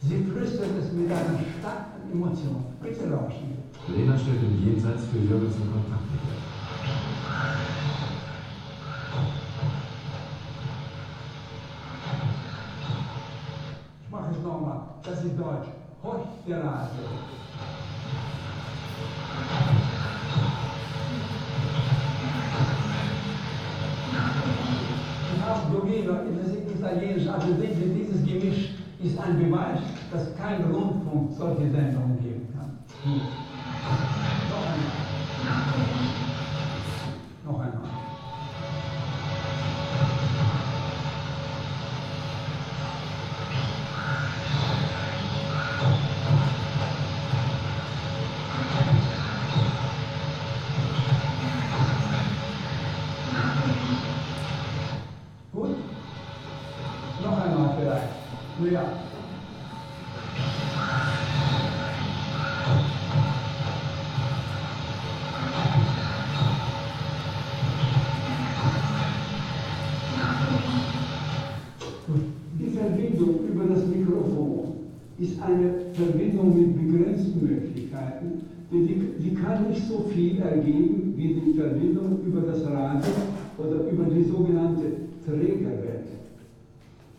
Sie 0.00 0.24
flüstert 0.24 0.70
es 0.80 0.90
mit 0.94 1.10
einer 1.10 1.38
starken 1.58 1.99
Emotion. 2.12 2.64
Bitte 2.82 3.06
lauschen. 3.08 3.58
Lena 3.88 4.16
stellt 4.18 4.42
im 4.42 4.64
Jenseits 4.64 5.04
für 5.06 5.18
Jürgensen 5.18 5.70
Kontakt 5.72 6.04
mit 6.10 6.20
ihr. 6.26 7.50
Ich 14.04 14.10
mache 14.10 14.30
es 14.32 14.42
nochmal. 14.42 14.80
Das 15.02 15.24
ist 15.24 15.38
Deutsch. 15.38 15.68
Horch 16.02 16.26
der. 16.46 16.88
Ich 25.34 25.42
habe 25.42 25.72
Dovino, 25.72 26.12
das 26.12 26.52
ist 26.52 26.70
italienisch, 26.76 27.28
also 27.28 27.46
diese- 27.54 27.88
dieses 27.94 28.24
Gemisch 28.24 28.70
ist 29.02 29.18
ein 29.18 29.38
Beweis, 29.38 29.80
dass 30.10 30.34
kein 30.36 30.62
Rundfunk 30.64 31.32
solche 31.32 31.70
Sendungen 31.70 32.20
geben 32.22 32.48
kann. 32.54 33.49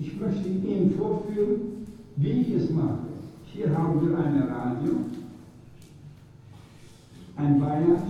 Ich 0.01 0.19
möchte 0.19 0.49
Ihnen 0.49 0.95
vorführen, 0.97 1.85
wie 2.15 2.31
ich 2.31 2.53
es 2.53 2.71
mache. 2.71 3.05
Hier 3.45 3.77
haben 3.77 4.01
wir 4.01 4.17
ein 4.17 4.41
Radio, 4.41 4.95
ein 7.37 7.59
Bias 7.59 8.01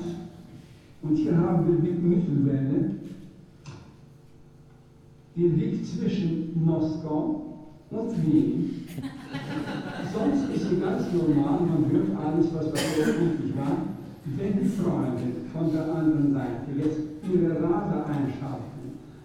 und 1.01 1.15
hier 1.17 1.35
haben 1.37 1.67
wir 1.67 1.91
die 1.91 1.97
Mittelwelle, 1.97 2.91
die 5.35 5.47
liegt 5.49 5.85
zwischen 5.85 6.63
Moskau 6.63 7.57
und 7.89 8.25
Wien. 8.25 8.87
Sonst 10.13 10.55
ist 10.55 10.69
sie 10.69 10.77
ganz 10.77 11.11
normal, 11.11 11.59
man 11.59 11.91
hört 11.91 12.25
alles, 12.25 12.53
was 12.53 12.67
vorher 12.67 13.21
üblich 13.21 13.57
war. 13.57 13.77
Wenn 14.37 14.63
die 14.63 14.69
Freunde 14.69 15.23
von 15.51 15.73
der 15.73 15.93
anderen 15.93 16.31
Seite 16.31 16.71
jetzt 16.77 16.99
ihre 17.29 17.55
Radar 17.55 18.05
einschalten, 18.05 18.70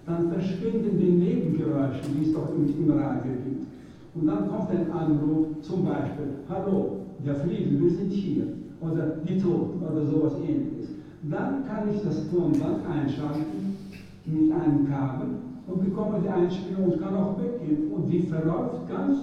dann 0.07 0.31
verschwinden 0.33 0.99
die 0.99 1.11
Nebengeräusche, 1.11 2.03
die 2.17 2.29
es 2.29 2.33
doch 2.33 2.49
im, 2.51 2.91
Radio 2.91 3.33
gibt. 3.45 3.67
Und 4.15 4.27
dann 4.27 4.49
kommt 4.49 4.71
ein 4.71 4.91
Anruf, 4.91 5.49
zum 5.63 5.85
Beispiel, 5.85 6.29
hallo, 6.49 7.01
der 7.25 7.35
Frieden, 7.35 7.83
wir 7.83 7.91
sind 7.91 8.11
hier, 8.11 8.47
oder 8.81 9.19
die 9.29 9.39
Toten, 9.39 9.83
oder 9.83 10.07
sowas 10.07 10.35
ähnliches. 10.47 10.91
Dann 11.23 11.67
kann 11.67 11.93
ich 11.93 12.03
das 12.03 12.31
Tonband 12.31 12.87
einschalten 12.87 13.77
mit 14.25 14.53
einem 14.53 14.89
Kabel 14.89 15.29
und 15.67 15.85
bekomme 15.85 16.21
die 16.23 16.29
Einspielung 16.29 16.93
und 16.93 17.01
kann 17.01 17.15
auch 17.15 17.37
weggehen. 17.39 17.91
Und 17.93 18.09
die 18.09 18.23
verläuft 18.23 18.89
ganz 18.89 19.19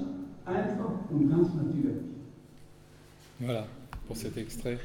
einfach 0.46 0.92
und 1.10 1.30
ganz 1.30 1.48
natürlich. 1.56 1.98
Voilà, 3.40 3.64
pour 4.08 4.16
cet 4.16 4.38
extrait. 4.38 4.80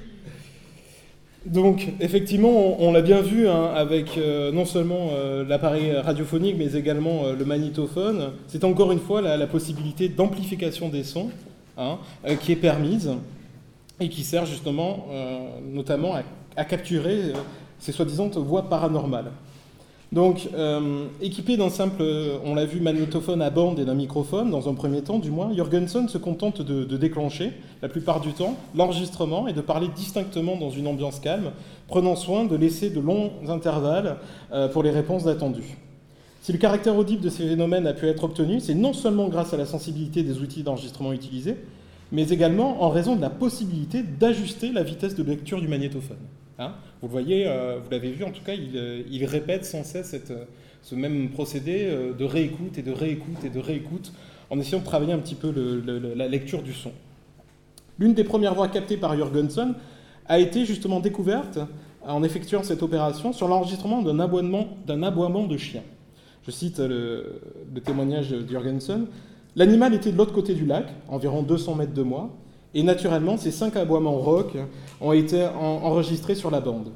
Donc, 1.46 1.92
effectivement, 2.00 2.82
on, 2.82 2.92
l'a 2.92 3.00
bien 3.00 3.22
vu 3.22 3.48
hein, 3.48 3.70
avec 3.74 4.18
euh, 4.18 4.50
non 4.50 4.64
seulement 4.64 5.10
euh, 5.12 5.44
l'appareil 5.46 5.92
radiophonique, 5.92 6.56
mais 6.58 6.74
également 6.74 7.24
euh, 7.24 7.36
le 7.38 7.44
magnétophone. 7.44 8.32
C'est 8.48 8.64
encore 8.64 8.90
une 8.90 8.98
fois 8.98 9.20
la, 9.20 9.46
possibilité 9.46 10.08
d'amplification 10.08 10.88
des 10.88 11.04
sons 11.04 11.30
hein, 11.76 11.98
qui 12.40 12.52
est 12.52 12.56
permise 12.56 13.12
et 14.00 14.08
qui 14.08 14.24
sert 14.24 14.46
justement 14.46 15.06
notamment 15.72 16.14
à, 16.56 16.64
capturer 16.64 17.32
ces 17.78 17.92
soi-disant 17.92 18.28
voix 18.28 18.68
paranormales. 18.68 19.30
Donc, 20.10 20.48
euh, 20.54 21.04
équipé 21.20 21.58
d'un 21.58 21.68
simple, 21.68 22.02
on 22.44 22.54
l'a 22.54 22.64
vu, 22.64 22.80
magnétophone 22.80 23.42
à 23.42 23.50
bande 23.50 23.78
et 23.78 23.84
d'un 23.84 23.94
microphone, 23.94 24.50
dans 24.50 24.68
un 24.68 24.74
premier 24.74 25.02
temps 25.02 25.18
du 25.18 25.30
moins, 25.30 25.52
Jürgensen 25.52 26.08
se 26.08 26.16
contente 26.16 26.62
de, 26.62 26.84
de 26.84 26.96
déclencher, 26.96 27.52
la 27.82 27.88
plupart 27.90 28.20
du 28.20 28.32
temps, 28.32 28.56
l'enregistrement 28.74 29.48
et 29.48 29.52
de 29.52 29.60
parler 29.60 29.88
distinctement 29.94 30.56
dans 30.56 30.70
une 30.70 30.86
ambiance 30.86 31.20
calme, 31.20 31.52
prenant 31.88 32.16
soin 32.16 32.46
de 32.46 32.56
laisser 32.56 32.88
de 32.88 33.00
longs 33.00 33.32
intervalles 33.48 34.16
euh, 34.52 34.68
pour 34.68 34.82
les 34.82 34.90
réponses 34.90 35.26
attendues. 35.26 35.76
Si 36.40 36.52
le 36.52 36.58
caractère 36.58 36.96
audible 36.96 37.20
de 37.20 37.28
ces 37.28 37.46
phénomènes 37.46 37.86
a 37.86 37.92
pu 37.92 38.06
être 38.06 38.24
obtenu, 38.24 38.60
c'est 38.60 38.74
non 38.74 38.94
seulement 38.94 39.28
grâce 39.28 39.52
à 39.52 39.58
la 39.58 39.66
sensibilité 39.66 40.22
des 40.22 40.38
outils 40.38 40.62
d'enregistrement 40.62 41.12
utilisés, 41.12 41.56
mais 42.12 42.30
également 42.30 42.82
en 42.82 42.88
raison 42.88 43.14
de 43.16 43.20
la 43.20 43.28
possibilité 43.28 44.02
d'ajuster 44.02 44.72
la 44.72 44.82
vitesse 44.82 45.14
de 45.14 45.22
lecture 45.22 45.60
du 45.60 45.68
magnétophone. 45.68 46.16
Hein 46.58 46.72
vous 47.00 47.06
le 47.06 47.12
voyez, 47.12 47.46
euh, 47.46 47.78
vous 47.82 47.88
l'avez 47.90 48.10
vu 48.10 48.24
en 48.24 48.32
tout 48.32 48.42
cas, 48.42 48.54
il, 48.54 48.76
euh, 48.76 49.26
répète 49.26 49.64
sans 49.64 49.84
cesse 49.84 50.14
euh, 50.30 50.44
ce 50.82 50.96
même 50.96 51.30
procédé 51.30 51.88
de 52.18 52.24
réécoute 52.24 52.78
et 52.78 52.82
de 52.82 52.90
réécoute 52.90 53.44
et 53.44 53.50
de 53.50 53.60
réécoute 53.60 54.12
en 54.50 54.58
essayant 54.58 54.80
de 54.80 54.84
travailler 54.84 55.12
un 55.12 55.18
petit 55.18 55.34
peu 55.34 55.52
la 56.16 56.28
lecture 56.28 56.62
du 56.62 56.72
son. 56.72 56.92
L'une 57.98 58.14
des 58.14 58.24
premières 58.24 58.54
voix 58.54 58.68
captées 58.68 58.96
par 58.96 59.14
Jürgensen 59.14 59.74
a 60.26 60.38
été 60.38 60.64
justement 60.64 61.00
découverte 61.00 61.58
en 62.06 62.22
effectuant 62.22 62.62
cette 62.62 62.82
opération 62.82 63.32
sur 63.32 63.48
l'enregistrement 63.48 64.02
d'un 64.02 64.18
aboiement, 64.18 64.68
d'un 64.86 65.02
aboiement 65.02 65.46
de 65.46 65.56
chien. 65.56 65.82
Je 66.46 66.50
cite 66.50 66.78
le, 66.78 67.40
témoignage 67.84 68.30
de 68.30 68.46
Jürgensen. 68.48 69.06
L'animal 69.56 69.94
était 69.94 70.12
de 70.12 70.16
l'autre 70.16 70.32
côté 70.32 70.54
du 70.54 70.64
lac, 70.64 70.86
environ 71.08 71.42
200 71.42 71.74
mètres 71.74 71.94
de 71.94 72.02
moi, 72.02 72.30
et 72.74 72.82
naturellement, 72.82 73.36
ces 73.36 73.50
cinq 73.50 73.76
aboiements 73.76 74.18
rock 74.18 74.56
ont 75.00 75.12
été 75.12 75.44
en- 75.46 75.84
enregistrés 75.84 76.34
sur 76.34 76.50
la 76.50 76.60
bande. 76.60 76.90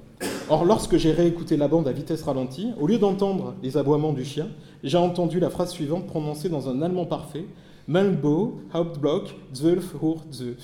Or, 0.51 0.65
lorsque 0.65 0.97
j'ai 0.97 1.13
réécouté 1.13 1.57
la 1.57 1.69
bande 1.69 1.89
à 1.89 1.93
vitesse 1.93 2.23
ralentie, 2.23 2.69
au 2.81 2.87
lieu 2.87 2.99
d'entendre 2.99 3.55
les 3.63 3.77
aboiements 3.77 4.13
du 4.13 4.25
chien, 4.25 4.49
j'ai 4.85 4.99
entendu 4.99 5.41
la 5.41 5.51
phrase 5.51 5.71
suivante 5.71 6.07
prononcée 6.07 6.49
dans 6.49 6.69
un 6.69 6.83
allemand 6.83 7.07
parfait 7.07 7.47
Melbo, 7.89 8.61
Hauptblock, 8.75 9.35
12 9.55 9.65
Uhr 10.03 10.17
12. 10.31 10.57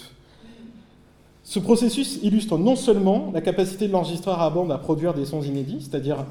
Ce 1.43 1.59
processus 1.59 2.19
illustre 2.23 2.59
non 2.59 2.77
seulement 2.77 3.31
la 3.33 3.41
capacité 3.41 3.89
de 3.89 3.93
l'enregistreur 3.93 4.41
à 4.41 4.51
bande 4.51 4.71
à 4.71 4.79
produire 4.79 5.15
des 5.15 5.25
sons 5.25 5.41
inédits, 5.43 5.79
c'est-à-dire 5.81 6.27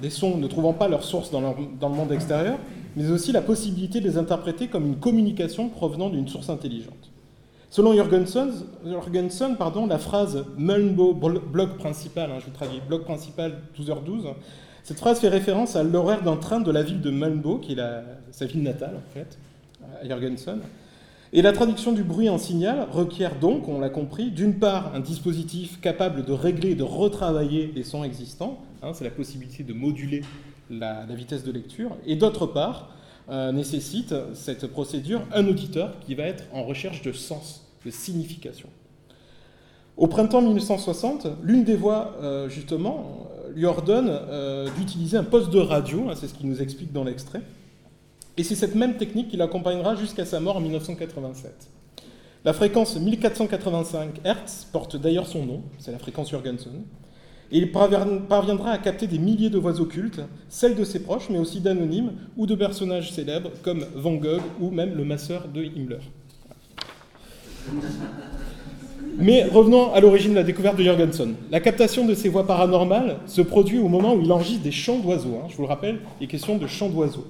des 0.00 0.10
sons 0.10 0.36
ne 0.38 0.46
trouvant 0.46 0.72
pas 0.72 0.86
leur 0.88 1.02
source 1.02 1.30
dans 1.32 1.40
le 1.40 1.94
monde 1.94 2.12
extérieur, 2.12 2.58
mais 2.96 3.10
aussi 3.10 3.32
la 3.32 3.42
possibilité 3.42 4.00
de 4.00 4.08
les 4.08 4.16
interpréter 4.16 4.68
comme 4.68 4.86
une 4.86 4.96
communication 4.96 5.68
provenant 5.68 6.08
d'une 6.08 6.28
source 6.28 6.48
intelligente. 6.48 7.09
Selon 7.70 7.94
Jorgensen, 7.94 9.56
pardon, 9.56 9.86
la 9.86 9.98
phrase 9.98 10.44
Mulnbo 10.58 11.14
bloc 11.14 11.76
principal, 11.78 12.28
hein, 12.32 12.38
je 12.40 12.46
vous 12.46 12.50
traduis, 12.50 12.80
bloc 12.88 13.04
principal 13.04 13.60
12h12, 13.78 14.34
cette 14.82 14.98
phrase 14.98 15.20
fait 15.20 15.28
référence 15.28 15.76
à 15.76 15.84
l'horaire 15.84 16.22
d'un 16.22 16.36
train 16.36 16.58
de 16.58 16.72
la 16.72 16.82
ville 16.82 17.00
de 17.00 17.12
Mulnbo, 17.12 17.58
qui 17.58 17.74
est 17.74 17.82
sa 18.32 18.46
ville 18.46 18.64
natale 18.64 18.96
en 18.96 19.14
fait, 19.14 19.38
à 20.02 20.08
Jorgensen. 20.08 20.58
Et 21.32 21.42
la 21.42 21.52
traduction 21.52 21.92
du 21.92 22.02
bruit 22.02 22.28
en 22.28 22.38
signal 22.38 22.88
requiert 22.90 23.36
donc, 23.38 23.68
on 23.68 23.78
l'a 23.78 23.88
compris, 23.88 24.32
d'une 24.32 24.58
part 24.58 24.92
un 24.92 24.98
dispositif 24.98 25.80
capable 25.80 26.24
de 26.24 26.32
régler 26.32 26.70
et 26.70 26.74
de 26.74 26.82
retravailler 26.82 27.70
les 27.72 27.84
sons 27.84 28.02
existants, 28.02 28.58
hein, 28.82 28.90
c'est 28.94 29.04
la 29.04 29.10
possibilité 29.10 29.62
de 29.62 29.74
moduler 29.74 30.22
la 30.70 31.04
vitesse 31.10 31.44
de 31.44 31.52
lecture, 31.52 31.96
et 32.04 32.16
d'autre 32.16 32.46
part 32.46 32.88
euh, 33.28 33.52
nécessite 33.52 34.14
cette 34.34 34.66
procédure 34.66 35.22
un 35.32 35.46
auditeur 35.46 35.98
qui 36.00 36.14
va 36.14 36.24
être 36.24 36.44
en 36.52 36.64
recherche 36.64 37.02
de 37.02 37.12
sens, 37.12 37.66
de 37.84 37.90
signification. 37.90 38.68
Au 39.96 40.06
printemps 40.06 40.40
1960, 40.40 41.26
l'une 41.42 41.62
des 41.62 41.76
voix, 41.76 42.16
euh, 42.22 42.48
justement, 42.48 43.28
lui 43.54 43.66
ordonne 43.66 44.08
euh, 44.10 44.68
d'utiliser 44.78 45.16
un 45.16 45.24
poste 45.24 45.50
de 45.50 45.58
radio, 45.58 46.08
hein, 46.08 46.14
c'est 46.16 46.26
ce 46.26 46.34
qu'il 46.34 46.48
nous 46.48 46.62
explique 46.62 46.92
dans 46.92 47.04
l'extrait, 47.04 47.42
et 48.36 48.42
c'est 48.42 48.54
cette 48.54 48.74
même 48.74 48.96
technique 48.96 49.28
qui 49.28 49.36
l'accompagnera 49.36 49.96
jusqu'à 49.96 50.24
sa 50.24 50.40
mort 50.40 50.56
en 50.56 50.60
1987. 50.60 51.52
La 52.44 52.54
fréquence 52.54 52.96
1485 52.96 54.20
Hz 54.24 54.66
porte 54.72 54.96
d'ailleurs 54.96 55.26
son 55.26 55.44
nom, 55.44 55.62
c'est 55.78 55.92
la 55.92 55.98
fréquence 55.98 56.30
Jorgensen, 56.30 56.72
et 57.52 57.58
il 57.58 57.72
parviendra 57.72 58.70
à 58.70 58.78
capter 58.78 59.06
des 59.06 59.18
milliers 59.18 59.50
de 59.50 59.58
voix 59.58 59.80
occultes, 59.80 60.20
celles 60.48 60.76
de 60.76 60.84
ses 60.84 61.00
proches, 61.00 61.28
mais 61.30 61.38
aussi 61.38 61.60
d'anonymes 61.60 62.12
ou 62.36 62.46
de 62.46 62.54
personnages 62.54 63.12
célèbres 63.12 63.50
comme 63.62 63.84
Van 63.94 64.14
Gogh 64.14 64.42
ou 64.60 64.70
même 64.70 64.96
le 64.96 65.04
masseur 65.04 65.48
de 65.48 65.62
Himmler. 65.62 65.98
Mais 69.18 69.44
revenons 69.44 69.92
à 69.92 70.00
l'origine 70.00 70.30
de 70.30 70.36
la 70.36 70.44
découverte 70.44 70.76
de 70.76 70.84
Jorgensen. 70.84 71.34
La 71.50 71.60
captation 71.60 72.06
de 72.06 72.14
ces 72.14 72.28
voix 72.28 72.46
paranormales 72.46 73.16
se 73.26 73.42
produit 73.42 73.78
au 73.78 73.88
moment 73.88 74.14
où 74.14 74.20
il 74.22 74.32
enregistre 74.32 74.62
des 74.62 74.70
chants 74.70 74.98
d'oiseaux. 74.98 75.40
Hein. 75.42 75.48
Je 75.50 75.56
vous 75.56 75.62
le 75.62 75.68
rappelle, 75.68 75.98
il 76.20 76.24
est 76.24 76.28
question 76.28 76.56
de 76.56 76.66
chants 76.66 76.88
d'oiseaux. 76.88 77.26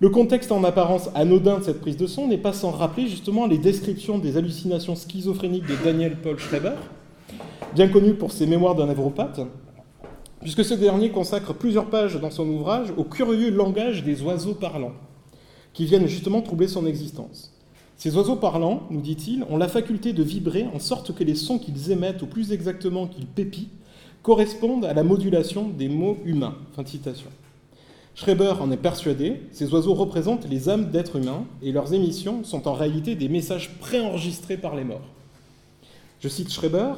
Le 0.00 0.08
contexte 0.08 0.50
en 0.50 0.64
apparence 0.64 1.10
anodin 1.14 1.58
de 1.58 1.64
cette 1.64 1.80
prise 1.80 1.96
de 1.96 2.06
son 2.06 2.28
n'est 2.28 2.38
pas 2.38 2.52
sans 2.52 2.70
rappeler 2.70 3.08
justement 3.08 3.46
les 3.46 3.58
descriptions 3.58 4.18
des 4.18 4.36
hallucinations 4.36 4.96
schizophréniques 4.96 5.66
de 5.66 5.76
Daniel 5.84 6.16
Paul 6.16 6.38
Schreiber, 6.38 6.72
bien 7.74 7.88
connu 7.88 8.14
pour 8.14 8.32
ses 8.32 8.46
mémoires 8.46 8.74
d'un 8.74 8.86
névropathe, 8.86 9.40
puisque 10.40 10.64
ce 10.64 10.74
dernier 10.74 11.10
consacre 11.10 11.54
plusieurs 11.54 11.88
pages 11.88 12.20
dans 12.20 12.30
son 12.30 12.48
ouvrage 12.48 12.92
au 12.96 13.04
curieux 13.04 13.50
langage 13.50 14.04
des 14.04 14.22
oiseaux 14.22 14.54
parlants, 14.54 14.92
qui 15.72 15.86
viennent 15.86 16.06
justement 16.06 16.42
troubler 16.42 16.68
son 16.68 16.86
existence. 16.86 17.52
Ces 17.96 18.16
oiseaux 18.16 18.36
parlants, 18.36 18.82
nous 18.90 19.00
dit-il, 19.00 19.44
ont 19.48 19.56
la 19.56 19.68
faculté 19.68 20.12
de 20.12 20.22
vibrer 20.22 20.66
en 20.74 20.80
sorte 20.80 21.14
que 21.14 21.24
les 21.24 21.36
sons 21.36 21.58
qu'ils 21.58 21.92
émettent, 21.92 22.22
ou 22.22 22.26
plus 22.26 22.52
exactement 22.52 23.06
qu'ils 23.06 23.26
pépient, 23.26 23.70
correspondent 24.22 24.84
à 24.84 24.92
la 24.92 25.04
modulation 25.04 25.68
des 25.68 25.88
mots 25.88 26.18
humains. 26.24 26.56
Fin 26.74 26.82
de 26.82 26.88
citation. 26.88 27.28
Schreiber 28.14 28.54
en 28.60 28.70
est 28.70 28.76
persuadé, 28.76 29.42
ces 29.52 29.72
oiseaux 29.72 29.94
représentent 29.94 30.48
les 30.48 30.68
âmes 30.68 30.90
d'êtres 30.90 31.16
humains 31.16 31.44
et 31.62 31.72
leurs 31.72 31.94
émissions 31.94 32.44
sont 32.44 32.68
en 32.68 32.74
réalité 32.74 33.14
des 33.14 33.28
messages 33.28 33.78
préenregistrés 33.78 34.58
par 34.58 34.76
les 34.76 34.84
morts. 34.84 35.08
Je 36.20 36.28
cite 36.28 36.52
Schreiber, 36.52 36.92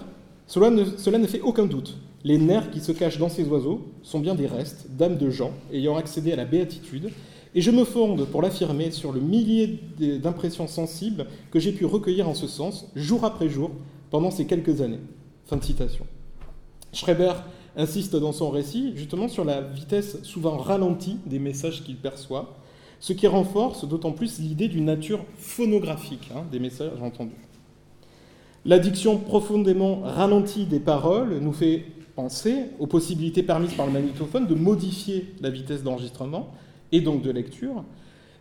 cela 0.46 0.70
ne, 0.70 1.26
fait 1.26 1.40
aucun 1.40 1.66
doute. 1.66 1.96
Les 2.22 2.38
nerfs 2.38 2.70
qui 2.70 2.80
se 2.80 2.92
cachent 2.92 3.18
dans 3.18 3.28
ces 3.28 3.44
oiseaux 3.44 3.82
sont 4.02 4.20
bien 4.20 4.34
des 4.34 4.46
restes 4.46 4.86
d'âmes 4.90 5.18
de 5.18 5.30
gens 5.30 5.52
ayant 5.72 5.96
accédé 5.96 6.32
à 6.32 6.36
la 6.36 6.44
béatitude, 6.44 7.10
et 7.54 7.60
je 7.60 7.70
me 7.70 7.84
fonde 7.84 8.26
pour 8.26 8.42
l'affirmer 8.42 8.90
sur 8.90 9.12
le 9.12 9.20
millier 9.20 9.78
d'impressions 9.98 10.66
sensibles 10.66 11.26
que 11.50 11.60
j'ai 11.60 11.72
pu 11.72 11.84
recueillir 11.84 12.28
en 12.28 12.34
ce 12.34 12.48
sens, 12.48 12.90
jour 12.96 13.24
après 13.24 13.48
jour, 13.48 13.70
pendant 14.10 14.30
ces 14.30 14.46
quelques 14.46 14.80
années. 14.80 15.00
Fin 15.46 15.56
de 15.56 15.64
citation. 15.64 16.06
Schreiber 16.92 17.32
insiste 17.76 18.16
dans 18.16 18.32
son 18.32 18.50
récit 18.50 18.92
justement 18.96 19.28
sur 19.28 19.44
la 19.44 19.60
vitesse 19.60 20.22
souvent 20.22 20.56
ralentie 20.56 21.18
des 21.26 21.38
messages 21.38 21.84
qu'il 21.84 21.96
perçoit, 21.96 22.56
ce 23.00 23.12
qui 23.12 23.26
renforce 23.26 23.86
d'autant 23.86 24.12
plus 24.12 24.38
l'idée 24.38 24.68
d'une 24.68 24.86
nature 24.86 25.24
phonographique 25.36 26.30
hein, 26.34 26.44
des 26.50 26.58
messages 26.58 27.00
entendus. 27.02 27.34
L'addiction 28.66 29.18
profondément 29.18 30.00
ralentie 30.02 30.64
des 30.64 30.80
paroles 30.80 31.38
nous 31.40 31.52
fait 31.52 31.84
penser 32.16 32.66
aux 32.78 32.86
possibilités 32.86 33.42
permises 33.42 33.74
par 33.74 33.86
le 33.86 33.92
magnétophone 33.92 34.46
de 34.46 34.54
modifier 34.54 35.34
la 35.42 35.50
vitesse 35.50 35.82
d'enregistrement 35.82 36.48
et 36.90 37.02
donc 37.02 37.22
de 37.22 37.30
lecture. 37.30 37.84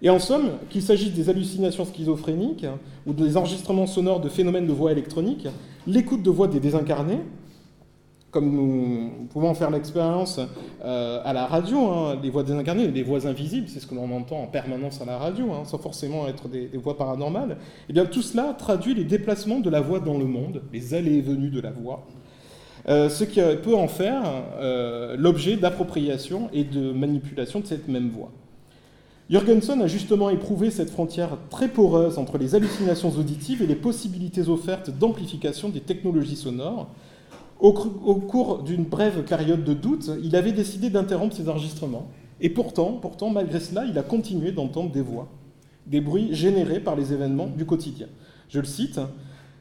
Et 0.01 0.09
en 0.09 0.19
somme, 0.19 0.51
qu'il 0.69 0.81
s'agisse 0.81 1.13
des 1.13 1.29
hallucinations 1.29 1.85
schizophréniques 1.85 2.65
ou 3.05 3.13
des 3.13 3.35
enregistrements 3.35 3.87
sonores 3.87 4.21
de 4.21 4.29
phénomènes 4.29 4.67
de 4.67 4.73
voix 4.73 4.91
électroniques, 4.91 5.47
l'écoute 5.87 6.23
de 6.23 6.29
voix 6.29 6.47
des 6.47 6.59
désincarnés, 6.59 7.19
comme 8.33 8.51
nous 8.51 9.27
pouvons 9.29 9.53
faire 9.53 9.69
l'expérience 9.69 10.39
euh, 10.83 11.21
à 11.23 11.33
la 11.33 11.45
radio, 11.45 11.85
hein, 11.85 12.19
les 12.21 12.31
voix 12.31 12.41
désincarnées, 12.43 12.87
les 12.87 13.03
voix 13.03 13.27
invisibles, 13.27 13.67
c'est 13.69 13.79
ce 13.79 13.85
que 13.85 13.93
l'on 13.93 14.11
entend 14.11 14.41
en 14.41 14.47
permanence 14.47 14.99
à 15.01 15.05
la 15.05 15.17
radio, 15.17 15.53
hein, 15.53 15.63
sans 15.65 15.77
forcément 15.77 16.27
être 16.27 16.49
des, 16.49 16.67
voix 16.73 16.97
paranormales, 16.97 17.51
et 17.51 17.55
eh 17.89 17.93
bien 17.93 18.05
tout 18.05 18.23
cela 18.23 18.55
traduit 18.57 18.95
les 18.95 19.03
déplacements 19.03 19.59
de 19.59 19.69
la 19.69 19.81
voix 19.81 19.99
dans 19.99 20.17
le 20.17 20.25
monde, 20.25 20.63
les 20.73 20.95
allées 20.95 21.17
et 21.17 21.21
venues 21.21 21.51
de 21.51 21.61
la 21.61 21.69
voix, 21.69 22.07
euh, 22.89 23.07
ce 23.07 23.23
qui 23.23 23.39
peut 23.61 23.75
en 23.75 23.87
faire 23.87 24.23
euh, 24.57 25.15
l'objet 25.15 25.55
d'appropriation 25.55 26.49
et 26.51 26.63
de 26.63 26.91
manipulation 26.91 27.59
de 27.59 27.67
cette 27.67 27.87
même 27.87 28.09
voix. 28.09 28.31
Jürgensen 29.29 29.81
a 29.81 29.87
justement 29.87 30.31
éprouvé 30.31 30.71
cette 30.71 30.89
frontière 30.89 31.37
très 31.49 31.67
poreuse 31.67 32.17
entre 32.17 32.37
les 32.39 32.55
hallucinations 32.55 33.11
auditives 33.11 33.61
et 33.61 33.67
les 33.67 33.75
possibilités 33.75 34.49
offertes 34.49 34.89
d'amplification 34.89 35.69
des 35.69 35.79
technologies 35.79 36.35
sonores, 36.35 36.89
au, 37.63 37.71
cours 37.71 38.61
d'une 38.63 38.83
brève 38.83 39.23
période 39.23 39.63
de 39.63 39.73
doute, 39.73 40.11
il 40.21 40.35
avait 40.35 40.51
décidé 40.51 40.89
d'interrompre 40.89 41.33
ses 41.33 41.47
enregistrements. 41.47 42.07
Et 42.41 42.49
pourtant, 42.49 42.99
pourtant, 43.01 43.29
malgré 43.29 43.61
cela, 43.61 43.85
il 43.85 43.97
a 43.97 44.03
continué 44.03 44.51
d'entendre 44.51 44.91
des 44.91 45.01
voix, 45.01 45.29
des 45.87 46.01
bruits 46.01 46.35
générés 46.35 46.81
par 46.81 46.97
les 46.97 47.13
événements 47.13 47.47
du 47.47 47.65
quotidien. 47.65 48.07
Je 48.49 48.59
le 48.59 48.65
cite 48.65 48.99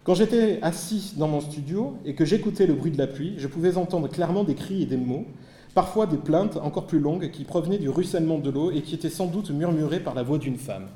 Quand 0.02 0.14
j'étais 0.14 0.58
assis 0.62 1.14
dans 1.16 1.28
mon 1.28 1.40
studio 1.40 1.96
et 2.04 2.16
que 2.16 2.24
j'écoutais 2.24 2.66
le 2.66 2.74
bruit 2.74 2.90
de 2.90 2.98
la 2.98 3.06
pluie, 3.06 3.34
je 3.38 3.46
pouvais 3.46 3.76
entendre 3.76 4.08
clairement 4.08 4.42
des 4.42 4.56
cris 4.56 4.82
et 4.82 4.86
des 4.86 4.96
mots, 4.96 5.26
parfois 5.72 6.06
des 6.06 6.16
plaintes 6.16 6.56
encore 6.56 6.88
plus 6.88 6.98
longues 6.98 7.30
qui 7.30 7.44
provenaient 7.44 7.78
du 7.78 7.88
ruissellement 7.88 8.38
de 8.38 8.50
l'eau 8.50 8.72
et 8.72 8.82
qui 8.82 8.96
étaient 8.96 9.10
sans 9.10 9.26
doute 9.26 9.52
murmurées 9.52 10.00
par 10.00 10.14
la 10.14 10.24
voix 10.24 10.38
d'une 10.38 10.56
femme. 10.56 10.88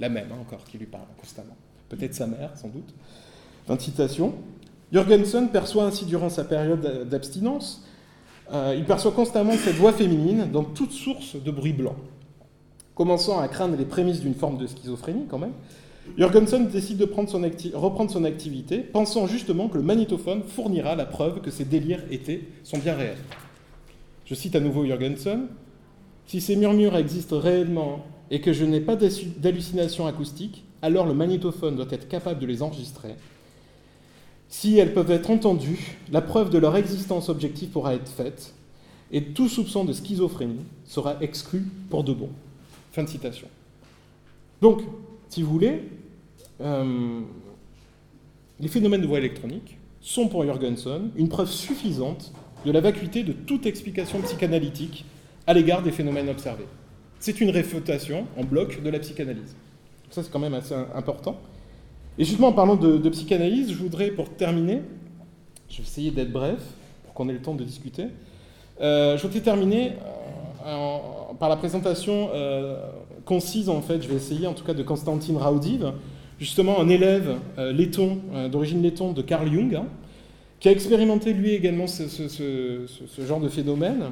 La 0.00 0.08
même, 0.08 0.28
hein, 0.32 0.38
encore, 0.40 0.64
qui 0.64 0.78
lui 0.78 0.86
parle 0.86 1.04
constamment. 1.20 1.56
Peut-être 1.90 2.14
sa 2.14 2.26
mère, 2.26 2.56
sans 2.56 2.68
doute. 2.68 2.94
Fin 3.66 3.78
citation. 3.78 4.32
Jürgensen 4.92 5.50
perçoit 5.50 5.84
ainsi 5.84 6.06
durant 6.06 6.30
sa 6.30 6.44
période 6.44 7.08
d'abstinence, 7.08 7.84
euh, 8.52 8.74
il 8.76 8.84
perçoit 8.84 9.12
constamment 9.12 9.52
cette 9.52 9.76
voix 9.76 9.92
féminine 9.92 10.48
dans 10.50 10.64
toute 10.64 10.92
source 10.92 11.36
de 11.36 11.50
bruit 11.50 11.74
blanc. 11.74 11.96
Commençant 12.94 13.38
à 13.38 13.48
craindre 13.48 13.76
les 13.76 13.84
prémices 13.84 14.20
d'une 14.20 14.34
forme 14.34 14.56
de 14.56 14.66
schizophrénie 14.66 15.26
quand 15.28 15.38
même, 15.38 15.52
Jürgensen 16.16 16.68
décide 16.68 16.96
de 16.96 17.04
reprendre 17.74 18.10
son 18.10 18.24
activité, 18.24 18.78
pensant 18.78 19.26
justement 19.26 19.68
que 19.68 19.76
le 19.76 19.82
magnétophone 19.82 20.42
fournira 20.42 20.96
la 20.96 21.04
preuve 21.04 21.42
que 21.42 21.50
ses 21.50 21.66
délires 21.66 22.02
étaient, 22.10 22.48
sont 22.64 22.78
bien 22.78 22.94
réels. 22.94 23.18
Je 24.24 24.34
cite 24.34 24.56
à 24.56 24.60
nouveau 24.60 24.86
Jürgensen, 24.86 25.48
Si 26.26 26.40
ces 26.40 26.56
murmures 26.56 26.96
existent 26.96 27.38
réellement 27.38 28.06
et 28.30 28.40
que 28.40 28.54
je 28.54 28.64
n'ai 28.64 28.80
pas 28.80 28.96
d'hallucination 28.96 30.06
acoustique, 30.06 30.64
alors 30.80 31.06
le 31.06 31.14
magnétophone 31.14 31.76
doit 31.76 31.86
être 31.90 32.08
capable 32.08 32.40
de 32.40 32.46
les 32.46 32.62
enregistrer 32.62 33.16
si 34.48 34.78
elles 34.78 34.94
peuvent 34.94 35.10
être 35.10 35.30
entendues, 35.30 35.98
la 36.10 36.20
preuve 36.20 36.50
de 36.50 36.58
leur 36.58 36.76
existence 36.76 37.28
objective 37.28 37.68
pourra 37.68 37.94
être 37.94 38.10
faite, 38.10 38.54
et 39.12 39.22
tout 39.22 39.48
soupçon 39.48 39.84
de 39.84 39.92
schizophrénie 39.92 40.64
sera 40.84 41.16
exclu 41.20 41.64
pour 41.90 42.04
de 42.04 42.12
bon. 42.12 42.30
Fin 42.92 43.04
de 43.04 43.08
citation. 43.08 43.48
Donc, 44.60 44.82
si 45.28 45.42
vous 45.42 45.50
voulez, 45.50 45.82
euh, 46.60 47.20
les 48.60 48.68
phénomènes 48.68 49.02
de 49.02 49.06
voix 49.06 49.18
électronique 49.18 49.78
sont 50.00 50.28
pour 50.28 50.44
Jorgensen 50.44 51.10
une 51.16 51.28
preuve 51.28 51.50
suffisante 51.50 52.32
de 52.64 52.72
la 52.72 52.80
vacuité 52.80 53.22
de 53.22 53.32
toute 53.32 53.66
explication 53.66 54.20
psychanalytique 54.22 55.04
à 55.46 55.54
l'égard 55.54 55.82
des 55.82 55.92
phénomènes 55.92 56.28
observés. 56.28 56.66
C'est 57.20 57.40
une 57.40 57.50
réfutation 57.50 58.26
en 58.36 58.44
bloc 58.44 58.82
de 58.82 58.90
la 58.90 58.98
psychanalyse. 58.98 59.56
Ça, 60.10 60.22
c'est 60.22 60.30
quand 60.30 60.38
même 60.38 60.54
assez 60.54 60.74
important. 60.94 61.40
Et 62.18 62.24
justement, 62.24 62.48
en 62.48 62.52
parlant 62.52 62.74
de, 62.74 63.08
psychanalyse, 63.10 63.70
je 63.70 63.76
voudrais, 63.76 64.08
pour 64.08 64.28
terminer, 64.30 64.82
je 65.70 65.76
vais 65.76 65.84
essayer 65.84 66.10
d'être 66.10 66.32
bref, 66.32 66.58
pour 67.04 67.14
qu'on 67.14 67.28
ait 67.28 67.32
le 67.32 67.40
temps 67.40 67.54
de 67.54 67.62
discuter, 67.62 68.06
euh, 68.80 69.16
je 69.16 69.22
voudrais 69.22 69.40
terminer 69.40 69.92
euh, 70.66 70.98
par 71.38 71.48
la 71.48 71.56
présentation 71.56 72.30
euh, 72.34 72.80
concise, 73.24 73.68
en 73.68 73.80
fait, 73.82 74.02
je 74.02 74.08
vais 74.08 74.16
essayer 74.16 74.48
en 74.48 74.54
tout 74.54 74.64
cas 74.64 74.74
de 74.74 74.82
Konstantin 74.82 75.38
Raudiv, 75.38 75.92
justement 76.40 76.80
un 76.80 76.88
élève 76.88 77.36
euh, 77.56 78.48
d'origine 78.48 78.82
letton 78.82 79.12
de 79.12 79.22
Carl 79.22 79.48
Jung, 79.52 79.76
hein, 79.76 79.86
qui 80.58 80.68
a 80.68 80.72
expérimenté 80.72 81.32
lui 81.32 81.52
également 81.52 81.86
ce, 81.86 82.08
ce 82.08 83.26
genre 83.26 83.40
de 83.40 83.48
phénomène, 83.48 84.10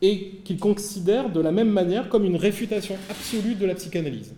et 0.00 0.40
qu'il 0.44 0.58
considère 0.58 1.28
de 1.28 1.40
la 1.40 1.52
même 1.52 1.68
manière 1.68 2.08
comme 2.08 2.24
une 2.24 2.36
réfutation 2.36 2.96
absolue 3.10 3.56
de 3.56 3.66
la 3.66 3.74
psychanalyse. 3.74 4.32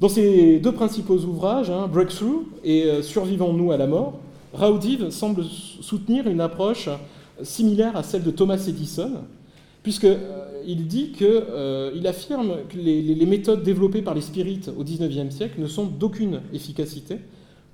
Dans 0.00 0.08
ses 0.08 0.58
deux 0.60 0.72
principaux 0.72 1.18
ouvrages, 1.18 1.68
hein, 1.68 1.86
Breakthrough 1.86 2.46
et 2.64 2.84
euh, 2.84 3.02
Survivons-nous 3.02 3.70
à 3.70 3.76
la 3.76 3.86
mort, 3.86 4.14
Raudive 4.54 5.10
semble 5.10 5.44
soutenir 5.44 6.26
une 6.26 6.40
approche 6.40 6.88
similaire 7.42 7.94
à 7.94 8.02
celle 8.02 8.22
de 8.22 8.30
Thomas 8.30 8.64
Edison, 8.66 9.10
puisqu'il 9.82 10.16
euh, 10.16 10.74
dit 10.74 11.12
qu'il 11.12 11.26
euh, 11.28 12.02
affirme 12.06 12.60
que 12.70 12.78
les, 12.78 13.02
les, 13.02 13.26
méthodes 13.26 13.62
développées 13.62 14.00
par 14.00 14.14
les 14.14 14.22
spirites 14.22 14.70
au 14.74 14.84
XIXe 14.84 15.34
siècle 15.34 15.60
ne 15.60 15.66
sont 15.66 15.84
d'aucune 15.84 16.40
efficacité, 16.54 17.18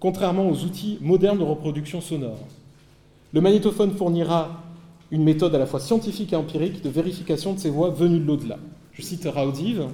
contrairement 0.00 0.50
aux 0.50 0.64
outils 0.64 0.98
modernes 1.00 1.38
de 1.38 1.44
reproduction 1.44 2.00
sonore. 2.00 2.40
Le 3.32 3.40
magnétophone 3.40 3.92
fournira 3.92 4.64
une 5.12 5.22
méthode 5.22 5.54
à 5.54 5.58
la 5.58 5.66
fois 5.66 5.78
scientifique 5.78 6.32
et 6.32 6.36
empirique 6.36 6.82
de 6.82 6.88
vérification 6.88 7.52
de 7.52 7.60
ces 7.60 7.70
voix 7.70 7.90
venues 7.90 8.18
de 8.18 8.26
l'au-delà. 8.26 8.58
Je 8.94 9.02
cite 9.02 9.28
Raudive 9.32 9.84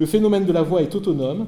Le 0.00 0.06
phénomène 0.06 0.46
de 0.46 0.52
la 0.52 0.62
voix 0.62 0.80
est 0.80 0.94
autonome, 0.94 1.46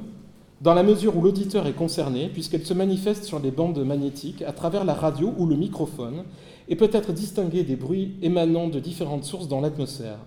dans 0.61 0.75
la 0.75 0.83
mesure 0.83 1.17
où 1.17 1.23
l'auditeur 1.23 1.67
est 1.67 1.73
concerné, 1.73 2.29
puisqu'elle 2.29 2.67
se 2.67 2.75
manifeste 2.75 3.25
sur 3.25 3.39
les 3.39 3.51
bandes 3.51 3.83
magnétiques 3.83 4.43
à 4.43 4.53
travers 4.53 4.85
la 4.85 4.93
radio 4.93 5.33
ou 5.39 5.47
le 5.47 5.57
microphone, 5.57 6.25
et 6.69 6.77
peut 6.77 6.91
être 6.93 7.15
distinguée 7.15 7.65
des 7.65 7.77
bruits 7.77 8.13
émanant 8.21 8.69
de 8.69 8.79
différentes 8.79 9.25
sources 9.25 9.49
dans 9.49 9.63
l'atmosphère. 9.63 10.19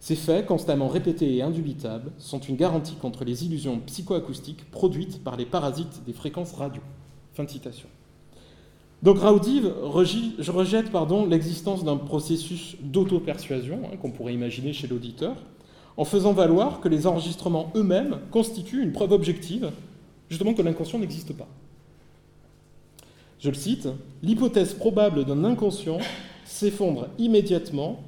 Ces 0.00 0.16
faits, 0.16 0.46
constamment 0.46 0.88
répétés 0.88 1.36
et 1.36 1.42
indubitables, 1.42 2.12
sont 2.16 2.38
une 2.38 2.56
garantie 2.56 2.94
contre 2.94 3.26
les 3.26 3.44
illusions 3.44 3.78
psychoacoustiques 3.84 4.70
produites 4.70 5.22
par 5.22 5.36
les 5.36 5.44
parasites 5.44 6.02
des 6.06 6.14
fréquences 6.14 6.54
radio. 6.54 6.80
Fin 7.34 7.44
de 7.44 7.50
citation. 7.50 7.88
Donc 9.02 9.18
Raudive 9.18 9.70
je 10.38 10.50
rejette 10.50 10.90
l'existence 11.28 11.84
d'un 11.84 11.98
processus 11.98 12.76
d'auto-persuasion 12.80 13.80
hein, 13.84 13.96
qu'on 14.00 14.12
pourrait 14.12 14.34
imaginer 14.34 14.72
chez 14.72 14.88
l'auditeur, 14.88 15.36
en 16.00 16.06
faisant 16.06 16.32
valoir 16.32 16.80
que 16.80 16.88
les 16.88 17.06
enregistrements 17.06 17.70
eux-mêmes 17.76 18.20
constituent 18.30 18.82
une 18.82 18.92
preuve 18.92 19.12
objective, 19.12 19.70
justement 20.30 20.54
que 20.54 20.62
l'inconscient 20.62 20.98
n'existe 20.98 21.34
pas. 21.34 21.46
Je 23.38 23.50
le 23.50 23.54
cite, 23.54 23.86
l'hypothèse 24.22 24.72
probable 24.72 25.26
d'un 25.26 25.44
inconscient 25.44 25.98
s'effondre 26.46 27.08
immédiatement, 27.18 28.02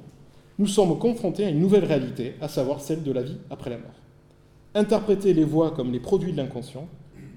nous 0.57 0.65
sommes 0.65 0.97
confrontés 0.97 1.45
à 1.45 1.49
une 1.49 1.59
nouvelle 1.59 1.85
réalité, 1.85 2.33
à 2.41 2.47
savoir 2.47 2.81
celle 2.81 3.03
de 3.03 3.11
la 3.11 3.21
vie 3.21 3.37
après 3.51 3.69
la 3.69 3.77
mort. 3.77 3.93
Interpréter 4.73 5.35
les 5.35 5.43
voix 5.43 5.69
comme 5.69 5.91
les 5.91 5.99
produits 5.99 6.31
de 6.31 6.37
l'inconscient 6.37 6.87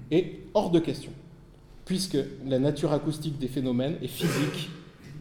est 0.09 0.39
hors 0.55 0.71
de 0.71 0.79
question, 0.79 1.11
puisque 1.85 2.17
la 2.47 2.57
nature 2.57 2.93
acoustique 2.93 3.37
des 3.37 3.47
phénomènes 3.47 3.97
est 4.01 4.07
physique 4.07 4.71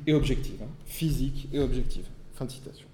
et 0.07 0.15
objective. 0.15 0.63
Hein. 0.63 0.71
physique 0.87 1.47
et 1.53 1.59
objective. 1.59 2.07
Fin 2.33 2.47
de 2.47 2.53
citation. 2.53 2.86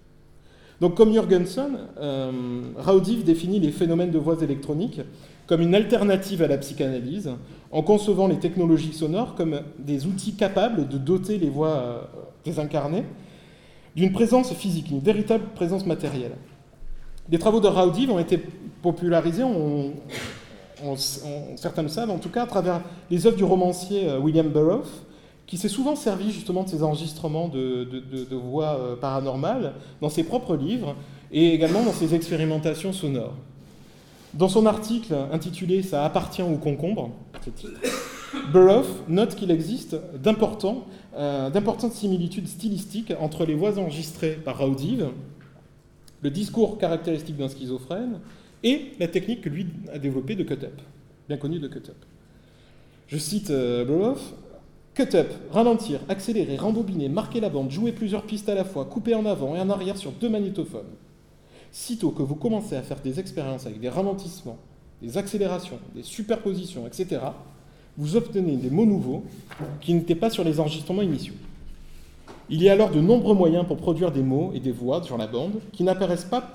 Donc, 0.82 0.96
comme 0.96 1.12
Jürgensen, 1.12 1.78
euh, 2.00 2.32
Raudiv 2.76 3.22
définit 3.22 3.60
les 3.60 3.70
phénomènes 3.70 4.10
de 4.10 4.18
voix 4.18 4.42
électroniques 4.42 5.00
comme 5.46 5.60
une 5.60 5.76
alternative 5.76 6.42
à 6.42 6.48
la 6.48 6.58
psychanalyse, 6.58 7.30
en 7.70 7.82
concevant 7.82 8.26
les 8.26 8.40
technologies 8.40 8.92
sonores 8.92 9.36
comme 9.36 9.60
des 9.78 10.06
outils 10.06 10.34
capables 10.34 10.88
de 10.88 10.98
doter 10.98 11.38
les 11.38 11.50
voix 11.50 11.68
euh, 11.68 12.00
désincarnées 12.44 13.04
d'une 13.94 14.10
présence 14.10 14.52
physique, 14.54 14.90
une 14.90 14.98
véritable 14.98 15.44
présence 15.54 15.86
matérielle. 15.86 16.32
Les 17.30 17.38
travaux 17.38 17.60
de 17.60 17.68
Raudiv 17.68 18.10
ont 18.10 18.18
été 18.18 18.42
popularisés, 18.82 19.44
certains 21.54 21.82
le 21.82 21.88
savent 21.88 22.10
en 22.10 22.18
tout 22.18 22.30
cas, 22.30 22.42
à 22.42 22.46
travers 22.46 22.80
les 23.08 23.24
œuvres 23.24 23.36
du 23.36 23.44
romancier 23.44 24.08
euh, 24.08 24.18
William 24.18 24.48
Burroughs, 24.48 25.04
qui 25.46 25.56
s'est 25.58 25.68
souvent 25.68 25.96
servi 25.96 26.30
justement 26.30 26.62
de 26.62 26.68
ces 26.68 26.82
enregistrements 26.82 27.48
de, 27.48 28.34
voix 28.34 28.78
euh, 28.78 28.96
paranormales 28.96 29.74
dans 30.00 30.08
ses 30.08 30.24
propres 30.24 30.56
livres 30.56 30.96
et 31.30 31.52
également 31.54 31.82
dans 31.82 31.92
ses 31.92 32.14
expérimentations 32.14 32.92
sonores. 32.92 33.34
Dans 34.34 34.48
son 34.48 34.64
article 34.64 35.14
intitulé 35.30 35.82
Ça 35.82 36.04
appartient 36.04 36.42
au 36.42 36.56
concombre, 36.56 37.10
Burroughs 38.52 39.04
note 39.08 39.34
qu'il 39.34 39.50
existe 39.50 39.94
euh, 39.94 41.50
d'importantes 41.50 41.92
similitudes 41.92 42.48
stylistiques 42.48 43.12
entre 43.20 43.44
les 43.44 43.54
voix 43.54 43.78
enregistrées 43.78 44.38
par 44.42 44.58
Raudive, 44.58 45.10
le 46.22 46.30
discours 46.30 46.78
caractéristique 46.78 47.36
d'un 47.36 47.48
schizophrène 47.48 48.20
et 48.62 48.92
la 48.98 49.08
technique 49.08 49.42
que 49.42 49.48
lui 49.48 49.66
a 49.92 49.98
développée 49.98 50.36
de 50.36 50.44
cut-up, 50.44 50.80
bien 51.28 51.36
connue 51.36 51.58
de 51.58 51.68
cut-up. 51.68 51.96
Je 53.08 53.18
cite 53.18 53.50
euh, 53.50 53.84
Burroughs 53.84 54.34
Cut-up, 54.94 55.32
ralentir, 55.50 56.00
accélérer, 56.10 56.56
rembobiner, 56.56 57.08
marquer 57.08 57.40
la 57.40 57.48
bande, 57.48 57.70
jouer 57.70 57.92
plusieurs 57.92 58.24
pistes 58.24 58.50
à 58.50 58.54
la 58.54 58.64
fois, 58.64 58.84
couper 58.84 59.14
en 59.14 59.24
avant 59.24 59.56
et 59.56 59.60
en 59.60 59.70
arrière 59.70 59.96
sur 59.96 60.12
deux 60.12 60.28
magnétophones. 60.28 60.90
Sitôt 61.70 62.10
que 62.10 62.22
vous 62.22 62.34
commencez 62.34 62.76
à 62.76 62.82
faire 62.82 63.00
des 63.00 63.18
expériences 63.18 63.64
avec 63.64 63.80
des 63.80 63.88
ralentissements, 63.88 64.58
des 65.00 65.16
accélérations, 65.16 65.78
des 65.94 66.02
superpositions, 66.02 66.86
etc., 66.86 67.20
vous 67.96 68.16
obtenez 68.16 68.56
des 68.56 68.68
mots 68.68 68.84
nouveaux 68.84 69.24
qui 69.80 69.94
n'étaient 69.94 70.14
pas 70.14 70.28
sur 70.28 70.44
les 70.44 70.60
enregistrements 70.60 71.02
initiaux. 71.02 71.34
Il 72.50 72.62
y 72.62 72.68
a 72.68 72.72
alors 72.72 72.90
de 72.90 73.00
nombreux 73.00 73.34
moyens 73.34 73.66
pour 73.66 73.78
produire 73.78 74.12
des 74.12 74.22
mots 74.22 74.50
et 74.54 74.60
des 74.60 74.72
voix 74.72 75.02
sur 75.02 75.16
la 75.16 75.26
bande 75.26 75.60
qui 75.72 75.84
n'apparaissent 75.84 76.26
pas 76.26 76.52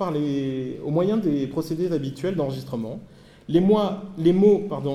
au 0.86 0.92
moyen 0.92 1.18
des 1.18 1.48
procédés 1.48 1.92
habituels 1.92 2.36
d'enregistrement. 2.36 3.00
Les, 3.50 3.62
mots 3.62 3.90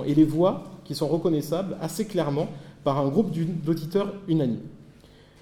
et 0.06 0.14
les 0.14 0.24
voix 0.24 0.64
qui 0.85 0.94
sont 0.94 1.09
reconnaissables 1.09 1.77
assez 1.81 2.06
clairement 2.06 2.47
par 2.84 2.98
un 2.98 3.09
groupe 3.09 3.30
d'auditeurs 3.64 4.12
unanimes. 4.28 4.68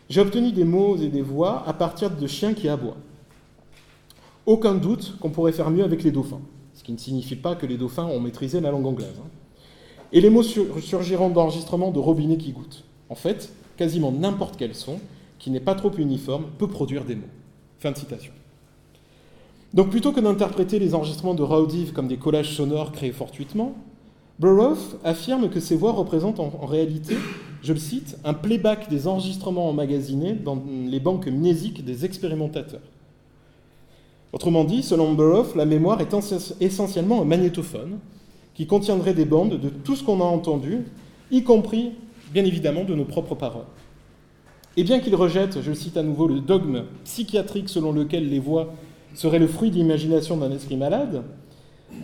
J'ai 0.09 0.21
obtenu 0.21 0.53
des 0.53 0.65
mots 0.65 0.97
et 0.97 1.09
des 1.09 1.23
voix 1.23 1.62
à 1.67 1.73
partir 1.73 2.11
de 2.11 2.27
chiens 2.27 2.55
qui 2.55 2.69
aboient. 2.69 2.97
Aucun 4.47 4.75
doute 4.75 5.17
qu'on 5.21 5.31
pourrait 5.31 5.53
faire 5.53 5.71
mieux 5.71 5.85
avec 5.85 6.03
les 6.03 6.11
dauphins, 6.11 6.41
ce 6.75 6.83
qui 6.83 6.93
ne 6.93 6.99
signifie 6.99 7.37
pas 7.37 7.55
que 7.55 7.67
les 7.67 7.77
dauphins 7.77 8.07
ont 8.07 8.21
maîtrisé 8.21 8.61
la 8.61 8.71
langue 8.71 8.87
anglaise. 8.87 9.21
Hein. 9.21 9.29
Et 10.12 10.21
les 10.21 10.31
mots 10.31 10.43
surgiront 10.43 11.31
d'enregistrement 11.31 11.93
de 11.93 12.01
robinets 12.01 12.39
qui 12.39 12.53
goûtent. 12.53 12.85
En 13.09 13.15
fait, 13.15 13.53
quasiment 13.77 14.11
n'importe 14.11 14.57
quel 14.57 14.75
son, 14.75 14.99
qui 15.39 15.51
n'est 15.51 15.61
pas 15.61 15.75
trop 15.75 15.93
uniforme, 15.93 16.47
peut 16.59 16.67
produire 16.67 17.05
des 17.05 17.15
mots. 17.15 17.29
Fin 17.79 17.93
de 17.93 17.97
citation. 17.97 18.33
Donc 19.73 19.91
plutôt 19.91 20.11
que 20.12 20.21
d'interpréter 20.21 20.81
les 20.81 20.95
enregistrements 20.95 21.35
de 21.35 21.43
Raudive 21.43 21.93
comme 21.93 22.09
des 22.09 22.17
collages 22.17 22.57
sonores 22.57 22.91
créés 22.91 23.12
fortuitement, 23.12 23.77
Burroughs 24.41 24.97
affirme 25.05 25.51
que 25.51 25.61
ces 25.61 25.77
voix 25.77 25.93
représentent 25.93 26.41
en, 26.41 26.65
réalité, 26.65 27.15
je 27.62 27.75
le 27.75 27.79
cite, 27.79 28.17
un 28.25 28.33
playback 28.33 28.89
des 28.89 29.07
enregistrements 29.07 29.69
emmagasinés 29.69 30.33
dans 30.33 30.65
les 30.67 30.99
banques 30.99 31.27
mnésiques 31.27 31.85
des 31.85 32.07
expérimentateurs. 32.07 32.81
Autrement 34.33 34.65
dit, 34.65 34.83
selon 34.83 35.12
Burroughs, 35.12 35.55
la 35.57 35.67
mémoire 35.67 36.01
est 36.01 36.15
essentiellement 36.61 37.21
un 37.21 37.27
magnétophone 37.27 37.99
qui 38.55 38.67
contiendrait 38.67 39.12
des 39.12 39.27
bandes 39.27 39.61
de 39.61 39.69
tout 39.69 39.95
ce 39.95 40.03
qu'on 40.03 40.23
a 40.23 40.25
entendu, 40.25 40.85
y 41.31 41.43
compris, 41.43 41.93
bien 42.33 42.47
évidemment, 42.47 42.85
de 42.85 42.95
nos 42.95 43.05
propres 43.05 43.35
paroles. 43.35 43.67
Et 44.79 44.85
bien 44.85 45.01
qu'il 45.01 45.15
rejette, 45.17 45.61
je 45.61 45.69
le 45.69 45.77
cite 45.77 45.99
à 45.99 46.03
nouveau, 46.03 46.27
le 46.27 46.41
dogme 46.41 46.85
psychiatrique 47.05 47.69
selon 47.69 47.93
lequel 47.93 48.31
les 48.31 48.39
voix 48.39 48.73
seraient 49.12 49.39
le 49.39 49.49
fruit 49.49 49.71
de 49.71 49.77
l'imagination 49.77 50.39
d'un 50.39 50.51
esprit 50.51 50.79
malade, 50.79 51.25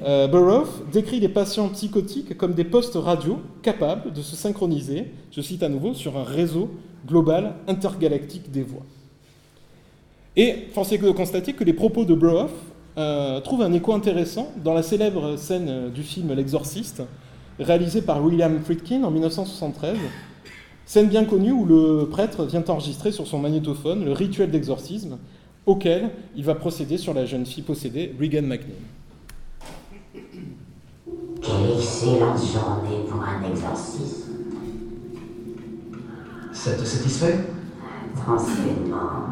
euh, 0.05 0.29
Burroughs 0.29 0.85
décrit 0.93 1.21
les 1.21 1.29
patients 1.29 1.69
psychotiques 1.69 2.37
comme 2.37 2.53
des 2.53 2.65
postes 2.65 2.97
radio 2.97 3.41
capables 3.63 4.13
de 4.13 4.21
se 4.21 4.37
synchroniser, 4.37 5.13
je 5.33 5.41
cite 5.41 5.63
à 5.63 5.69
nouveau, 5.69 5.95
sur 5.95 6.17
un 6.17 6.25
réseau 6.25 6.71
global 7.07 7.55
intergalactique 7.67 8.51
des 8.51 8.63
voix. 8.63 8.83
Et 10.37 10.69
force 10.73 10.93
est 10.93 10.99
de 10.99 11.11
constater 11.11 11.55
que 11.55 11.65
les 11.65 11.73
propos 11.73 12.05
de 12.05 12.15
Burroughs 12.15 12.51
euh, 12.99 13.41
trouvent 13.41 13.63
un 13.63 13.73
écho 13.73 13.93
intéressant 13.95 14.53
dans 14.63 14.75
la 14.75 14.83
célèbre 14.83 15.37
scène 15.37 15.91
du 15.95 16.03
film 16.03 16.33
L'Exorciste, 16.35 17.03
réalisé 17.59 18.03
par 18.03 18.23
William 18.23 18.61
Friedkin 18.61 19.03
en 19.05 19.11
1973, 19.11 19.97
scène 20.85 21.09
bien 21.09 21.25
connue 21.25 21.53
où 21.53 21.65
le 21.65 22.09
prêtre 22.11 22.45
vient 22.45 22.65
enregistrer 22.69 23.13
sur 23.13 23.27
son 23.27 23.39
magnétophone 23.39 24.05
le 24.05 24.13
rituel 24.13 24.51
d'exorcisme 24.51 25.19
auquel 25.67 26.11
il 26.37 26.45
va 26.45 26.55
procéder 26.55 26.97
sur 26.97 27.13
la 27.13 27.27
jeune 27.27 27.45
fille 27.45 27.65
possédée, 27.65 28.15
Regan 28.21 28.47
McNeil. 28.47 28.77
Quelle 31.43 31.79
excellente 31.79 32.39
journée 32.39 33.05
pour 33.09 33.23
un 33.23 33.51
exorcisme. 33.51 34.33
Ça 36.53 36.73
te 36.73 36.85
satisfait? 36.85 37.51
Tranquillement. 38.17 39.27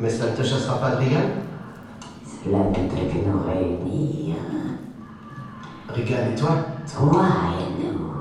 Mais 0.00 0.10
ça 0.10 0.30
ne 0.30 0.36
te 0.36 0.42
chassera 0.42 0.78
pas 0.78 0.90
de 0.92 1.04
Regan 1.04 1.30
Cela 2.24 2.58
ne 2.58 2.64
peut 2.64 2.80
que 2.80 3.28
nous 3.28 3.42
réunir. 3.46 4.36
Regan 5.88 6.32
et 6.32 6.34
toi? 6.34 6.56
Toi 6.92 7.22
et 7.60 7.84
nous. 7.84 8.11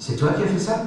C'est 0.00 0.16
toi 0.16 0.30
qui 0.30 0.44
as 0.44 0.46
fait 0.46 0.58
ça 0.58 0.82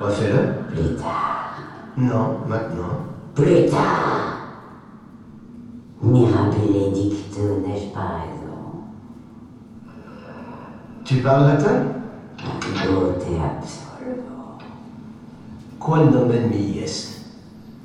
Refais-le. 0.00 0.72
Plus 0.72 0.94
tard. 0.94 1.58
Non, 1.96 2.38
maintenant. 2.46 3.00
Plus 3.34 3.66
tard. 3.68 4.38
Mirabile 6.02 6.92
dicto, 6.92 7.40
n'est-ce 7.66 7.92
pas 7.92 8.20
raison 8.20 8.84
Tu 11.04 11.16
parles 11.16 11.48
latin 11.48 11.84
Beauté 12.86 13.40
absolument. 13.42 14.58
Quando 15.80 16.26
ben 16.26 16.48
mi 16.48 16.78
est 16.78 17.24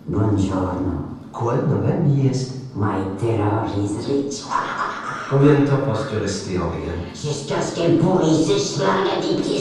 Buongiorno. 0.07 1.17
Quando 1.31 1.77
ben 1.77 2.03
mi 2.03 2.27
est 2.27 2.58
My 2.79 3.03
terror 3.19 3.67
is 3.77 4.07
rich. 4.07 4.43
Combien 5.29 5.59
de 5.59 5.65
temps 5.67 5.83
penses-tu 5.85 6.17
rester 6.17 6.57
en 6.57 6.69
Regan 6.69 6.95
Jusqu'à 7.13 7.61
ce 7.61 7.75
qu'elle 7.75 7.97
pourrisse 7.99 8.49
et 8.49 8.57
se 8.57 8.79
flingue 8.79 9.09
à 9.17 9.21
dix 9.21 9.35
pieds 9.41 9.59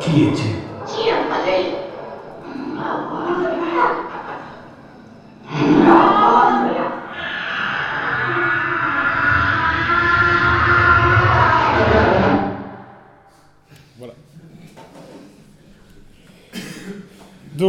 Qui 0.00 0.24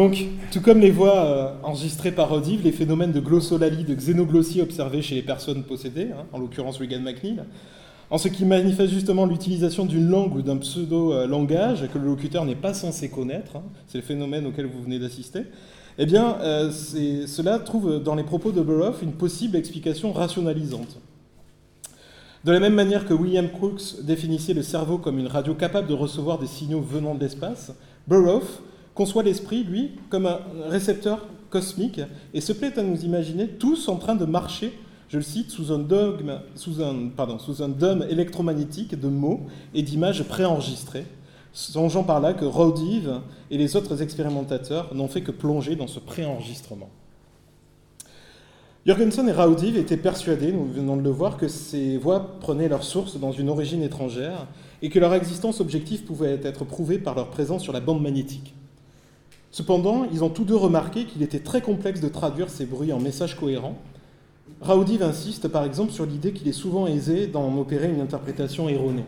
Donc, 0.09 0.25
tout 0.51 0.61
comme 0.61 0.79
les 0.79 0.89
voix 0.89 1.23
euh, 1.23 1.51
enregistrées 1.61 2.11
par 2.11 2.31
Odive, 2.31 2.63
les 2.63 2.71
phénomènes 2.71 3.11
de 3.11 3.19
glossolalie, 3.19 3.83
de 3.83 3.93
xénoglossie 3.93 4.59
observés 4.59 5.03
chez 5.03 5.13
les 5.13 5.21
personnes 5.21 5.61
possédées, 5.61 6.07
hein, 6.11 6.25
en 6.33 6.39
l'occurrence 6.39 6.79
Regan 6.79 7.03
McNeil, 7.03 7.43
en 8.09 8.17
ce 8.17 8.27
qui 8.27 8.43
manifeste 8.43 8.91
justement 8.91 9.27
l'utilisation 9.27 9.85
d'une 9.85 10.09
langue 10.09 10.35
ou 10.35 10.41
d'un 10.41 10.57
pseudo-langage 10.57 11.87
que 11.93 11.99
le 11.99 12.05
locuteur 12.05 12.43
n'est 12.45 12.55
pas 12.55 12.73
censé 12.73 13.09
connaître, 13.09 13.57
hein, 13.57 13.63
c'est 13.85 13.99
le 13.99 14.03
phénomène 14.03 14.47
auquel 14.47 14.65
vous 14.65 14.81
venez 14.81 14.97
d'assister, 14.97 15.41
eh 15.99 16.07
bien, 16.07 16.37
euh, 16.41 16.71
cela 16.71 17.59
trouve 17.59 18.01
dans 18.01 18.15
les 18.15 18.23
propos 18.23 18.51
de 18.51 18.63
Burroughs 18.63 19.03
une 19.03 19.13
possible 19.13 19.57
explication 19.57 20.11
rationalisante. 20.11 20.97
De 22.45 22.51
la 22.51 22.59
même 22.59 22.73
manière 22.73 23.05
que 23.05 23.13
William 23.13 23.47
Crookes 23.47 24.01
définissait 24.01 24.55
le 24.55 24.63
cerveau 24.63 24.97
comme 24.97 25.19
une 25.19 25.27
radio 25.27 25.53
capable 25.53 25.87
de 25.87 25.93
recevoir 25.93 26.39
des 26.39 26.47
signaux 26.47 26.81
venant 26.81 27.13
de 27.13 27.19
l'espace, 27.19 27.73
Burroughs 28.07 28.63
conçoit 28.99 29.23
l'esprit, 29.23 29.63
lui, 29.63 29.91
comme 30.09 30.25
un 30.25 30.41
récepteur 30.67 31.25
cosmique 31.49 32.01
et 32.33 32.41
se 32.41 32.51
plaît 32.51 32.77
à 32.77 32.83
nous 32.83 33.05
imaginer 33.05 33.47
tous 33.47 33.87
en 33.87 33.95
train 33.95 34.13
de 34.13 34.25
marcher, 34.25 34.77
je 35.07 35.15
le 35.15 35.23
cite, 35.23 35.51
sous 35.51 35.71
un 35.71 35.79
dogme, 35.79 36.41
sous 36.55 36.81
un, 36.81 37.07
pardon, 37.07 37.37
dôme 37.69 38.05
électromagnétique 38.09 38.99
de 38.99 39.07
mots 39.07 39.47
et 39.73 39.83
d'images 39.83 40.23
préenregistrées, 40.23 41.05
songeant 41.53 42.03
par 42.03 42.19
là 42.19 42.33
que 42.33 42.43
Rodive 42.43 43.21
et 43.49 43.57
les 43.57 43.77
autres 43.77 44.01
expérimentateurs 44.01 44.93
n'ont 44.93 45.07
fait 45.07 45.21
que 45.21 45.31
plonger 45.31 45.77
dans 45.77 45.87
ce 45.87 45.99
préenregistrement. 45.99 46.89
Jorgensen 48.85 49.29
et 49.29 49.31
Raudive 49.31 49.77
étaient 49.77 49.95
persuadés, 49.95 50.51
nous 50.51 50.65
venons 50.65 50.97
de 50.97 51.03
le 51.03 51.09
voir, 51.09 51.37
que 51.37 51.47
ces 51.47 51.97
voix 51.97 52.37
prenaient 52.41 52.67
leur 52.67 52.83
source 52.83 53.17
dans 53.17 53.31
une 53.31 53.47
origine 53.47 53.81
étrangère 53.81 54.47
et 54.81 54.89
que 54.89 54.99
leur 54.99 55.13
existence 55.13 55.61
objective 55.61 56.03
pouvait 56.03 56.41
être 56.43 56.65
prouvée 56.65 56.99
par 56.99 57.15
leur 57.15 57.29
présence 57.29 57.63
sur 57.63 57.71
la 57.71 57.79
bande 57.79 58.01
magnétique. 58.01 58.55
Cependant, 59.51 60.05
ils 60.11 60.23
ont 60.23 60.29
tous 60.29 60.43
deux 60.43 60.55
remarqué 60.55 61.05
qu'il 61.05 61.23
était 61.23 61.39
très 61.39 61.61
complexe 61.61 62.01
de 62.01 62.09
traduire 62.09 62.49
ces 62.49 62.65
bruits 62.65 62.93
en 62.93 62.99
messages 62.99 63.35
cohérents. 63.35 63.77
Raudive 64.61 65.03
insiste 65.03 65.47
par 65.47 65.63
exemple 65.63 65.91
sur 65.91 66.05
l'idée 66.05 66.33
qu'il 66.33 66.47
est 66.47 66.53
souvent 66.53 66.85
aisé 66.85 67.27
d'en 67.27 67.57
opérer 67.57 67.89
une 67.89 68.01
interprétation 68.01 68.69
erronée. 68.69 69.05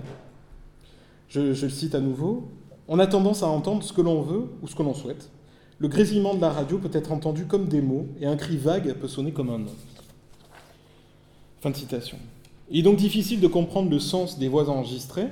Je, 1.27 1.53
je 1.53 1.65
le 1.65 1.71
cite 1.71 1.93
à 1.95 1.99
nouveau. 1.99 2.49
On 2.87 2.99
a 2.99 3.07
tendance 3.07 3.43
à 3.43 3.47
entendre 3.47 3.83
ce 3.83 3.93
que 3.93 4.01
l'on 4.01 4.21
veut 4.21 4.49
ou 4.61 4.67
ce 4.67 4.75
que 4.75 4.83
l'on 4.83 4.93
souhaite. 4.93 5.29
Le 5.81 5.87
grésillement 5.87 6.35
de 6.35 6.41
la 6.41 6.51
radio 6.51 6.77
peut 6.77 6.95
être 6.95 7.11
entendu 7.11 7.45
comme 7.45 7.67
des 7.67 7.81
mots 7.81 8.07
et 8.19 8.27
un 8.27 8.35
cri 8.35 8.55
vague 8.57 8.93
peut 8.93 9.07
sonner 9.07 9.31
comme 9.31 9.49
un 9.49 9.57
nom. 9.57 9.71
Fin 11.59 11.71
de 11.71 11.75
citation. 11.75 12.17
Il 12.69 12.79
est 12.79 12.83
donc 12.83 12.97
difficile 12.97 13.39
de 13.39 13.47
comprendre 13.47 13.89
le 13.89 13.99
sens 13.99 14.39
des 14.39 14.47
voix 14.47 14.69
enregistrées 14.69 15.27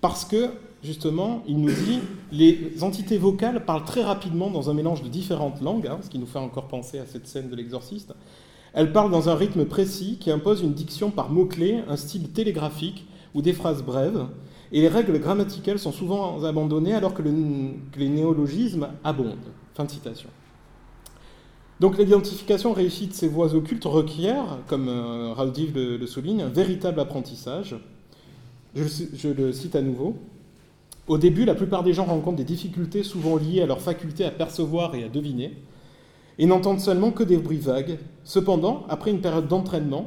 parce 0.00 0.24
que, 0.24 0.50
justement, 0.82 1.42
il 1.46 1.58
nous 1.58 1.72
dit 1.72 2.00
les 2.30 2.82
entités 2.82 3.18
vocales 3.18 3.64
parlent 3.64 3.84
très 3.84 4.02
rapidement 4.02 4.50
dans 4.50 4.70
un 4.70 4.74
mélange 4.74 5.02
de 5.02 5.08
différentes 5.08 5.60
langues, 5.60 5.86
hein, 5.86 5.98
ce 6.02 6.10
qui 6.10 6.18
nous 6.18 6.26
fait 6.26 6.38
encore 6.38 6.68
penser 6.68 6.98
à 6.98 7.06
cette 7.06 7.26
scène 7.26 7.48
de 7.48 7.56
l'exorciste. 7.56 8.14
Elles 8.74 8.92
parlent 8.92 9.10
dans 9.10 9.28
un 9.28 9.34
rythme 9.34 9.64
précis 9.64 10.16
qui 10.18 10.30
impose 10.30 10.62
une 10.62 10.72
diction 10.72 11.10
par 11.10 11.30
mots-clés, 11.30 11.80
un 11.88 11.96
style 11.96 12.30
télégraphique 12.30 13.06
ou 13.34 13.42
des 13.42 13.52
phrases 13.52 13.82
brèves, 13.82 14.26
et 14.72 14.80
les 14.80 14.88
règles 14.88 15.18
grammaticales 15.18 15.78
sont 15.78 15.92
souvent 15.92 16.42
abandonnées 16.44 16.94
alors 16.94 17.12
que, 17.12 17.22
le, 17.22 17.30
que 17.92 17.98
les 17.98 18.08
néologismes 18.08 18.88
abondent. 19.04 19.36
Fin 19.74 19.84
de 19.84 19.90
citation. 19.90 20.30
Donc 21.80 21.98
l'identification 21.98 22.72
réussie 22.72 23.08
de 23.08 23.12
ces 23.12 23.28
voix 23.28 23.54
occultes 23.54 23.84
requiert, 23.84 24.58
comme 24.68 24.86
euh, 24.88 25.98
le, 25.98 26.06
souligne, 26.06 26.42
un 26.42 26.48
véritable 26.48 27.00
apprentissage. 27.00 27.76
Je 28.74 29.28
le 29.28 29.52
cite 29.52 29.76
à 29.76 29.82
nouveau. 29.82 30.16
Au 31.08 31.18
début, 31.18 31.44
la 31.44 31.54
plupart 31.54 31.82
des 31.82 31.92
gens 31.92 32.04
rencontrent 32.04 32.36
des 32.36 32.44
difficultés 32.44 33.02
souvent 33.02 33.36
liées 33.36 33.60
à 33.62 33.66
leur 33.66 33.80
faculté 33.80 34.24
à 34.24 34.30
percevoir 34.30 34.94
et 34.94 35.04
à 35.04 35.08
deviner, 35.08 35.56
et 36.38 36.46
n'entendent 36.46 36.80
seulement 36.80 37.10
que 37.10 37.24
des 37.24 37.36
bruits 37.36 37.58
vagues. 37.58 37.98
Cependant, 38.24 38.84
après 38.88 39.10
une 39.10 39.20
période 39.20 39.48
d'entraînement, 39.48 40.06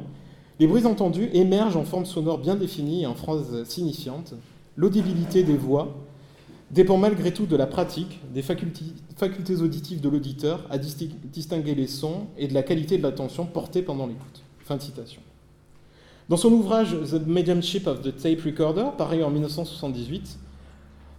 les 0.58 0.66
bruits 0.66 0.86
entendus 0.86 1.28
émergent 1.34 1.76
en 1.76 1.84
forme 1.84 2.06
sonore 2.06 2.38
bien 2.38 2.54
définie 2.56 3.02
et 3.02 3.06
en 3.06 3.14
phrases 3.14 3.64
signifiantes. 3.64 4.34
L'audibilité 4.76 5.42
des 5.42 5.56
voix 5.56 5.94
dépend 6.70 6.96
malgré 6.96 7.32
tout 7.32 7.46
de 7.46 7.56
la 7.56 7.66
pratique, 7.66 8.20
des 8.34 8.42
facultés, 8.42 9.56
auditives 9.60 10.00
de 10.00 10.08
l'auditeur 10.08 10.66
à 10.70 10.78
disti- 10.78 11.10
distinguer 11.32 11.74
les 11.74 11.86
sons 11.86 12.26
et 12.38 12.48
de 12.48 12.54
la 12.54 12.62
qualité 12.62 12.98
de 12.98 13.02
l'attention 13.02 13.44
portée 13.46 13.82
pendant 13.82 14.06
l'écoute. 14.06 14.42
Fin 14.60 14.76
de 14.76 14.82
citation. 14.82 15.20
Dans 16.28 16.36
son 16.36 16.50
ouvrage 16.52 16.96
The 17.08 17.24
Mediumship 17.24 17.86
of 17.86 18.02
the 18.02 18.16
Tape 18.16 18.40
Recorder, 18.40 18.86
paru 18.98 19.22
en 19.22 19.30
1978, 19.30 20.38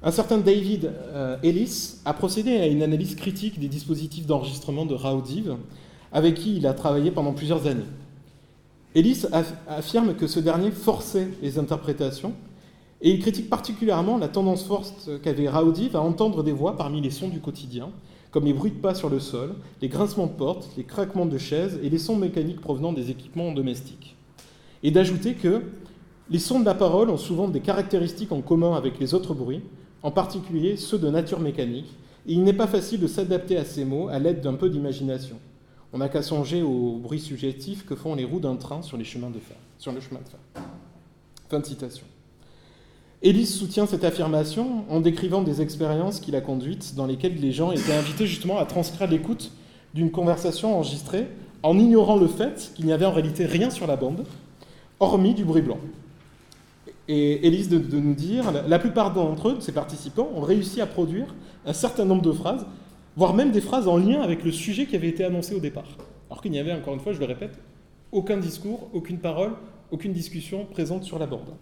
un 0.03 0.11
certain 0.11 0.37
David 0.37 0.91
euh, 1.13 1.37
Ellis 1.43 1.95
a 2.05 2.13
procédé 2.13 2.57
à 2.57 2.67
une 2.67 2.83
analyse 2.83 3.15
critique 3.15 3.59
des 3.59 3.67
dispositifs 3.67 4.25
d'enregistrement 4.25 4.85
de 4.85 4.93
Raudive, 4.93 5.55
avec 6.11 6.35
qui 6.35 6.55
il 6.57 6.67
a 6.67 6.73
travaillé 6.73 7.11
pendant 7.11 7.33
plusieurs 7.33 7.67
années. 7.67 7.81
Ellis 8.95 9.25
aff- 9.31 9.53
affirme 9.67 10.15
que 10.15 10.27
ce 10.27 10.39
dernier 10.39 10.71
forçait 10.71 11.27
les 11.41 11.59
interprétations 11.59 12.33
et 13.01 13.11
il 13.11 13.19
critique 13.19 13.49
particulièrement 13.49 14.17
la 14.17 14.27
tendance 14.27 14.63
forte 14.63 15.09
qu'avait 15.21 15.49
Raudive 15.49 15.95
à 15.95 16.01
entendre 16.01 16.43
des 16.43 16.51
voix 16.53 16.77
parmi 16.77 17.01
les 17.01 17.11
sons 17.11 17.27
du 17.29 17.39
quotidien, 17.39 17.89
comme 18.31 18.45
les 18.45 18.53
bruits 18.53 18.71
de 18.71 18.77
pas 18.77 18.95
sur 18.95 19.09
le 19.09 19.19
sol, 19.19 19.55
les 19.81 19.87
grincements 19.87 20.27
de 20.27 20.31
portes, 20.31 20.69
les 20.77 20.83
craquements 20.83 21.25
de 21.25 21.37
chaises 21.37 21.79
et 21.83 21.89
les 21.89 21.97
sons 21.97 22.15
mécaniques 22.15 22.61
provenant 22.61 22.93
des 22.93 23.09
équipements 23.11 23.51
domestiques. 23.51 24.15
Et 24.83 24.91
d'ajouter 24.91 25.33
que 25.33 25.63
les 26.29 26.39
sons 26.39 26.59
de 26.59 26.65
la 26.65 26.75
parole 26.75 27.09
ont 27.09 27.17
souvent 27.17 27.47
des 27.47 27.61
caractéristiques 27.61 28.31
en 28.31 28.41
commun 28.41 28.75
avec 28.75 28.99
les 28.99 29.13
autres 29.13 29.33
bruits, 29.33 29.61
en 30.03 30.11
particulier 30.11 30.77
ceux 30.77 30.97
de 30.97 31.09
nature 31.09 31.39
mécanique, 31.39 31.89
et 32.27 32.33
il 32.33 32.43
n'est 32.43 32.53
pas 32.53 32.67
facile 32.67 32.99
de 32.99 33.07
s'adapter 33.07 33.57
à 33.57 33.65
ces 33.65 33.85
mots 33.85 34.09
à 34.09 34.19
l'aide 34.19 34.41
d'un 34.41 34.53
peu 34.53 34.69
d'imagination. 34.69 35.37
On 35.93 35.99
n'a 35.99 36.09
qu'à 36.09 36.21
songer 36.21 36.61
aux 36.61 36.97
bruits 36.97 37.19
subjectifs 37.19 37.85
que 37.85 37.95
font 37.95 38.15
les 38.15 38.25
roues 38.25 38.41
d'un 38.41 38.57
train 38.57 38.81
sur, 38.81 38.97
les 38.97 39.05
chemins 39.05 39.29
le 39.29 39.39
chemin 40.01 40.19
de 40.19 40.27
fer. 40.27 40.39
Fin 41.49 41.59
de 41.59 41.65
citation. 41.65 42.05
Ellis 43.23 43.47
soutient 43.47 43.87
cette 43.87 44.03
affirmation 44.03 44.83
en 44.89 44.99
décrivant 44.99 45.41
des 45.41 45.61
expériences 45.61 46.19
qu'il 46.19 46.35
a 46.35 46.41
conduites 46.41 46.93
dans 46.95 47.05
lesquelles 47.05 47.39
les 47.39 47.51
gens 47.51 47.71
étaient 47.71 47.93
invités 47.93 48.27
justement 48.27 48.59
à 48.59 48.65
transcrire 48.65 49.09
l'écoute 49.09 49.51
d'une 49.93 50.11
conversation 50.11 50.75
enregistrée 50.75 51.27
en 51.63 51.79
ignorant 51.79 52.17
le 52.17 52.27
fait 52.27 52.71
qu'il 52.75 52.85
n'y 52.85 52.93
avait 52.93 53.05
en 53.05 53.11
réalité 53.11 53.45
rien 53.45 53.69
sur 53.69 53.87
la 53.87 53.95
bande, 53.95 54.25
hormis 54.99 55.33
du 55.33 55.45
bruit 55.45 55.61
blanc. 55.61 55.79
Et 57.07 57.47
Ellis 57.47 57.67
de, 57.67 57.77
de 57.77 57.97
nous 57.97 58.13
dire, 58.13 58.51
la, 58.51 58.67
la 58.67 58.79
plupart 58.79 59.13
d'entre 59.13 59.49
eux, 59.49 59.55
de 59.55 59.61
ces 59.61 59.71
participants, 59.71 60.29
ont 60.35 60.41
réussi 60.41 60.81
à 60.81 60.85
produire 60.88 61.34
un 61.65 61.73
certain 61.73 62.05
nombre 62.05 62.21
de 62.21 62.31
phrases, 62.31 62.65
voire 63.15 63.34
même 63.34 63.51
des 63.51 63.61
phrases 63.61 63.88
en 63.88 63.97
lien 63.97 64.21
avec 64.21 64.43
le 64.43 64.51
sujet 64.51 64.85
qui 64.85 64.95
avait 64.95 65.09
été 65.09 65.23
annoncé 65.23 65.55
au 65.55 65.59
départ. 65.59 65.97
Alors 66.29 66.41
qu'il 66.41 66.51
n'y 66.51 66.59
avait, 66.59 66.73
encore 66.73 66.93
une 66.93 66.99
fois, 66.99 67.13
je 67.13 67.19
le 67.19 67.25
répète, 67.25 67.57
aucun 68.11 68.38
discours, 68.38 68.89
aucune 68.93 69.19
parole, 69.19 69.53
aucune 69.91 70.11
discussion 70.11 70.65
présente 70.65 71.03
sur 71.03 71.17
la 71.17 71.27
bande. 71.27 71.53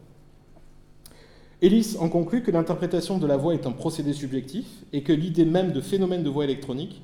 Ellis 1.62 1.96
en 2.00 2.10
conclut 2.10 2.44
que 2.44 2.52
l'interprétation 2.52 3.18
de 3.18 3.28
la 3.28 3.38
voix 3.38 3.54
est 3.54 3.66
un 3.66 3.72
procédé 3.72 4.14
subjectif 4.14 4.66
et 4.94 5.04
que 5.04 5.14
l'idée 5.14 5.46
même 5.46 5.72
de 5.72 5.82
phénomène 5.82 6.24
de 6.24 6.30
voix 6.30 6.44
électronique 6.44 7.02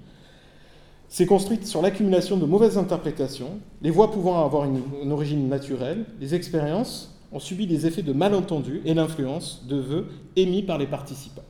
s'est 1.07 1.25
construite 1.25 1.65
sur 1.67 1.81
l'accumulation 1.81 2.37
de 2.37 2.45
mauvaises 2.45 2.77
interprétations, 2.77 3.59
les 3.81 3.91
voix 3.91 4.11
pouvant 4.11 4.43
avoir 4.43 4.65
une 4.65 5.11
origine 5.11 5.47
naturelle, 5.47 6.05
les 6.19 6.35
expériences 6.35 7.20
ont 7.31 7.39
subi 7.39 7.65
les 7.65 7.87
effets 7.87 8.01
de 8.01 8.13
malentendus 8.13 8.81
et 8.85 8.93
l'influence 8.93 9.63
de 9.67 9.77
vœux 9.77 10.07
émis 10.35 10.63
par 10.63 10.77
les 10.77 10.87
participants. 10.87 11.43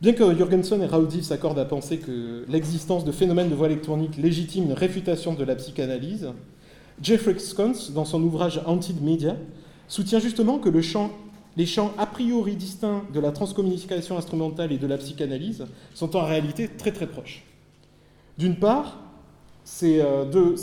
Bien 0.00 0.12
que 0.12 0.34
Jürgensen 0.36 0.80
et 0.80 0.86
Raoudif 0.86 1.24
s'accordent 1.24 1.58
à 1.58 1.64
penser 1.64 1.98
que 1.98 2.44
l'existence 2.48 3.04
de 3.04 3.10
phénomènes 3.10 3.48
de 3.48 3.54
voix 3.56 3.66
électronique 3.66 4.16
légitime 4.16 4.64
une 4.64 4.72
réfutation 4.72 5.34
de 5.34 5.42
la 5.42 5.56
psychanalyse, 5.56 6.28
Jeffrey 7.02 7.38
Sconce, 7.38 7.90
dans 7.92 8.04
son 8.04 8.22
ouvrage 8.22 8.60
Haunted 8.66 9.02
Media, 9.02 9.36
soutient 9.88 10.20
justement 10.20 10.58
que 10.58 10.68
les 10.68 10.82
champs 11.66 11.92
a 11.98 12.06
priori 12.06 12.54
distincts 12.54 13.02
de 13.12 13.18
la 13.18 13.32
transcommunication 13.32 14.16
instrumentale 14.16 14.70
et 14.70 14.78
de 14.78 14.86
la 14.86 14.98
psychanalyse 14.98 15.66
sont 15.94 16.14
en 16.14 16.24
réalité 16.24 16.68
très 16.68 16.92
très 16.92 17.06
proches. 17.06 17.44
D'une 18.36 18.56
part, 18.56 19.00
ces 19.64 20.00
euh, 20.00 20.24
deux, 20.24 20.56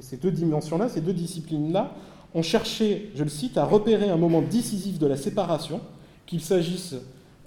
ces 0.00 0.16
deux 0.16 0.30
dimensions-là, 0.30 0.88
ces 0.88 1.00
deux 1.00 1.12
disciplines-là, 1.12 1.92
ont 2.34 2.42
cherché, 2.42 3.10
je 3.14 3.24
le 3.24 3.30
cite, 3.30 3.58
à 3.58 3.64
repérer 3.64 4.08
un 4.08 4.16
moment 4.16 4.42
décisif 4.42 4.98
de 4.98 5.06
la 5.06 5.16
séparation, 5.16 5.80
qu'il 6.26 6.40
s'agisse 6.40 6.94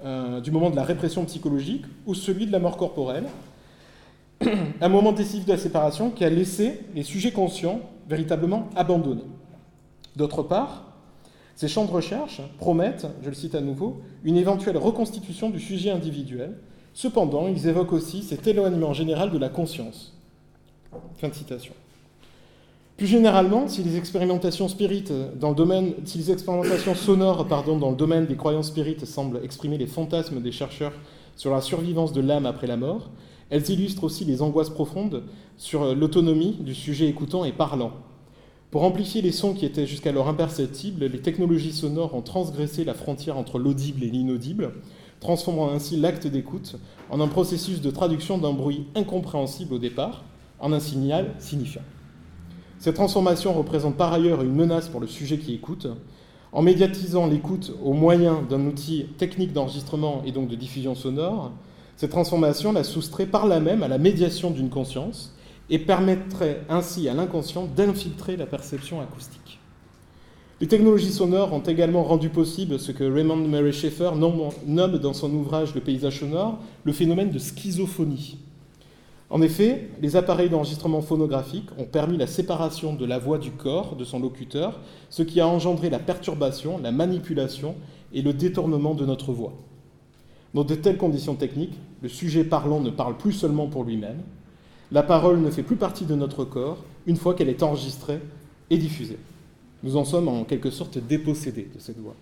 euh, 0.03 0.41
du 0.41 0.51
moment 0.51 0.69
de 0.69 0.75
la 0.75 0.83
répression 0.83 1.25
psychologique 1.25 1.85
ou 2.05 2.13
celui 2.13 2.45
de 2.45 2.51
la 2.51 2.59
mort 2.59 2.77
corporelle, 2.77 3.25
un 4.81 4.89
moment 4.89 5.11
décisif 5.11 5.45
de 5.45 5.51
la 5.51 5.57
séparation 5.57 6.11
qui 6.11 6.23
a 6.23 6.29
laissé 6.29 6.81
les 6.93 7.03
sujets 7.03 7.31
conscients 7.31 7.79
véritablement 8.07 8.69
abandonnés. 8.75 9.23
D'autre 10.15 10.43
part, 10.43 10.83
ces 11.55 11.67
champs 11.67 11.85
de 11.85 11.91
recherche 11.91 12.41
promettent, 12.57 13.07
je 13.23 13.29
le 13.29 13.35
cite 13.35 13.55
à 13.55 13.61
nouveau, 13.61 14.01
une 14.23 14.37
éventuelle 14.37 14.77
reconstitution 14.77 15.49
du 15.49 15.59
sujet 15.59 15.89
individuel. 15.89 16.57
Cependant, 16.93 17.47
ils 17.47 17.67
évoquent 17.67 17.93
aussi 17.93 18.23
cet 18.23 18.45
éloignement 18.45 18.93
général 18.93 19.31
de 19.31 19.37
la 19.37 19.49
conscience. 19.49 20.13
Fin 21.17 21.29
de 21.29 21.33
citation. 21.33 21.73
Plus 22.97 23.07
généralement, 23.07 23.67
si 23.67 23.83
les 23.83 23.97
expérimentations 23.97 24.69
spirites 24.69 25.11
dans 25.37 25.49
le 25.49 25.55
domaine, 25.55 25.95
si 26.05 26.17
les 26.17 26.31
expérimentations 26.31 26.95
sonores 26.95 27.43
dans 27.43 27.89
le 27.89 27.95
domaine 27.95 28.25
des 28.25 28.37
croyances 28.37 28.67
spirites 28.67 29.03
semblent 29.03 29.41
exprimer 29.43 29.77
les 29.77 29.85
fantasmes 29.85 30.41
des 30.41 30.53
chercheurs 30.53 30.93
sur 31.35 31.51
la 31.51 31.59
survivance 31.59 32.13
de 32.13 32.21
l'âme 32.21 32.45
après 32.45 32.67
la 32.67 32.77
mort, 32.77 33.09
elles 33.49 33.69
illustrent 33.69 34.05
aussi 34.05 34.23
les 34.23 34.41
angoisses 34.41 34.69
profondes 34.69 35.23
sur 35.57 35.93
l'autonomie 35.93 36.57
du 36.61 36.73
sujet 36.73 37.07
écoutant 37.07 37.43
et 37.43 37.51
parlant. 37.51 37.91
Pour 38.71 38.83
amplifier 38.83 39.21
les 39.21 39.33
sons 39.33 39.53
qui 39.53 39.65
étaient 39.65 39.85
jusqu'alors 39.85 40.29
imperceptibles, 40.29 41.05
les 41.05 41.21
technologies 41.21 41.73
sonores 41.73 42.15
ont 42.15 42.21
transgressé 42.21 42.85
la 42.85 42.93
frontière 42.93 43.37
entre 43.37 43.59
l'audible 43.59 44.03
et 44.03 44.09
l'inaudible, 44.09 44.71
transformant 45.19 45.69
ainsi 45.69 45.97
l'acte 45.97 46.27
d'écoute 46.27 46.77
en 47.09 47.19
un 47.19 47.27
processus 47.27 47.81
de 47.81 47.91
traduction 47.91 48.37
d'un 48.37 48.53
bruit 48.53 48.87
incompréhensible 48.95 49.73
au 49.73 49.79
départ 49.79 50.23
en 50.59 50.71
un 50.71 50.79
signal 50.79 51.33
signifiant. 51.39 51.81
Cette 52.85 52.97
transformation 52.97 53.51
représente 53.51 53.95
par 53.95 54.13
ailleurs 54.13 54.43
une 54.43 54.53
menace 54.53 54.89
pour 54.89 54.99
le 54.99 55.07
sujet 55.07 55.39
qui 55.39 55.55
écoute. 55.55 55.87
En 56.51 56.61
médiatisant 56.61 57.25
l'écoute 57.25 57.73
au 57.83 57.93
moyen 57.93 58.43
d'un 58.47 58.63
outil 58.67 59.07
technique 59.17 59.53
d'enregistrement 59.53 60.21
et 60.23 60.31
donc 60.31 60.49
de 60.49 60.55
diffusion 60.55 60.93
sonore, 60.93 61.51
cette 61.97 62.11
transformation 62.11 62.71
la 62.73 62.83
soustrait 62.83 63.25
par 63.25 63.47
là 63.47 63.59
même 63.59 63.81
à 63.81 63.87
la 63.87 63.97
médiation 63.97 64.51
d'une 64.51 64.69
conscience 64.69 65.35
et 65.71 65.79
permettrait 65.79 66.61
ainsi 66.69 67.09
à 67.09 67.15
l'inconscient 67.15 67.67
d'infiltrer 67.75 68.37
la 68.37 68.45
perception 68.45 69.01
acoustique. 69.01 69.59
Les 70.61 70.67
technologies 70.67 71.11
sonores 71.11 71.53
ont 71.53 71.61
également 71.61 72.03
rendu 72.03 72.29
possible 72.29 72.77
ce 72.77 72.91
que 72.91 73.03
Raymond 73.03 73.47
Murray 73.47 73.71
Schaeffer 73.71 74.11
nomme 74.15 74.99
dans 74.99 75.13
son 75.13 75.33
ouvrage 75.33 75.73
Le 75.73 75.81
paysage 75.81 76.19
sonore 76.19 76.59
le 76.83 76.93
phénomène 76.93 77.31
de 77.31 77.39
schizophonie. 77.39 78.37
En 79.29 79.41
effet, 79.41 79.89
les 80.01 80.15
appareils 80.15 80.49
d'enregistrement 80.49 81.01
phonographique 81.01 81.69
ont 81.79 81.85
permis 81.85 82.17
la 82.17 82.27
séparation 82.27 82.93
de 82.93 83.05
la 83.05 83.17
voix 83.17 83.39
du 83.39 83.51
corps 83.51 83.95
de 83.95 84.03
son 84.03 84.19
locuteur, 84.19 84.79
ce 85.09 85.23
qui 85.23 85.39
a 85.41 85.47
engendré 85.47 85.89
la 85.89 85.99
perturbation, 85.99 86.77
la 86.77 86.91
manipulation 86.91 87.75
et 88.13 88.21
le 88.21 88.33
détournement 88.33 88.93
de 88.93 89.05
notre 89.05 89.33
voix. 89.33 89.53
Dans 90.53 90.63
de 90.63 90.75
telles 90.75 90.97
conditions 90.97 91.35
techniques, 91.35 91.77
le 92.01 92.09
sujet 92.09 92.43
parlant 92.43 92.79
ne 92.79 92.91
parle 92.91 93.17
plus 93.17 93.33
seulement 93.33 93.67
pour 93.67 93.83
lui-même, 93.83 94.21
la 94.91 95.01
parole 95.01 95.41
ne 95.41 95.49
fait 95.49 95.63
plus 95.63 95.75
partie 95.75 96.05
de 96.05 96.13
notre 96.13 96.45
corps 96.45 96.83
une 97.07 97.17
fois 97.17 97.33
qu'elle 97.33 97.49
est 97.49 97.63
enregistrée 97.63 98.19
et 98.69 98.77
diffusée. 98.77 99.17
Nous 99.83 99.97
en 99.97 100.05
sommes 100.05 100.27
en 100.27 100.43
quelque 100.43 100.69
sorte 100.69 100.99
dépossédés 100.99 101.69
de 101.73 101.79
cette 101.79 101.99
voix. 101.99 102.15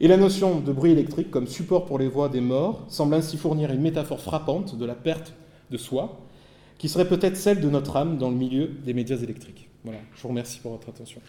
Et 0.00 0.08
la 0.08 0.16
notion 0.16 0.60
de 0.60 0.72
bruit 0.72 0.90
électrique 0.90 1.30
comme 1.30 1.46
support 1.46 1.84
pour 1.86 1.98
les 1.98 2.08
voix 2.08 2.28
des 2.28 2.40
morts 2.40 2.84
semble 2.88 3.14
ainsi 3.14 3.36
fournir 3.36 3.70
une 3.70 3.80
métaphore 3.80 4.20
frappante 4.20 4.76
de 4.76 4.84
la 4.84 4.94
perte 4.94 5.32
de 5.70 5.76
soi, 5.76 6.20
qui 6.78 6.88
serait 6.88 7.08
peut-être 7.08 7.36
celle 7.36 7.60
de 7.60 7.70
notre 7.70 7.96
âme 7.96 8.18
dans 8.18 8.30
le 8.30 8.36
milieu 8.36 8.66
des 8.66 8.92
médias 8.92 9.16
électriques. 9.16 9.68
Voilà, 9.84 10.00
je 10.14 10.22
vous 10.22 10.28
remercie 10.28 10.60
pour 10.60 10.72
votre 10.72 10.88
attention. 10.88 11.20